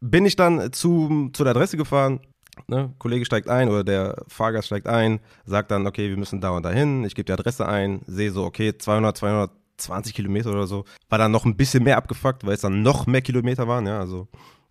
bin 0.00 0.24
ich 0.24 0.36
dann 0.36 0.72
zu, 0.72 1.30
zu 1.34 1.44
der 1.44 1.50
Adresse 1.50 1.76
gefahren, 1.76 2.20
Ne, 2.66 2.92
Kollege 2.98 3.24
steigt 3.24 3.48
ein 3.48 3.68
oder 3.68 3.84
der 3.84 4.24
Fahrgast 4.26 4.66
steigt 4.66 4.88
ein, 4.88 5.20
sagt 5.44 5.70
dann, 5.70 5.86
okay, 5.86 6.08
wir 6.08 6.16
müssen 6.16 6.40
da 6.40 6.50
und 6.50 6.64
dahin. 6.64 7.04
Ich 7.04 7.14
gebe 7.14 7.26
die 7.26 7.32
Adresse 7.32 7.66
ein, 7.66 8.00
sehe 8.06 8.32
so, 8.32 8.44
okay, 8.44 8.76
200, 8.76 9.16
200, 9.16 9.50
20 9.78 10.14
Kilometer 10.14 10.50
oder 10.50 10.66
so. 10.66 10.84
War 11.08 11.18
dann 11.18 11.32
noch 11.32 11.44
ein 11.44 11.56
bisschen 11.56 11.84
mehr 11.84 11.96
abgefuckt, 11.96 12.44
weil 12.44 12.54
es 12.54 12.60
dann 12.60 12.82
noch 12.82 13.06
mehr 13.06 13.22
Kilometer 13.22 13.68
waren, 13.68 13.86
ja, 13.86 13.98
also. 13.98 14.28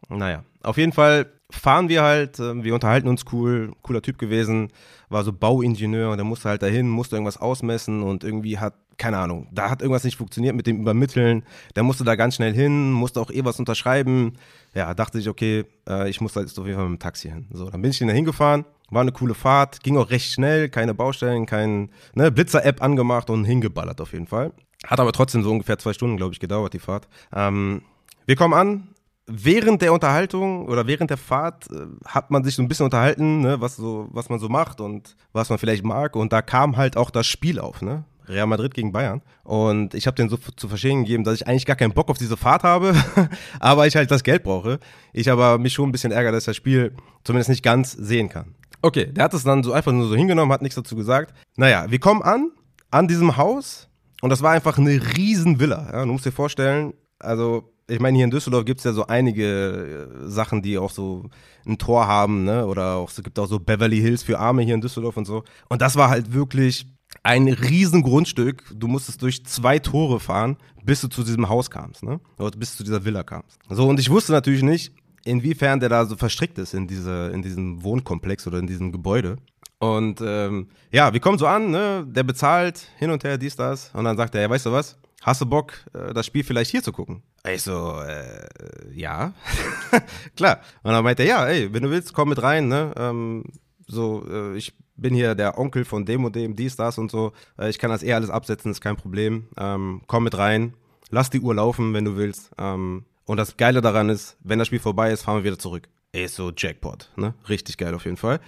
Naja, 0.10 0.44
auf 0.62 0.78
jeden 0.78 0.94
Fall 0.94 1.32
fahren 1.50 1.90
wir 1.90 2.04
halt, 2.04 2.40
äh, 2.40 2.64
wir 2.64 2.74
unterhalten 2.74 3.08
uns 3.08 3.26
cool, 3.32 3.74
cooler 3.82 4.02
Typ 4.02 4.18
gewesen, 4.18 4.70
war 5.10 5.24
so 5.24 5.32
Bauingenieur 5.32 6.12
und 6.12 6.18
der 6.18 6.26
musste 6.26 6.50
halt 6.50 6.62
dahin, 6.62 6.90
musste 6.90 7.16
irgendwas 7.16 7.38
ausmessen 7.38 8.04
und 8.04 8.24
irgendwie 8.24 8.58
hat, 8.58 8.74
keine 8.98 9.18
Ahnung, 9.18 9.48
da 9.52 9.70
hat 9.70 9.82
irgendwas 9.82 10.04
nicht 10.04 10.18
funktioniert 10.18 10.56
mit 10.56 10.68
dem 10.68 10.82
Übermitteln, 10.82 11.44
der 11.76 11.84
musste 11.84 12.04
da 12.04 12.16
ganz 12.16 12.36
schnell 12.36 12.54
hin, 12.54 12.92
musste 12.92 13.22
auch 13.22 13.32
eh 13.32 13.46
was 13.46 13.60
unterschreiben, 13.60 14.34
ja, 14.74 14.94
dachte 14.94 15.20
ich, 15.20 15.30
okay, 15.30 15.66
äh, 15.88 16.10
ich 16.10 16.20
muss 16.20 16.34
da 16.34 16.42
jetzt 16.42 16.60
auf 16.60 16.66
jeden 16.66 16.78
Fall 16.78 16.90
mit 16.90 17.00
dem 17.00 17.04
Taxi 17.04 17.30
hin. 17.30 17.48
So, 17.52 17.70
dann 17.70 17.82
bin 17.82 17.92
ich 17.92 18.00
da 18.00 18.06
hingefahren, 18.08 18.66
war 18.90 19.02
eine 19.02 19.12
coole 19.12 19.34
Fahrt, 19.34 19.84
ging 19.84 19.98
auch 19.98 20.10
recht 20.10 20.32
schnell, 20.32 20.70
keine 20.70 20.94
Baustellen, 20.94 21.46
kein, 21.46 21.92
ne, 22.14 22.32
Blitzer-App 22.32 22.82
angemacht 22.82 23.30
und 23.30 23.46
hingeballert 23.46 24.02
auf 24.02 24.14
jeden 24.14 24.28
Fall. 24.28 24.52
Hat 24.86 25.00
aber 25.00 25.12
trotzdem 25.12 25.44
so 25.44 25.52
ungefähr 25.52 25.78
zwei 25.80 25.94
Stunden, 25.94 26.18
glaube 26.18 26.34
ich, 26.34 26.40
gedauert, 26.40 26.74
die 26.74 26.80
Fahrt. 26.80 27.08
Ähm, 27.34 27.82
wir 28.26 28.36
kommen 28.36 28.54
an. 28.54 28.90
Während 29.30 29.82
der 29.82 29.92
Unterhaltung 29.92 30.68
oder 30.68 30.88
während 30.88 31.10
der 31.10 31.18
Fahrt 31.18 31.70
äh, 31.70 31.88
hat 32.06 32.32
man 32.32 32.46
sich 32.46 32.56
so 32.56 32.62
ein 32.62 32.70
bisschen 32.70 32.86
unterhalten, 32.86 33.42
ne, 33.42 33.60
was, 33.60 33.76
so, 33.76 34.08
was 34.12 34.30
man 34.30 34.40
so 34.40 34.48
macht 34.48 34.80
und 34.80 35.18
was 35.34 35.50
man 35.50 35.60
vielleicht 35.60 35.84
mag. 35.84 36.16
Und 36.16 36.32
da 36.32 36.42
kam 36.42 36.78
halt 36.78 36.96
auch 36.96 37.10
das 37.10 37.28
Spiel 37.28 37.60
auf, 37.60 37.82
ne? 37.82 38.06
Real 38.30 38.48
Madrid 38.48 38.74
gegen 38.74 38.92
Bayern. 38.92 39.22
Und 39.44 39.94
ich 39.94 40.08
habe 40.08 40.16
denen 40.16 40.30
so 40.30 40.38
zu 40.38 40.68
verstehen 40.68 41.04
gegeben, 41.04 41.24
dass 41.24 41.36
ich 41.36 41.48
eigentlich 41.48 41.66
gar 41.66 41.76
keinen 41.76 41.94
Bock 41.94 42.10
auf 42.10 42.18
diese 42.18 42.38
Fahrt 42.38 42.64
habe, 42.64 42.94
aber 43.60 43.88
ich 43.88 43.96
halt 43.96 44.12
das 44.12 44.24
Geld 44.24 44.44
brauche. 44.44 44.80
Ich 45.14 45.32
aber 45.32 45.58
mich 45.58 45.74
schon 45.74 45.90
ein 45.90 45.92
bisschen 45.92 46.12
ärgere, 46.12 46.32
dass 46.32 46.44
ich 46.44 46.48
das 46.48 46.56
Spiel 46.56 46.94
zumindest 47.24 47.50
nicht 47.50 47.64
ganz 47.64 47.94
sehen 47.94 48.30
kann. 48.30 48.56
Okay, 48.82 49.06
der 49.06 49.26
hat 49.26 49.34
es 49.34 49.44
dann 49.44 49.64
so 49.64 49.74
einfach 49.74 49.92
nur 49.92 50.08
so 50.08 50.16
hingenommen, 50.16 50.52
hat 50.52 50.62
nichts 50.62 50.76
dazu 50.76 50.96
gesagt. 50.96 51.34
Naja, 51.56 51.86
wir 51.90 52.00
kommen 52.00 52.22
an, 52.22 52.52
an 52.92 53.08
diesem 53.08 53.38
Haus 53.38 53.90
und 54.22 54.30
das 54.30 54.42
war 54.42 54.52
einfach 54.52 54.78
eine 54.78 55.00
riesen 55.18 55.60
Villa. 55.60 55.90
Ja? 55.92 56.06
Du 56.06 56.12
musst 56.12 56.26
dir 56.26 56.32
vorstellen, 56.32 56.94
also 57.20 57.72
ich 57.90 58.00
meine, 58.00 58.18
hier 58.18 58.26
in 58.26 58.32
Düsseldorf 58.32 58.66
gibt 58.66 58.80
es 58.80 58.84
ja 58.84 58.92
so 58.92 59.08
einige 59.08 60.10
äh, 60.26 60.30
Sachen, 60.30 60.62
die 60.62 60.78
auch 60.78 60.92
so 60.92 61.30
ein 61.66 61.78
Tor 61.78 62.08
haben, 62.08 62.44
ne? 62.44 62.66
Oder 62.66 62.96
auch, 62.96 63.10
es 63.10 63.24
gibt 63.24 63.40
auch 63.40 63.48
so 63.48 63.60
Beverly 63.60 64.00
Hills 64.00 64.24
für 64.24 64.40
Arme 64.40 64.62
hier 64.64 64.76
in 64.76 64.82
Düsseldorf 64.82 65.16
und 65.16 65.26
so. 65.26 65.44
Und 65.70 65.82
das 65.82 65.96
war 65.96 66.10
halt 66.10 66.34
wirklich 66.34 66.86
ein 67.24 67.48
riesen 67.48 68.04
Grundstück. 68.04 68.64
Du 68.76 68.88
musstest 68.88 69.22
durch 69.22 69.46
zwei 69.46 69.80
Tore 69.80 70.20
fahren, 70.20 70.58
bis 70.84 71.02
du 71.02 71.08
zu 71.08 71.24
diesem 71.24 71.48
Haus 71.48 71.70
kamst, 71.70 72.04
ne? 72.04 72.20
Oder 72.38 72.52
bis 72.58 72.72
du 72.72 72.78
zu 72.78 72.84
dieser 72.84 73.06
Villa 73.06 73.24
kamst. 73.24 73.58
So, 73.70 73.88
und 73.88 74.00
ich 74.00 74.10
wusste 74.10 74.34
natürlich 74.34 74.64
nicht, 74.64 74.94
inwiefern 75.24 75.80
der 75.80 75.90
da 75.90 76.06
so 76.06 76.18
verstrickt 76.18 76.58
ist 76.58 76.74
in 76.74 76.88
diese, 76.88 77.32
in 77.34 77.42
diesem 77.42 77.84
Wohnkomplex 77.84 78.48
oder 78.48 78.60
in 78.60 78.68
diesem 78.68 78.92
Gebäude. 78.92 79.38
Und 79.80 80.22
ähm, 80.22 80.70
ja, 80.92 81.14
wir 81.14 81.20
kommen 81.20 81.38
so 81.38 81.46
an, 81.46 81.70
ne? 81.70 82.06
der 82.08 82.24
bezahlt 82.24 82.88
hin 82.98 83.12
und 83.12 83.24
her, 83.24 83.38
dies, 83.38 83.56
das. 83.56 83.92
Und 83.94 84.06
dann 84.06 84.18
sagt 84.18 84.34
er, 84.36 84.42
ja, 84.42 84.50
weißt 84.50 84.66
du 84.66 84.72
was, 84.72 84.98
hast 85.22 85.42
du 85.42 85.46
Bock, 85.46 85.74
äh, 85.94 86.14
das 86.14 86.26
Spiel 86.26 86.44
vielleicht 86.44 86.72
hier 86.72 86.82
zu 86.82 86.92
gucken? 86.92 87.22
Ich 87.48 87.62
so, 87.62 88.02
äh, 88.02 88.48
ja, 88.94 89.34
klar. 90.36 90.62
Und 90.84 90.92
dann 90.92 91.04
meint 91.04 91.20
er, 91.20 91.26
ja, 91.26 91.46
ey, 91.46 91.72
wenn 91.74 91.84
du 91.84 91.92
willst, 91.92 92.14
komm 92.14 92.30
mit 92.30 92.42
rein, 92.42 92.68
ne? 92.68 92.94
Ähm, 92.98 93.44
so, 93.86 94.26
äh, 94.30 94.58
ich 94.58 94.74
bin 94.96 95.14
hier 95.14 95.36
der 95.36 95.58
Onkel 95.58 95.86
von 95.86 96.06
dem 96.06 96.26
und 96.26 96.36
dem, 96.36 96.56
dies, 96.56 96.76
das 96.76 96.98
und 96.98 97.12
so. 97.12 97.34
Äh, 97.58 97.70
ich 97.70 97.80
kann 97.80 97.92
das 97.92 98.04
eh 98.04 98.14
alles 98.14 98.30
absetzen, 98.30 98.72
ist 98.72 98.82
kein 98.82 98.98
Problem. 98.98 99.48
Ähm, 99.58 100.02
komm 100.08 100.24
mit 100.24 100.38
rein, 100.38 100.74
lass 101.10 101.30
die 101.30 101.40
Uhr 101.40 101.56
laufen, 101.56 101.94
wenn 101.94 102.04
du 102.04 102.18
willst. 102.18 102.52
Ähm, 102.58 103.06
und 103.26 103.38
das 103.38 103.58
Geile 103.58 103.82
daran 103.82 104.10
ist, 104.10 104.38
wenn 104.44 104.60
das 104.60 104.68
Spiel 104.68 104.80
vorbei 104.80 105.12
ist, 105.12 105.24
fahren 105.24 105.38
wir 105.38 105.44
wieder 105.44 105.60
zurück. 105.60 105.88
Ey, 106.14 106.28
so 106.28 106.52
Jackpot, 106.56 107.12
ne? 107.16 107.34
Richtig 107.48 107.78
geil 107.78 107.94
auf 107.94 108.06
jeden 108.06 108.18
Fall. 108.18 108.40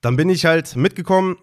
Dann 0.00 0.16
bin 0.16 0.28
ich 0.28 0.44
halt 0.44 0.76
mitgekommen. 0.76 1.36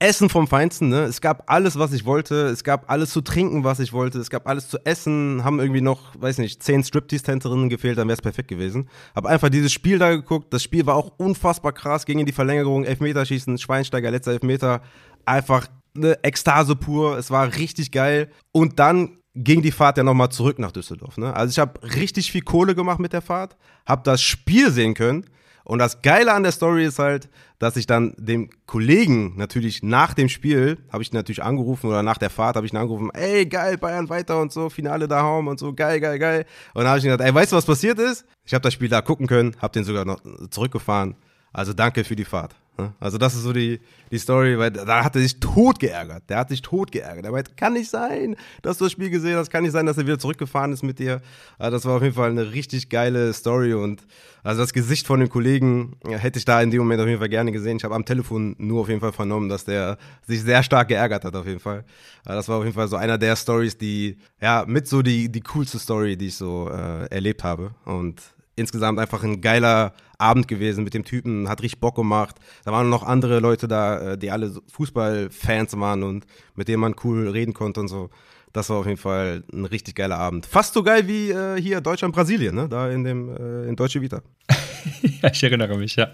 Essen 0.00 0.28
vom 0.28 0.46
Feinsten, 0.46 0.90
ne? 0.90 1.02
Es 1.02 1.20
gab 1.20 1.50
alles, 1.50 1.76
was 1.76 1.92
ich 1.92 2.04
wollte. 2.04 2.46
Es 2.46 2.62
gab 2.62 2.88
alles 2.88 3.10
zu 3.10 3.20
trinken, 3.20 3.64
was 3.64 3.80
ich 3.80 3.92
wollte. 3.92 4.20
Es 4.20 4.30
gab 4.30 4.46
alles 4.46 4.68
zu 4.68 4.78
essen. 4.86 5.42
Haben 5.42 5.58
irgendwie 5.58 5.80
noch, 5.80 6.12
weiß 6.16 6.38
nicht, 6.38 6.62
zehn 6.62 6.84
Striptease-Tänzerinnen 6.84 7.68
gefehlt, 7.68 7.98
dann 7.98 8.06
wäre 8.06 8.14
es 8.14 8.22
perfekt 8.22 8.46
gewesen. 8.46 8.88
Hab 9.16 9.26
einfach 9.26 9.48
dieses 9.48 9.72
Spiel 9.72 9.98
da 9.98 10.10
geguckt. 10.10 10.54
Das 10.54 10.62
Spiel 10.62 10.86
war 10.86 10.94
auch 10.94 11.12
unfassbar 11.16 11.72
krass. 11.72 12.06
Ging 12.06 12.20
in 12.20 12.26
die 12.26 12.32
Verlängerung, 12.32 12.84
Elfmeterschießen, 12.84 13.58
Schweinsteiger, 13.58 14.12
letzter 14.12 14.32
Elfmeter. 14.32 14.82
Einfach 15.24 15.66
eine 15.96 16.22
Ekstase 16.22 16.76
pur. 16.76 17.18
Es 17.18 17.32
war 17.32 17.56
richtig 17.56 17.90
geil. 17.90 18.30
Und 18.52 18.78
dann 18.78 19.18
ging 19.34 19.62
die 19.62 19.72
Fahrt 19.72 19.98
ja 19.98 20.04
nochmal 20.04 20.30
zurück 20.30 20.60
nach 20.60 20.70
Düsseldorf. 20.70 21.16
Ne? 21.16 21.34
Also 21.34 21.50
ich 21.50 21.58
habe 21.58 21.80
richtig 21.96 22.30
viel 22.30 22.42
Kohle 22.42 22.76
gemacht 22.76 23.00
mit 23.00 23.12
der 23.12 23.22
Fahrt, 23.22 23.56
habe 23.84 24.02
das 24.04 24.22
Spiel 24.22 24.70
sehen 24.70 24.94
können 24.94 25.26
und 25.68 25.80
das 25.80 26.00
Geile 26.00 26.32
an 26.32 26.44
der 26.44 26.52
Story 26.52 26.86
ist 26.86 26.98
halt, 26.98 27.28
dass 27.58 27.76
ich 27.76 27.86
dann 27.86 28.14
dem 28.16 28.48
Kollegen 28.64 29.34
natürlich 29.36 29.82
nach 29.82 30.14
dem 30.14 30.30
Spiel, 30.30 30.78
habe 30.90 31.02
ich 31.02 31.12
natürlich 31.12 31.42
angerufen 31.42 31.88
oder 31.88 32.02
nach 32.02 32.16
der 32.16 32.30
Fahrt 32.30 32.56
habe 32.56 32.64
ich 32.64 32.72
ihn 32.72 32.78
angerufen, 32.78 33.10
ey, 33.12 33.44
geil, 33.44 33.76
Bayern 33.76 34.08
weiter 34.08 34.40
und 34.40 34.50
so, 34.50 34.70
Finale 34.70 35.06
daheim 35.06 35.46
und 35.46 35.58
so, 35.58 35.74
geil, 35.74 36.00
geil, 36.00 36.18
geil. 36.18 36.46
Und 36.72 36.84
dann 36.84 36.88
habe 36.88 36.98
ich 37.00 37.04
gesagt, 37.04 37.22
ey, 37.22 37.34
weißt 37.34 37.52
du, 37.52 37.56
was 37.56 37.66
passiert 37.66 37.98
ist? 37.98 38.24
Ich 38.46 38.54
habe 38.54 38.62
das 38.62 38.72
Spiel 38.72 38.88
da 38.88 39.02
gucken 39.02 39.26
können, 39.26 39.56
habe 39.60 39.74
den 39.74 39.84
sogar 39.84 40.06
noch 40.06 40.22
zurückgefahren. 40.48 41.16
Also 41.52 41.74
danke 41.74 42.02
für 42.02 42.16
die 42.16 42.24
Fahrt. 42.24 42.56
Ne? 42.78 42.92
Also 43.00 43.18
das 43.18 43.34
ist 43.34 43.42
so 43.42 43.52
die, 43.52 43.80
die 44.10 44.18
Story, 44.18 44.58
weil 44.58 44.70
da 44.70 45.04
hat 45.04 45.16
er 45.16 45.22
sich 45.22 45.40
tot 45.40 45.80
geärgert. 45.80 46.22
Der 46.28 46.38
hat 46.38 46.48
sich 46.48 46.62
tot 46.62 46.92
geärgert. 46.92 47.24
Er 47.24 47.32
meint, 47.32 47.56
kann 47.56 47.72
nicht 47.72 47.90
sein, 47.90 48.36
dass 48.62 48.78
du 48.78 48.84
das 48.84 48.92
Spiel 48.92 49.10
gesehen 49.10 49.36
hast, 49.36 49.50
kann 49.50 49.64
nicht 49.64 49.72
sein, 49.72 49.84
dass 49.86 49.98
er 49.98 50.06
wieder 50.06 50.18
zurückgefahren 50.18 50.72
ist 50.72 50.82
mit 50.82 50.98
dir. 50.98 51.20
Also 51.58 51.76
das 51.76 51.84
war 51.84 51.96
auf 51.96 52.02
jeden 52.02 52.14
Fall 52.14 52.30
eine 52.30 52.52
richtig 52.52 52.88
geile 52.88 53.32
Story 53.32 53.74
und 53.74 54.06
also 54.44 54.62
das 54.62 54.72
Gesicht 54.72 55.06
von 55.06 55.20
dem 55.20 55.28
Kollegen 55.28 55.96
hätte 56.06 56.38
ich 56.38 56.44
da 56.44 56.62
in 56.62 56.70
dem 56.70 56.78
Moment 56.78 57.00
auf 57.00 57.08
jeden 57.08 57.18
Fall 57.18 57.28
gerne 57.28 57.52
gesehen. 57.52 57.76
Ich 57.76 57.84
habe 57.84 57.94
am 57.94 58.04
Telefon 58.04 58.54
nur 58.58 58.82
auf 58.82 58.88
jeden 58.88 59.00
Fall 59.00 59.12
vernommen, 59.12 59.48
dass 59.48 59.64
der 59.64 59.98
sich 60.26 60.42
sehr 60.42 60.62
stark 60.62 60.88
geärgert 60.88 61.24
hat 61.24 61.34
auf 61.34 61.46
jeden 61.46 61.60
Fall. 61.60 61.84
Also 62.24 62.38
das 62.38 62.48
war 62.48 62.58
auf 62.58 62.64
jeden 62.64 62.76
Fall 62.76 62.88
so 62.88 62.96
einer 62.96 63.18
der 63.18 63.34
Stories, 63.34 63.76
die 63.76 64.16
ja 64.40 64.64
mit 64.66 64.86
so 64.86 65.02
die 65.02 65.28
die 65.30 65.40
coolste 65.40 65.78
Story, 65.78 66.16
die 66.16 66.28
ich 66.28 66.36
so 66.36 66.70
äh, 66.70 67.06
erlebt 67.06 67.42
habe 67.42 67.74
und 67.84 68.22
insgesamt 68.58 68.98
einfach 68.98 69.22
ein 69.22 69.40
geiler 69.40 69.92
Abend 70.18 70.48
gewesen 70.48 70.84
mit 70.84 70.94
dem 70.94 71.04
Typen, 71.04 71.48
hat 71.48 71.62
richtig 71.62 71.80
Bock 71.80 71.94
gemacht. 71.94 72.36
Da 72.64 72.72
waren 72.72 72.90
noch 72.90 73.02
andere 73.02 73.40
Leute 73.40 73.68
da, 73.68 74.12
äh, 74.12 74.18
die 74.18 74.30
alle 74.30 74.52
Fußballfans 74.72 75.78
waren 75.78 76.02
und 76.02 76.26
mit 76.54 76.68
denen 76.68 76.80
man 76.80 76.94
cool 77.04 77.28
reden 77.28 77.54
konnte 77.54 77.80
und 77.80 77.88
so. 77.88 78.10
Das 78.52 78.70
war 78.70 78.78
auf 78.78 78.86
jeden 78.86 78.98
Fall 78.98 79.44
ein 79.52 79.66
richtig 79.66 79.94
geiler 79.94 80.18
Abend. 80.18 80.46
Fast 80.46 80.74
so 80.74 80.82
geil 80.82 81.06
wie 81.06 81.30
äh, 81.30 81.60
hier 81.60 81.80
Deutschland-Brasilien, 81.80 82.54
ne? 82.54 82.68
Da 82.68 82.90
in 82.90 83.04
dem 83.04 83.28
äh, 83.28 83.68
in 83.68 83.76
Deutsche 83.76 84.00
Vita. 84.00 84.22
ja, 85.22 85.30
ich 85.30 85.42
erinnere 85.42 85.76
mich, 85.76 85.96
ja. 85.96 86.08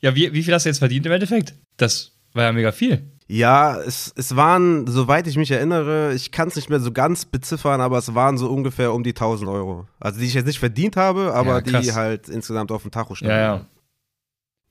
Ja, 0.00 0.14
wie, 0.14 0.32
wie 0.32 0.42
viel 0.42 0.54
hast 0.54 0.64
du 0.64 0.68
jetzt 0.68 0.78
verdient 0.78 1.06
im 1.06 1.12
Endeffekt? 1.12 1.54
Das 1.76 2.12
war 2.34 2.44
ja 2.44 2.52
mega 2.52 2.70
viel. 2.70 3.10
Ja, 3.30 3.78
es, 3.78 4.10
es 4.16 4.36
waren, 4.36 4.86
soweit 4.86 5.26
ich 5.26 5.36
mich 5.36 5.50
erinnere, 5.50 6.14
ich 6.14 6.32
kann 6.32 6.48
es 6.48 6.56
nicht 6.56 6.70
mehr 6.70 6.80
so 6.80 6.92
ganz 6.92 7.26
beziffern, 7.26 7.82
aber 7.82 7.98
es 7.98 8.14
waren 8.14 8.38
so 8.38 8.50
ungefähr 8.50 8.94
um 8.94 9.04
die 9.04 9.10
1000 9.10 9.50
Euro. 9.50 9.86
Also 10.00 10.18
die 10.18 10.26
ich 10.26 10.32
jetzt 10.32 10.46
nicht 10.46 10.58
verdient 10.58 10.96
habe, 10.96 11.34
aber 11.34 11.62
ja, 11.62 11.80
die 11.80 11.92
halt 11.92 12.30
insgesamt 12.30 12.72
auf 12.72 12.82
dem 12.82 12.90
Tacho 12.90 13.14
standen. 13.14 13.34
Ja, 13.34 13.56
ja. 13.56 13.66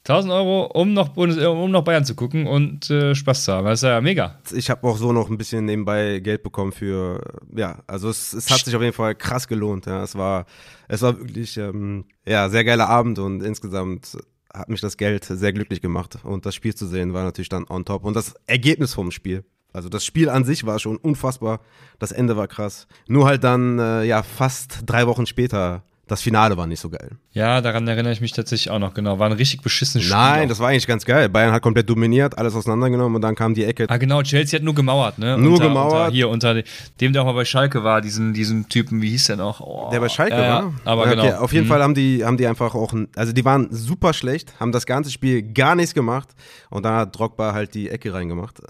1000 0.09 0.34
Euro, 0.34 0.65
um 0.73 0.93
noch, 0.93 1.09
Bundes 1.09 1.38
um 1.38 1.69
noch 1.69 1.84
Bayern 1.84 2.05
zu 2.05 2.15
gucken 2.15 2.47
und 2.47 2.89
äh, 2.89 3.13
Spaß 3.13 3.43
zu 3.43 3.53
haben. 3.53 3.65
Das 3.65 3.84
ist 3.84 3.88
ja 3.88 4.01
mega. 4.01 4.39
Ich 4.53 4.69
habe 4.69 4.88
auch 4.88 4.97
so 4.97 5.11
noch 5.11 5.29
ein 5.29 5.38
bisschen 5.38 5.65
nebenbei 5.65 6.19
Geld 6.19 6.41
bekommen 6.41 6.71
für, 6.71 7.21
ja, 7.55 7.84
also 7.88 8.09
es, 8.09 8.34
es 8.34 8.49
hat 8.49 8.59
sich 8.59 8.75
auf 8.75 8.81
jeden 8.81 8.93
Fall 8.93 9.13
krass 9.15 9.47
gelohnt. 9.47 9.85
Ja. 9.85 10.01
Es 10.01 10.15
war, 10.15 10.45
es 10.88 11.01
war 11.03 11.19
wirklich, 11.19 11.57
ähm, 11.57 12.05
ja, 12.25 12.49
sehr 12.49 12.63
geiler 12.63 12.89
Abend 12.89 13.19
und 13.19 13.43
insgesamt 13.43 14.17
hat 14.57 14.69
mich 14.69 14.81
das 14.81 14.97
Geld 14.97 15.23
sehr 15.25 15.53
glücklich 15.53 15.81
gemacht. 15.81 16.19
Und 16.23 16.45
das 16.45 16.55
Spiel 16.55 16.75
zu 16.75 16.88
sehen 16.88 17.13
war 17.13 17.23
natürlich 17.23 17.49
dann 17.49 17.65
on 17.69 17.85
top. 17.85 18.03
Und 18.03 18.15
das 18.15 18.35
Ergebnis 18.47 18.93
vom 18.93 19.11
Spiel. 19.11 19.43
Also 19.73 19.89
das 19.89 20.05
Spiel 20.05 20.29
an 20.29 20.43
sich 20.43 20.65
war 20.65 20.79
schon 20.79 20.97
unfassbar. 20.97 21.59
Das 21.99 22.11
Ende 22.11 22.38
war 22.38 22.47
krass. 22.47 22.88
Nur 23.07 23.25
halt 23.25 23.43
dann, 23.43 23.79
äh, 23.79 24.03
ja, 24.03 24.23
fast 24.23 24.79
drei 24.85 25.07
Wochen 25.07 25.25
später 25.25 25.84
das 26.07 26.21
Finale 26.21 26.57
war 26.57 26.67
nicht 26.67 26.79
so 26.79 26.89
geil. 26.89 27.11
Ja, 27.34 27.61
daran 27.61 27.88
erinnere 27.88 28.13
ich 28.13 28.21
mich 28.21 28.31
tatsächlich 28.31 28.69
auch 28.69 28.79
noch, 28.79 28.93
genau. 28.93 29.19
War 29.19 29.27
ein 29.27 29.34
richtig 29.34 29.61
beschissenes 29.61 30.05
Spiel. 30.05 30.15
Nein, 30.17 30.45
auch. 30.45 30.49
das 30.49 30.59
war 30.59 30.69
eigentlich 30.69 30.88
ganz 30.88 31.05
geil. 31.05 31.29
Bayern 31.29 31.51
hat 31.51 31.61
komplett 31.61 31.89
dominiert, 31.89 32.38
alles 32.38 32.55
auseinandergenommen 32.55 33.15
und 33.15 33.21
dann 33.21 33.35
kam 33.35 33.53
die 33.53 33.65
Ecke. 33.65 33.85
Ah, 33.89 33.97
genau, 33.97 34.21
Chelsea 34.23 34.57
hat 34.59 34.63
nur 34.63 34.73
gemauert, 34.75 35.19
ne? 35.19 35.38
Nur 35.38 35.53
unter, 35.53 35.67
gemauert. 35.67 35.93
Unter, 35.93 36.11
hier 36.11 36.29
unter 36.29 36.63
dem, 37.01 37.13
der 37.13 37.21
auch 37.21 37.25
mal 37.25 37.34
bei 37.34 37.45
Schalke 37.45 37.84
war, 37.84 38.01
diesen, 38.01 38.34
diesen 38.34 38.69
Typen, 38.69 39.01
wie 39.01 39.09
hieß 39.09 39.27
der 39.27 39.35
noch? 39.38 39.59
Oh, 39.61 39.89
der 39.91 39.99
bei 39.99 40.09
Schalke 40.09 40.35
ja, 40.35 40.63
war? 40.63 40.73
Aber 40.85 41.05
Ja, 41.05 41.11
genau. 41.11 41.23
okay, 41.25 41.34
Auf 41.35 41.53
jeden 41.53 41.65
Mhm. 41.65 41.69
Fall 41.69 41.84
haben 41.84 41.93
die, 41.95 42.23
haben 42.23 42.38
die 42.38 42.47
einfach 42.47 42.73
auch, 42.75 42.93
also 43.15 43.34
die 43.34 43.45
waren 43.45 43.67
super 43.71 44.13
schlecht, 44.13 44.59
haben 44.59 44.71
das 44.71 44.85
ganze 44.85 45.11
Spiel 45.11 45.41
gar 45.53 45.75
nichts 45.75 45.93
gemacht 45.93 46.29
und 46.69 46.84
dann 46.84 46.95
hat 46.95 47.17
Drogba 47.17 47.53
halt 47.53 47.73
die 47.75 47.89
Ecke 47.89 48.13
reingemacht. 48.13 48.61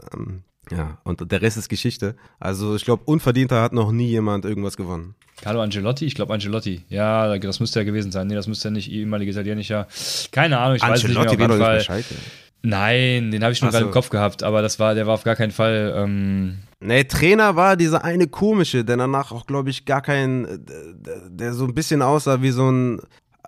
Ja, 0.72 0.98
und 1.04 1.32
der 1.32 1.42
Rest 1.42 1.58
ist 1.58 1.70
Geschichte. 1.70 2.16
Also 2.40 2.76
ich 2.76 2.86
glaube, 2.86 3.04
unverdienter 3.06 3.62
hat 3.62 3.74
noch 3.74 3.92
nie 3.92 4.08
jemand 4.08 4.46
irgendwas 4.46 4.78
gewonnen. 4.78 5.16
Carlo 5.42 5.62
Angelotti? 5.62 6.06
Ich 6.06 6.16
glaube 6.16 6.34
Angelotti. 6.34 6.84
Ja, 6.90 7.38
das 7.38 7.60
müsste 7.60 7.80
ja 7.80 7.86
gewesen 7.86 8.12
sein. 8.12 8.28
Nee, 8.28 8.36
das 8.36 8.48
müsste 8.48 8.70
ja 8.70 8.72
nicht 8.72 8.92
ehemaliger 8.92 9.32
italienischer. 9.32 9.88
Keine 10.32 10.58
Ahnung, 10.58 10.78
ich 10.78 10.82
weiß 10.82 11.04
es 11.04 11.08
nicht 11.10 11.18
mehr 11.20 11.26
auf 11.32 11.40
jeden 11.40 11.58
Fall. 11.58 11.82
Schalke. 11.82 12.16
Nein, 12.64 13.32
den 13.32 13.44
habe 13.44 13.54
ich 13.54 13.60
schon 13.60 13.68
Ach 13.68 13.72
gerade 13.72 13.84
so. 13.86 13.90
im 13.90 13.94
Kopf 13.94 14.10
gehabt, 14.10 14.44
aber 14.44 14.62
das 14.62 14.80
war, 14.80 14.96
der 14.96 15.06
war 15.06 15.14
auf 15.14 15.24
gar 15.24 15.36
keinen 15.36 15.52
Fall. 15.52 15.94
Ähm, 15.96 16.58
Nee, 16.80 17.06
Trainer 17.06 17.56
war 17.56 17.76
dieser 17.76 18.04
eine 18.04 18.28
komische, 18.28 18.86
der 18.86 18.98
danach 18.98 19.32
auch, 19.32 19.48
glaube 19.48 19.72
ich, 19.72 19.86
gar 19.86 20.02
kein, 20.02 20.46
äh, 20.46 20.60
der, 20.96 21.30
der 21.30 21.54
so 21.54 21.66
ein 21.66 21.74
bisschen 21.74 22.04
aussah 22.04 22.42
wie 22.42 22.52
so 22.52 22.70
ein, 22.70 23.00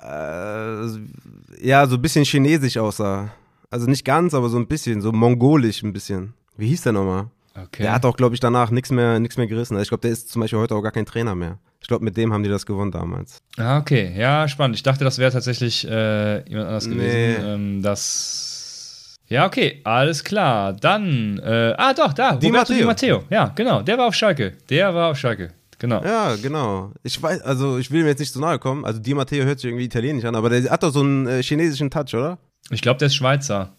äh, 0.02 0.86
ja, 1.62 1.86
so 1.88 1.96
ein 1.96 2.02
bisschen 2.02 2.26
chinesisch 2.26 2.78
aussah. 2.78 3.32
Also 3.70 3.86
nicht 3.86 4.04
ganz, 4.04 4.34
aber 4.34 4.50
so 4.50 4.58
ein 4.58 4.68
bisschen, 4.68 5.02
so 5.02 5.12
mongolisch 5.12 5.84
ein 5.84 5.94
bisschen. 5.94 6.34
Wie 6.60 6.68
hieß 6.68 6.84
der 6.84 6.92
nochmal? 6.94 7.28
okay. 7.56 7.84
Der 7.84 7.94
hat 7.94 8.06
auch, 8.06 8.16
glaube 8.16 8.36
ich, 8.36 8.40
danach 8.40 8.70
nichts 8.72 8.92
mehr, 8.92 9.20
mehr 9.20 9.48
gerissen. 9.48 9.74
Also 9.76 9.84
ich 9.84 9.90
glaube, 9.90 10.02
der 10.02 10.12
ist 10.12 10.30
zum 10.30 10.42
Beispiel 10.42 10.60
heute 10.60 10.76
auch 10.76 10.82
gar 10.82 10.92
kein 10.92 11.06
Trainer 11.06 11.36
mehr. 11.36 11.58
Ich 11.82 11.88
glaube, 11.88 12.04
mit 12.04 12.16
dem 12.18 12.32
haben 12.34 12.44
die 12.44 12.50
das 12.50 12.66
gewonnen 12.66 12.92
damals. 12.92 13.40
Ah, 13.58 13.78
okay. 13.80 14.14
Ja, 14.16 14.48
spannend. 14.48 14.76
Ich 14.76 14.84
dachte, 14.84 15.04
das 15.04 15.18
wäre 15.18 15.32
tatsächlich 15.32 15.88
äh, 15.88 16.48
jemand 16.50 16.68
anders 16.68 16.88
Nee. 16.88 16.96
gewesen. 16.96 17.46
Ähm, 17.46 17.82
das. 17.82 19.16
Ja, 19.28 19.46
okay, 19.46 19.82
alles 19.84 20.24
klar. 20.24 20.74
Dann, 20.74 21.40
äh, 21.40 21.74
ah 21.78 21.94
doch, 21.94 22.14
da, 22.14 22.36
Di 22.36 22.48
Roberto 22.48 22.74
Di 22.74 22.84
Matteo. 22.84 23.18
Matteo. 23.20 23.24
Ja, 23.30 23.52
genau, 23.56 23.82
der 23.82 23.98
war 23.98 24.08
auf 24.08 24.16
Schalke. 24.16 24.54
Der 24.70 24.94
war 24.94 25.12
auf 25.12 25.18
Schalke. 25.18 25.50
Genau. 25.78 26.04
Ja, 26.04 26.36
genau. 26.36 26.92
Ich 27.04 27.22
weiß, 27.22 27.42
also 27.42 27.78
ich 27.78 27.90
will 27.92 28.02
mir 28.04 28.10
jetzt 28.10 28.20
nicht 28.20 28.34
zu 28.34 28.40
nahe 28.42 28.60
kommen. 28.60 28.84
Also 28.86 29.00
Di 29.00 29.14
Matteo 29.14 29.46
hört 29.46 29.60
sich 29.60 29.70
irgendwie 29.70 29.86
italienisch 29.86 30.26
an, 30.26 30.36
aber 30.36 30.50
der 30.50 30.70
hat 30.70 30.84
doch 30.84 30.92
so 30.92 31.00
einen 31.02 31.26
äh, 31.28 31.42
chinesischen 31.44 31.90
Touch, 31.90 32.14
oder? 32.16 32.38
Ich 32.72 32.82
glaube, 32.82 32.98
der 33.00 33.06
ist 33.08 33.16
Schweizer. 33.16 33.74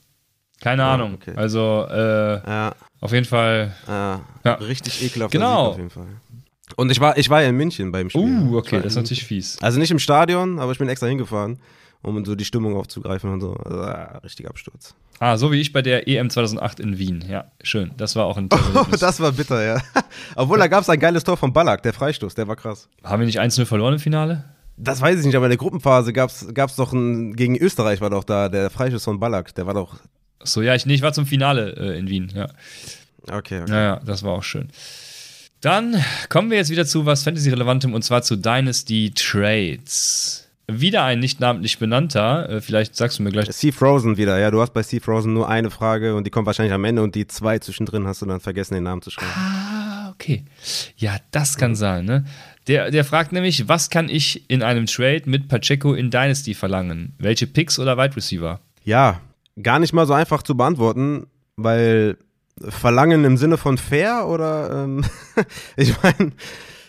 Keine 0.60 0.84
Ah, 0.84 0.94
Ahnung. 0.94 1.14
okay. 1.14 1.32
Also, 1.36 1.86
äh, 1.90 2.34
Ja, 2.48 2.72
auf 3.00 3.12
jeden 3.12 3.24
Fall. 3.26 3.74
ja. 3.88 4.20
Ja. 4.44 4.54
Richtig 4.54 5.02
ekelhaft. 5.02 5.32
Genau. 5.32 5.68
auf 5.68 5.76
jeden 5.76 5.90
Fall. 5.90 6.06
Und 6.76 6.90
ich 6.92 7.00
war, 7.00 7.18
ich 7.18 7.28
war 7.30 7.42
ja 7.42 7.48
in 7.48 7.56
München 7.56 7.90
beim 7.90 8.10
Spiel. 8.10 8.22
Uh, 8.22 8.56
okay, 8.58 8.76
das 8.76 8.92
ist 8.92 8.96
natürlich 8.96 9.24
fies. 9.24 9.58
Also 9.60 9.78
nicht 9.80 9.90
im 9.90 9.98
Stadion, 9.98 10.58
aber 10.60 10.70
ich 10.72 10.78
bin 10.78 10.88
extra 10.88 11.08
hingefahren, 11.08 11.58
um 12.02 12.24
so 12.24 12.34
die 12.36 12.44
Stimmung 12.44 12.76
aufzugreifen 12.76 13.32
und 13.32 13.40
so. 13.40 13.54
Also, 13.54 13.80
ah, 13.82 14.20
richtig 14.22 14.48
Absturz. 14.48 14.94
Ah, 15.18 15.36
so 15.36 15.50
wie 15.52 15.60
ich 15.60 15.72
bei 15.72 15.82
der 15.82 16.06
EM 16.08 16.30
2008 16.30 16.78
in 16.80 16.96
Wien. 16.98 17.24
Ja, 17.28 17.50
schön. 17.62 17.90
Das 17.96 18.14
war 18.16 18.26
auch 18.26 18.36
ein 18.38 18.48
Oh, 18.74 18.84
das 18.98 19.20
war 19.20 19.32
bitter, 19.32 19.62
ja. 19.64 19.82
Obwohl, 20.36 20.58
da 20.58 20.68
gab 20.68 20.82
es 20.82 20.88
ein 20.88 21.00
geiles 21.00 21.24
Tor 21.24 21.36
von 21.36 21.52
Ballack, 21.52 21.82
der 21.82 21.92
Freistoß, 21.92 22.34
der 22.36 22.46
war 22.48 22.56
krass. 22.56 22.88
Haben 23.02 23.20
wir 23.20 23.26
nicht 23.26 23.40
1-0 23.40 23.64
verloren 23.66 23.94
im 23.94 23.98
Finale? 23.98 24.44
Das 24.76 25.00
weiß 25.02 25.18
ich 25.20 25.26
nicht, 25.26 25.34
aber 25.36 25.46
in 25.46 25.50
der 25.50 25.58
Gruppenphase 25.58 26.12
gab 26.14 26.30
es 26.30 26.76
doch 26.76 26.92
ein, 26.94 27.34
gegen 27.34 27.56
Österreich 27.58 28.00
war 28.00 28.08
doch 28.10 28.24
da, 28.24 28.48
der 28.48 28.70
Freistoß 28.70 29.04
von 29.04 29.20
Ballack, 29.20 29.54
der 29.56 29.66
war 29.66 29.74
doch, 29.74 29.96
So, 30.42 30.62
ja, 30.62 30.74
ich, 30.74 30.86
nee, 30.86 30.94
ich 30.94 31.02
war 31.02 31.12
zum 31.12 31.26
Finale 31.26 31.76
äh, 31.76 31.98
in 31.98 32.08
Wien. 32.08 32.32
Ja. 32.34 32.48
okay, 33.30 33.62
okay. 33.62 33.70
ja, 33.70 33.80
ja, 33.82 34.00
das 34.04 34.22
war 34.22 34.32
auch 34.32 34.42
schön. 34.42 34.68
Dann 35.60 36.02
kommen 36.30 36.50
wir 36.50 36.56
jetzt 36.56 36.70
wieder 36.70 36.86
zu 36.86 37.04
was 37.04 37.22
Fantasy-Relevantem 37.24 37.92
und 37.92 38.02
zwar 38.02 38.22
zu 38.22 38.36
Dynasty 38.36 39.12
Trades. 39.14 40.48
Wieder 40.66 41.04
ein 41.04 41.18
nicht 41.18 41.40
namentlich 41.40 41.78
benannter, 41.78 42.48
äh, 42.48 42.60
vielleicht 42.60 42.96
sagst 42.96 43.18
du 43.18 43.22
mir 43.24 43.30
gleich. 43.30 43.50
Sea 43.52 43.72
Frozen 43.72 44.16
wieder, 44.16 44.38
ja, 44.38 44.50
du 44.50 44.60
hast 44.60 44.72
bei 44.72 44.82
Sea 44.82 45.00
Frozen 45.00 45.34
nur 45.34 45.48
eine 45.48 45.70
Frage 45.70 46.14
und 46.14 46.26
die 46.26 46.30
kommt 46.30 46.46
wahrscheinlich 46.46 46.72
am 46.72 46.84
Ende 46.84 47.02
und 47.02 47.14
die 47.14 47.26
zwei 47.26 47.58
zwischendrin 47.58 48.06
hast 48.06 48.22
du 48.22 48.26
dann 48.26 48.40
vergessen, 48.40 48.74
den 48.74 48.84
Namen 48.84 49.02
zu 49.02 49.10
schreiben. 49.10 49.32
Ah, 49.34 50.10
okay. 50.10 50.44
Ja, 50.96 51.16
das 51.32 51.56
kann 51.56 51.74
sein, 51.74 52.04
ne? 52.06 52.24
Der, 52.66 52.90
der 52.90 53.04
fragt 53.04 53.32
nämlich, 53.32 53.68
was 53.68 53.90
kann 53.90 54.08
ich 54.08 54.48
in 54.48 54.62
einem 54.62 54.86
Trade 54.86 55.22
mit 55.26 55.48
Pacheco 55.48 55.92
in 55.92 56.10
Dynasty 56.10 56.54
verlangen? 56.54 57.14
Welche 57.18 57.46
Picks 57.46 57.78
oder 57.78 57.98
Wide 57.98 58.16
Receiver? 58.16 58.60
Ja, 58.84 59.20
gar 59.62 59.78
nicht 59.78 59.92
mal 59.92 60.06
so 60.06 60.12
einfach 60.12 60.42
zu 60.42 60.56
beantworten, 60.56 61.26
weil 61.56 62.16
Verlangen 62.60 63.24
im 63.24 63.36
Sinne 63.36 63.56
von 63.56 63.78
fair 63.78 64.26
oder 64.28 64.84
ähm, 64.84 65.04
ich 65.76 65.94
meine, 66.02 66.32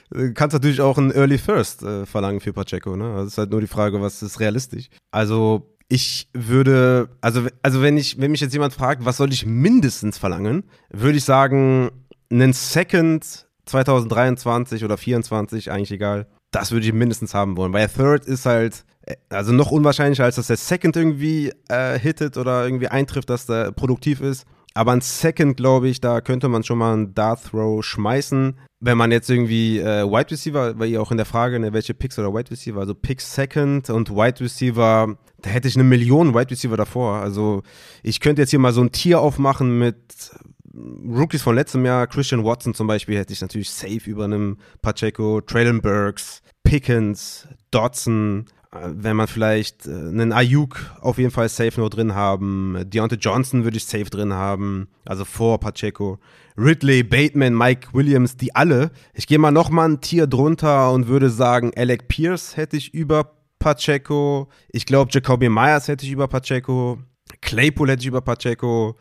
du 0.09 0.33
kannst 0.33 0.53
natürlich 0.53 0.81
auch 0.81 0.97
ein 0.97 1.11
Early 1.11 1.37
First 1.37 1.83
äh, 1.83 2.05
verlangen 2.05 2.41
für 2.41 2.53
Pacheco, 2.53 2.95
ne? 2.95 3.19
Es 3.19 3.27
ist 3.27 3.37
halt 3.37 3.51
nur 3.51 3.61
die 3.61 3.67
Frage, 3.67 4.01
was 4.01 4.21
ist 4.21 4.39
realistisch. 4.39 4.89
Also 5.11 5.71
ich 5.87 6.29
würde, 6.33 7.09
also, 7.19 7.47
also 7.61 7.81
wenn 7.81 7.97
ich, 7.97 8.19
wenn 8.19 8.31
mich 8.31 8.41
jetzt 8.41 8.53
jemand 8.53 8.73
fragt, 8.73 9.03
was 9.03 9.17
soll 9.17 9.33
ich 9.33 9.45
mindestens 9.45 10.17
verlangen, 10.17 10.63
würde 10.89 11.17
ich 11.17 11.25
sagen, 11.25 11.91
einen 12.31 12.53
Second 12.53 13.45
2023 13.65 14.83
oder 14.85 14.97
24, 14.97 15.71
eigentlich 15.71 15.91
egal. 15.91 16.27
Das 16.51 16.71
würde 16.71 16.85
ich 16.85 16.93
mindestens 16.93 17.33
haben 17.33 17.57
wollen, 17.57 17.73
weil 17.73 17.87
Third 17.87 18.25
ist 18.25 18.45
halt, 18.45 18.85
also 19.29 19.51
noch 19.51 19.71
unwahrscheinlicher, 19.71 20.23
als 20.23 20.35
dass 20.35 20.47
der 20.47 20.57
Second 20.57 20.95
irgendwie 20.95 21.51
äh, 21.69 21.97
hittet 21.97 22.37
oder 22.37 22.65
irgendwie 22.65 22.87
eintrifft, 22.87 23.29
dass 23.29 23.45
der 23.45 23.71
produktiv 23.71 24.21
ist. 24.21 24.45
Aber 24.73 24.93
ein 24.93 25.01
Second, 25.01 25.57
glaube 25.57 25.89
ich, 25.89 25.99
da 25.99 26.21
könnte 26.21 26.47
man 26.47 26.63
schon 26.63 26.77
mal 26.77 26.93
einen 26.93 27.13
Dart 27.13 27.43
Throw 27.43 27.83
schmeißen. 27.83 28.57
Wenn 28.79 28.97
man 28.97 29.11
jetzt 29.11 29.29
irgendwie 29.29 29.79
äh, 29.79 30.05
Wide 30.05 30.31
Receiver, 30.31 30.79
weil 30.79 30.89
ihr 30.89 31.01
auch 31.01 31.11
in 31.11 31.17
der 31.17 31.25
Frage, 31.25 31.59
ne, 31.59 31.73
welche 31.73 31.93
Picks 31.93 32.17
oder 32.17 32.33
Wide 32.33 32.51
Receiver, 32.51 32.79
also 32.79 32.95
Picks 32.95 33.35
Second 33.35 33.89
und 33.89 34.09
Wide 34.11 34.39
Receiver, 34.39 35.17
da 35.41 35.49
hätte 35.49 35.67
ich 35.67 35.75
eine 35.75 35.83
Million 35.83 36.33
Wide 36.33 36.51
Receiver 36.51 36.77
davor. 36.77 37.15
Also 37.15 37.63
ich 38.01 38.21
könnte 38.21 38.41
jetzt 38.41 38.51
hier 38.51 38.59
mal 38.59 38.71
so 38.71 38.81
ein 38.81 38.91
Tier 38.91 39.19
aufmachen 39.19 39.77
mit 39.77 40.31
Rookies 40.73 41.41
von 41.41 41.55
letztem 41.55 41.85
Jahr, 41.85 42.07
Christian 42.07 42.45
Watson 42.45 42.73
zum 42.73 42.87
Beispiel, 42.87 43.17
hätte 43.17 43.33
ich 43.33 43.41
natürlich 43.41 43.69
safe 43.69 44.09
über 44.09 44.23
einem 44.23 44.57
Pacheco, 44.81 45.41
Traylon 45.41 45.81
Burks, 45.81 46.41
Pickens, 46.63 47.47
Dodson, 47.71 48.45
äh, 48.45 48.60
wenn 48.71 49.17
man 49.17 49.27
vielleicht 49.27 49.85
äh, 49.85 49.91
einen 49.91 50.31
Ayuk 50.31 50.79
auf 51.01 51.17
jeden 51.17 51.31
Fall 51.31 51.49
safe 51.49 51.79
noch 51.79 51.89
drin 51.89 52.15
haben, 52.15 52.77
Deontay 52.85 53.17
Johnson 53.17 53.63
würde 53.63 53.77
ich 53.77 53.85
safe 53.85 54.05
drin 54.05 54.33
haben, 54.33 54.87
also 55.05 55.25
vor 55.25 55.59
Pacheco, 55.59 56.19
Ridley, 56.57 57.03
Bateman, 57.03 57.57
Mike 57.57 57.89
Williams, 57.93 58.37
die 58.37 58.55
alle. 58.55 58.91
Ich 59.13 59.27
gehe 59.27 59.39
mal 59.39 59.51
noch 59.51 59.69
mal 59.69 59.89
ein 59.89 60.01
Tier 60.01 60.27
drunter 60.27 60.91
und 60.91 61.07
würde 61.07 61.29
sagen, 61.29 61.71
Alec 61.75 62.07
Pierce 62.07 62.55
hätte 62.55 62.77
ich 62.77 62.93
über 62.93 63.33
Pacheco, 63.59 64.49
ich 64.69 64.85
glaube 64.85 65.11
Jacoby 65.13 65.49
Myers 65.49 65.87
hätte 65.87 66.05
ich 66.05 66.11
über 66.11 66.27
Pacheco, 66.27 66.99
Claypool 67.41 67.89
hätte 67.89 68.01
ich 68.01 68.07
über 68.07 68.21
Pacheco, 68.21 68.95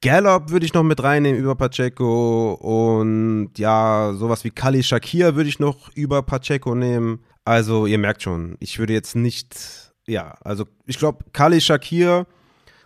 Gallup 0.00 0.50
würde 0.50 0.64
ich 0.64 0.74
noch 0.74 0.84
mit 0.84 1.02
reinnehmen 1.02 1.40
über 1.40 1.56
Pacheco. 1.56 2.52
Und 2.52 3.50
ja, 3.56 4.12
sowas 4.14 4.44
wie 4.44 4.50
Kali 4.50 4.82
Shakir 4.82 5.34
würde 5.34 5.48
ich 5.48 5.58
noch 5.58 5.90
über 5.94 6.22
Pacheco 6.22 6.74
nehmen. 6.76 7.18
Also 7.48 7.86
ihr 7.86 7.96
merkt 7.96 8.22
schon, 8.22 8.56
ich 8.60 8.78
würde 8.78 8.92
jetzt 8.92 9.16
nicht, 9.16 9.56
ja, 10.06 10.34
also 10.42 10.66
ich 10.84 10.98
glaube 10.98 11.24
Kali 11.32 11.62
Shakir 11.62 12.26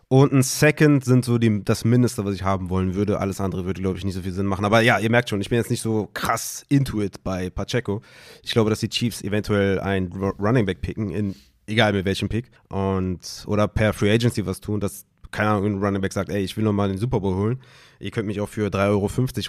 und 0.06 0.32
ein 0.32 0.42
Second 0.44 1.04
sind 1.04 1.24
so 1.24 1.36
die, 1.38 1.64
das 1.64 1.84
Mindeste, 1.84 2.24
was 2.24 2.36
ich 2.36 2.44
haben 2.44 2.70
wollen 2.70 2.94
würde. 2.94 3.18
Alles 3.18 3.40
andere 3.40 3.64
würde, 3.64 3.80
glaube 3.80 3.98
ich, 3.98 4.04
nicht 4.04 4.14
so 4.14 4.20
viel 4.22 4.30
Sinn 4.32 4.46
machen. 4.46 4.64
Aber 4.64 4.80
ja, 4.80 5.00
ihr 5.00 5.10
merkt 5.10 5.30
schon, 5.30 5.40
ich 5.40 5.48
bin 5.48 5.56
jetzt 5.58 5.70
nicht 5.70 5.80
so 5.82 6.08
krass 6.14 6.64
into 6.68 7.00
it 7.02 7.24
bei 7.24 7.50
Pacheco. 7.50 8.02
Ich 8.44 8.52
glaube, 8.52 8.70
dass 8.70 8.78
die 8.78 8.88
Chiefs 8.88 9.22
eventuell 9.22 9.80
ein 9.80 10.10
Ru- 10.12 10.38
Running 10.38 10.64
Back 10.66 10.80
picken, 10.80 11.10
in, 11.10 11.34
egal 11.66 11.92
mit 11.92 12.04
welchem 12.04 12.28
Pick. 12.28 12.50
Und, 12.68 13.42
oder 13.46 13.66
per 13.66 13.92
Free 13.94 14.12
Agency 14.12 14.46
was 14.46 14.60
tun, 14.60 14.78
dass, 14.78 15.06
keine 15.32 15.48
Ahnung, 15.50 15.64
ein 15.78 15.82
Running 15.82 16.02
Back 16.02 16.12
sagt, 16.12 16.28
ey, 16.30 16.42
ich 16.44 16.56
will 16.56 16.64
noch 16.64 16.74
mal 16.74 16.88
den 16.88 16.98
Super 16.98 17.18
Bowl 17.18 17.34
holen. 17.34 17.60
Ihr 17.98 18.10
könnt 18.10 18.26
mich 18.26 18.40
auch 18.42 18.48
für 18.50 18.68
3,50 18.68 18.90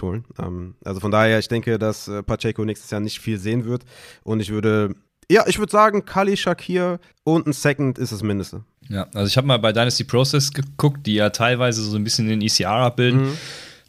Euro 0.02 0.08
holen. 0.08 0.24
Ähm, 0.40 0.74
also 0.82 0.98
von 0.98 1.10
daher, 1.10 1.38
ich 1.38 1.48
denke, 1.48 1.78
dass 1.78 2.08
äh, 2.08 2.22
Pacheco 2.22 2.64
nächstes 2.64 2.90
Jahr 2.90 3.00
nicht 3.02 3.20
viel 3.20 3.36
sehen 3.38 3.66
wird. 3.66 3.84
Und 4.22 4.40
ich 4.40 4.50
würde, 4.50 4.94
ja, 5.30 5.44
ich 5.46 5.58
würde 5.58 5.72
sagen, 5.72 6.04
Kali 6.04 6.36
Shakir 6.36 6.98
und 7.24 7.46
ein 7.46 7.52
Second 7.52 7.98
ist 7.98 8.12
das 8.12 8.22
Mindeste. 8.22 8.64
Ja, 8.88 9.06
also 9.14 9.26
ich 9.26 9.36
habe 9.36 9.46
mal 9.46 9.58
bei 9.58 9.72
Dynasty 9.72 10.04
Process 10.04 10.52
geguckt, 10.52 11.06
die 11.06 11.14
ja 11.14 11.30
teilweise 11.30 11.82
so 11.82 11.96
ein 11.96 12.04
bisschen 12.04 12.28
den 12.28 12.42
ECR 12.42 12.68
abbilden. 12.68 13.22
Mhm. 13.22 13.38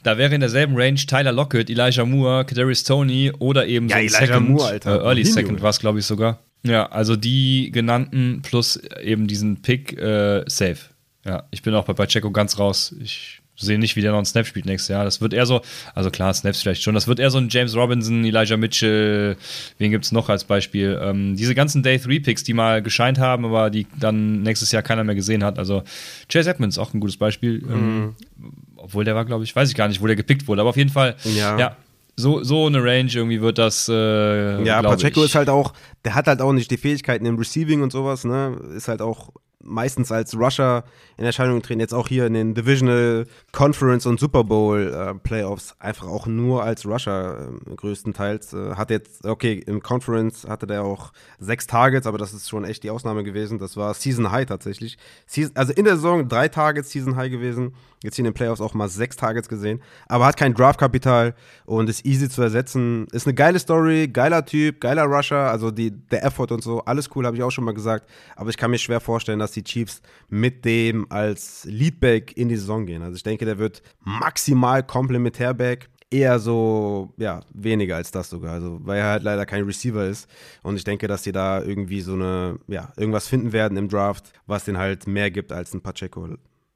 Da 0.04 0.18
wäre 0.18 0.36
in 0.36 0.40
derselben 0.40 0.76
Range 0.78 1.00
Tyler 1.00 1.32
Lockett, 1.32 1.70
Elijah 1.70 2.06
Moore, 2.06 2.46
Kadarius 2.46 2.84
Tony 2.84 3.32
oder 3.40 3.66
eben 3.66 3.90
Ja, 3.90 3.96
so 3.96 4.00
ein 4.00 4.06
Elijah 4.06 4.26
Second, 4.28 4.50
Moore, 4.50 4.68
Alter. 4.68 4.92
Äh, 4.92 5.04
Early 5.04 5.24
Wohin, 5.24 5.34
Second 5.34 5.62
war 5.62 5.70
es, 5.72 5.80
glaube 5.80 6.00
ich, 6.00 6.06
sogar. 6.06 6.40
Ja, 6.64 6.86
also 6.88 7.16
die 7.16 7.72
genannten 7.72 8.42
plus 8.44 8.78
eben 9.02 9.28
diesen 9.28 9.62
Pick 9.62 9.98
äh, 9.98 10.44
safe. 10.48 10.78
Ja, 11.26 11.48
ich 11.52 11.64
bin 11.64 11.74
auch 11.74 11.86
bei 11.86 11.94
Pacheco 11.94 12.32
ganz 12.32 12.60
raus. 12.60 12.96
Ich 13.02 13.42
sehe 13.56 13.80
nicht, 13.80 13.96
wie 13.96 14.02
der 14.02 14.12
noch 14.12 14.18
einen 14.18 14.26
Snap 14.26 14.46
spielt 14.46 14.66
nächstes 14.66 14.90
Jahr. 14.90 15.04
Das 15.04 15.22
wird 15.22 15.34
eher 15.34 15.46
so, 15.46 15.62
also 15.94 16.12
klar, 16.12 16.34
Snaps 16.34 16.62
vielleicht 16.62 16.84
schon, 16.84 16.94
das 16.94 17.08
wird 17.08 17.20
eher 17.20 17.30
so 17.30 17.38
ein 17.38 17.50
James 17.50 17.76
Robinson, 17.76 18.26
Elijah 18.26 18.58
Mitchell, 18.58 19.38
wen 19.78 19.92
gibt 19.92 20.06
es 20.06 20.12
noch 20.12 20.30
als 20.30 20.44
Beispiel? 20.44 21.00
Ähm, 21.02 21.36
diese 21.36 21.56
ganzen 21.56 21.84
Day-3-Picks, 21.84 22.44
die 22.44 22.54
mal 22.54 22.82
gescheint 22.82 23.20
haben, 23.20 23.46
aber 23.46 23.70
die 23.70 23.88
dann 24.00 24.42
nächstes 24.42 24.72
Jahr 24.72 24.84
keiner 24.84 25.04
mehr 25.04 25.16
gesehen 25.16 25.44
hat. 25.44 25.60
Also 25.60 25.84
Chase 26.30 26.50
Edmonds, 26.50 26.78
auch 26.78 26.94
ein 26.94 27.00
gutes 27.00 27.18
Beispiel. 27.18 27.64
Ähm, 27.70 27.98
mhm. 27.98 28.16
Ähm, 28.40 28.54
obwohl 28.78 29.04
der 29.04 29.16
war, 29.16 29.26
glaube 29.26 29.44
ich, 29.44 29.56
weiß 29.56 29.70
ich 29.70 29.76
gar 29.76 29.88
nicht, 29.88 30.02
wo 30.02 30.08
der 30.08 30.16
gepickt 30.16 30.48
wurde, 30.48 30.62
aber 30.62 30.70
auf 30.70 30.78
jeden 30.78 30.92
Fall, 30.92 31.16
ja, 31.24 31.58
ja 31.58 31.78
so, 32.18 32.44
so 32.44 32.66
eine 32.66 32.82
Range 32.84 33.12
irgendwie 33.14 33.42
wird 33.42 33.58
das. 33.58 33.90
Äh, 33.90 34.64
ja, 34.64 34.82
Pacheco 34.82 35.20
ich. 35.22 35.28
ist 35.28 35.36
halt 35.36 35.50
auch, 35.50 35.74
der 36.06 36.16
hat 36.16 36.28
halt 36.28 36.42
auch 36.42 36.54
nicht 36.54 36.72
die 36.72 36.78
Fähigkeiten 36.78 37.26
im 37.26 37.38
Receiving 37.38 37.82
und 37.82 37.92
sowas, 37.92 38.24
ne? 38.24 38.58
Ist 38.76 38.88
halt 38.88 39.02
auch 39.02 39.32
meistens 39.66 40.12
als 40.12 40.38
Rusher 40.38 40.84
in 41.18 41.26
Erscheinung 41.26 41.62
treten, 41.62 41.80
jetzt 41.80 41.94
auch 41.94 42.08
hier 42.08 42.26
in 42.26 42.34
den 42.34 42.54
Divisional 42.54 43.26
Conference 43.52 44.06
und 44.06 44.20
Super 44.20 44.44
Bowl 44.44 44.94
äh, 44.94 45.14
Playoffs 45.16 45.76
einfach 45.80 46.08
auch 46.08 46.28
nur 46.28 46.64
als 46.64 46.86
Rusher 46.86 47.50
äh, 47.68 47.76
größtenteils. 47.76 48.54
Äh, 48.54 48.76
hat 48.76 48.90
jetzt, 48.92 49.26
okay, 49.26 49.62
im 49.66 49.82
Conference 49.82 50.48
hatte 50.48 50.68
der 50.68 50.84
auch 50.84 51.12
sechs 51.40 51.68
Targets, 51.68 52.08
aber 52.08 52.18
das 52.18 52.34
ist 52.34 52.50
schon 52.50 52.64
echt 52.64 52.84
die 52.84 52.92
Ausnahme 52.92 53.24
gewesen. 53.24 53.60
Das 53.60 53.76
war 53.76 53.94
Season 53.94 54.32
High 54.32 54.46
tatsächlich. 54.46 54.98
Season, 55.26 55.56
also 55.56 55.74
in 55.74 55.86
der 55.86 55.96
Saison 55.96 56.28
drei 56.28 56.48
Targets 56.48 56.92
Season 56.92 57.16
High 57.16 57.32
gewesen. 57.32 57.74
Jetzt 58.06 58.16
hier 58.16 58.24
in 58.24 58.32
den 58.32 58.34
Playoffs 58.34 58.62
auch 58.62 58.74
mal 58.74 58.88
sechs 58.88 59.16
Targets 59.16 59.50
gesehen. 59.50 59.82
Aber 60.08 60.26
hat 60.26 60.38
kein 60.38 60.54
Draftkapital 60.54 61.36
und 61.66 61.90
ist 61.90 62.06
easy 62.06 62.30
zu 62.30 62.42
ersetzen. 62.42 63.08
Ist 63.12 63.28
eine 63.28 63.34
geile 63.34 63.60
Story, 63.60 64.08
geiler 64.08 64.46
Typ, 64.46 64.80
geiler 64.80 65.04
Rusher. 65.04 65.50
Also 65.50 65.72
die, 65.72 65.92
der 65.92 66.24
Effort 66.24 66.52
und 66.52 66.64
so, 66.64 66.82
alles 66.82 67.10
cool, 67.16 67.26
habe 67.26 67.36
ich 67.36 67.44
auch 67.44 67.52
schon 67.52 67.64
mal 67.64 67.74
gesagt. 67.74 68.10
Aber 68.36 68.50
ich 68.50 68.58
kann 68.58 68.72
mir 68.72 68.78
schwer 68.78 69.00
vorstellen, 69.00 69.40
dass 69.40 69.52
die 69.52 69.64
Chiefs 69.64 70.02
mit 70.30 70.66
dem 70.66 71.12
als 71.12 71.66
Leadback 71.66 72.38
in 72.38 72.50
die 72.50 72.56
Saison 72.56 72.86
gehen. 72.86 73.02
Also 73.02 73.16
ich 73.16 73.24
denke, 73.24 73.46
der 73.46 73.58
wird 73.58 73.82
maximal 74.04 74.84
Komplementärback 74.84 75.90
eher 76.16 76.40
so, 76.40 77.14
ja, 77.18 77.42
weniger 77.54 77.98
als 77.98 78.12
das 78.12 78.30
sogar. 78.30 78.54
Also, 78.54 78.80
weil 78.84 79.00
er 79.00 79.08
halt 79.08 79.24
leider 79.24 79.46
kein 79.46 79.64
Receiver 79.64 80.06
ist. 80.06 80.30
Und 80.64 80.76
ich 80.76 80.84
denke, 80.84 81.08
dass 81.08 81.24
sie 81.24 81.32
da 81.32 81.62
irgendwie 81.62 82.02
so 82.02 82.14
eine, 82.14 82.60
ja, 82.68 82.92
irgendwas 82.98 83.28
finden 83.28 83.54
werden 83.54 83.78
im 83.78 83.90
Draft, 83.90 84.32
was 84.46 84.66
den 84.66 84.78
halt 84.78 85.08
mehr 85.08 85.32
gibt 85.32 85.52
als 85.52 85.74
ein 85.74 85.82
Pacheco. 85.82 86.28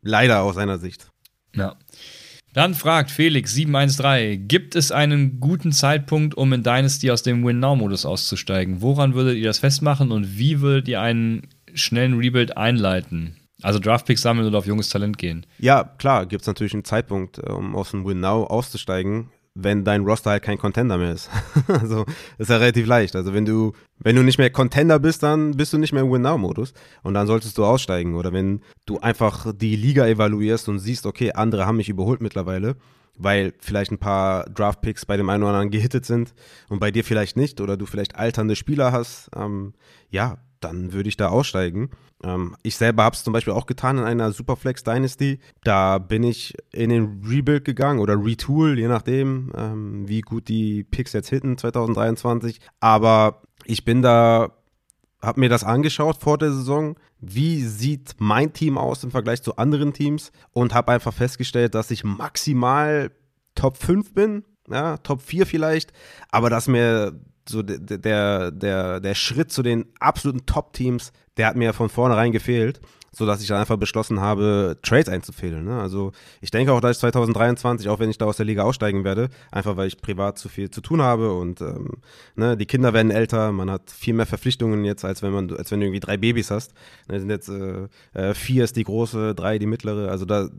Leider 0.02 0.42
aus 0.42 0.56
seiner 0.56 0.78
Sicht. 0.78 1.12
Ja. 1.56 1.76
Dann 2.54 2.74
fragt 2.74 3.12
Felix 3.12 3.54
713, 3.54 4.48
gibt 4.48 4.76
es 4.76 4.92
einen 4.92 5.40
guten 5.40 5.72
Zeitpunkt, 5.72 6.36
um 6.36 6.52
in 6.52 6.64
Dynasty 6.64 7.12
aus 7.12 7.22
dem 7.22 7.46
Win-Now-Modus 7.46 8.06
auszusteigen? 8.06 8.82
Woran 8.82 9.14
würdet 9.14 9.38
ihr 9.38 9.46
das 9.46 9.60
festmachen 9.60 10.12
und 10.12 10.38
wie 10.38 10.62
würdet 10.62 10.88
ihr 10.88 11.00
einen 11.00 11.48
schnellen 11.76 12.18
Rebuild 12.18 12.58
einleiten? 12.58 13.36
Also 13.62 13.78
Draftpicks 13.78 14.22
sammeln 14.22 14.48
oder 14.48 14.58
auf 14.58 14.66
junges 14.66 14.90
Talent 14.90 15.18
gehen? 15.18 15.46
Ja, 15.60 15.84
klar, 15.84 16.26
gibt 16.26 16.42
es 16.42 16.48
natürlich 16.48 16.74
einen 16.74 16.86
Zeitpunkt, 16.86 17.40
um 17.40 17.76
aus 17.76 17.92
dem 17.92 18.06
Win-Now 18.06 18.46
auszusteigen 18.46 19.30
wenn 19.64 19.84
dein 19.84 20.03
Roster 20.03 20.31
halt 20.31 20.44
kein 20.44 20.57
Contender 20.57 20.98
mehr 20.98 21.14
ist. 21.14 21.30
also 21.68 22.06
ist 22.38 22.49
ja 22.49 22.57
relativ 22.57 22.88
leicht. 22.88 23.15
Also 23.15 23.34
wenn 23.34 23.45
du, 23.45 23.73
wenn 23.99 24.15
du 24.15 24.23
nicht 24.23 24.38
mehr 24.38 24.49
Contender 24.49 24.99
bist, 24.99 25.23
dann 25.23 25.52
bist 25.52 25.73
du 25.73 25.77
nicht 25.77 25.94
mehr 25.94 26.03
im 26.03 26.11
Win-Now-Modus 26.11 26.73
und 27.03 27.14
dann 27.14 27.27
solltest 27.27 27.57
du 27.57 27.65
aussteigen. 27.65 28.15
Oder 28.15 28.34
wenn 28.34 28.61
du 28.86 28.99
einfach 28.99 29.53
die 29.53 29.76
Liga 29.76 30.07
evaluierst 30.07 30.69
und 30.69 30.80
siehst, 30.80 31.06
okay, 31.06 31.31
andere 31.34 31.65
haben 31.65 31.77
mich 31.77 31.90
überholt 31.90 32.22
mittlerweile, 32.22 32.76
weil 33.18 33.53
vielleicht 33.60 33.91
ein 33.91 33.99
paar 33.99 34.45
Draft-Picks 34.45 35.06
bei 35.06 35.18
dem 35.18 35.30
einen 35.30 35.44
oder 35.44 35.53
anderen 35.53 35.72
gehittet 35.72 36.06
sind 36.06 36.34
und 36.69 36.80
bei 36.80 36.91
dir 36.91 37.03
vielleicht 37.03 37.38
nicht 37.38 37.61
oder 37.61 37.77
du 37.77 37.86
vielleicht 37.86 38.15
alternde 38.15 38.56
Spieler 38.56 38.91
hast, 38.91 39.30
ähm, 39.36 39.73
ja, 40.10 40.38
dann 40.60 40.94
würde 40.94 41.10
ich 41.10 41.18
da 41.18 41.30
aussteigen. 41.30 41.90
Ähm, 42.24 42.56
ich 42.64 42.76
selber 42.76 43.04
habe 43.04 43.16
es 43.16 43.24
zum 43.24 43.34
Beispiel 43.34 43.54
auch 43.54 43.66
getan 43.66 43.98
in 43.98 44.04
einer 44.04 44.32
Superflex 44.32 44.84
Dynasty. 44.84 45.40
Da 45.64 45.98
bin 45.98 46.24
ich 46.24 46.54
in 46.72 46.90
den 46.90 47.24
Rebuild 47.26 47.66
gegangen 47.66 48.00
oder 48.00 48.24
Retool, 48.24 48.78
je 48.78 48.88
nachdem, 48.88 49.52
ähm, 49.56 50.08
wie 50.08 50.22
gut 50.22 50.48
die 50.48 50.84
Picks 50.84 51.14
jetzt 51.14 51.30
hitten 51.30 51.58
2023. 51.58 52.60
Aber 52.80 53.41
ich 53.66 53.86
bin 53.86 54.02
da, 54.02 54.52
habe 55.22 55.40
mir 55.40 55.50
das 55.50 55.64
angeschaut 55.64 56.18
vor 56.18 56.38
der 56.38 56.52
Saison. 56.52 56.96
Wie 57.20 57.64
sieht 57.64 58.16
mein 58.20 58.54
Team 58.54 58.78
aus 58.78 59.04
im 59.04 59.12
Vergleich 59.12 59.41
zu 59.41 59.58
anderen 59.58 59.94
Teams? 59.94 60.32
Und 60.52 60.74
habe 60.74 60.91
einfach 60.91 61.14
festgestellt, 61.14 61.76
dass 61.76 61.91
ich 61.91 62.04
maximal 62.04 63.12
Top 63.56 63.78
5 63.78 64.14
bin. 64.14 64.44
Ja, 64.70 64.98
Top 64.98 65.22
4 65.22 65.48
vielleicht, 65.48 65.94
aber 66.30 66.50
dass 66.50 66.68
mir 66.68 67.20
so 67.50 67.64
der, 67.64 68.52
der, 68.52 69.00
der 69.00 69.16
Schritt 69.16 69.52
zu 69.52 69.64
den 69.64 69.86
absoluten 70.00 70.46
Top-Teams, 70.46 71.12
der 71.38 71.48
hat 71.48 71.56
mir 71.56 71.74
von 71.74 71.90
vornherein 71.90 72.32
gefehlt, 72.32 72.80
sodass 73.12 73.42
ich 73.42 73.48
dann 73.48 73.60
einfach 73.60 73.78
beschlossen 73.78 74.20
habe, 74.20 74.78
Trades 74.84 75.10
einzufädeln. 75.10 75.66
Ne? 75.66 75.82
Also 75.82 76.12
ich 76.42 76.52
denke 76.52 76.74
auch, 76.74 76.80
dass 76.80 76.98
ich 76.98 77.00
2023, 77.00 77.90
auch 77.90 78.00
wenn 78.00 78.10
ich 78.10 78.18
da 78.18 78.26
aus 78.26 78.38
der 78.38 78.46
Liga 78.46 78.64
aussteigen 78.64 79.04
werde, 79.04 79.30
einfach 79.52 79.78
weil 79.78 79.88
ich 79.88 80.00
privat 80.02 80.38
zu 80.38 80.48
viel 80.48 80.70
zu 80.70 80.82
tun 80.82 81.02
habe 81.02 81.34
und 81.34 81.62
ähm, 81.62 81.94
ne, 82.36 82.56
die 82.56 82.68
Kinder 82.68 82.94
werden 82.94 83.12
älter, 83.12 83.52
man 83.52 83.72
hat 83.72 83.90
viel 83.90 84.14
mehr 84.14 84.28
Verpflichtungen 84.28 84.86
jetzt, 84.86 85.04
als 85.04 85.24
wenn 85.24 85.32
man, 85.32 85.52
als 85.56 85.72
wenn 85.72 85.80
du 85.80 85.88
irgendwie 85.88 86.02
drei 86.02 86.18
Babys 86.18 86.52
hast. 86.52 86.74
Ne, 87.08 87.20
sind 87.20 87.30
jetzt 87.30 87.50
äh, 87.50 87.88
äh 88.14 88.34
vier 88.34 88.64
ist 88.64 88.76
die 88.76 88.84
große, 88.84 89.34
drei 89.34 89.58
die 89.58 89.66
mittlere. 89.66 90.12
Also 90.12 90.26
da 90.26 90.50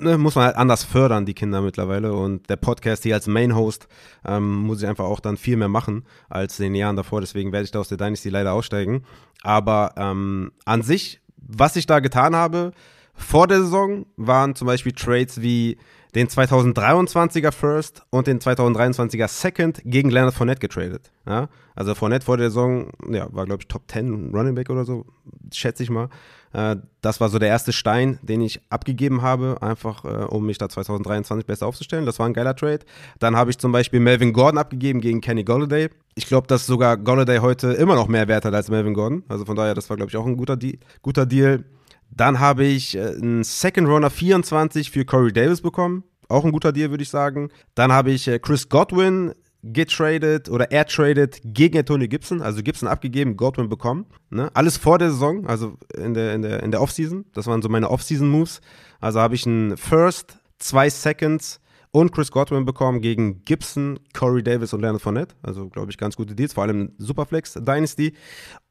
ne, 0.00 0.18
muss 0.18 0.34
man 0.34 0.46
halt 0.46 0.56
anders 0.56 0.84
fördern, 0.84 1.26
die 1.26 1.34
Kinder 1.34 1.60
mittlerweile. 1.60 2.12
Und 2.12 2.48
der 2.48 2.56
Podcast 2.56 3.02
hier 3.02 3.14
als 3.14 3.26
Main-Host 3.26 3.88
ähm, 4.24 4.54
muss 4.54 4.82
ich 4.82 4.88
einfach 4.88 5.04
auch 5.04 5.20
dann 5.20 5.36
viel 5.36 5.56
mehr 5.56 5.68
machen 5.68 6.04
als 6.28 6.58
in 6.58 6.64
den 6.64 6.74
Jahren 6.74 6.96
davor. 6.96 7.20
Deswegen 7.20 7.52
werde 7.52 7.64
ich 7.64 7.70
da 7.70 7.80
aus 7.80 7.88
der 7.88 7.98
Dynasty 7.98 8.28
leider 8.28 8.52
aussteigen. 8.52 9.04
Aber 9.42 9.94
ähm, 9.96 10.52
an 10.64 10.82
sich, 10.82 11.20
was 11.36 11.76
ich 11.76 11.86
da 11.86 12.00
getan 12.00 12.34
habe 12.34 12.72
vor 13.14 13.46
der 13.46 13.60
Saison, 13.60 14.06
waren 14.16 14.54
zum 14.54 14.66
Beispiel 14.66 14.92
Trades 14.92 15.40
wie 15.40 15.78
den 16.14 16.28
2023er 16.28 17.52
First 17.52 18.02
und 18.10 18.26
den 18.26 18.40
2023er 18.40 19.28
Second 19.28 19.80
gegen 19.84 20.10
Leonard 20.10 20.34
Fournette 20.34 20.60
getradet. 20.60 21.12
Ja? 21.26 21.48
Also 21.74 21.94
Fournette 21.94 22.24
vor 22.24 22.36
der 22.36 22.50
Saison, 22.50 22.90
ja, 23.08 23.32
war 23.32 23.46
glaube 23.46 23.62
ich 23.62 23.68
Top 23.68 23.82
10 23.88 24.32
Running 24.34 24.54
Back 24.54 24.70
oder 24.70 24.84
so, 24.84 25.06
schätze 25.52 25.82
ich 25.82 25.90
mal. 25.90 26.08
Äh, 26.52 26.76
das 27.00 27.20
war 27.20 27.28
so 27.28 27.38
der 27.38 27.48
erste 27.48 27.72
Stein, 27.72 28.18
den 28.22 28.40
ich 28.40 28.60
abgegeben 28.70 29.22
habe, 29.22 29.58
einfach 29.60 30.04
äh, 30.04 30.24
um 30.24 30.46
mich 30.46 30.58
da 30.58 30.68
2023 30.68 31.46
besser 31.46 31.66
aufzustellen. 31.66 32.06
Das 32.06 32.18
war 32.18 32.26
ein 32.26 32.34
geiler 32.34 32.56
Trade. 32.56 32.80
Dann 33.18 33.36
habe 33.36 33.50
ich 33.50 33.58
zum 33.58 33.72
Beispiel 33.72 34.00
Melvin 34.00 34.32
Gordon 34.32 34.58
abgegeben 34.58 35.00
gegen 35.00 35.20
Kenny 35.20 35.44
Golladay. 35.44 35.90
Ich 36.14 36.26
glaube, 36.26 36.46
dass 36.46 36.66
sogar 36.66 36.96
Golladay 36.96 37.38
heute 37.38 37.72
immer 37.72 37.94
noch 37.94 38.08
mehr 38.08 38.28
Wert 38.28 38.44
hat 38.44 38.54
als 38.54 38.68
Melvin 38.68 38.94
Gordon. 38.94 39.22
Also 39.28 39.44
von 39.44 39.56
daher, 39.56 39.74
das 39.74 39.88
war, 39.88 39.96
glaube 39.96 40.10
ich, 40.10 40.16
auch 40.16 40.26
ein 40.26 40.36
guter, 40.36 40.56
De 40.56 40.78
guter 41.02 41.26
Deal. 41.26 41.64
Dann 42.10 42.40
habe 42.40 42.64
ich 42.64 42.96
äh, 42.96 43.00
einen 43.00 43.44
Second 43.44 43.88
Runner 43.88 44.10
24 44.10 44.90
für 44.90 45.04
Corey 45.04 45.32
Davis 45.32 45.60
bekommen. 45.60 46.04
Auch 46.28 46.44
ein 46.44 46.52
guter 46.52 46.72
Deal, 46.72 46.90
würde 46.90 47.02
ich 47.02 47.10
sagen. 47.10 47.50
Dann 47.74 47.90
habe 47.90 48.12
ich 48.12 48.30
Chris 48.40 48.68
Godwin 48.68 49.34
getradet 49.62 50.48
oder 50.48 50.70
er 50.70 50.86
tradet 50.86 51.40
gegen 51.44 51.78
Antonio 51.78 52.08
Gibson, 52.08 52.40
also 52.40 52.62
Gibson 52.62 52.88
abgegeben, 52.88 53.36
Godwin 53.36 53.68
bekommen. 53.68 54.06
Ne? 54.30 54.50
Alles 54.54 54.76
vor 54.76 54.98
der 54.98 55.10
Saison, 55.10 55.46
also 55.46 55.76
in 55.96 56.14
der, 56.14 56.34
in 56.34 56.42
der, 56.42 56.62
in 56.62 56.70
der 56.70 56.80
Offseason. 56.80 57.26
Das 57.34 57.46
waren 57.46 57.62
so 57.62 57.68
meine 57.68 57.90
Offseason-Moves. 57.90 58.60
Also 59.00 59.20
habe 59.20 59.34
ich 59.34 59.46
einen 59.46 59.76
First, 59.76 60.38
zwei 60.58 60.88
Seconds 60.88 61.60
und 61.92 62.12
Chris 62.12 62.30
Godwin 62.30 62.64
bekommen 62.64 63.00
gegen 63.00 63.44
Gibson, 63.44 63.98
Corey 64.14 64.42
Davis 64.42 64.72
und 64.72 64.80
Leonard 64.80 65.02
Fournette. 65.02 65.34
Also, 65.42 65.68
glaube 65.68 65.90
ich, 65.90 65.98
ganz 65.98 66.16
gute 66.16 66.34
Deals, 66.34 66.52
vor 66.52 66.62
allem 66.62 66.92
Superflex 66.98 67.54
Dynasty. 67.54 68.14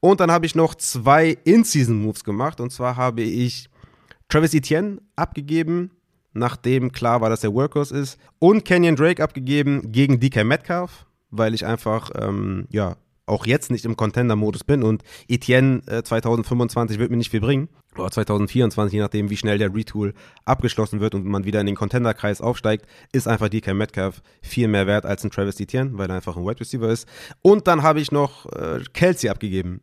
Und 0.00 0.20
dann 0.20 0.30
habe 0.30 0.46
ich 0.46 0.54
noch 0.54 0.74
zwei 0.74 1.36
In-Season-Moves 1.44 2.24
gemacht. 2.24 2.60
Und 2.60 2.70
zwar 2.70 2.96
habe 2.96 3.22
ich 3.22 3.68
Travis 4.28 4.54
Etienne 4.54 5.02
abgegeben 5.16 5.90
nachdem 6.32 6.92
klar 6.92 7.20
war, 7.20 7.30
dass 7.30 7.44
er 7.44 7.54
Workhorse 7.54 7.96
ist. 7.96 8.18
Und 8.38 8.64
Kenyon 8.64 8.96
Drake 8.96 9.22
abgegeben 9.22 9.92
gegen 9.92 10.20
DK 10.20 10.44
Metcalf, 10.44 11.06
weil 11.30 11.54
ich 11.54 11.66
einfach, 11.66 12.10
ähm, 12.16 12.66
ja, 12.70 12.96
auch 13.30 13.46
jetzt 13.46 13.70
nicht 13.70 13.84
im 13.84 13.96
Contender-Modus 13.96 14.64
bin 14.64 14.82
und 14.82 15.02
Etienne 15.28 15.82
äh, 15.86 16.02
2025 16.02 16.98
wird 16.98 17.10
mir 17.10 17.16
nicht 17.16 17.30
viel 17.30 17.40
bringen. 17.40 17.68
Oder 17.96 18.10
2024, 18.10 18.92
je 18.92 19.00
nachdem, 19.00 19.30
wie 19.30 19.36
schnell 19.36 19.58
der 19.58 19.74
Retool 19.74 20.14
abgeschlossen 20.44 21.00
wird 21.00 21.14
und 21.14 21.24
man 21.24 21.44
wieder 21.44 21.60
in 21.60 21.66
den 21.66 21.76
Contender-Kreis 21.76 22.40
aufsteigt, 22.40 22.86
ist 23.12 23.28
einfach 23.28 23.48
DK 23.48 23.74
Metcalf 23.74 24.22
viel 24.42 24.68
mehr 24.68 24.86
wert 24.86 25.06
als 25.06 25.24
ein 25.24 25.30
Travis 25.30 25.60
Etienne, 25.60 25.92
weil 25.94 26.10
er 26.10 26.16
einfach 26.16 26.36
ein 26.36 26.44
Wide 26.44 26.60
Receiver 26.60 26.88
ist. 26.88 27.08
Und 27.42 27.66
dann 27.66 27.82
habe 27.82 28.00
ich 28.00 28.12
noch 28.12 28.46
äh, 28.52 28.80
Kelsey 28.92 29.30
abgegeben 29.30 29.80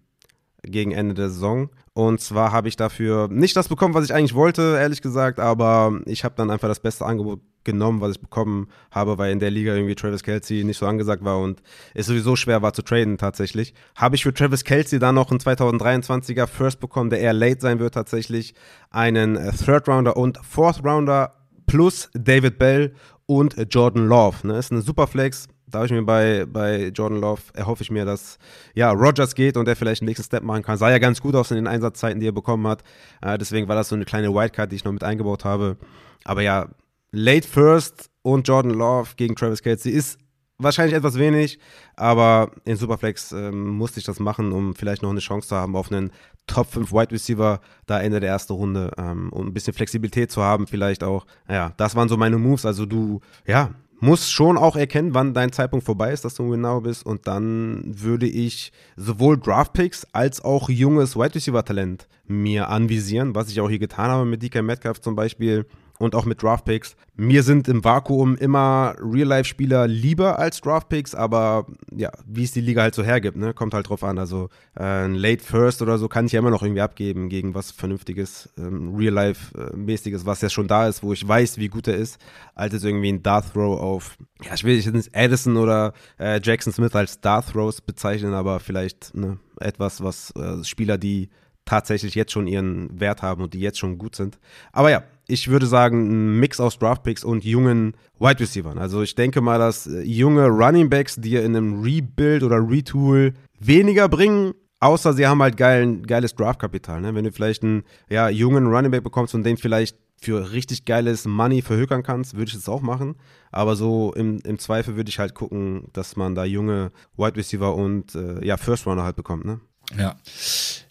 gegen 0.63 0.91
Ende 0.91 1.13
der 1.13 1.29
Saison. 1.29 1.69
Und 1.97 2.21
zwar 2.21 2.51
habe 2.51 2.67
ich 2.67 2.75
dafür 2.75 3.27
nicht 3.27 3.55
das 3.55 3.69
bekommen, 3.69 3.95
was 3.95 4.05
ich 4.05 4.13
eigentlich 4.13 4.35
wollte, 4.35 4.77
ehrlich 4.79 5.01
gesagt, 5.01 5.39
aber 5.39 5.99
ich 6.05 6.23
habe 6.23 6.35
dann 6.37 6.51
einfach 6.51 6.67
das 6.67 6.79
beste 6.79 7.03
Angebot 7.07 7.39
genommen, 7.63 8.01
was 8.01 8.11
ich 8.11 8.21
bekommen 8.21 8.67
habe, 8.91 9.17
weil 9.17 9.31
in 9.31 9.39
der 9.39 9.49
Liga 9.49 9.73
irgendwie 9.73 9.95
Travis 9.95 10.21
Kelsey 10.21 10.63
nicht 10.63 10.77
so 10.77 10.85
angesagt 10.85 11.23
war 11.23 11.39
und 11.39 11.63
es 11.95 12.05
sowieso 12.05 12.35
schwer 12.35 12.61
war 12.61 12.73
zu 12.73 12.83
traden 12.83 13.17
tatsächlich. 13.17 13.73
Habe 13.95 14.15
ich 14.15 14.21
für 14.21 14.31
Travis 14.31 14.63
Kelsey 14.63 14.99
dann 14.99 15.15
noch 15.15 15.31
einen 15.31 15.39
2023er 15.39 16.45
First 16.45 16.79
bekommen, 16.79 17.09
der 17.09 17.19
eher 17.19 17.33
late 17.33 17.61
sein 17.61 17.79
wird 17.79 17.95
tatsächlich, 17.95 18.53
einen 18.91 19.33
Third 19.57 19.89
Rounder 19.89 20.17
und 20.17 20.37
Fourth 20.45 20.85
Rounder 20.85 21.33
plus 21.65 22.11
David 22.13 22.59
Bell 22.59 22.93
und 23.25 23.55
Jordan 23.71 24.07
Love. 24.07 24.45
Ne? 24.45 24.59
Ist 24.59 24.71
eine 24.71 24.81
super 24.81 25.07
Flex, 25.07 25.47
Da 25.69 25.79
habe 25.79 25.85
ich 25.85 25.91
mir 25.91 26.03
bei, 26.03 26.45
bei 26.45 26.87
Jordan 26.87 27.19
Love, 27.19 27.41
erhoffe 27.53 27.83
ich 27.83 27.91
mir, 27.91 28.05
dass 28.05 28.37
ja, 28.73 28.91
Rogers 28.91 29.35
geht 29.35 29.57
und 29.57 29.67
er 29.67 29.75
vielleicht 29.75 30.01
einen 30.01 30.07
nächsten 30.07 30.23
Step 30.23 30.43
machen 30.43 30.63
kann. 30.63 30.77
Sah 30.77 30.89
ja 30.89 30.97
ganz 30.97 31.21
gut 31.21 31.35
aus 31.35 31.51
in 31.51 31.57
den 31.57 31.67
Einsatzzeiten, 31.67 32.21
die 32.21 32.27
er 32.27 32.31
bekommen 32.31 32.65
hat. 32.67 32.83
Äh, 33.21 33.37
deswegen 33.37 33.67
war 33.67 33.75
das 33.75 33.89
so 33.89 33.95
eine 33.95 34.05
kleine 34.05 34.33
Wildcard, 34.33 34.71
die 34.71 34.77
ich 34.77 34.85
noch 34.85 34.93
mit 34.93 35.03
eingebaut 35.03 35.43
habe. 35.43 35.77
Aber 36.23 36.41
ja, 36.41 36.69
Late 37.11 37.47
First 37.47 38.09
und 38.21 38.47
Jordan 38.47 38.73
Love 38.73 39.09
gegen 39.17 39.35
Travis 39.35 39.61
Kelsey 39.61 39.91
ist 39.91 40.19
wahrscheinlich 40.57 40.95
etwas 40.95 41.17
wenig, 41.17 41.59
aber 41.95 42.51
in 42.65 42.75
Superflex 42.75 43.31
ähm, 43.31 43.69
musste 43.69 43.99
ich 43.99 44.05
das 44.05 44.19
machen, 44.19 44.51
um 44.51 44.73
vielleicht 44.75 45.03
noch 45.03 45.11
eine 45.11 45.19
Chance 45.19 45.49
zu 45.49 45.55
haben 45.55 45.75
auf 45.75 45.91
einen 45.91 46.11
Top 46.47 46.71
5 46.71 46.91
Wide 46.91 47.11
Receiver 47.11 47.61
da 47.85 47.99
Ende 47.99 48.19
der 48.19 48.29
ersten 48.29 48.53
Runde, 48.53 48.91
ähm, 48.97 49.29
um 49.31 49.47
ein 49.47 49.53
bisschen 49.53 49.73
Flexibilität 49.73 50.31
zu 50.31 50.41
haben, 50.41 50.65
vielleicht 50.65 51.03
auch. 51.03 51.25
Ja, 51.49 51.73
das 51.77 51.95
waren 51.95 52.09
so 52.09 52.17
meine 52.17 52.37
Moves. 52.37 52.65
Also 52.65 52.85
du, 52.85 53.21
ja, 53.45 53.71
musst 53.99 54.31
schon 54.31 54.57
auch 54.57 54.75
erkennen, 54.75 55.13
wann 55.13 55.33
dein 55.33 55.51
Zeitpunkt 55.51 55.85
vorbei 55.85 56.11
ist, 56.11 56.23
dass 56.25 56.35
du 56.35 56.49
genau 56.49 56.81
bist. 56.81 57.05
Und 57.05 57.27
dann 57.27 57.83
würde 57.85 58.27
ich 58.27 58.71
sowohl 58.95 59.37
Draftpicks 59.37 60.07
als 60.11 60.43
auch 60.43 60.69
junges 60.69 61.15
Wide 61.15 61.35
Receiver 61.35 61.63
Talent 61.63 62.07
mir 62.27 62.69
anvisieren, 62.69 63.35
was 63.35 63.49
ich 63.49 63.59
auch 63.61 63.69
hier 63.69 63.79
getan 63.79 64.11
habe 64.11 64.25
mit 64.25 64.43
DK 64.43 64.61
Metcalf 64.61 65.01
zum 65.01 65.15
Beispiel 65.15 65.65
und 65.99 66.15
auch 66.15 66.25
mit 66.25 66.41
Draftpicks. 66.41 66.95
Mir 67.15 67.41
sind 67.41 67.67
im 67.67 67.83
Vakuum 67.83 68.35
immer 68.35 68.95
Real-Life-Spieler 68.99 69.87
lieber 69.87 70.37
als 70.37 70.61
Draftpicks, 70.61 71.15
aber 71.15 71.65
ja, 71.95 72.11
wie 72.27 72.43
es 72.43 72.51
die 72.51 72.61
Liga 72.61 72.83
halt 72.83 72.93
so 72.93 73.03
hergibt, 73.03 73.37
ne, 73.37 73.53
kommt 73.53 73.73
halt 73.73 73.89
drauf 73.89 74.03
an. 74.03 74.19
Also 74.19 74.49
äh, 74.75 74.83
ein 74.83 75.15
Late 75.15 75.43
First 75.43 75.81
oder 75.81 75.97
so 75.97 76.07
kann 76.07 76.27
ich 76.27 76.33
ja 76.33 76.39
immer 76.39 76.51
noch 76.51 76.61
irgendwie 76.61 76.81
abgeben 76.81 77.29
gegen 77.29 77.55
was 77.55 77.71
Vernünftiges, 77.71 78.49
ähm, 78.57 78.95
Real-Life-mäßiges, 78.95 80.25
was 80.25 80.41
ja 80.41 80.49
schon 80.49 80.67
da 80.67 80.87
ist, 80.87 81.01
wo 81.01 81.11
ich 81.13 81.27
weiß, 81.27 81.57
wie 81.57 81.69
gut 81.69 81.87
er 81.87 81.95
ist, 81.95 82.19
als 82.53 82.73
jetzt 82.73 82.85
irgendwie 82.85 83.09
ein 83.09 83.23
Darth 83.23 83.53
Throw 83.53 83.79
auf, 83.79 84.17
ja, 84.43 84.53
ich 84.53 84.63
will 84.63 84.77
jetzt 84.77 85.15
Addison 85.15 85.57
oder 85.57 85.93
äh, 86.19 86.39
Jackson 86.43 86.71
Smith 86.71 86.95
als 86.95 87.19
Darth 87.19 87.51
Throws 87.51 87.81
bezeichnen, 87.81 88.33
aber 88.33 88.59
vielleicht 88.59 89.15
ne, 89.15 89.39
etwas, 89.59 90.03
was 90.03 90.31
äh, 90.35 90.63
Spieler, 90.63 90.99
die 90.99 91.29
tatsächlich 91.67 92.15
jetzt 92.15 92.31
schon 92.31 92.47
ihren 92.47 92.99
Wert 92.99 93.21
haben 93.21 93.43
und 93.43 93.53
die 93.53 93.59
jetzt 93.59 93.77
schon 93.77 93.97
gut 93.97 94.15
sind. 94.15 94.39
Aber 94.71 94.89
ja, 94.89 95.03
ich 95.27 95.49
würde 95.49 95.67
sagen, 95.67 96.07
ein 96.07 96.39
Mix 96.39 96.59
aus 96.59 96.79
Draftpicks 96.79 97.23
und 97.23 97.43
jungen 97.43 97.93
Wide 98.19 98.39
Receivers. 98.39 98.77
Also 98.77 99.01
ich 99.01 99.15
denke 99.15 99.41
mal, 99.41 99.59
dass 99.59 99.87
äh, 99.87 100.01
junge 100.01 100.47
Running 100.47 100.89
Backs 100.89 101.15
dir 101.17 101.43
in 101.43 101.55
einem 101.55 101.81
Rebuild 101.81 102.43
oder 102.43 102.57
Retool 102.57 103.33
weniger 103.59 104.07
bringen, 104.09 104.53
außer 104.79 105.13
sie 105.13 105.27
haben 105.27 105.41
halt 105.41 105.57
geilen, 105.57 106.05
geiles 106.07 106.33
Draftkapital. 106.35 107.01
Ne? 107.01 107.13
Wenn 107.13 107.25
du 107.25 107.31
vielleicht 107.31 107.63
einen 107.63 107.83
ja, 108.09 108.29
jungen 108.29 108.67
Running 108.67 108.91
Back 108.91 109.03
bekommst 109.03 109.35
und 109.35 109.43
den 109.43 109.57
vielleicht 109.57 109.97
für 110.19 110.51
richtig 110.51 110.85
geiles 110.85 111.25
Money 111.25 111.61
verhökern 111.61 112.03
kannst, 112.03 112.35
würde 112.35 112.49
ich 112.49 112.55
es 112.55 112.67
auch 112.67 112.81
machen. 112.81 113.15
Aber 113.51 113.75
so 113.75 114.13
im, 114.13 114.39
im 114.39 114.57
Zweifel 114.57 114.95
würde 114.95 115.09
ich 115.09 115.19
halt 115.19 115.35
gucken, 115.35 115.89
dass 115.93 116.15
man 116.15 116.33
da 116.35 116.43
junge 116.43 116.91
Wide 117.17 117.35
Receiver 117.35 117.75
und 117.75 118.15
äh, 118.15 118.43
ja, 118.45 118.57
First 118.57 118.87
Runner 118.87 119.03
halt 119.03 119.15
bekommt. 119.15 119.45
Ne? 119.45 119.59
Ja. 119.95 120.15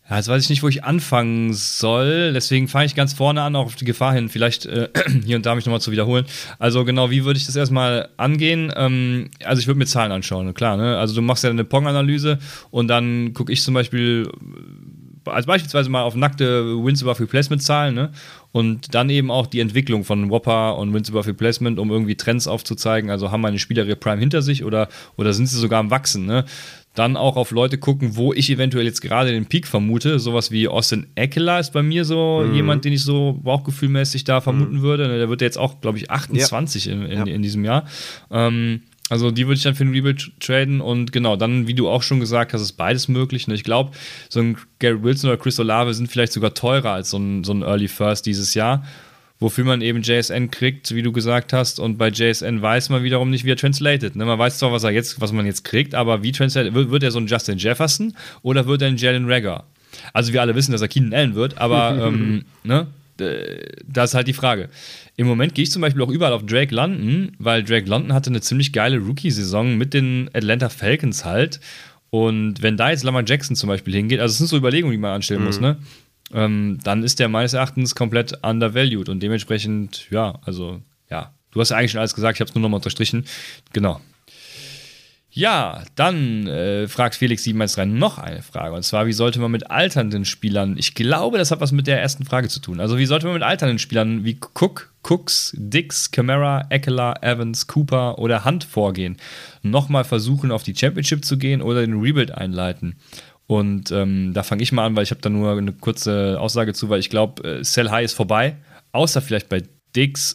Ja, 0.08 0.16
jetzt 0.16 0.28
weiß 0.28 0.44
ich 0.44 0.50
nicht, 0.50 0.62
wo 0.62 0.68
ich 0.68 0.84
anfangen 0.84 1.52
soll. 1.52 2.32
Deswegen 2.32 2.68
fange 2.68 2.86
ich 2.86 2.94
ganz 2.94 3.12
vorne 3.12 3.42
an, 3.42 3.56
auch 3.56 3.66
auf 3.66 3.74
die 3.74 3.84
Gefahr 3.84 4.14
hin, 4.14 4.28
vielleicht 4.28 4.64
äh, 4.64 4.88
hier 5.24 5.36
und 5.36 5.44
da 5.44 5.54
mich 5.54 5.66
nochmal 5.66 5.80
zu 5.80 5.90
wiederholen. 5.90 6.26
Also 6.60 6.84
genau, 6.84 7.10
wie 7.10 7.24
würde 7.24 7.38
ich 7.38 7.46
das 7.46 7.56
erstmal 7.56 8.08
angehen? 8.16 8.72
Ähm, 8.76 9.30
also 9.44 9.60
ich 9.60 9.66
würde 9.66 9.78
mir 9.78 9.86
Zahlen 9.86 10.12
anschauen, 10.12 10.54
klar. 10.54 10.76
Ne? 10.76 10.96
Also 10.96 11.14
du 11.14 11.22
machst 11.22 11.42
ja 11.42 11.50
eine 11.50 11.64
Pong-Analyse 11.64 12.38
und 12.70 12.86
dann 12.86 13.34
gucke 13.34 13.52
ich 13.52 13.62
zum 13.62 13.74
Beispiel 13.74 14.30
äh, 15.26 15.30
als 15.30 15.46
beispielsweise 15.46 15.90
mal 15.90 16.02
auf 16.02 16.14
nackte 16.14 16.84
Wins 16.84 17.02
above 17.02 17.20
Replacement 17.20 17.60
Zahlen 17.60 17.96
ne? 17.96 18.12
und 18.52 18.94
dann 18.94 19.10
eben 19.10 19.32
auch 19.32 19.48
die 19.48 19.58
Entwicklung 19.58 20.04
von 20.04 20.30
Whopper 20.30 20.78
und 20.78 20.94
Wins 20.94 21.10
above 21.10 21.26
Replacement, 21.26 21.80
um 21.80 21.90
irgendwie 21.90 22.14
Trends 22.14 22.46
aufzuzeigen. 22.46 23.10
Also 23.10 23.32
haben 23.32 23.40
meine 23.40 23.58
Spieler 23.58 23.84
ihre 23.84 23.96
Prime 23.96 24.20
hinter 24.20 24.40
sich 24.40 24.62
oder, 24.62 24.88
oder 25.16 25.32
sind 25.32 25.46
sie 25.46 25.58
sogar 25.58 25.80
am 25.80 25.90
Wachsen? 25.90 26.26
Ne? 26.26 26.44
Dann 26.96 27.16
auch 27.16 27.36
auf 27.36 27.50
Leute 27.50 27.78
gucken, 27.78 28.16
wo 28.16 28.32
ich 28.32 28.50
eventuell 28.50 28.84
jetzt 28.84 29.00
gerade 29.00 29.30
den 29.30 29.46
Peak 29.46 29.66
vermute. 29.66 30.18
Sowas 30.18 30.50
wie 30.50 30.66
Austin 30.66 31.06
Eckler 31.14 31.60
ist 31.60 31.72
bei 31.72 31.82
mir 31.82 32.04
so 32.04 32.44
mhm. 32.46 32.54
jemand, 32.54 32.84
den 32.84 32.92
ich 32.92 33.04
so 33.04 33.38
bauchgefühlmäßig 33.42 34.24
da 34.24 34.40
vermuten 34.40 34.78
mhm. 34.78 34.82
würde. 34.82 35.18
Der 35.18 35.28
wird 35.28 35.42
jetzt 35.42 35.58
auch, 35.58 35.80
glaube 35.80 35.98
ich, 35.98 36.10
28 36.10 36.86
ja. 36.86 36.92
in, 36.92 37.02
in, 37.02 37.18
ja. 37.18 37.24
in, 37.34 37.42
diesem 37.42 37.64
Jahr. 37.64 37.86
Ähm, 38.30 38.82
also 39.08 39.30
die 39.30 39.46
würde 39.46 39.58
ich 39.58 39.62
dann 39.62 39.74
für 39.74 39.84
den 39.84 39.94
Rebuild 39.94 40.32
traden 40.40 40.80
und 40.80 41.12
genau, 41.12 41.36
dann, 41.36 41.68
wie 41.68 41.74
du 41.74 41.88
auch 41.88 42.02
schon 42.02 42.18
gesagt 42.18 42.52
hast, 42.52 42.62
ist 42.62 42.72
beides 42.72 43.06
möglich. 43.06 43.46
Ne? 43.46 43.54
Ich 43.54 43.62
glaube, 43.62 43.92
so 44.28 44.40
ein 44.40 44.56
Gary 44.80 45.02
Wilson 45.02 45.30
oder 45.30 45.38
Chris 45.38 45.60
Olave 45.60 45.94
sind 45.94 46.10
vielleicht 46.10 46.32
sogar 46.32 46.54
teurer 46.54 46.92
als 46.92 47.10
so 47.10 47.18
ein, 47.18 47.44
so 47.44 47.52
ein 47.52 47.62
Early 47.62 47.88
First 47.88 48.26
dieses 48.26 48.54
Jahr 48.54 48.84
wofür 49.38 49.64
man 49.64 49.82
eben 49.82 50.02
JSN 50.02 50.50
kriegt, 50.50 50.94
wie 50.94 51.02
du 51.02 51.12
gesagt 51.12 51.52
hast. 51.52 51.78
Und 51.78 51.98
bei 51.98 52.08
JSN 52.08 52.62
weiß 52.62 52.88
man 52.88 53.02
wiederum 53.02 53.30
nicht, 53.30 53.44
wie 53.44 53.52
er 53.52 53.56
translated. 53.56 54.16
Ne? 54.16 54.24
Man 54.24 54.38
weiß 54.38 54.58
zwar, 54.58 54.72
was 54.72 54.84
er 54.84 54.90
jetzt, 54.90 55.20
was 55.20 55.32
man 55.32 55.46
jetzt 55.46 55.64
kriegt, 55.64 55.94
aber 55.94 56.22
wie 56.22 56.32
translated, 56.32 56.74
wird, 56.74 56.90
wird 56.90 57.02
er 57.02 57.10
so 57.10 57.18
ein 57.18 57.26
Justin 57.26 57.58
Jefferson 57.58 58.14
oder 58.42 58.66
wird 58.66 58.82
er 58.82 58.88
ein 58.88 58.96
Jalen 58.96 59.30
Rager? 59.30 59.64
Also 60.12 60.32
wir 60.32 60.40
alle 60.40 60.54
wissen, 60.54 60.72
dass 60.72 60.80
er 60.80 60.88
Keenan 60.88 61.14
Allen 61.14 61.34
wird, 61.34 61.58
aber 61.58 61.98
ähm, 62.06 62.44
ne? 62.64 62.86
das 63.18 64.10
ist 64.10 64.14
halt 64.14 64.28
die 64.28 64.34
Frage. 64.34 64.68
Im 65.16 65.26
Moment 65.26 65.54
gehe 65.54 65.62
ich 65.62 65.70
zum 65.70 65.80
Beispiel 65.82 66.02
auch 66.02 66.10
überall 66.10 66.32
auf 66.32 66.44
Drake 66.44 66.74
London, 66.74 67.32
weil 67.38 67.62
Drake 67.64 67.88
London 67.88 68.12
hatte 68.12 68.30
eine 68.30 68.42
ziemlich 68.42 68.72
geile 68.72 68.98
Rookie-Saison 68.98 69.76
mit 69.76 69.94
den 69.94 70.28
Atlanta 70.34 70.68
Falcons 70.68 71.24
halt. 71.24 71.60
Und 72.10 72.62
wenn 72.62 72.76
da 72.76 72.90
jetzt 72.90 73.04
Lamar 73.04 73.24
Jackson 73.26 73.56
zum 73.56 73.68
Beispiel 73.68 73.94
hingeht, 73.94 74.20
also 74.20 74.32
es 74.32 74.38
sind 74.38 74.48
so 74.48 74.56
Überlegungen, 74.56 74.92
die 74.92 74.98
man 74.98 75.14
anstellen 75.14 75.40
mhm. 75.40 75.46
muss, 75.46 75.60
ne? 75.60 75.78
Ähm, 76.32 76.78
dann 76.82 77.02
ist 77.02 77.18
der 77.20 77.28
meines 77.28 77.52
Erachtens 77.52 77.94
komplett 77.94 78.44
undervalued 78.44 79.08
und 79.08 79.20
dementsprechend, 79.22 80.08
ja, 80.10 80.38
also, 80.44 80.80
ja, 81.10 81.32
du 81.52 81.60
hast 81.60 81.70
ja 81.70 81.76
eigentlich 81.76 81.92
schon 81.92 82.00
alles 82.00 82.14
gesagt, 82.14 82.36
ich 82.36 82.40
habe 82.40 82.48
es 82.48 82.54
nur 82.54 82.62
nochmal 82.62 82.78
unterstrichen. 82.78 83.24
Genau. 83.72 84.00
Ja, 85.36 85.82
dann 85.96 86.46
äh, 86.46 86.88
fragt 86.88 87.14
Felix 87.14 87.42
713 87.42 87.98
noch 87.98 88.16
eine 88.16 88.40
Frage. 88.40 88.74
Und 88.74 88.84
zwar, 88.84 89.06
wie 89.06 89.12
sollte 89.12 89.38
man 89.38 89.50
mit 89.50 89.70
alternden 89.70 90.24
Spielern, 90.24 90.78
ich 90.78 90.94
glaube, 90.94 91.36
das 91.36 91.50
hat 91.50 91.60
was 91.60 91.72
mit 91.72 91.86
der 91.86 92.00
ersten 92.00 92.24
Frage 92.24 92.48
zu 92.48 92.58
tun. 92.58 92.80
Also, 92.80 92.96
wie 92.96 93.04
sollte 93.04 93.26
man 93.26 93.34
mit 93.34 93.42
alternden 93.42 93.78
Spielern 93.78 94.24
wie 94.24 94.38
Cook, 94.40 94.94
Cooks, 95.02 95.52
Dix, 95.54 96.10
Camara, 96.10 96.64
Eckler, 96.70 97.22
Evans, 97.22 97.66
Cooper 97.66 98.18
oder 98.18 98.46
Hunt 98.46 98.64
vorgehen? 98.64 99.18
Nochmal 99.60 100.04
versuchen, 100.04 100.50
auf 100.50 100.62
die 100.62 100.74
Championship 100.74 101.22
zu 101.22 101.36
gehen 101.36 101.60
oder 101.60 101.82
den 101.82 102.00
Rebuild 102.00 102.30
einleiten? 102.30 102.96
Und 103.46 103.92
ähm, 103.92 104.32
da 104.34 104.42
fange 104.42 104.62
ich 104.62 104.72
mal 104.72 104.86
an, 104.86 104.96
weil 104.96 105.04
ich 105.04 105.10
habe 105.10 105.20
da 105.20 105.28
nur 105.28 105.56
eine 105.56 105.72
kurze 105.72 106.40
Aussage 106.40 106.72
zu, 106.72 106.88
weil 106.88 107.00
ich 107.00 107.10
glaube, 107.10 107.44
äh, 107.44 107.64
Sell 107.64 107.90
High 107.90 108.04
ist 108.04 108.14
vorbei. 108.14 108.56
Außer 108.92 109.20
vielleicht 109.20 109.48
bei 109.48 109.62
Dix. 109.94 110.34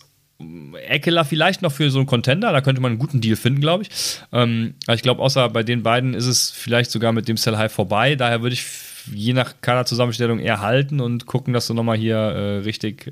Eckler 0.87 1.23
vielleicht 1.23 1.61
noch 1.61 1.71
für 1.71 1.91
so 1.91 1.99
einen 1.99 2.07
Contender, 2.07 2.51
da 2.51 2.61
könnte 2.61 2.81
man 2.81 2.93
einen 2.93 2.99
guten 2.99 3.21
Deal 3.21 3.35
finden, 3.35 3.61
glaube 3.61 3.83
ich. 3.83 3.89
Ähm, 4.31 4.73
aber 4.87 4.95
ich 4.95 5.03
glaube, 5.03 5.21
außer 5.21 5.49
bei 5.49 5.61
den 5.61 5.83
beiden 5.83 6.15
ist 6.15 6.25
es 6.25 6.49
vielleicht 6.49 6.89
sogar 6.89 7.11
mit 7.11 7.27
dem 7.27 7.37
Sell 7.37 7.57
High 7.57 7.71
vorbei. 7.71 8.15
Daher 8.15 8.41
würde 8.41 8.53
ich 8.53 8.65
je 9.11 9.33
nach 9.33 9.61
Kaderzusammenstellung 9.61 10.39
eher 10.39 10.61
halten 10.61 10.99
und 10.99 11.25
gucken, 11.25 11.53
dass 11.53 11.67
du 11.67 11.73
nochmal 11.73 11.97
hier 11.97 12.15
äh, 12.15 12.57
richtig 12.59 13.07
äh, 13.07 13.11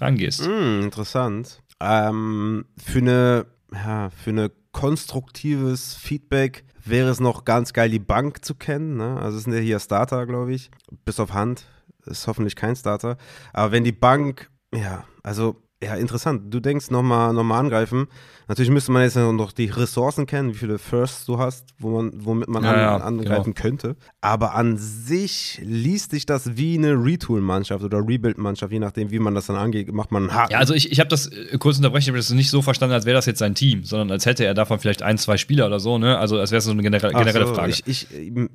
rangehst. 0.00 0.46
Mm, 0.46 0.82
interessant. 0.82 1.60
Ähm, 1.80 2.64
für 2.78 2.98
eine, 2.98 3.46
ja, 3.72 4.10
für 4.10 4.30
eine 4.30 4.50
konstruktives 4.72 5.94
Feedback 5.94 6.64
wäre 6.84 7.08
es 7.08 7.20
noch 7.20 7.44
ganz 7.44 7.72
geil, 7.72 7.90
die 7.90 7.98
Bank 7.98 8.44
zu 8.44 8.54
kennen. 8.54 8.96
Ne? 8.96 9.18
Also 9.20 9.38
es 9.38 9.44
sind 9.44 9.52
ja 9.52 9.60
hier 9.60 9.78
Starter, 9.78 10.26
glaube 10.26 10.52
ich. 10.52 10.70
Bis 11.04 11.20
auf 11.20 11.32
Hand 11.32 11.66
ist 12.06 12.26
hoffentlich 12.26 12.56
kein 12.56 12.76
Starter. 12.76 13.16
Aber 13.52 13.72
wenn 13.72 13.84
die 13.84 13.92
Bank, 13.92 14.50
ja, 14.74 15.04
also 15.22 15.56
ja, 15.82 15.94
interessant. 15.96 16.52
Du 16.52 16.60
denkst 16.60 16.90
nochmal 16.90 17.32
noch 17.32 17.42
mal 17.42 17.58
angreifen. 17.58 18.06
Natürlich 18.48 18.70
müsste 18.70 18.92
man 18.92 19.02
jetzt 19.02 19.16
noch 19.16 19.52
die 19.52 19.66
Ressourcen 19.66 20.26
kennen, 20.26 20.52
wie 20.52 20.58
viele 20.58 20.78
Firsts 20.78 21.24
du 21.24 21.38
hast, 21.38 21.70
wo 21.78 21.90
man, 21.90 22.12
womit 22.14 22.48
man 22.48 22.64
ja, 22.64 22.70
an, 22.70 22.76
ja, 22.78 22.96
angreifen 22.98 23.54
genau. 23.54 23.62
könnte. 23.62 23.96
Aber 24.20 24.54
an 24.54 24.76
sich 24.76 25.60
liest 25.62 26.10
sich 26.10 26.26
das 26.26 26.56
wie 26.56 26.76
eine 26.76 26.92
Retool-Mannschaft 26.92 27.84
oder 27.84 27.98
Rebuild-Mannschaft, 27.98 28.72
je 28.72 28.78
nachdem, 28.78 29.10
wie 29.10 29.18
man 29.18 29.34
das 29.34 29.46
dann 29.46 29.56
angeht, 29.56 29.92
macht 29.92 30.12
man 30.12 30.24
einen 30.24 30.34
Haken. 30.34 30.52
Ja, 30.52 30.58
also 30.58 30.74
ich, 30.74 30.92
ich 30.92 31.00
habe 31.00 31.08
das 31.08 31.28
äh, 31.28 31.56
kurz 31.58 31.76
unterbrechen, 31.76 32.02
ich 32.02 32.08
habe 32.08 32.18
das 32.18 32.30
nicht 32.30 32.50
so 32.50 32.62
verstanden, 32.62 32.94
als 32.94 33.06
wäre 33.06 33.14
das 33.14 33.26
jetzt 33.26 33.38
sein 33.38 33.54
Team, 33.54 33.84
sondern 33.84 34.10
als 34.10 34.26
hätte 34.26 34.44
er 34.44 34.54
davon 34.54 34.78
vielleicht 34.78 35.02
ein, 35.02 35.18
zwei 35.18 35.36
Spieler 35.36 35.66
oder 35.66 35.80
so, 35.80 35.98
ne? 35.98 36.18
Also 36.18 36.38
als 36.38 36.50
wäre 36.50 36.58
es 36.58 36.64
so 36.64 36.72
eine 36.72 36.82
generelle, 36.82 37.14
generelle 37.14 37.46
so, 37.46 37.54
Frage. 37.54 37.70
Ich, 37.70 37.86
ich, 37.86 38.06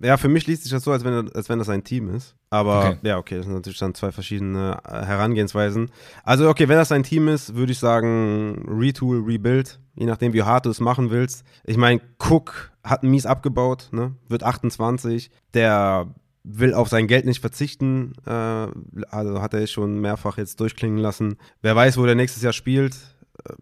ja, 0.02 0.18
für 0.18 0.30
mich 0.30 0.48
liest 0.48 0.64
sich 0.64 0.72
das 0.72 0.84
so, 0.84 0.92
als 0.92 1.04
wenn, 1.04 1.32
als 1.34 1.50
wenn 1.50 1.60
das 1.60 1.70
ein 1.70 1.84
Team 1.84 2.14
ist. 2.14 2.36
Aber 2.50 2.90
okay. 2.90 2.98
ja, 3.02 3.18
okay, 3.18 3.38
das 3.38 3.46
sind 3.46 3.56
natürlich 3.56 3.80
dann 3.80 3.94
zwei 3.94 4.12
verschiedene 4.12 4.78
äh, 4.88 5.06
Herangehensweisen. 5.06 5.92
Also, 6.24 6.50
okay, 6.50 6.70
wenn 6.70 6.78
das 6.78 6.92
ein 6.92 7.04
Team 7.04 7.17
ist, 7.28 7.56
würde 7.56 7.72
ich 7.72 7.80
sagen, 7.80 8.66
Retool, 8.68 9.24
Rebuild 9.24 9.80
je 9.98 10.06
nachdem, 10.06 10.34
wie 10.34 10.44
hart 10.44 10.66
du 10.66 10.70
es 10.70 10.80
machen 10.80 11.10
willst. 11.10 11.44
Ich 11.66 11.76
meine, 11.76 12.02
Cook 12.20 12.72
hat 12.84 13.04
mies 13.04 13.26
abgebaut, 13.26 13.90
ne? 13.92 14.16
wird 14.30 14.44
28. 14.44 15.32
Der 15.54 16.14
will 16.44 16.74
auf 16.74 16.88
sein 16.88 17.08
Geld 17.08 17.26
nicht 17.26 17.42
verzichten. 17.42 18.14
Äh, 18.26 18.68
also 19.10 19.42
hat 19.42 19.54
er 19.54 19.66
schon 19.68 20.00
mehrfach 20.00 20.38
jetzt 20.38 20.60
durchklingen 20.60 21.00
lassen. 21.00 21.38
Wer 21.62 21.76
weiß, 21.76 21.98
wo 21.98 22.06
der 22.06 22.16
nächstes 22.16 22.44
Jahr 22.44 22.54
spielt. 22.54 22.96
Äh, 23.44 23.54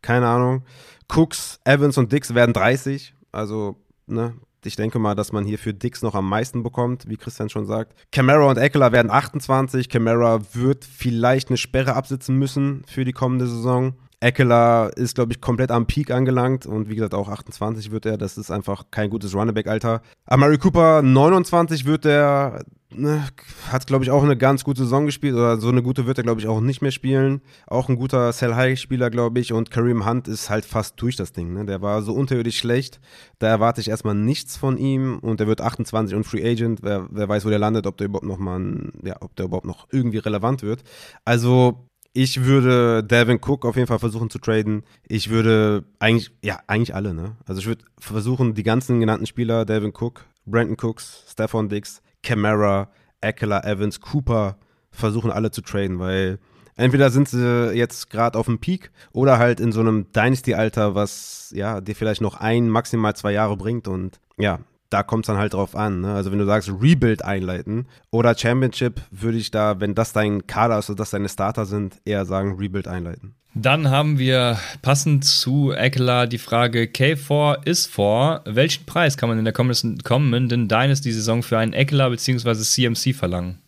keine 0.00 0.28
Ahnung. 0.28 0.62
Cooks, 1.08 1.58
Evans 1.64 1.98
und 1.98 2.12
Dix 2.12 2.34
werden 2.34 2.52
30. 2.52 3.14
Also, 3.32 3.76
ne, 4.06 4.34
ich 4.66 4.76
denke 4.76 4.98
mal, 4.98 5.14
dass 5.14 5.32
man 5.32 5.44
hier 5.44 5.58
für 5.58 5.74
Dix 5.74 6.02
noch 6.02 6.14
am 6.14 6.28
meisten 6.28 6.62
bekommt, 6.62 7.08
wie 7.08 7.16
Christian 7.16 7.48
schon 7.48 7.66
sagt. 7.66 7.94
Camara 8.12 8.48
und 8.48 8.58
Eckler 8.58 8.92
werden 8.92 9.10
28. 9.10 9.88
Camara 9.88 10.40
wird 10.52 10.84
vielleicht 10.84 11.48
eine 11.48 11.56
Sperre 11.56 11.94
absitzen 11.94 12.36
müssen 12.36 12.82
für 12.86 13.04
die 13.04 13.12
kommende 13.12 13.46
Saison. 13.46 13.94
Eckler 14.20 14.90
ist, 14.96 15.14
glaube 15.14 15.32
ich, 15.32 15.40
komplett 15.40 15.70
am 15.70 15.86
Peak 15.86 16.10
angelangt 16.10 16.66
und 16.66 16.88
wie 16.88 16.94
gesagt, 16.94 17.14
auch 17.14 17.28
28 17.28 17.90
wird 17.90 18.06
er. 18.06 18.18
Das 18.18 18.36
ist 18.36 18.50
einfach 18.50 18.84
kein 18.90 19.10
gutes 19.10 19.34
Runnerback-Alter. 19.34 20.02
Amari 20.26 20.58
Cooper, 20.58 21.02
29 21.02 21.86
wird 21.86 22.04
er 22.04 22.60
ne, 22.94 23.24
hat, 23.70 23.86
glaube 23.86 24.04
ich, 24.04 24.10
auch 24.10 24.22
eine 24.22 24.36
ganz 24.36 24.64
gute 24.64 24.82
Saison 24.82 25.06
gespielt 25.06 25.34
oder 25.34 25.58
so 25.58 25.68
eine 25.68 25.82
gute 25.82 26.06
wird 26.06 26.18
er, 26.18 26.24
glaube 26.24 26.40
ich, 26.40 26.48
auch 26.48 26.60
nicht 26.60 26.82
mehr 26.82 26.90
spielen. 26.90 27.40
Auch 27.66 27.88
ein 27.88 27.96
guter 27.96 28.32
Sell-High-Spieler, 28.32 29.10
glaube 29.10 29.40
ich. 29.40 29.52
Und 29.52 29.70
Kareem 29.70 30.06
Hunt 30.06 30.28
ist 30.28 30.50
halt 30.50 30.64
fast 30.64 31.00
durch 31.00 31.16
das 31.16 31.32
Ding. 31.32 31.52
Ne? 31.52 31.64
Der 31.64 31.82
war 31.82 32.02
so 32.02 32.12
unterirdisch 32.12 32.58
schlecht. 32.58 33.00
Da 33.38 33.48
erwarte 33.48 33.80
ich 33.80 33.88
erstmal 33.88 34.14
nichts 34.14 34.56
von 34.56 34.76
ihm 34.76 35.18
und 35.20 35.40
der 35.40 35.46
wird 35.46 35.60
28 35.60 36.14
und 36.16 36.24
Free 36.24 36.48
Agent. 36.48 36.80
Wer, 36.82 37.06
wer 37.10 37.28
weiß, 37.28 37.44
wo 37.44 37.50
der 37.50 37.58
landet, 37.58 37.86
ob 37.86 37.96
der 37.96 38.06
überhaupt 38.06 38.26
noch 38.26 38.38
mal, 38.38 38.58
ein, 38.58 38.92
ja, 39.02 39.16
ob 39.20 39.34
der 39.36 39.46
überhaupt 39.46 39.66
noch 39.66 39.88
irgendwie 39.90 40.18
relevant 40.18 40.62
wird. 40.62 40.82
Also 41.24 41.89
ich 42.12 42.44
würde 42.44 43.04
Devin 43.04 43.38
Cook 43.38 43.64
auf 43.64 43.76
jeden 43.76 43.86
Fall 43.86 43.98
versuchen 43.98 44.30
zu 44.30 44.38
traden. 44.38 44.82
Ich 45.06 45.30
würde 45.30 45.84
eigentlich, 45.98 46.32
ja, 46.42 46.60
eigentlich 46.66 46.94
alle, 46.94 47.14
ne? 47.14 47.36
Also 47.46 47.60
ich 47.60 47.66
würde 47.66 47.84
versuchen, 47.98 48.54
die 48.54 48.62
ganzen 48.62 49.00
genannten 49.00 49.26
Spieler, 49.26 49.64
Devin 49.64 49.92
Cook, 49.94 50.24
Brandon 50.44 50.76
Cooks, 50.80 51.24
Stefan 51.30 51.68
Dix, 51.68 52.02
Camara, 52.22 52.90
Eckler, 53.20 53.64
Evans, 53.64 54.00
Cooper 54.00 54.58
versuchen 54.90 55.30
alle 55.30 55.50
zu 55.50 55.60
traden, 55.62 55.98
weil 55.98 56.38
entweder 56.76 57.10
sind 57.10 57.28
sie 57.28 57.70
jetzt 57.74 58.10
gerade 58.10 58.38
auf 58.38 58.46
dem 58.46 58.58
Peak 58.58 58.90
oder 59.12 59.38
halt 59.38 59.60
in 59.60 59.70
so 59.70 59.80
einem 59.80 60.10
Dynasty-Alter, 60.12 60.94
was 60.94 61.52
ja 61.54 61.80
dir 61.80 61.94
vielleicht 61.94 62.22
noch 62.22 62.34
ein, 62.34 62.68
maximal 62.68 63.14
zwei 63.14 63.32
Jahre 63.32 63.56
bringt 63.56 63.86
und 63.86 64.18
ja, 64.36 64.60
da 64.90 65.02
kommt 65.02 65.24
es 65.24 65.28
dann 65.28 65.38
halt 65.38 65.54
drauf 65.54 65.74
an. 65.74 66.02
Ne? 66.02 66.12
Also 66.12 66.30
wenn 66.32 66.38
du 66.38 66.46
sagst 66.46 66.68
Rebuild 66.68 67.24
einleiten 67.24 67.86
oder 68.10 68.36
Championship, 68.36 69.00
würde 69.10 69.38
ich 69.38 69.50
da, 69.50 69.80
wenn 69.80 69.94
das 69.94 70.12
dein 70.12 70.46
Kader 70.46 70.78
ist 70.78 70.90
oder 70.90 70.98
das 70.98 71.10
deine 71.10 71.28
Starter 71.28 71.64
sind, 71.64 72.00
eher 72.04 72.26
sagen 72.26 72.56
Rebuild 72.58 72.88
einleiten. 72.88 73.34
Dann 73.54 73.90
haben 73.90 74.18
wir 74.18 74.58
passend 74.80 75.24
zu 75.24 75.72
Eckler 75.72 76.28
die 76.28 76.38
Frage 76.38 76.84
K4 76.84 77.66
ist 77.66 77.86
vor. 77.86 78.42
Welchen 78.44 78.86
Preis 78.86 79.16
kann 79.16 79.28
man 79.28 79.38
in 79.38 79.44
der 79.44 79.54
kommenden 79.54 80.68
Dynasty-Saison 80.68 81.42
für 81.42 81.58
einen 81.58 81.72
Eckler 81.72 82.10
bzw. 82.10 82.54
CMC 82.54 83.14
verlangen? 83.14 83.58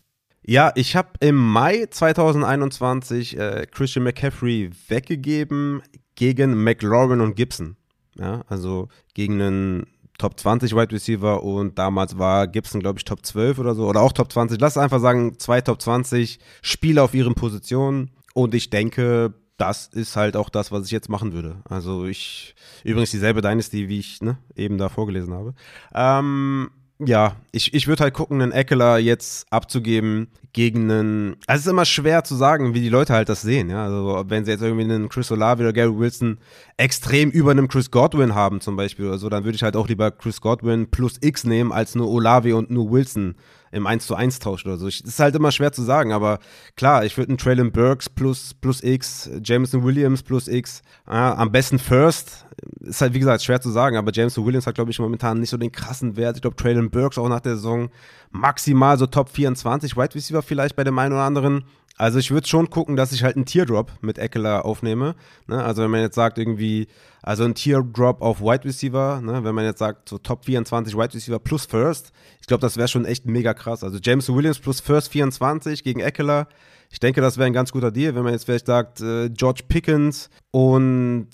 Ja, 0.45 0.71
ich 0.75 0.95
habe 0.95 1.09
im 1.19 1.35
Mai 1.35 1.85
2021 1.89 3.37
äh, 3.37 3.65
Christian 3.71 4.03
McCaffrey 4.03 4.71
weggegeben 4.87 5.81
gegen 6.15 6.63
McLaurin 6.63 7.21
und 7.21 7.35
Gibson. 7.35 7.75
Ja, 8.17 8.43
also 8.47 8.89
gegen 9.13 9.41
einen 9.41 9.87
Top 10.17 10.39
20 10.39 10.75
Wide 10.75 10.91
Receiver 10.91 11.43
und 11.43 11.77
damals 11.79 12.17
war 12.17 12.47
Gibson, 12.47 12.81
glaube 12.81 12.99
ich, 12.99 13.05
Top 13.05 13.25
12 13.25 13.59
oder 13.59 13.75
so 13.75 13.87
oder 13.87 14.01
auch 14.01 14.13
Top 14.13 14.31
20. 14.31 14.59
Lass 14.59 14.77
einfach 14.77 14.99
sagen, 14.99 15.39
zwei 15.39 15.61
Top 15.61 15.81
20 15.81 16.39
Spieler 16.61 17.03
auf 17.03 17.13
ihren 17.13 17.35
Positionen. 17.35 18.11
Und 18.33 18.53
ich 18.53 18.69
denke, 18.69 19.33
das 19.57 19.87
ist 19.87 20.15
halt 20.15 20.35
auch 20.35 20.49
das, 20.49 20.71
was 20.71 20.85
ich 20.85 20.91
jetzt 20.91 21.09
machen 21.09 21.33
würde. 21.33 21.57
Also 21.65 22.05
ich, 22.05 22.55
übrigens 22.83 23.11
dieselbe 23.11 23.41
Dynasty, 23.41 23.87
wie 23.89 23.99
ich 23.99 24.21
ne, 24.21 24.37
eben 24.55 24.77
da 24.77 24.89
vorgelesen 24.89 25.33
habe. 25.33 25.53
Ähm, 25.93 26.69
ja, 26.99 27.35
ich, 27.51 27.73
ich 27.73 27.87
würde 27.87 28.03
halt 28.03 28.13
gucken, 28.13 28.41
einen 28.41 28.51
Eckler 28.51 28.97
jetzt 28.97 29.51
abzugeben 29.51 30.27
gegen 30.53 30.89
einen. 30.89 31.35
Also 31.47 31.61
es 31.61 31.65
ist 31.65 31.71
immer 31.71 31.85
schwer 31.85 32.23
zu 32.23 32.35
sagen, 32.35 32.73
wie 32.73 32.81
die 32.81 32.89
Leute 32.89 33.13
halt 33.13 33.29
das 33.29 33.41
sehen. 33.41 33.69
Ja? 33.69 33.85
Also 33.85 34.23
wenn 34.27 34.45
sie 34.45 34.51
jetzt 34.51 34.61
irgendwie 34.61 34.83
einen 34.83 35.09
Chris 35.09 35.31
Olave 35.31 35.63
oder 35.63 35.73
Gary 35.73 35.97
Wilson 35.97 36.37
extrem 36.77 37.31
über 37.31 37.51
einem 37.51 37.67
Chris 37.67 37.89
Godwin 37.91 38.35
haben 38.35 38.61
zum 38.61 38.75
Beispiel 38.75 39.07
oder 39.07 39.17
so, 39.17 39.29
dann 39.29 39.43
würde 39.43 39.55
ich 39.55 39.63
halt 39.63 39.75
auch 39.75 39.87
lieber 39.87 40.11
Chris 40.11 40.39
Godwin 40.39 40.89
plus 40.89 41.17
X 41.21 41.43
nehmen 41.43 41.71
als 41.71 41.95
nur 41.95 42.09
Olave 42.09 42.55
und 42.55 42.69
nur 42.69 42.91
Wilson 42.91 43.35
im 43.73 43.87
1 43.87 44.05
zu 44.05 44.15
1 44.15 44.39
Tausch 44.39 44.65
oder 44.65 44.77
so. 44.77 44.85
Das 44.85 45.01
ist 45.01 45.19
halt 45.19 45.35
immer 45.35 45.51
schwer 45.51 45.71
zu 45.71 45.81
sagen, 45.81 46.13
aber 46.13 46.39
klar, 46.75 47.03
ich 47.03 47.17
würde 47.17 47.29
einen 47.29 47.37
Traylon 47.37 47.71
Burks 47.71 48.09
plus, 48.09 48.53
plus 48.53 48.83
X, 48.83 49.29
Jameson 49.43 49.83
Williams 49.83 50.23
plus 50.23 50.47
X, 50.47 50.81
äh, 51.07 51.11
am 51.11 51.51
besten 51.51 51.79
First, 51.79 52.45
ist 52.81 53.01
halt 53.01 53.13
wie 53.13 53.19
gesagt 53.19 53.43
schwer 53.43 53.59
zu 53.59 53.71
sagen, 53.71 53.97
aber 53.97 54.11
Jameson 54.13 54.45
Williams 54.45 54.67
hat 54.67 54.75
glaube 54.75 54.91
ich 54.91 54.99
momentan 54.99 55.39
nicht 55.39 55.49
so 55.49 55.57
den 55.57 55.71
krassen 55.71 56.15
Wert. 56.15 56.37
Ich 56.37 56.41
glaube 56.41 56.55
Traylon 56.55 56.91
Burks 56.91 57.17
auch 57.17 57.27
nach 57.27 57.41
der 57.41 57.55
Saison 57.55 57.89
maximal 58.31 58.97
so 58.97 59.07
Top 59.07 59.29
24 59.29 59.97
Wide 59.97 60.15
Receiver 60.15 60.41
vielleicht 60.41 60.75
bei 60.75 60.83
dem 60.83 60.97
einen 60.99 61.13
oder 61.13 61.23
anderen. 61.23 61.63
Also 61.95 62.17
ich 62.17 62.31
würde 62.31 62.47
schon 62.47 62.69
gucken, 62.69 62.95
dass 62.95 63.11
ich 63.11 63.23
halt 63.23 63.35
einen 63.35 63.45
Teardrop 63.45 63.91
mit 64.01 64.17
Eckler 64.17 64.65
aufnehme. 64.65 65.15
Ne? 65.47 65.63
Also 65.63 65.83
wenn 65.83 65.91
man 65.91 66.01
jetzt 66.01 66.15
sagt 66.15 66.37
irgendwie, 66.37 66.87
also 67.21 67.43
ein 67.43 67.53
Teardrop 67.53 68.21
auf 68.21 68.41
Wide 68.41 68.65
Receiver, 68.65 69.21
ne? 69.21 69.43
wenn 69.43 69.53
man 69.53 69.65
jetzt 69.65 69.79
sagt 69.79 70.09
so 70.09 70.17
Top 70.17 70.45
24 70.45 70.95
Wide 70.95 71.13
Receiver 71.13 71.39
plus 71.39 71.65
First, 71.65 72.11
ich 72.41 72.47
glaube, 72.47 72.61
das 72.61 72.77
wäre 72.77 72.87
schon 72.87 73.05
echt 73.05 73.25
mega 73.25 73.53
krass. 73.53 73.83
Also 73.83 73.99
James 74.01 74.27
Williams 74.27 74.59
plus 74.59 74.79
First 74.79 75.09
24 75.09 75.83
gegen 75.83 75.99
Eckler. 75.99 76.47
Ich 76.89 76.99
denke, 76.99 77.21
das 77.21 77.37
wäre 77.37 77.47
ein 77.47 77.53
ganz 77.53 77.71
guter 77.71 77.91
Deal, 77.91 78.15
wenn 78.15 78.23
man 78.23 78.33
jetzt 78.33 78.45
vielleicht 78.45 78.67
sagt 78.67 79.01
äh, 79.01 79.29
George 79.29 79.61
Pickens 79.67 80.29
und 80.51 81.29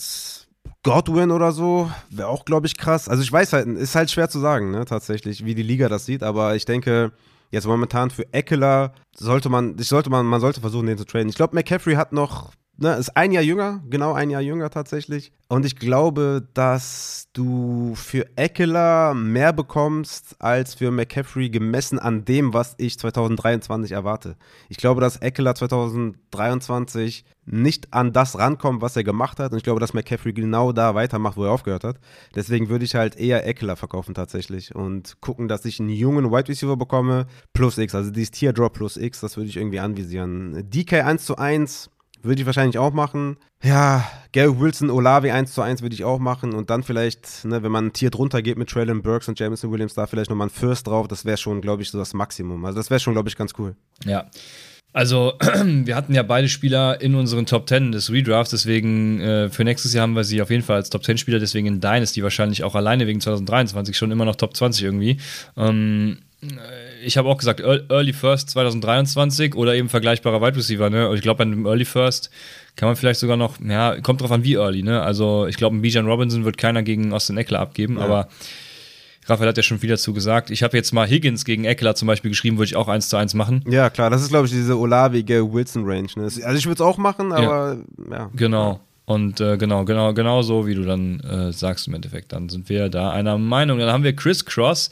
Godwin 0.84 1.32
oder 1.32 1.52
so, 1.52 1.92
wäre 2.10 2.30
auch, 2.30 2.46
glaube 2.46 2.68
ich, 2.68 2.78
krass. 2.78 3.10
Also 3.10 3.22
ich 3.22 3.32
weiß 3.32 3.54
halt, 3.54 3.68
ist 3.68 3.96
halt 3.96 4.12
schwer 4.12 4.30
zu 4.30 4.40
sagen, 4.40 4.72
ne, 4.72 4.86
tatsächlich, 4.86 5.44
wie 5.44 5.56
die 5.56 5.64
Liga 5.64 5.90
das 5.90 6.06
sieht, 6.06 6.24
aber 6.24 6.56
ich 6.56 6.66
denke, 6.66 7.12
Jetzt 7.52 7.66
momentan 7.66 8.12
für 8.12 8.32
Eckler 8.32 8.94
sollte 9.16 9.50
man, 9.50 9.78
sollte 9.80 10.10
man, 10.10 10.26
man 10.26 10.42
sollte 10.42 10.62
versuchen, 10.62 10.86
den 10.88 10.98
zu 10.98 11.06
traden. 11.06 11.30
Ich 11.30 11.36
glaube, 11.36 11.56
McCaffrey 11.56 11.96
hat 11.96 12.14
noch, 12.14 12.52
ne, 12.80 12.96
ist 12.96 13.16
ein 13.16 13.32
Jahr 13.32 13.44
jünger, 13.44 13.84
genau 13.90 14.14
ein 14.14 14.30
Jahr 14.30 14.42
jünger 14.42 14.70
tatsächlich. 14.70 15.32
Und 15.48 15.66
ich 15.66 15.76
glaube, 15.78 16.48
dass 16.54 17.28
du 17.34 17.94
für 17.96 18.26
Eckler 18.36 19.14
mehr 19.14 19.52
bekommst 19.52 20.36
als 20.40 20.76
für 20.76 20.92
McCaffrey 20.92 21.50
gemessen 21.50 21.98
an 22.00 22.24
dem, 22.24 22.54
was 22.54 22.76
ich 22.78 23.00
2023 23.00 23.92
erwarte. 23.92 24.36
Ich 24.70 24.78
glaube, 24.78 25.02
dass 25.02 25.18
Eckler 25.18 25.56
2023 25.56 27.26
nicht 27.46 27.94
an 27.94 28.14
das 28.14 28.38
rankommt, 28.38 28.82
was 28.82 28.96
er 28.96 29.04
gemacht 29.04 29.40
hat. 29.40 29.52
Und 29.52 29.58
ich 29.58 29.64
glaube, 29.64 29.80
dass 29.80 29.94
McCaffrey 29.94 30.34
genau 30.34 30.72
da 30.72 30.94
weitermacht, 30.94 31.36
wo 31.36 31.46
er 31.46 31.52
aufgehört 31.52 31.84
hat. 31.84 32.00
Deswegen 32.36 32.70
würde 32.70 32.86
ich 32.86 32.94
halt 32.94 33.18
eher 33.18 33.46
Eckler 33.48 33.76
verkaufen 33.76 34.14
tatsächlich 34.14 34.76
und 34.76 35.20
gucken, 35.20 35.48
dass 35.48 35.66
ich 35.66 35.80
einen 35.80 35.90
jungen 35.90 36.32
Wide 36.32 36.48
Receiver 36.48 36.78
bekomme 36.78 37.26
plus 37.54 37.78
X. 37.80 37.96
Also 37.96 38.12
dieses 38.12 38.32
Teardrop 38.32 38.74
plus 38.74 38.98
X, 38.98 39.20
das 39.22 39.36
würde 39.36 39.50
ich 39.50 39.58
irgendwie 39.58 39.80
anvisieren. 39.80 40.70
DK 40.70 41.06
1 41.06 41.26
zu 41.26 41.38
1 41.38 41.90
würde 42.22 42.42
ich 42.42 42.46
wahrscheinlich 42.46 42.78
auch 42.78 42.94
machen. 42.94 43.38
Ja, 43.64 44.10
Gary 44.32 44.60
Wilson, 44.60 44.90
Olavi 44.90 45.32
1 45.32 45.54
zu 45.54 45.62
1 45.62 45.82
würde 45.82 45.96
ich 45.96 46.04
auch 46.04 46.20
machen. 46.20 46.54
Und 46.54 46.70
dann 46.70 46.84
vielleicht, 46.84 47.46
ne, 47.46 47.64
wenn 47.64 47.72
man 47.72 47.88
ein 47.88 47.94
Tier 47.94 48.10
drunter 48.10 48.42
geht 48.42 48.58
mit 48.58 48.70
Traylon 48.70 49.02
Burks 49.02 49.28
und 49.28 49.40
Jameson 49.40 49.72
Williams, 49.72 49.94
da 49.94 50.08
vielleicht 50.08 50.30
nochmal 50.30 50.48
ein 50.48 50.52
First 50.52 50.88
drauf. 50.88 51.08
Das 51.08 51.26
wäre 51.26 51.38
schon, 51.38 51.62
glaube 51.62 51.82
ich, 51.82 51.92
so 51.92 51.98
das 51.98 52.14
Maximum. 52.14 52.64
Also 52.66 52.78
das 52.78 52.90
wäre 52.90 53.00
schon, 53.00 53.14
glaube 53.14 53.30
ich, 53.30 53.36
ganz 53.36 53.54
cool. 53.58 53.76
Ja. 54.06 54.30
Also, 54.92 55.34
wir 55.64 55.96
hatten 55.96 56.16
ja 56.16 56.24
beide 56.24 56.50
Spieler 56.50 57.00
in 57.00 57.16
unseren 57.16 57.46
Top 57.46 57.70
10 57.70 57.92
des 57.92 58.12
Redrafts, 58.12 58.52
deswegen 58.52 59.22
äh, 59.22 59.50
für 59.50 59.64
nächstes 59.64 59.94
Jahr 59.94 60.04
haben 60.04 60.16
wir 60.16 60.24
sie 60.24 60.42
auf 60.42 60.50
jeden 60.50 60.64
Fall 60.64 60.78
als 60.78 60.90
Top 60.90 61.04
10 61.04 61.20
Spieler, 61.20 61.40
deswegen 61.40 61.68
in 61.68 61.80
Dynasty 61.80 62.24
wahrscheinlich 62.24 62.64
auch 62.64 62.74
alleine 62.74 63.06
wegen 63.06 63.22
2023 63.22 63.96
schon 63.96 64.10
immer 64.10 64.26
noch 64.26 64.36
Top 64.36 64.56
20 64.56 64.84
irgendwie. 64.84 65.18
Ähm, 65.56 66.20
ich 67.04 67.18
habe 67.18 67.28
auch 67.28 67.38
gesagt, 67.38 67.60
Early 67.60 68.14
First 68.14 68.52
2023 68.52 69.56
oder 69.56 69.76
eben 69.76 69.90
vergleichbarer 69.90 70.42
Wide 70.42 70.58
Receiver, 70.58 70.90
ne? 70.90 71.10
Und 71.10 71.16
ich 71.16 71.22
glaube, 71.22 71.40
bei 71.40 71.44
einem 71.44 71.66
Early 71.66 71.86
First 71.86 72.30
kann 72.78 72.88
man 72.88 72.96
vielleicht 72.96 73.20
sogar 73.20 73.36
noch, 73.36 73.60
ja, 73.60 74.00
kommt 74.00 74.22
drauf 74.22 74.32
an, 74.32 74.44
wie 74.44 74.54
early, 74.54 74.84
ne? 74.84 75.02
Also 75.02 75.48
ich 75.48 75.58
glaube, 75.58 75.76
ein 75.76 75.82
Bijan 75.82 76.08
Robinson 76.08 76.46
wird 76.46 76.58
keiner 76.58 76.82
gegen 76.82 77.12
Austin 77.12 77.38
Eckler 77.38 77.60
abgeben, 77.60 77.98
ja. 77.98 78.06
aber 78.06 78.30
Raphael 79.26 79.50
hat 79.50 79.58
ja 79.58 79.64
schon 79.64 79.80
viel 79.80 79.90
dazu 79.90 80.14
gesagt. 80.14 80.50
Ich 80.50 80.64
habe 80.64 80.78
jetzt 80.78 80.94
mal 80.94 81.08
Higgins 81.08 81.44
gegen 81.44 81.66
Eckler 81.66 81.96
zum 81.96 82.08
Beispiel 82.08 82.32
geschrieben, 82.32 82.58
würde 82.58 82.68
ich 82.68 82.76
auch 82.76 82.88
eins 82.88 83.10
zu 83.10 83.18
eins 83.18 83.34
machen. 83.34 83.64
Ja, 83.68 83.90
klar, 83.90 84.10
das 84.10 84.22
ist, 84.22 84.30
glaube 84.30 84.48
ich, 84.48 84.52
diese 84.52 84.78
olavige 84.78 85.52
Wilson-Range. 85.52 86.08
Ne? 86.16 86.24
Also 86.24 86.52
ich 86.52 86.66
würde 86.66 86.76
es 86.76 86.82
auch 86.82 86.98
machen, 86.98 87.32
aber 87.34 87.78
ja. 88.10 88.18
ja. 88.18 88.30
Genau. 88.34 88.80
Und 89.06 89.42
äh, 89.42 89.58
genau, 89.58 89.86
genau, 89.86 90.14
genau 90.14 90.42
so, 90.44 90.68
wie 90.68 90.76
du 90.76 90.84
dann 90.84 91.20
äh, 91.22 91.52
sagst 91.52 91.88
im 91.88 91.96
Endeffekt. 91.96 92.32
Dann 92.32 92.48
sind 92.48 92.70
wir 92.70 92.90
da 92.90 93.12
einer 93.12 93.38
Meinung. 93.38 93.80
Dann 93.80 93.92
haben 93.92 94.04
wir 94.04 94.16
Chris 94.16 94.46
Cross. 94.46 94.90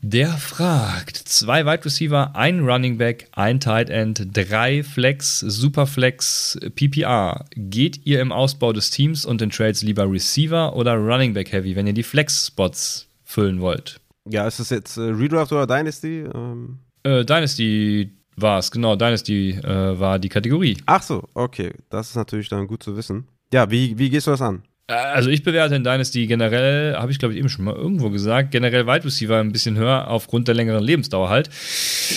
Der 0.00 0.28
fragt: 0.28 1.16
Zwei 1.16 1.66
Wide 1.66 1.84
Receiver, 1.84 2.36
ein 2.36 2.60
Running 2.60 2.98
Back, 2.98 3.28
ein 3.32 3.58
Tight 3.58 3.90
End, 3.90 4.28
drei 4.32 4.84
Flex, 4.84 5.40
Superflex, 5.40 6.58
PPR. 6.76 7.44
Geht 7.56 8.06
ihr 8.06 8.20
im 8.20 8.30
Ausbau 8.30 8.72
des 8.72 8.90
Teams 8.90 9.26
und 9.26 9.40
den 9.40 9.50
Trades 9.50 9.82
lieber 9.82 10.08
Receiver 10.08 10.76
oder 10.76 10.94
Running 10.94 11.34
Back 11.34 11.50
Heavy, 11.50 11.74
wenn 11.74 11.88
ihr 11.88 11.94
die 11.94 12.04
Flex-Spots 12.04 13.08
füllen 13.24 13.60
wollt? 13.60 14.00
Ja, 14.28 14.46
ist 14.46 14.60
das 14.60 14.70
jetzt 14.70 14.96
äh, 14.98 15.02
Redraft 15.02 15.50
oder 15.50 15.66
Dynasty? 15.66 16.20
Ähm 16.32 16.78
äh, 17.02 17.24
Dynasty 17.24 18.12
war 18.36 18.60
es, 18.60 18.70
genau. 18.70 18.94
Dynasty 18.94 19.50
äh, 19.50 19.98
war 19.98 20.20
die 20.20 20.28
Kategorie. 20.28 20.76
Ach 20.86 21.02
so, 21.02 21.24
okay. 21.34 21.72
Das 21.90 22.10
ist 22.10 22.16
natürlich 22.16 22.48
dann 22.48 22.68
gut 22.68 22.84
zu 22.84 22.96
wissen. 22.96 23.26
Ja, 23.52 23.68
wie, 23.68 23.98
wie 23.98 24.10
gehst 24.10 24.28
du 24.28 24.30
das 24.30 24.42
an? 24.42 24.62
Äh, 24.88 24.94
also 24.94 25.30
ich 25.30 25.42
bewerte 25.42 25.74
in 25.74 25.84
Dynasty 25.84 26.26
generell, 26.26 26.96
habe 26.96 27.12
ich 27.12 27.18
glaube 27.18 27.34
ich 27.34 27.38
eben 27.38 27.48
schon 27.48 27.64
mal 27.64 27.74
irgendwo 27.74 28.10
gesagt, 28.10 28.50
generell 28.50 28.86
Wide 28.86 29.04
Receiver 29.04 29.38
ein 29.38 29.52
bisschen 29.52 29.76
höher 29.76 30.08
aufgrund 30.08 30.48
der 30.48 30.54
längeren 30.54 30.82
Lebensdauer 30.82 31.28
halt. 31.28 31.50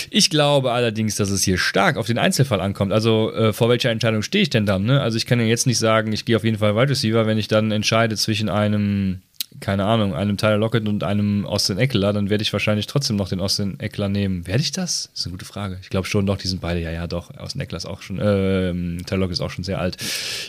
Ich 0.10 0.30
glaube 0.30 0.72
allerdings, 0.72 1.16
dass 1.16 1.30
es 1.30 1.44
hier 1.44 1.58
stark 1.58 1.98
auf 1.98 2.08
den 2.08 2.18
Einzelfall 2.18 2.62
ankommt. 2.62 2.94
Also 2.94 3.32
äh, 3.34 3.54
vor 3.54 3.70
welcher 3.70 3.92
Entscheidung 3.92 4.24
stehe 4.24 4.42
ich 4.42 4.50
denn 4.50 4.66
dann? 4.66 4.86
Ne? 4.86 5.02
Also 5.02 5.18
ich 5.18 5.26
kann 5.26 5.40
ja 5.40 5.46
jetzt 5.46 5.68
nicht 5.68 5.80
sagen, 5.80 6.12
ich 6.14 6.26
gehe 6.26 6.38
auf 6.38 6.44
jeden 6.44 6.58
Fall 6.58 6.76
Wide 6.76 6.90
Receiver, 6.90 7.26
wenn 7.28 7.38
ich 7.38 7.48
dann 7.48 7.72
entscheide 7.72 8.16
zwischen 8.16 8.50
einem 8.50 9.22
keine 9.60 9.86
Ahnung, 9.86 10.14
einem 10.14 10.38
Tyler 10.38 10.58
Lockett 10.58 10.88
und 10.88 11.04
einem 11.04 11.46
Austin 11.46 11.78
Eckler, 11.78 12.14
dann 12.14 12.30
werde 12.30 12.42
ich 12.42 12.54
wahrscheinlich 12.54 12.88
trotzdem 12.88 13.18
noch 13.18 13.30
den 13.30 13.40
Austin 13.40 13.80
Eckler 13.80 14.10
nehmen. 14.10 14.48
Werde 14.48 14.62
ich 14.62 14.72
das? 14.72 15.10
Das 15.12 15.22
ist 15.22 15.26
eine 15.26 15.34
gute 15.34 15.46
Frage. 15.46 15.78
Ich 15.82 15.90
glaube 15.90 16.08
schon, 16.08 16.26
doch, 16.26 16.38
die 16.38 16.48
sind 16.48 16.62
beide, 16.62 16.80
ja, 16.80 16.92
ja, 16.92 17.08
doch. 17.08 17.36
Austin 17.38 17.62
Eckler 17.62 17.78
ist 17.78 17.86
auch 17.86 18.02
schon, 18.02 18.20
äh, 18.20 19.04
Tyler 19.04 19.20
Lockett 19.20 19.34
ist 19.34 19.42
auch 19.42 19.52
schon 19.52 19.64
sehr 19.64 19.80
alt. 19.80 19.98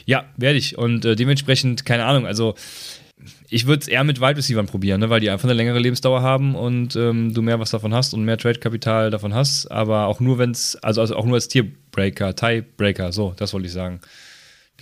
Ja, 0.06 0.24
werde 0.36 0.58
ich. 0.58 0.78
Und 0.78 1.04
äh, 1.04 1.16
dementsprechend, 1.16 1.84
keine 1.84 2.04
Ahnung, 2.04 2.26
also 2.26 2.54
ich 3.48 3.66
würde 3.66 3.82
es 3.82 3.88
eher 3.88 4.04
mit 4.04 4.20
Wide 4.20 4.36
Receivers 4.36 4.70
probieren, 4.70 5.00
ne, 5.00 5.10
weil 5.10 5.20
die 5.20 5.30
einfach 5.30 5.44
eine 5.44 5.54
längere 5.54 5.78
Lebensdauer 5.78 6.22
haben 6.22 6.54
und 6.54 6.96
ähm, 6.96 7.34
du 7.34 7.42
mehr 7.42 7.60
was 7.60 7.70
davon 7.70 7.94
hast 7.94 8.14
und 8.14 8.24
mehr 8.24 8.38
Trade-Kapital 8.38 9.10
davon 9.10 9.34
hast, 9.34 9.70
aber 9.70 10.06
auch 10.06 10.20
nur, 10.20 10.38
wenn 10.38 10.50
es, 10.50 10.76
also, 10.76 11.00
also 11.00 11.16
auch 11.16 11.24
nur 11.24 11.34
als 11.34 11.48
Tierbreaker, 11.48 12.34
Tiebreaker, 12.34 13.12
so, 13.12 13.34
das 13.36 13.52
wollte 13.52 13.66
ich 13.66 13.72
sagen. 13.72 14.00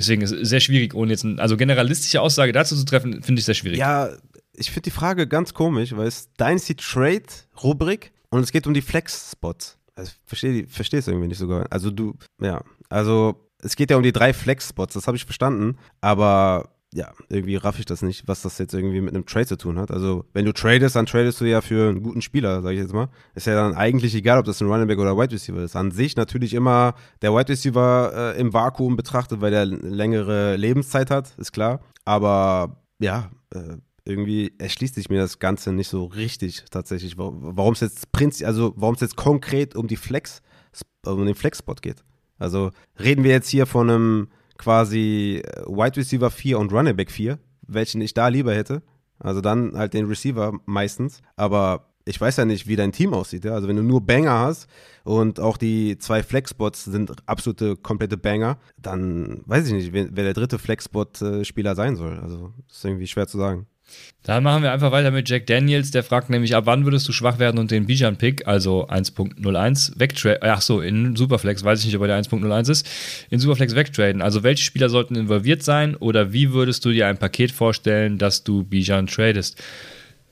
Deswegen 0.00 0.22
ist 0.22 0.32
es 0.32 0.48
sehr 0.48 0.60
schwierig, 0.60 0.94
ohne 0.94 1.10
jetzt, 1.10 1.24
ein, 1.24 1.38
also 1.38 1.58
generalistische 1.58 2.22
Aussage 2.22 2.52
dazu 2.52 2.74
zu 2.74 2.86
treffen, 2.86 3.22
finde 3.22 3.38
ich 3.38 3.44
sehr 3.44 3.54
schwierig. 3.54 3.78
Ja, 3.78 4.08
ich 4.54 4.70
finde 4.70 4.84
die 4.84 4.90
Frage 4.90 5.28
ganz 5.28 5.52
komisch, 5.52 5.94
weil 5.94 6.06
es 6.06 6.32
Dynasty 6.32 6.74
Trade 6.74 7.26
Rubrik 7.62 8.10
und 8.30 8.42
es 8.42 8.50
geht 8.50 8.66
um 8.66 8.72
die 8.72 8.80
Flex-Spots. 8.80 9.76
Also 9.94 10.12
verstehe 10.24 10.64
es 10.66 11.06
irgendwie 11.06 11.28
nicht 11.28 11.36
sogar. 11.36 11.66
Also 11.68 11.90
du, 11.90 12.14
ja, 12.40 12.62
also 12.88 13.46
es 13.58 13.76
geht 13.76 13.90
ja 13.90 13.98
um 13.98 14.02
die 14.02 14.12
drei 14.12 14.32
Flex-Spots, 14.32 14.94
das 14.94 15.06
habe 15.06 15.18
ich 15.18 15.26
verstanden, 15.26 15.76
aber 16.00 16.70
ja, 16.92 17.12
irgendwie 17.28 17.54
raff 17.54 17.78
ich 17.78 17.84
das 17.84 18.02
nicht, 18.02 18.26
was 18.26 18.42
das 18.42 18.58
jetzt 18.58 18.74
irgendwie 18.74 19.00
mit 19.00 19.14
einem 19.14 19.24
Trade 19.24 19.46
zu 19.46 19.56
tun 19.56 19.78
hat. 19.78 19.92
Also, 19.92 20.24
wenn 20.32 20.44
du 20.44 20.52
tradest, 20.52 20.96
dann 20.96 21.06
tradest 21.06 21.40
du 21.40 21.44
ja 21.44 21.60
für 21.60 21.88
einen 21.88 22.02
guten 22.02 22.20
Spieler, 22.20 22.62
sage 22.62 22.74
ich 22.74 22.80
jetzt 22.80 22.92
mal. 22.92 23.08
Ist 23.34 23.46
ja 23.46 23.54
dann 23.54 23.74
eigentlich 23.74 24.14
egal, 24.14 24.40
ob 24.40 24.44
das 24.44 24.60
ein 24.60 24.68
Running 24.68 24.88
Back 24.88 24.98
oder 24.98 25.16
Wide 25.16 25.32
Receiver 25.32 25.62
ist. 25.62 25.76
An 25.76 25.92
sich 25.92 26.16
natürlich 26.16 26.52
immer 26.52 26.94
der 27.22 27.32
Wide 27.32 27.48
Receiver 27.48 28.34
äh, 28.34 28.40
im 28.40 28.52
Vakuum 28.52 28.96
betrachtet, 28.96 29.40
weil 29.40 29.52
der 29.52 29.66
längere 29.66 30.56
Lebenszeit 30.56 31.10
hat, 31.10 31.32
ist 31.38 31.52
klar. 31.52 31.80
Aber 32.04 32.82
ja, 32.98 33.30
äh, 33.54 33.76
irgendwie 34.04 34.52
erschließt 34.58 34.96
sich 34.96 35.08
mir 35.10 35.20
das 35.20 35.38
Ganze 35.38 35.72
nicht 35.72 35.88
so 35.88 36.06
richtig 36.06 36.64
tatsächlich, 36.70 37.16
warum 37.16 37.74
es 37.74 37.80
jetzt 37.80 38.10
prinzip, 38.10 38.46
also 38.46 38.72
warum 38.76 38.96
es 38.96 39.00
jetzt 39.00 39.16
konkret 39.16 39.76
um 39.76 39.86
die 39.86 39.96
Flex, 39.96 40.42
um 41.06 41.24
den 41.24 41.36
Flex-Spot 41.36 41.74
geht. 41.74 42.02
Also 42.38 42.70
reden 42.98 43.22
wir 43.22 43.30
jetzt 43.30 43.48
hier 43.48 43.66
von 43.66 43.90
einem 43.90 44.28
quasi 44.60 45.42
äh, 45.42 45.62
Wide 45.66 45.96
Receiver 45.96 46.30
4 46.30 46.58
und 46.58 46.72
Running 46.72 46.94
Back 46.94 47.10
4, 47.10 47.38
welchen 47.66 48.00
ich 48.00 48.14
da 48.14 48.28
lieber 48.28 48.54
hätte. 48.54 48.82
Also 49.18 49.40
dann 49.40 49.76
halt 49.76 49.94
den 49.94 50.06
Receiver 50.06 50.52
meistens. 50.66 51.22
Aber 51.36 51.86
ich 52.04 52.20
weiß 52.20 52.36
ja 52.36 52.44
nicht, 52.44 52.66
wie 52.66 52.76
dein 52.76 52.92
Team 52.92 53.14
aussieht. 53.14 53.44
Ja? 53.44 53.54
Also 53.54 53.68
wenn 53.68 53.76
du 53.76 53.82
nur 53.82 54.00
Banger 54.00 54.38
hast 54.38 54.68
und 55.04 55.40
auch 55.40 55.56
die 55.56 55.96
zwei 55.98 56.22
Flexspots 56.22 56.84
sind 56.84 57.12
absolute 57.26 57.76
komplette 57.76 58.16
Banger, 58.16 58.58
dann 58.76 59.42
weiß 59.46 59.66
ich 59.66 59.72
nicht, 59.72 59.92
wer, 59.92 60.06
der 60.06 60.34
dritte 60.34 60.58
Flexspot-Spieler 60.58 61.74
sein 61.74 61.96
soll. 61.96 62.18
Also 62.18 62.52
ist 62.68 62.84
irgendwie 62.84 63.06
schwer 63.06 63.26
zu 63.26 63.38
sagen. 63.38 63.66
Dann 64.22 64.42
machen 64.42 64.62
wir 64.62 64.70
einfach 64.70 64.92
weiter 64.92 65.10
mit 65.10 65.28
Jack 65.28 65.46
Daniels. 65.46 65.92
Der 65.92 66.02
fragt 66.02 66.28
nämlich, 66.28 66.54
ab 66.54 66.66
wann 66.66 66.84
würdest 66.84 67.08
du 67.08 67.12
schwach 67.12 67.38
werden 67.38 67.58
und 67.58 67.70
den 67.70 67.86
Bijan-Pick, 67.86 68.46
also 68.46 68.86
1.01, 68.86 69.98
wegtraden? 69.98 70.40
Ach 70.42 70.60
so, 70.60 70.82
in 70.82 71.16
Superflex, 71.16 71.64
weiß 71.64 71.80
ich 71.80 71.86
nicht, 71.86 71.96
ob 71.96 72.02
er 72.02 72.08
der 72.08 72.22
1.01 72.22 72.70
ist, 72.70 72.88
in 73.30 73.38
Superflex 73.38 73.74
wegtraden. 73.74 74.20
Also 74.20 74.42
welche 74.42 74.62
Spieler 74.62 74.90
sollten 74.90 75.14
involviert 75.14 75.62
sein 75.62 75.96
oder 75.96 76.32
wie 76.34 76.52
würdest 76.52 76.84
du 76.84 76.92
dir 76.92 77.06
ein 77.06 77.16
Paket 77.16 77.50
vorstellen, 77.50 78.18
dass 78.18 78.44
du 78.44 78.62
Bijan 78.62 79.06
tradest? 79.06 79.62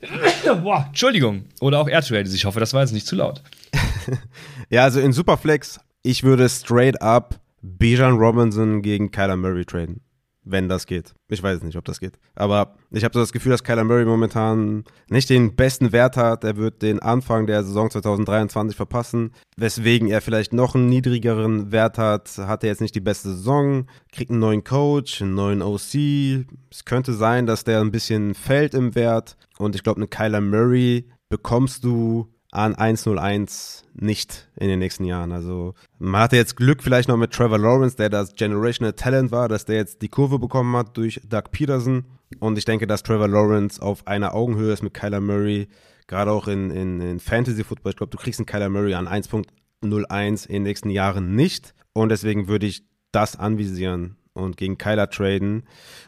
Boah, 0.63 0.85
Entschuldigung. 0.89 1.47
Oder 1.61 1.81
auch 1.81 1.89
er 1.89 2.03
tradet. 2.03 2.33
Ich 2.33 2.45
hoffe, 2.45 2.61
das 2.61 2.75
war 2.75 2.83
jetzt 2.83 2.93
nicht 2.93 3.07
zu 3.07 3.17
laut. 3.17 3.43
ja, 4.71 4.85
also 4.85 5.01
in 5.01 5.13
Superflex, 5.13 5.81
ich 6.03 6.23
würde 6.23 6.49
straight 6.49 7.01
up 7.01 7.41
Bijan 7.63 8.17
Robinson 8.17 8.83
gegen 8.83 9.11
Kyler 9.11 9.37
Murray 9.37 9.65
traden 9.65 10.03
wenn 10.51 10.69
das 10.69 10.87
geht. 10.87 11.15
Ich 11.29 11.43
weiß 11.43 11.63
nicht, 11.63 11.77
ob 11.77 11.85
das 11.85 12.01
geht. 12.01 12.19
Aber 12.35 12.75
ich 12.91 13.05
habe 13.05 13.15
so 13.15 13.21
das 13.21 13.33
Gefühl, 13.33 13.53
dass 13.53 13.65
Kyler 13.65 13.85
Murray 13.85 14.05
momentan 14.05 14.85
nicht 15.09 15.31
den 15.31 15.55
besten 15.55 15.93
Wert 15.93 16.17
hat. 16.17 16.45
Er 16.45 16.57
wird 16.57 16.83
den 16.83 17.01
Anfang 17.01 17.47
der 17.47 17.63
Saison 17.63 17.91
2023 17.91 18.77
verpassen, 18.77 19.33
weswegen 19.57 20.09
er 20.09 20.21
vielleicht 20.21 20.53
noch 20.53 20.75
einen 20.75 20.89
niedrigeren 20.89 21.71
Wert 21.71 21.99
hat. 21.99 22.39
Hat 22.39 22.65
er 22.65 22.71
jetzt 22.71 22.81
nicht 22.81 22.95
die 22.95 23.01
beste 23.01 23.31
Saison, 23.31 23.87
kriegt 24.13 24.31
einen 24.31 24.41
neuen 24.41 24.65
Coach, 24.65 25.23
einen 25.23 25.35
neuen 25.35 25.63
OC. 25.63 26.47
Es 26.71 26.85
könnte 26.85 27.13
sein, 27.13 27.47
dass 27.47 27.65
der 27.65 27.81
ein 27.81 27.91
bisschen 27.91 28.35
fällt 28.35 28.75
im 28.75 28.95
Wert. 28.95 29.37
Und 29.59 29.75
ich 29.75 29.83
glaube, 29.83 30.01
einen 30.01 30.11
Kyler 30.11 30.41
Murray 30.41 31.09
bekommst 31.29 31.85
du 31.85 32.29
an 32.51 32.75
101 32.75 33.85
nicht 33.95 34.49
in 34.57 34.69
den 34.69 34.79
nächsten 34.79 35.05
Jahren. 35.05 35.33
Also 35.33 35.75
man 35.99 36.23
hatte 36.23 36.37
jetzt 36.37 36.57
Glück 36.57 36.83
vielleicht 36.83 37.09
noch 37.09 37.17
mit 37.17 37.33
Trevor 37.33 37.59
Lawrence, 37.59 37.97
der 37.97 38.09
das 38.09 38.35
Generational 38.35 38.95
Talent 38.95 39.31
war, 39.33 39.49
dass 39.49 39.65
der 39.65 39.77
jetzt 39.77 40.03
die 40.03 40.09
Kurve 40.09 40.39
bekommen 40.39 40.75
hat 40.77 40.97
durch 40.97 41.21
Doug 41.29 41.51
Peterson. 41.51 42.05
Und 42.41 42.59
ich 42.59 42.65
denke, 42.65 42.87
dass 42.87 43.03
Trevor 43.03 43.29
Lawrence 43.29 43.81
auf 43.81 44.07
einer 44.07 44.35
Augenhöhe 44.35 44.73
ist 44.73 44.83
mit 44.83 44.95
Kyler 44.95 45.21
Murray, 45.21 45.69
gerade 46.07 46.31
auch 46.31 46.49
in, 46.49 46.71
in, 46.71 47.01
in 47.01 47.21
Fantasy 47.21 47.65
Football. 47.65 47.91
Ich 47.91 47.97
glaube, 47.97 48.11
du 48.11 48.19
kriegst 48.19 48.41
einen 48.41 48.47
Kyler 48.47 48.71
Murray 48.71 48.95
an 48.95 49.09
1.01 49.09 50.47
in 50.47 50.53
den 50.53 50.63
nächsten 50.63 50.91
Jahren 50.91 51.35
nicht. 51.35 51.75
Und 51.93 52.11
deswegen 52.11 52.49
würde 52.49 52.67
ich 52.67 52.85
das 53.13 53.37
anvisieren 53.37 54.17
und 54.33 54.57
gegen 54.57 54.79
Kyler 54.79 55.11
traden. 55.11 55.65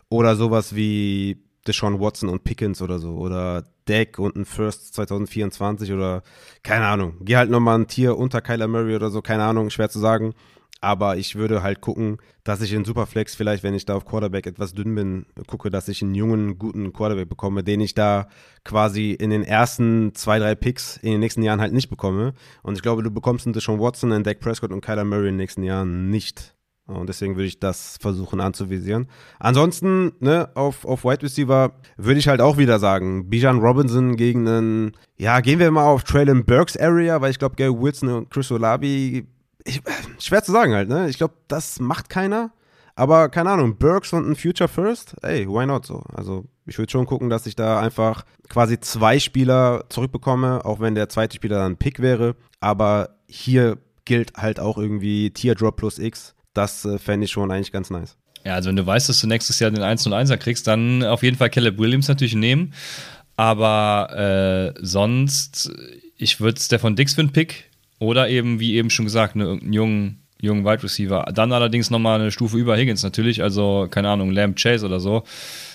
Oder 0.08 0.36
sowas 0.36 0.74
wie 0.74 1.42
Deshaun 1.66 2.00
Watson 2.00 2.28
und 2.28 2.44
Pickens 2.44 2.82
oder 2.82 2.98
so. 2.98 3.16
Oder 3.16 3.64
Deck 3.88 4.18
und 4.18 4.36
ein 4.36 4.44
First 4.44 4.94
2024 4.94 5.92
oder 5.92 6.22
keine 6.62 6.86
Ahnung. 6.86 7.14
Geh 7.20 7.36
halt 7.36 7.50
nochmal 7.50 7.78
ein 7.78 7.86
Tier 7.86 8.16
unter 8.16 8.40
Kyler 8.40 8.68
Murray 8.68 8.94
oder 8.94 9.10
so, 9.10 9.22
keine 9.22 9.44
Ahnung, 9.44 9.70
schwer 9.70 9.90
zu 9.90 9.98
sagen. 9.98 10.34
Aber 10.82 11.18
ich 11.18 11.34
würde 11.36 11.62
halt 11.62 11.82
gucken, 11.82 12.16
dass 12.42 12.62
ich 12.62 12.72
in 12.72 12.86
Superflex 12.86 13.34
vielleicht, 13.34 13.62
wenn 13.62 13.74
ich 13.74 13.84
da 13.84 13.96
auf 13.96 14.06
Quarterback 14.06 14.46
etwas 14.46 14.72
dünn 14.72 14.94
bin, 14.94 15.26
gucke, 15.46 15.68
dass 15.68 15.88
ich 15.88 16.02
einen 16.02 16.14
jungen, 16.14 16.58
guten 16.58 16.94
Quarterback 16.94 17.28
bekomme, 17.28 17.62
den 17.62 17.80
ich 17.80 17.92
da 17.92 18.28
quasi 18.64 19.12
in 19.12 19.28
den 19.28 19.42
ersten 19.42 20.14
zwei, 20.14 20.38
drei 20.38 20.54
Picks 20.54 20.96
in 20.96 21.10
den 21.10 21.20
nächsten 21.20 21.42
Jahren 21.42 21.60
halt 21.60 21.74
nicht 21.74 21.90
bekomme. 21.90 22.32
Und 22.62 22.76
ich 22.76 22.82
glaube, 22.82 23.02
du 23.02 23.10
bekommst 23.10 23.46
einen 23.46 23.52
Deshaun 23.52 23.78
Watson, 23.78 24.12
einen 24.12 24.24
Dak 24.24 24.40
Prescott 24.40 24.72
und 24.72 24.80
Kyler 24.80 25.04
Murray 25.04 25.28
in 25.28 25.34
den 25.34 25.36
nächsten 25.36 25.64
Jahren 25.64 26.08
nicht. 26.08 26.54
Und 26.90 27.08
deswegen 27.08 27.36
würde 27.36 27.46
ich 27.46 27.60
das 27.60 27.96
versuchen 28.00 28.40
anzuvisieren. 28.40 29.08
Ansonsten, 29.38 30.12
ne, 30.20 30.50
auf, 30.54 30.84
auf 30.84 31.04
Wide 31.04 31.22
Receiver 31.22 31.72
würde 31.96 32.18
ich 32.18 32.28
halt 32.28 32.40
auch 32.40 32.58
wieder 32.58 32.78
sagen, 32.78 33.30
Bijan 33.30 33.60
Robinson 33.60 34.16
gegen 34.16 34.46
einen, 34.48 34.92
ja, 35.16 35.40
gehen 35.40 35.58
wir 35.58 35.70
mal 35.70 35.86
auf 35.86 36.04
Traylon 36.04 36.44
Burks 36.44 36.76
Area, 36.76 37.20
weil 37.20 37.30
ich 37.30 37.38
glaube, 37.38 37.56
Gary 37.56 37.72
Wilson 37.72 38.08
und 38.08 38.30
Chris 38.30 38.50
Olabi, 38.50 39.26
ich, 39.64 39.82
schwer 40.18 40.42
zu 40.42 40.52
sagen 40.52 40.74
halt, 40.74 40.88
ne? 40.88 41.08
Ich 41.08 41.18
glaube, 41.18 41.34
das 41.48 41.80
macht 41.80 42.08
keiner. 42.08 42.52
Aber 42.96 43.28
keine 43.28 43.50
Ahnung, 43.50 43.76
Burks 43.76 44.12
und 44.12 44.28
ein 44.28 44.36
Future 44.36 44.68
First, 44.68 45.16
ey, 45.22 45.48
why 45.48 45.64
not 45.64 45.86
so? 45.86 46.02
Also 46.12 46.44
ich 46.66 46.76
würde 46.76 46.90
schon 46.90 47.06
gucken, 47.06 47.30
dass 47.30 47.46
ich 47.46 47.56
da 47.56 47.80
einfach 47.80 48.24
quasi 48.48 48.78
zwei 48.78 49.18
Spieler 49.18 49.84
zurückbekomme, 49.88 50.64
auch 50.64 50.80
wenn 50.80 50.94
der 50.94 51.08
zweite 51.08 51.36
Spieler 51.36 51.58
dann 51.58 51.72
ein 51.72 51.76
Pick 51.78 52.00
wäre. 52.00 52.36
Aber 52.60 53.16
hier 53.26 53.78
gilt 54.04 54.36
halt 54.36 54.60
auch 54.60 54.76
irgendwie 54.76 55.30
Teardrop 55.30 55.76
plus 55.76 55.98
X 55.98 56.34
das 56.54 56.84
äh, 56.84 56.98
fände 56.98 57.24
ich 57.24 57.30
schon 57.30 57.50
eigentlich 57.50 57.72
ganz 57.72 57.90
nice. 57.90 58.16
Ja, 58.44 58.54
also 58.54 58.68
wenn 58.68 58.76
du 58.76 58.86
weißt, 58.86 59.08
dass 59.08 59.20
du 59.20 59.26
nächstes 59.26 59.58
Jahr 59.58 59.70
den 59.70 59.82
1 59.82 60.06
und 60.06 60.14
1er 60.14 60.36
kriegst, 60.36 60.66
dann 60.66 61.02
auf 61.02 61.22
jeden 61.22 61.36
Fall 61.36 61.50
Caleb 61.50 61.78
Williams 61.78 62.08
natürlich 62.08 62.34
nehmen. 62.34 62.72
Aber 63.36 64.74
äh, 64.76 64.80
sonst, 64.80 65.70
ich 66.16 66.40
würde 66.40 66.60
Stefan 66.60 66.96
Dix 66.96 67.14
für 67.14 67.22
einen 67.22 67.32
Pick 67.32 67.70
oder 67.98 68.28
eben, 68.28 68.60
wie 68.60 68.74
eben 68.74 68.90
schon 68.90 69.04
gesagt, 69.04 69.36
ne, 69.36 69.44
irgendeinen 69.44 69.72
jungen, 69.72 70.22
jungen 70.40 70.64
Wide 70.64 70.82
Receiver. 70.82 71.24
Dann 71.34 71.52
allerdings 71.52 71.90
nochmal 71.90 72.20
eine 72.20 72.30
Stufe 72.30 72.56
über 72.56 72.76
Higgins 72.76 73.02
natürlich, 73.02 73.42
also 73.42 73.88
keine 73.90 74.08
Ahnung, 74.08 74.30
Lamb 74.30 74.58
Chase 74.58 74.84
oder 74.84 75.00
so. 75.00 75.24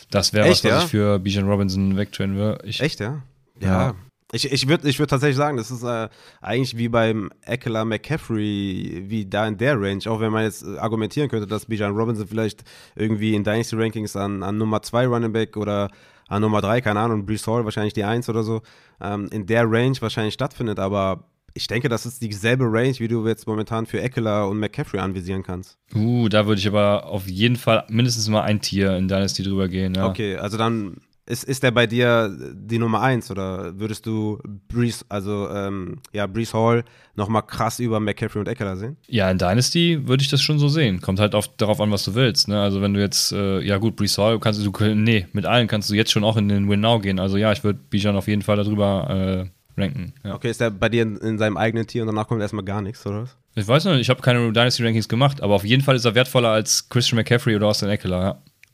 Das 0.09 0.33
wäre 0.33 0.49
was, 0.49 0.63
was 0.63 0.69
ja? 0.69 0.83
ich 0.83 0.89
für 0.89 1.19
Bijan 1.19 1.47
Robinson 1.47 1.97
wegtrainen 1.97 2.35
würde. 2.35 2.63
Echt, 2.65 2.99
ja? 2.99 3.23
Ja. 3.59 3.67
ja. 3.67 3.95
Ich, 4.31 4.51
ich 4.51 4.67
würde 4.67 4.89
ich 4.89 4.97
würd 4.97 5.09
tatsächlich 5.09 5.37
sagen, 5.37 5.57
das 5.57 5.69
ist 5.69 5.83
äh, 5.83 6.09
eigentlich 6.41 6.77
wie 6.77 6.89
beim 6.89 7.29
Eckler 7.41 7.85
McCaffrey, 7.85 9.03
wie 9.07 9.25
da 9.25 9.47
in 9.47 9.57
der 9.57 9.79
Range, 9.79 10.01
auch 10.07 10.19
wenn 10.19 10.31
man 10.31 10.43
jetzt 10.43 10.63
äh, 10.63 10.77
argumentieren 10.77 11.29
könnte, 11.29 11.47
dass 11.47 11.67
Bijan 11.67 11.95
Robinson 11.95 12.27
vielleicht 12.27 12.63
irgendwie 12.95 13.35
in 13.35 13.43
Dynasty 13.43 13.75
Rankings 13.75 14.15
an, 14.15 14.41
an 14.41 14.57
Nummer 14.57 14.81
2 14.81 15.05
Running 15.07 15.31
Back 15.31 15.55
oder 15.57 15.89
an 16.27 16.41
Nummer 16.41 16.61
3, 16.61 16.81
keine 16.81 16.99
Ahnung, 17.01 17.25
Brees 17.25 17.45
Hall 17.45 17.65
wahrscheinlich 17.65 17.93
die 17.93 18.03
1 18.03 18.27
oder 18.27 18.41
so, 18.41 18.61
ähm, 18.99 19.29
in 19.31 19.45
der 19.45 19.69
Range 19.69 19.95
wahrscheinlich 19.99 20.33
stattfindet, 20.33 20.79
aber 20.79 21.29
ich 21.53 21.67
denke, 21.67 21.87
das 21.87 22.05
ist 22.05 22.21
dieselbe 22.21 22.65
Range, 22.65 22.95
wie 22.97 23.07
du 23.07 23.25
jetzt 23.25 23.47
momentan 23.47 23.85
für 23.85 24.01
Eckler 24.01 24.49
und 24.49 24.59
McCaffrey 24.59 24.99
anvisieren 24.99 25.41
kannst. 25.41 25.77
Uh, 25.93 26.27
da 26.27 26.47
würde 26.47 26.59
ich 26.59 26.67
aber 26.67 27.05
auf 27.05 27.27
jeden 27.27 27.55
Fall 27.55 27.85
mindestens 27.89 28.27
mal 28.27 28.41
ein 28.41 28.59
Tier 28.59 28.97
in 28.97 29.07
Dynasty 29.07 29.43
drüber 29.43 29.69
gehen. 29.69 29.93
Ja. 29.93 30.07
Okay, 30.09 30.35
also 30.35 30.57
dann 30.57 30.97
ist, 31.27 31.43
ist 31.43 31.63
der 31.63 31.71
bei 31.71 31.87
dir 31.87 32.35
die 32.53 32.77
Nummer 32.77 33.01
eins 33.01 33.31
oder 33.31 33.79
würdest 33.79 34.05
du 34.05 34.39
Breeze, 34.67 35.03
also 35.09 35.49
ähm, 35.49 35.97
ja, 36.13 36.27
Breeze 36.27 36.53
Hall 36.53 36.83
nochmal 37.15 37.41
krass 37.41 37.79
über 37.79 37.99
McCaffrey 37.99 38.39
und 38.39 38.47
Eckler 38.47 38.77
sehen? 38.77 38.97
Ja, 39.07 39.31
in 39.31 39.39
Dynasty 39.39 40.07
würde 40.07 40.21
ich 40.21 40.29
das 40.29 40.41
schon 40.41 40.59
so 40.59 40.67
sehen. 40.67 41.01
Kommt 41.01 41.19
halt 41.19 41.33
oft 41.33 41.59
darauf 41.59 41.81
an, 41.81 41.91
was 41.91 42.03
du 42.05 42.13
willst. 42.13 42.47
Ne? 42.47 42.61
Also 42.61 42.81
wenn 42.81 42.93
du 42.93 42.99
jetzt, 42.99 43.31
äh, 43.31 43.59
ja 43.61 43.77
gut, 43.77 43.95
Breeze 43.95 44.21
Hall 44.21 44.39
kannst 44.39 44.63
du, 44.63 44.95
nee, 44.95 45.27
mit 45.33 45.45
allen 45.45 45.67
kannst 45.67 45.89
du 45.89 45.95
jetzt 45.95 46.11
schon 46.11 46.23
auch 46.23 46.37
in 46.37 46.47
den 46.47 46.69
Win 46.69 46.81
Now 46.81 46.99
gehen. 46.99 47.19
Also 47.19 47.37
ja, 47.37 47.51
ich 47.51 47.63
würde 47.63 47.79
Bijan 47.89 48.15
auf 48.15 48.27
jeden 48.27 48.43
Fall 48.43 48.57
darüber 48.57 49.09
äh, 49.09 49.81
ranken. 49.81 50.13
Ja. 50.23 50.35
Okay, 50.35 50.51
ist 50.51 50.61
der 50.61 50.69
bei 50.69 50.89
dir 50.89 51.01
in, 51.03 51.17
in, 51.17 51.37
seinem 51.39 51.57
eigenen 51.57 51.87
Tier 51.87 52.03
und 52.03 52.07
danach 52.07 52.27
kommt 52.27 52.41
erstmal 52.41 52.65
gar 52.65 52.81
nichts, 52.81 53.05
oder 53.07 53.23
was? 53.23 53.35
Ich 53.55 53.67
weiß 53.67 53.85
noch 53.85 53.93
nicht, 53.93 54.01
ich 54.01 54.09
habe 54.09 54.21
keine 54.21 54.39
Dynasty 54.51 54.83
Rankings 54.83 55.07
gemacht, 55.07 55.41
aber 55.41 55.55
auf 55.55 55.65
jeden 55.65 55.81
Fall 55.81 55.95
ist 55.95 56.05
er 56.05 56.13
wertvoller 56.13 56.49
als 56.49 56.87
Christian 56.89 57.17
McCaffrey 57.17 57.55
oder 57.55 57.67
Austin 57.67 57.89
Eckler, 57.89 58.21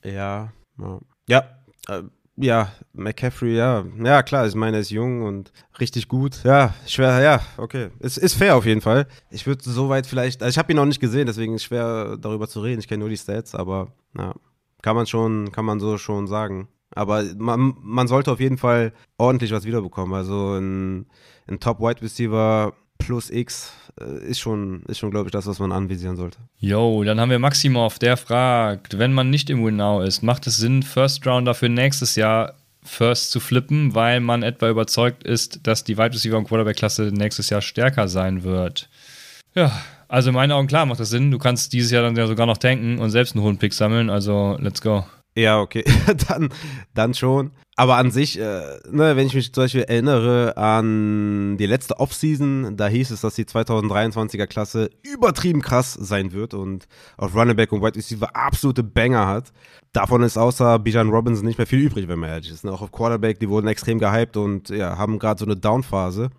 ja. 0.03 0.11
Ja, 0.11 0.53
ja. 0.79 0.99
ja 1.27 1.43
äh, 1.87 2.03
ja, 2.37 2.71
McCaffrey, 2.93 3.55
ja. 3.55 3.85
Ja, 4.03 4.23
klar, 4.23 4.47
ich 4.47 4.55
meine, 4.55 4.77
er 4.77 4.81
ist 4.81 4.89
jung 4.89 5.23
und 5.23 5.51
richtig 5.79 6.07
gut. 6.07 6.43
Ja, 6.43 6.73
schwer, 6.87 7.21
ja, 7.21 7.41
okay. 7.57 7.89
Es 7.99 8.17
ist 8.17 8.35
fair 8.35 8.55
auf 8.55 8.65
jeden 8.65 8.81
Fall. 8.81 9.07
Ich 9.29 9.45
würde 9.45 9.63
soweit 9.63 10.07
vielleicht, 10.07 10.41
also 10.41 10.51
ich 10.51 10.57
habe 10.57 10.71
ihn 10.71 10.77
noch 10.77 10.85
nicht 10.85 10.99
gesehen, 10.99 11.27
deswegen 11.27 11.55
ist 11.55 11.63
schwer 11.63 12.17
darüber 12.17 12.47
zu 12.47 12.61
reden. 12.61 12.79
Ich 12.79 12.87
kenne 12.87 12.99
nur 12.99 13.09
die 13.09 13.17
Stats, 13.17 13.53
aber 13.55 13.93
ja, 14.17 14.33
kann 14.81 14.95
man 14.95 15.07
schon, 15.07 15.51
kann 15.51 15.65
man 15.65 15.79
so 15.79 15.97
schon 15.97 16.27
sagen. 16.27 16.67
Aber 16.93 17.23
man, 17.37 17.75
man 17.81 18.07
sollte 18.07 18.31
auf 18.31 18.39
jeden 18.39 18.57
Fall 18.57 18.93
ordentlich 19.17 19.51
was 19.51 19.65
wiederbekommen. 19.65 20.13
Also 20.13 20.57
ein, 20.57 21.05
ein 21.47 21.59
Top-Wide 21.59 22.01
Receiver 22.01 22.73
plus 22.97 23.29
X 23.29 23.73
ist 24.27 24.39
schon, 24.39 24.83
ist 24.87 24.99
schon 24.99 25.11
glaube 25.11 25.27
ich, 25.27 25.31
das, 25.31 25.47
was 25.47 25.59
man 25.59 25.71
anvisieren 25.71 26.15
sollte. 26.15 26.37
Jo, 26.59 27.03
dann 27.03 27.19
haben 27.19 27.29
wir 27.29 27.39
Maximov, 27.39 27.99
der 27.99 28.17
fragt, 28.17 28.97
wenn 28.97 29.13
man 29.13 29.29
nicht 29.29 29.49
im 29.49 29.63
Win-Now 29.65 30.01
ist, 30.01 30.23
macht 30.23 30.47
es 30.47 30.57
Sinn, 30.57 30.83
First 30.83 31.25
Rounder 31.25 31.53
für 31.53 31.69
nächstes 31.69 32.15
Jahr 32.15 32.55
First 32.83 33.31
zu 33.31 33.39
flippen, 33.39 33.93
weil 33.93 34.21
man 34.21 34.41
etwa 34.43 34.69
überzeugt 34.69 35.23
ist, 35.23 35.67
dass 35.67 35.83
die 35.83 35.97
Wide 35.97 36.13
Receiver 36.13 36.37
und 36.37 36.47
Quarterback-Klasse 36.47 37.11
nächstes 37.13 37.49
Jahr 37.49 37.61
stärker 37.61 38.07
sein 38.07 38.43
wird? 38.43 38.89
Ja, 39.53 39.71
also 40.07 40.29
in 40.29 40.35
meinen 40.35 40.51
Augen 40.51 40.67
klar 40.67 40.85
macht 40.85 40.99
das 40.99 41.09
Sinn. 41.09 41.29
Du 41.29 41.37
kannst 41.37 41.73
dieses 41.73 41.91
Jahr 41.91 42.03
dann 42.03 42.15
ja 42.15 42.25
sogar 42.25 42.47
noch 42.47 42.57
tanken 42.57 42.97
und 42.97 43.11
selbst 43.11 43.35
einen 43.35 43.43
hohen 43.43 43.57
Pick 43.57 43.73
sammeln, 43.73 44.09
also 44.09 44.57
let's 44.59 44.81
go. 44.81 45.05
Ja, 45.35 45.61
okay, 45.61 45.85
dann, 46.27 46.49
dann 46.93 47.13
schon. 47.13 47.51
Aber 47.77 47.95
an 47.95 48.11
sich, 48.11 48.37
äh, 48.37 48.79
ne, 48.91 49.15
wenn 49.15 49.27
ich 49.27 49.33
mich 49.33 49.53
zum 49.53 49.63
Beispiel 49.63 49.83
erinnere 49.83 50.57
an 50.57 51.57
die 51.57 51.65
letzte 51.65 51.99
Offseason, 51.99 52.75
da 52.75 52.87
hieß 52.87 53.11
es, 53.11 53.21
dass 53.21 53.35
die 53.35 53.45
2023er 53.45 54.45
Klasse 54.45 54.89
übertrieben 55.03 55.61
krass 55.61 55.93
sein 55.93 56.33
wird 56.33 56.53
und 56.53 56.87
auf 57.15 57.33
Running 57.33 57.55
Back 57.55 57.71
und 57.71 57.81
Wide 57.81 57.95
Receiver 57.95 58.35
absolute 58.35 58.83
Banger 58.83 59.25
hat. 59.25 59.53
Davon 59.93 60.21
ist 60.21 60.37
außer 60.37 60.79
Bijan 60.79 61.09
Robinson 61.09 61.45
nicht 61.45 61.57
mehr 61.57 61.67
viel 61.67 61.79
übrig, 61.79 62.09
wenn 62.09 62.19
man 62.19 62.29
ehrlich 62.29 62.51
ist. 62.51 62.65
Ne? 62.65 62.71
Auch 62.73 62.81
auf 62.81 62.91
Quarterback, 62.91 63.39
die 63.39 63.49
wurden 63.49 63.67
extrem 63.67 63.99
gehypt 63.99 64.35
und 64.35 64.69
ja, 64.69 64.97
haben 64.97 65.17
gerade 65.17 65.39
so 65.39 65.45
eine 65.45 65.55
Downphase. 65.55 66.29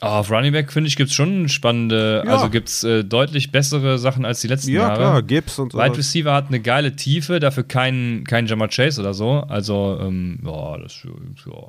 Oh, 0.00 0.06
auf 0.06 0.30
Running 0.30 0.52
Back, 0.52 0.72
finde 0.72 0.86
ich, 0.86 0.94
gibt 0.94 1.10
es 1.10 1.16
schon 1.16 1.48
spannende, 1.48 2.22
ja. 2.24 2.32
also 2.32 2.50
gibt 2.50 2.68
es 2.68 2.84
äh, 2.84 3.02
deutlich 3.02 3.50
bessere 3.50 3.98
Sachen 3.98 4.24
als 4.24 4.40
die 4.40 4.46
letzten 4.46 4.70
ja, 4.70 4.82
Jahre. 4.82 5.02
Ja, 5.02 5.10
klar, 5.10 5.22
Gibbs 5.22 5.58
und 5.58 5.72
so. 5.72 5.78
Wide 5.78 5.98
Receiver 5.98 6.32
hat 6.32 6.48
eine 6.48 6.60
geile 6.60 6.94
Tiefe, 6.94 7.40
dafür 7.40 7.64
kein, 7.64 8.22
kein 8.24 8.46
Jammer 8.46 8.68
Chase 8.68 9.00
oder 9.00 9.12
so. 9.12 9.44
Also, 9.48 9.98
ähm, 10.00 10.38
ja, 10.44 10.78
das 10.78 11.02
ja, 11.02 11.10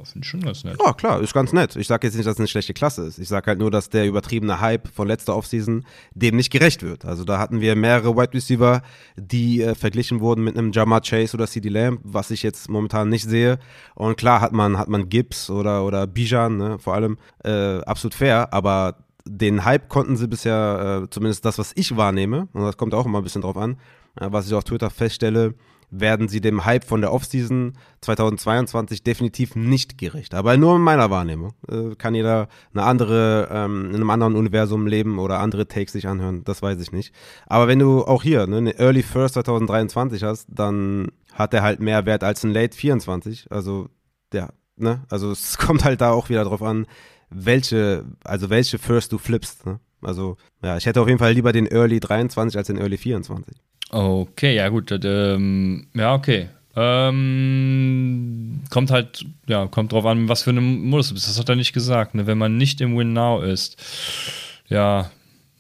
finde 0.04 0.20
ich 0.22 0.28
schon 0.28 0.42
ganz 0.42 0.64
nett. 0.64 0.78
Ja, 0.84 0.94
klar, 0.94 1.22
ist 1.22 1.34
ganz 1.34 1.54
nett. 1.54 1.76
Ich 1.76 1.88
sage 1.88 2.06
jetzt 2.06 2.16
nicht, 2.16 2.28
dass 2.28 2.34
es 2.34 2.40
eine 2.40 2.48
schlechte 2.48 2.76
Klasse 2.76 3.08
ist. 3.08 3.18
Ich 3.18 3.28
sage 3.28 3.48
halt 3.48 3.58
nur, 3.58 3.72
dass 3.72 3.90
der 3.90 4.06
übertriebene 4.06 4.62
Hype 4.62 4.90
von 4.94 5.08
letzter 5.08 5.36
Offseason 5.36 5.84
dem 6.14 6.36
nicht 6.36 6.52
gerecht 6.52 6.84
wird. 6.84 7.06
Also, 7.06 7.24
da 7.24 7.40
hatten 7.40 7.62
wir 7.62 7.76
mehrere 7.76 8.16
Wide 8.16 8.34
Receiver, 8.36 8.84
die 9.16 9.64
äh, 9.64 9.74
verglichen 9.74 10.20
wurden 10.20 10.44
mit 10.44 10.56
einem 10.56 10.72
Jammer 10.72 11.02
Chase 11.02 11.36
oder 11.36 11.48
CD 11.48 11.70
Lamb, 11.70 12.02
was 12.04 12.30
ich 12.30 12.44
jetzt 12.44 12.70
momentan 12.70 13.10
nicht 13.10 13.28
sehe. 13.28 13.58
Und 13.96 14.18
klar 14.18 14.40
hat 14.40 14.52
man, 14.52 14.78
hat 14.78 14.88
man 14.88 15.10
Gibbs 15.10 15.50
oder, 15.50 15.84
oder 15.84 16.06
Bijan, 16.06 16.58
ne, 16.58 16.78
vor 16.78 16.94
allem, 16.94 17.18
äh, 17.44 17.80
absolut 17.82 18.19
fair, 18.20 18.54
aber 18.54 18.96
den 19.26 19.66
Hype 19.66 19.90
konnten 19.90 20.18
sie 20.18 20.28
bisher, 20.28 21.04
äh, 21.04 21.10
zumindest 21.10 21.46
das, 21.46 21.58
was 21.58 21.72
ich 21.76 21.96
wahrnehme, 21.98 22.48
und 22.54 22.64
das 22.64 22.78
kommt 22.78 22.94
auch 22.94 23.06
immer 23.06 23.20
ein 23.20 23.24
bisschen 23.24 23.42
drauf 23.42 23.58
an, 23.58 23.78
äh, 24.20 24.28
was 24.30 24.48
ich 24.48 24.54
auf 24.54 24.64
Twitter 24.64 24.90
feststelle, 24.90 25.56
werden 25.92 26.28
sie 26.28 26.42
dem 26.42 26.66
Hype 26.66 26.84
von 26.84 27.02
der 27.02 27.12
Offseason 27.12 27.74
2022 28.02 29.04
definitiv 29.04 29.56
nicht 29.56 29.98
gerecht. 29.98 30.36
Aber 30.36 30.56
nur 30.56 30.76
in 30.76 30.84
meiner 30.84 31.10
Wahrnehmung. 31.10 31.54
Äh, 31.68 31.96
kann 31.96 32.14
jeder 32.14 32.48
eine 32.74 32.84
andere, 32.84 33.50
ähm, 33.52 33.90
in 33.90 33.96
einem 33.96 34.10
anderen 34.10 34.36
Universum 34.36 34.86
leben 34.86 35.18
oder 35.18 35.40
andere 35.40 35.68
Takes 35.68 35.94
sich 35.94 36.08
anhören, 36.08 36.44
das 36.44 36.62
weiß 36.62 36.80
ich 36.80 36.92
nicht. 36.92 37.14
Aber 37.48 37.68
wenn 37.68 37.80
du 37.80 38.04
auch 38.04 38.22
hier 38.22 38.46
ne, 38.46 38.58
eine 38.58 38.78
Early 38.78 39.02
First 39.02 39.34
2023 39.34 40.24
hast, 40.24 40.48
dann 40.50 41.12
hat 41.34 41.54
er 41.54 41.64
halt 41.64 41.80
mehr 41.80 42.06
Wert 42.06 42.24
als 42.24 42.44
ein 42.44 42.52
Late 42.52 42.78
24. 42.78 43.48
Also, 43.50 43.90
ja, 44.32 44.50
ne? 44.76 45.04
Also 45.10 45.32
es 45.32 45.58
kommt 45.66 45.84
halt 45.84 46.02
da 46.02 46.12
auch 46.12 46.30
wieder 46.30 46.44
drauf 46.44 46.62
an, 46.62 46.86
welche, 47.30 48.06
also 48.24 48.50
welche 48.50 48.78
First 48.78 49.12
du 49.12 49.18
flippst. 49.18 49.66
Ne? 49.66 49.80
Also, 50.02 50.38
ja, 50.64 50.78
ich 50.78 50.86
hätte 50.86 51.02
auf 51.02 51.08
jeden 51.08 51.20
Fall 51.20 51.34
lieber 51.34 51.52
den 51.52 51.68
Early 51.68 52.00
23 52.00 52.58
als 52.58 52.68
den 52.68 52.78
Early 52.78 52.98
24. 52.98 53.56
Okay, 53.92 54.56
ja 54.56 54.70
gut, 54.70 54.92
ähm, 55.04 55.88
ja, 55.94 56.14
okay. 56.14 56.50
Ähm, 56.76 58.62
kommt 58.70 58.92
halt, 58.92 59.26
ja, 59.48 59.68
kommt 59.68 59.92
drauf 59.92 60.06
an, 60.06 60.30
was 60.30 60.44
für 60.44 60.52
eine 60.52 60.62
Modus 60.62 61.10
du 61.10 61.16
bist. 61.16 61.28
Das 61.28 61.40
hat 61.40 61.50
er 61.50 61.56
nicht 61.56 61.74
gesagt, 61.74 62.16
ne? 62.16 62.28
Wenn 62.28 62.38
man 62.38 62.58
nicht 62.58 62.80
im 62.80 62.98
Win 62.98 63.14
Now 63.14 63.42
ist. 63.42 63.78
Ja, 64.68 65.10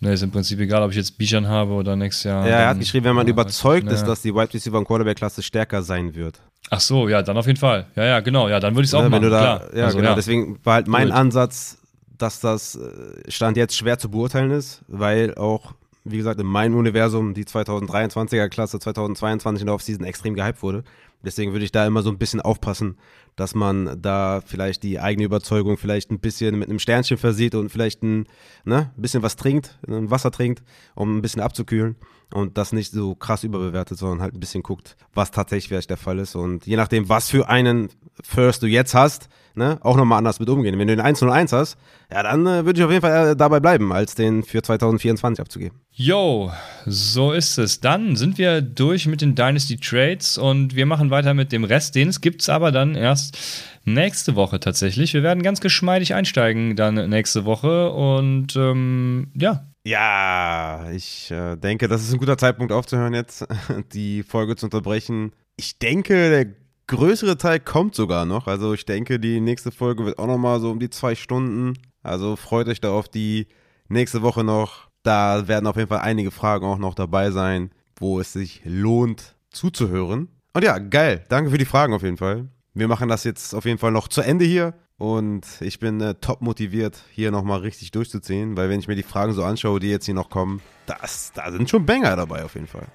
Ne, 0.02 0.14
ist 0.14 0.24
im 0.24 0.32
Prinzip 0.32 0.60
egal, 0.60 0.82
ob 0.84 0.92
ich 0.92 0.98
jetzt 0.98 1.18
Bijan 1.18 1.48
habe 1.48 1.74
oder 1.74 1.96
nächstes 1.98 2.24
Jahr. 2.24 2.48
Ja, 2.48 2.60
er 2.60 2.68
hat 2.70 2.80
geschrieben, 2.80 3.06
wenn 3.06 3.16
man 3.16 3.28
überzeugt 3.28 3.86
ne. 3.86 3.92
ist, 3.92 4.06
dass 4.06 4.22
die 4.22 4.34
Wide 4.34 4.54
Receiver 4.54 4.78
und 4.78 4.86
Quarterback-Klasse 4.86 5.44
stärker 5.44 5.84
sein 5.84 6.16
wird. 6.16 6.40
Ach 6.70 6.80
so, 6.80 7.08
ja, 7.08 7.22
dann 7.22 7.38
auf 7.38 7.48
jeden 7.48 7.60
Fall. 7.60 7.88
Ja, 7.96 8.06
ja, 8.06 8.20
genau. 8.20 8.48
Ja, 8.48 8.60
dann 8.60 8.76
würde 8.76 8.84
ich 8.84 8.90
es 8.90 8.94
auch 8.94 9.04
ne, 9.04 9.10
machen. 9.10 9.30
Da, 9.30 9.40
klar. 9.40 9.76
Ja, 9.76 9.86
also, 9.86 9.98
genau. 9.98 10.10
Ja. 10.10 10.16
Deswegen 10.16 10.60
war 10.64 10.76
halt 10.76 10.88
mein 10.88 11.08
Gut. 11.08 11.16
Ansatz, 11.16 11.78
dass 12.18 12.40
das 12.40 12.76
äh, 12.76 13.32
Stand 13.32 13.58
jetzt 13.58 13.76
schwer 13.76 13.98
zu 13.98 14.10
beurteilen 14.12 14.52
ist, 14.52 14.84
weil 14.88 15.36
auch, 15.36 15.74
wie 16.04 16.18
gesagt, 16.18 16.40
in 16.40 16.46
meinem 16.46 16.76
Universum 16.76 17.34
die 17.34 17.46
2023er 17.46 18.50
Klasse 18.50 18.80
2022 18.80 19.62
in 19.62 19.68
der 19.68 19.76
Offseason 19.76 20.06
extrem 20.06 20.36
gehypt 20.36 20.62
wurde. 20.62 20.84
Deswegen 21.24 21.52
würde 21.52 21.66
ich 21.66 21.72
da 21.72 21.86
immer 21.86 22.02
so 22.02 22.10
ein 22.10 22.18
bisschen 22.18 22.40
aufpassen, 22.40 22.98
dass 23.36 23.56
man 23.56 24.02
da 24.02 24.42
vielleicht 24.46 24.84
die 24.84 25.00
eigene 25.00 25.26
Überzeugung 25.26 25.78
vielleicht 25.78 26.12
ein 26.12 26.20
bisschen 26.20 26.58
mit 26.58 26.70
einem 26.70 26.80
Sternchen 26.80 27.18
versieht 27.18 27.56
und 27.56 27.70
vielleicht 27.70 28.04
ein 28.04 28.26
ne, 28.64 28.92
bisschen 28.96 29.24
was 29.24 29.36
trinkt, 29.36 29.80
ein 29.88 30.12
Wasser 30.12 30.32
trinkt, 30.32 30.64
um 30.96 31.18
ein 31.18 31.22
bisschen 31.22 31.42
abzukühlen 31.42 31.96
und 32.34 32.58
das 32.58 32.72
nicht 32.72 32.92
so 32.92 33.16
krass 33.16 33.44
überbewertet, 33.44 33.98
sondern 33.98 34.22
halt 34.22 34.34
ein 34.34 34.40
bisschen 34.40 34.64
guckt, 34.64 34.96
was 35.14 35.32
tatsächlich 35.32 35.68
vielleicht 35.68 35.90
der 35.90 35.98
Fall 35.98 36.20
ist. 36.20 36.36
Und 36.36 36.66
je 36.66 36.76
nachdem, 36.76 37.10
was 37.10 37.30
für 37.30 37.50
einen 37.50 37.90
First 38.22 38.64
du 38.64 38.68
jetzt 38.68 38.94
hast, 38.94 39.30
ne, 39.56 39.78
auch 39.82 39.96
nochmal 39.96 40.18
anders 40.18 40.40
mit 40.40 40.50
umgehen. 40.50 40.78
Wenn 40.78 40.88
du 40.88 40.96
den 40.96 41.06
101 41.06 41.54
hast, 41.54 41.78
ja, 42.12 42.24
dann 42.24 42.46
äh, 42.46 42.66
würde 42.66 42.80
ich 42.80 42.86
auf 42.86 42.92
jeden 42.92 43.02
Fall 43.02 43.30
äh, 43.30 43.36
dabei 43.36 43.60
bleiben, 43.60 43.92
als 43.92 44.16
den 44.16 44.44
für 44.44 44.62
2024 44.62 45.42
abzugeben. 45.42 45.80
Yo, 45.92 46.52
so 46.86 47.32
ist 47.32 47.58
es. 47.58 47.80
Dann 47.80 48.16
sind 48.16 48.38
wir 48.38 48.62
durch 48.62 49.06
mit 49.06 49.22
den 49.22 49.36
Dynasty 49.36 49.78
Trades 49.78 50.38
und 50.38 50.76
wir 50.76 50.86
machen 50.86 51.12
weiter 51.12 51.34
mit 51.34 51.52
dem 51.52 51.64
Rest. 51.64 51.96
Den 51.96 52.10
gibt 52.22 52.42
es 52.42 52.50
aber 52.50 52.72
dann 52.72 52.96
erst 52.96 53.38
nächste 53.86 54.36
Woche 54.36 54.60
tatsächlich. 54.60 55.14
Wir 55.14 55.24
werden 55.24 55.44
ganz 55.44 55.62
geschmeidig 55.62 56.14
einsteigen 56.14 56.76
dann 56.76 57.10
nächste 57.10 57.46
Woche 57.46 57.92
und 57.92 58.56
ähm, 58.56 59.32
ja, 59.36 59.66
ja, 59.86 60.90
ich 60.92 61.32
äh, 61.32 61.56
denke, 61.56 61.88
das 61.88 62.04
ist 62.04 62.14
ein 62.14 62.20
guter 62.20 62.38
Zeitpunkt 62.38 62.72
aufzuhören 62.72 63.14
jetzt, 63.14 63.48
die 63.94 64.24
Folge 64.24 64.56
zu 64.56 64.66
unterbrechen. 64.66 65.34
Ich 65.56 65.80
denke, 65.80 66.30
der 66.30 66.48
größere 66.88 67.38
Teil 67.38 67.60
kommt 67.60 67.96
sogar 67.96 68.26
noch. 68.26 68.48
Also 68.48 68.74
ich 68.74 68.86
denke, 68.86 69.20
die 69.20 69.40
nächste 69.40 69.72
Folge 69.72 70.06
wird 70.06 70.20
auch 70.20 70.28
nochmal 70.28 70.60
so 70.60 70.72
um 70.72 70.80
die 70.80 70.90
zwei 70.90 71.16
Stunden. 71.16 71.74
Also 72.04 72.36
freut 72.36 72.68
euch 72.68 72.82
da 72.82 72.92
auf 72.92 73.08
die 73.08 73.48
nächste 73.88 74.22
Woche 74.22 74.44
noch. 74.44 74.90
Da 75.04 75.48
werden 75.48 75.68
auf 75.68 75.78
jeden 75.78 75.90
Fall 75.90 76.00
einige 76.00 76.32
Fragen 76.32 76.66
auch 76.66 76.78
noch 76.78 76.96
dabei 76.96 77.32
sein, 77.32 77.72
wo 77.96 78.20
es 78.20 78.34
sich 78.34 78.62
lohnt 78.66 79.36
zuzuhören. 79.50 80.30
Und 80.54 80.64
ja, 80.64 80.78
geil. 80.80 81.24
Danke 81.30 81.52
für 81.52 81.58
die 81.58 81.66
Fragen 81.66 81.94
auf 81.94 82.04
jeden 82.04 82.18
Fall. 82.18 82.50
Wir 82.74 82.88
machen 82.88 83.08
das 83.08 83.24
jetzt 83.24 83.54
auf 83.54 83.66
jeden 83.66 83.78
Fall 83.78 83.92
noch 83.92 84.08
zu 84.08 84.22
Ende 84.22 84.46
hier. 84.46 84.74
Und 85.00 85.46
ich 85.62 85.80
bin 85.80 86.02
äh, 86.02 86.14
top 86.16 86.42
motiviert, 86.42 87.02
hier 87.12 87.32
nochmal 87.32 87.62
richtig 87.62 87.92
durchzuziehen, 87.92 88.58
weil 88.58 88.70
wenn 88.70 88.82
ich 88.82 88.90
mir 88.90 88.98
die 88.98 89.04
Fragen 89.04 89.32
so 89.32 89.46
anschaue, 89.46 89.80
die 89.80 89.90
jetzt 89.90 90.06
hier 90.06 90.14
noch 90.14 90.30
kommen, 90.30 90.62
das, 90.86 91.32
da 91.34 91.52
sind 91.52 91.70
schon 91.70 91.86
Banger 91.86 92.18
dabei 92.18 92.44
auf 92.44 92.56
jeden 92.56 92.68
Fall. 92.68 92.88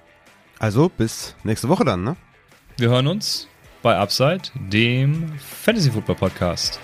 Also 0.59 0.87
bis 0.87 1.35
nächste 1.43 1.67
Woche 1.67 1.83
dann, 1.83 2.03
ne? 2.03 2.15
Wir 2.77 2.89
hören 2.89 3.07
uns 3.07 3.47
bei 3.81 3.97
Upside, 3.97 4.43
dem 4.53 5.33
Fantasy 5.39 5.89
Football 5.89 6.15
Podcast. 6.15 6.79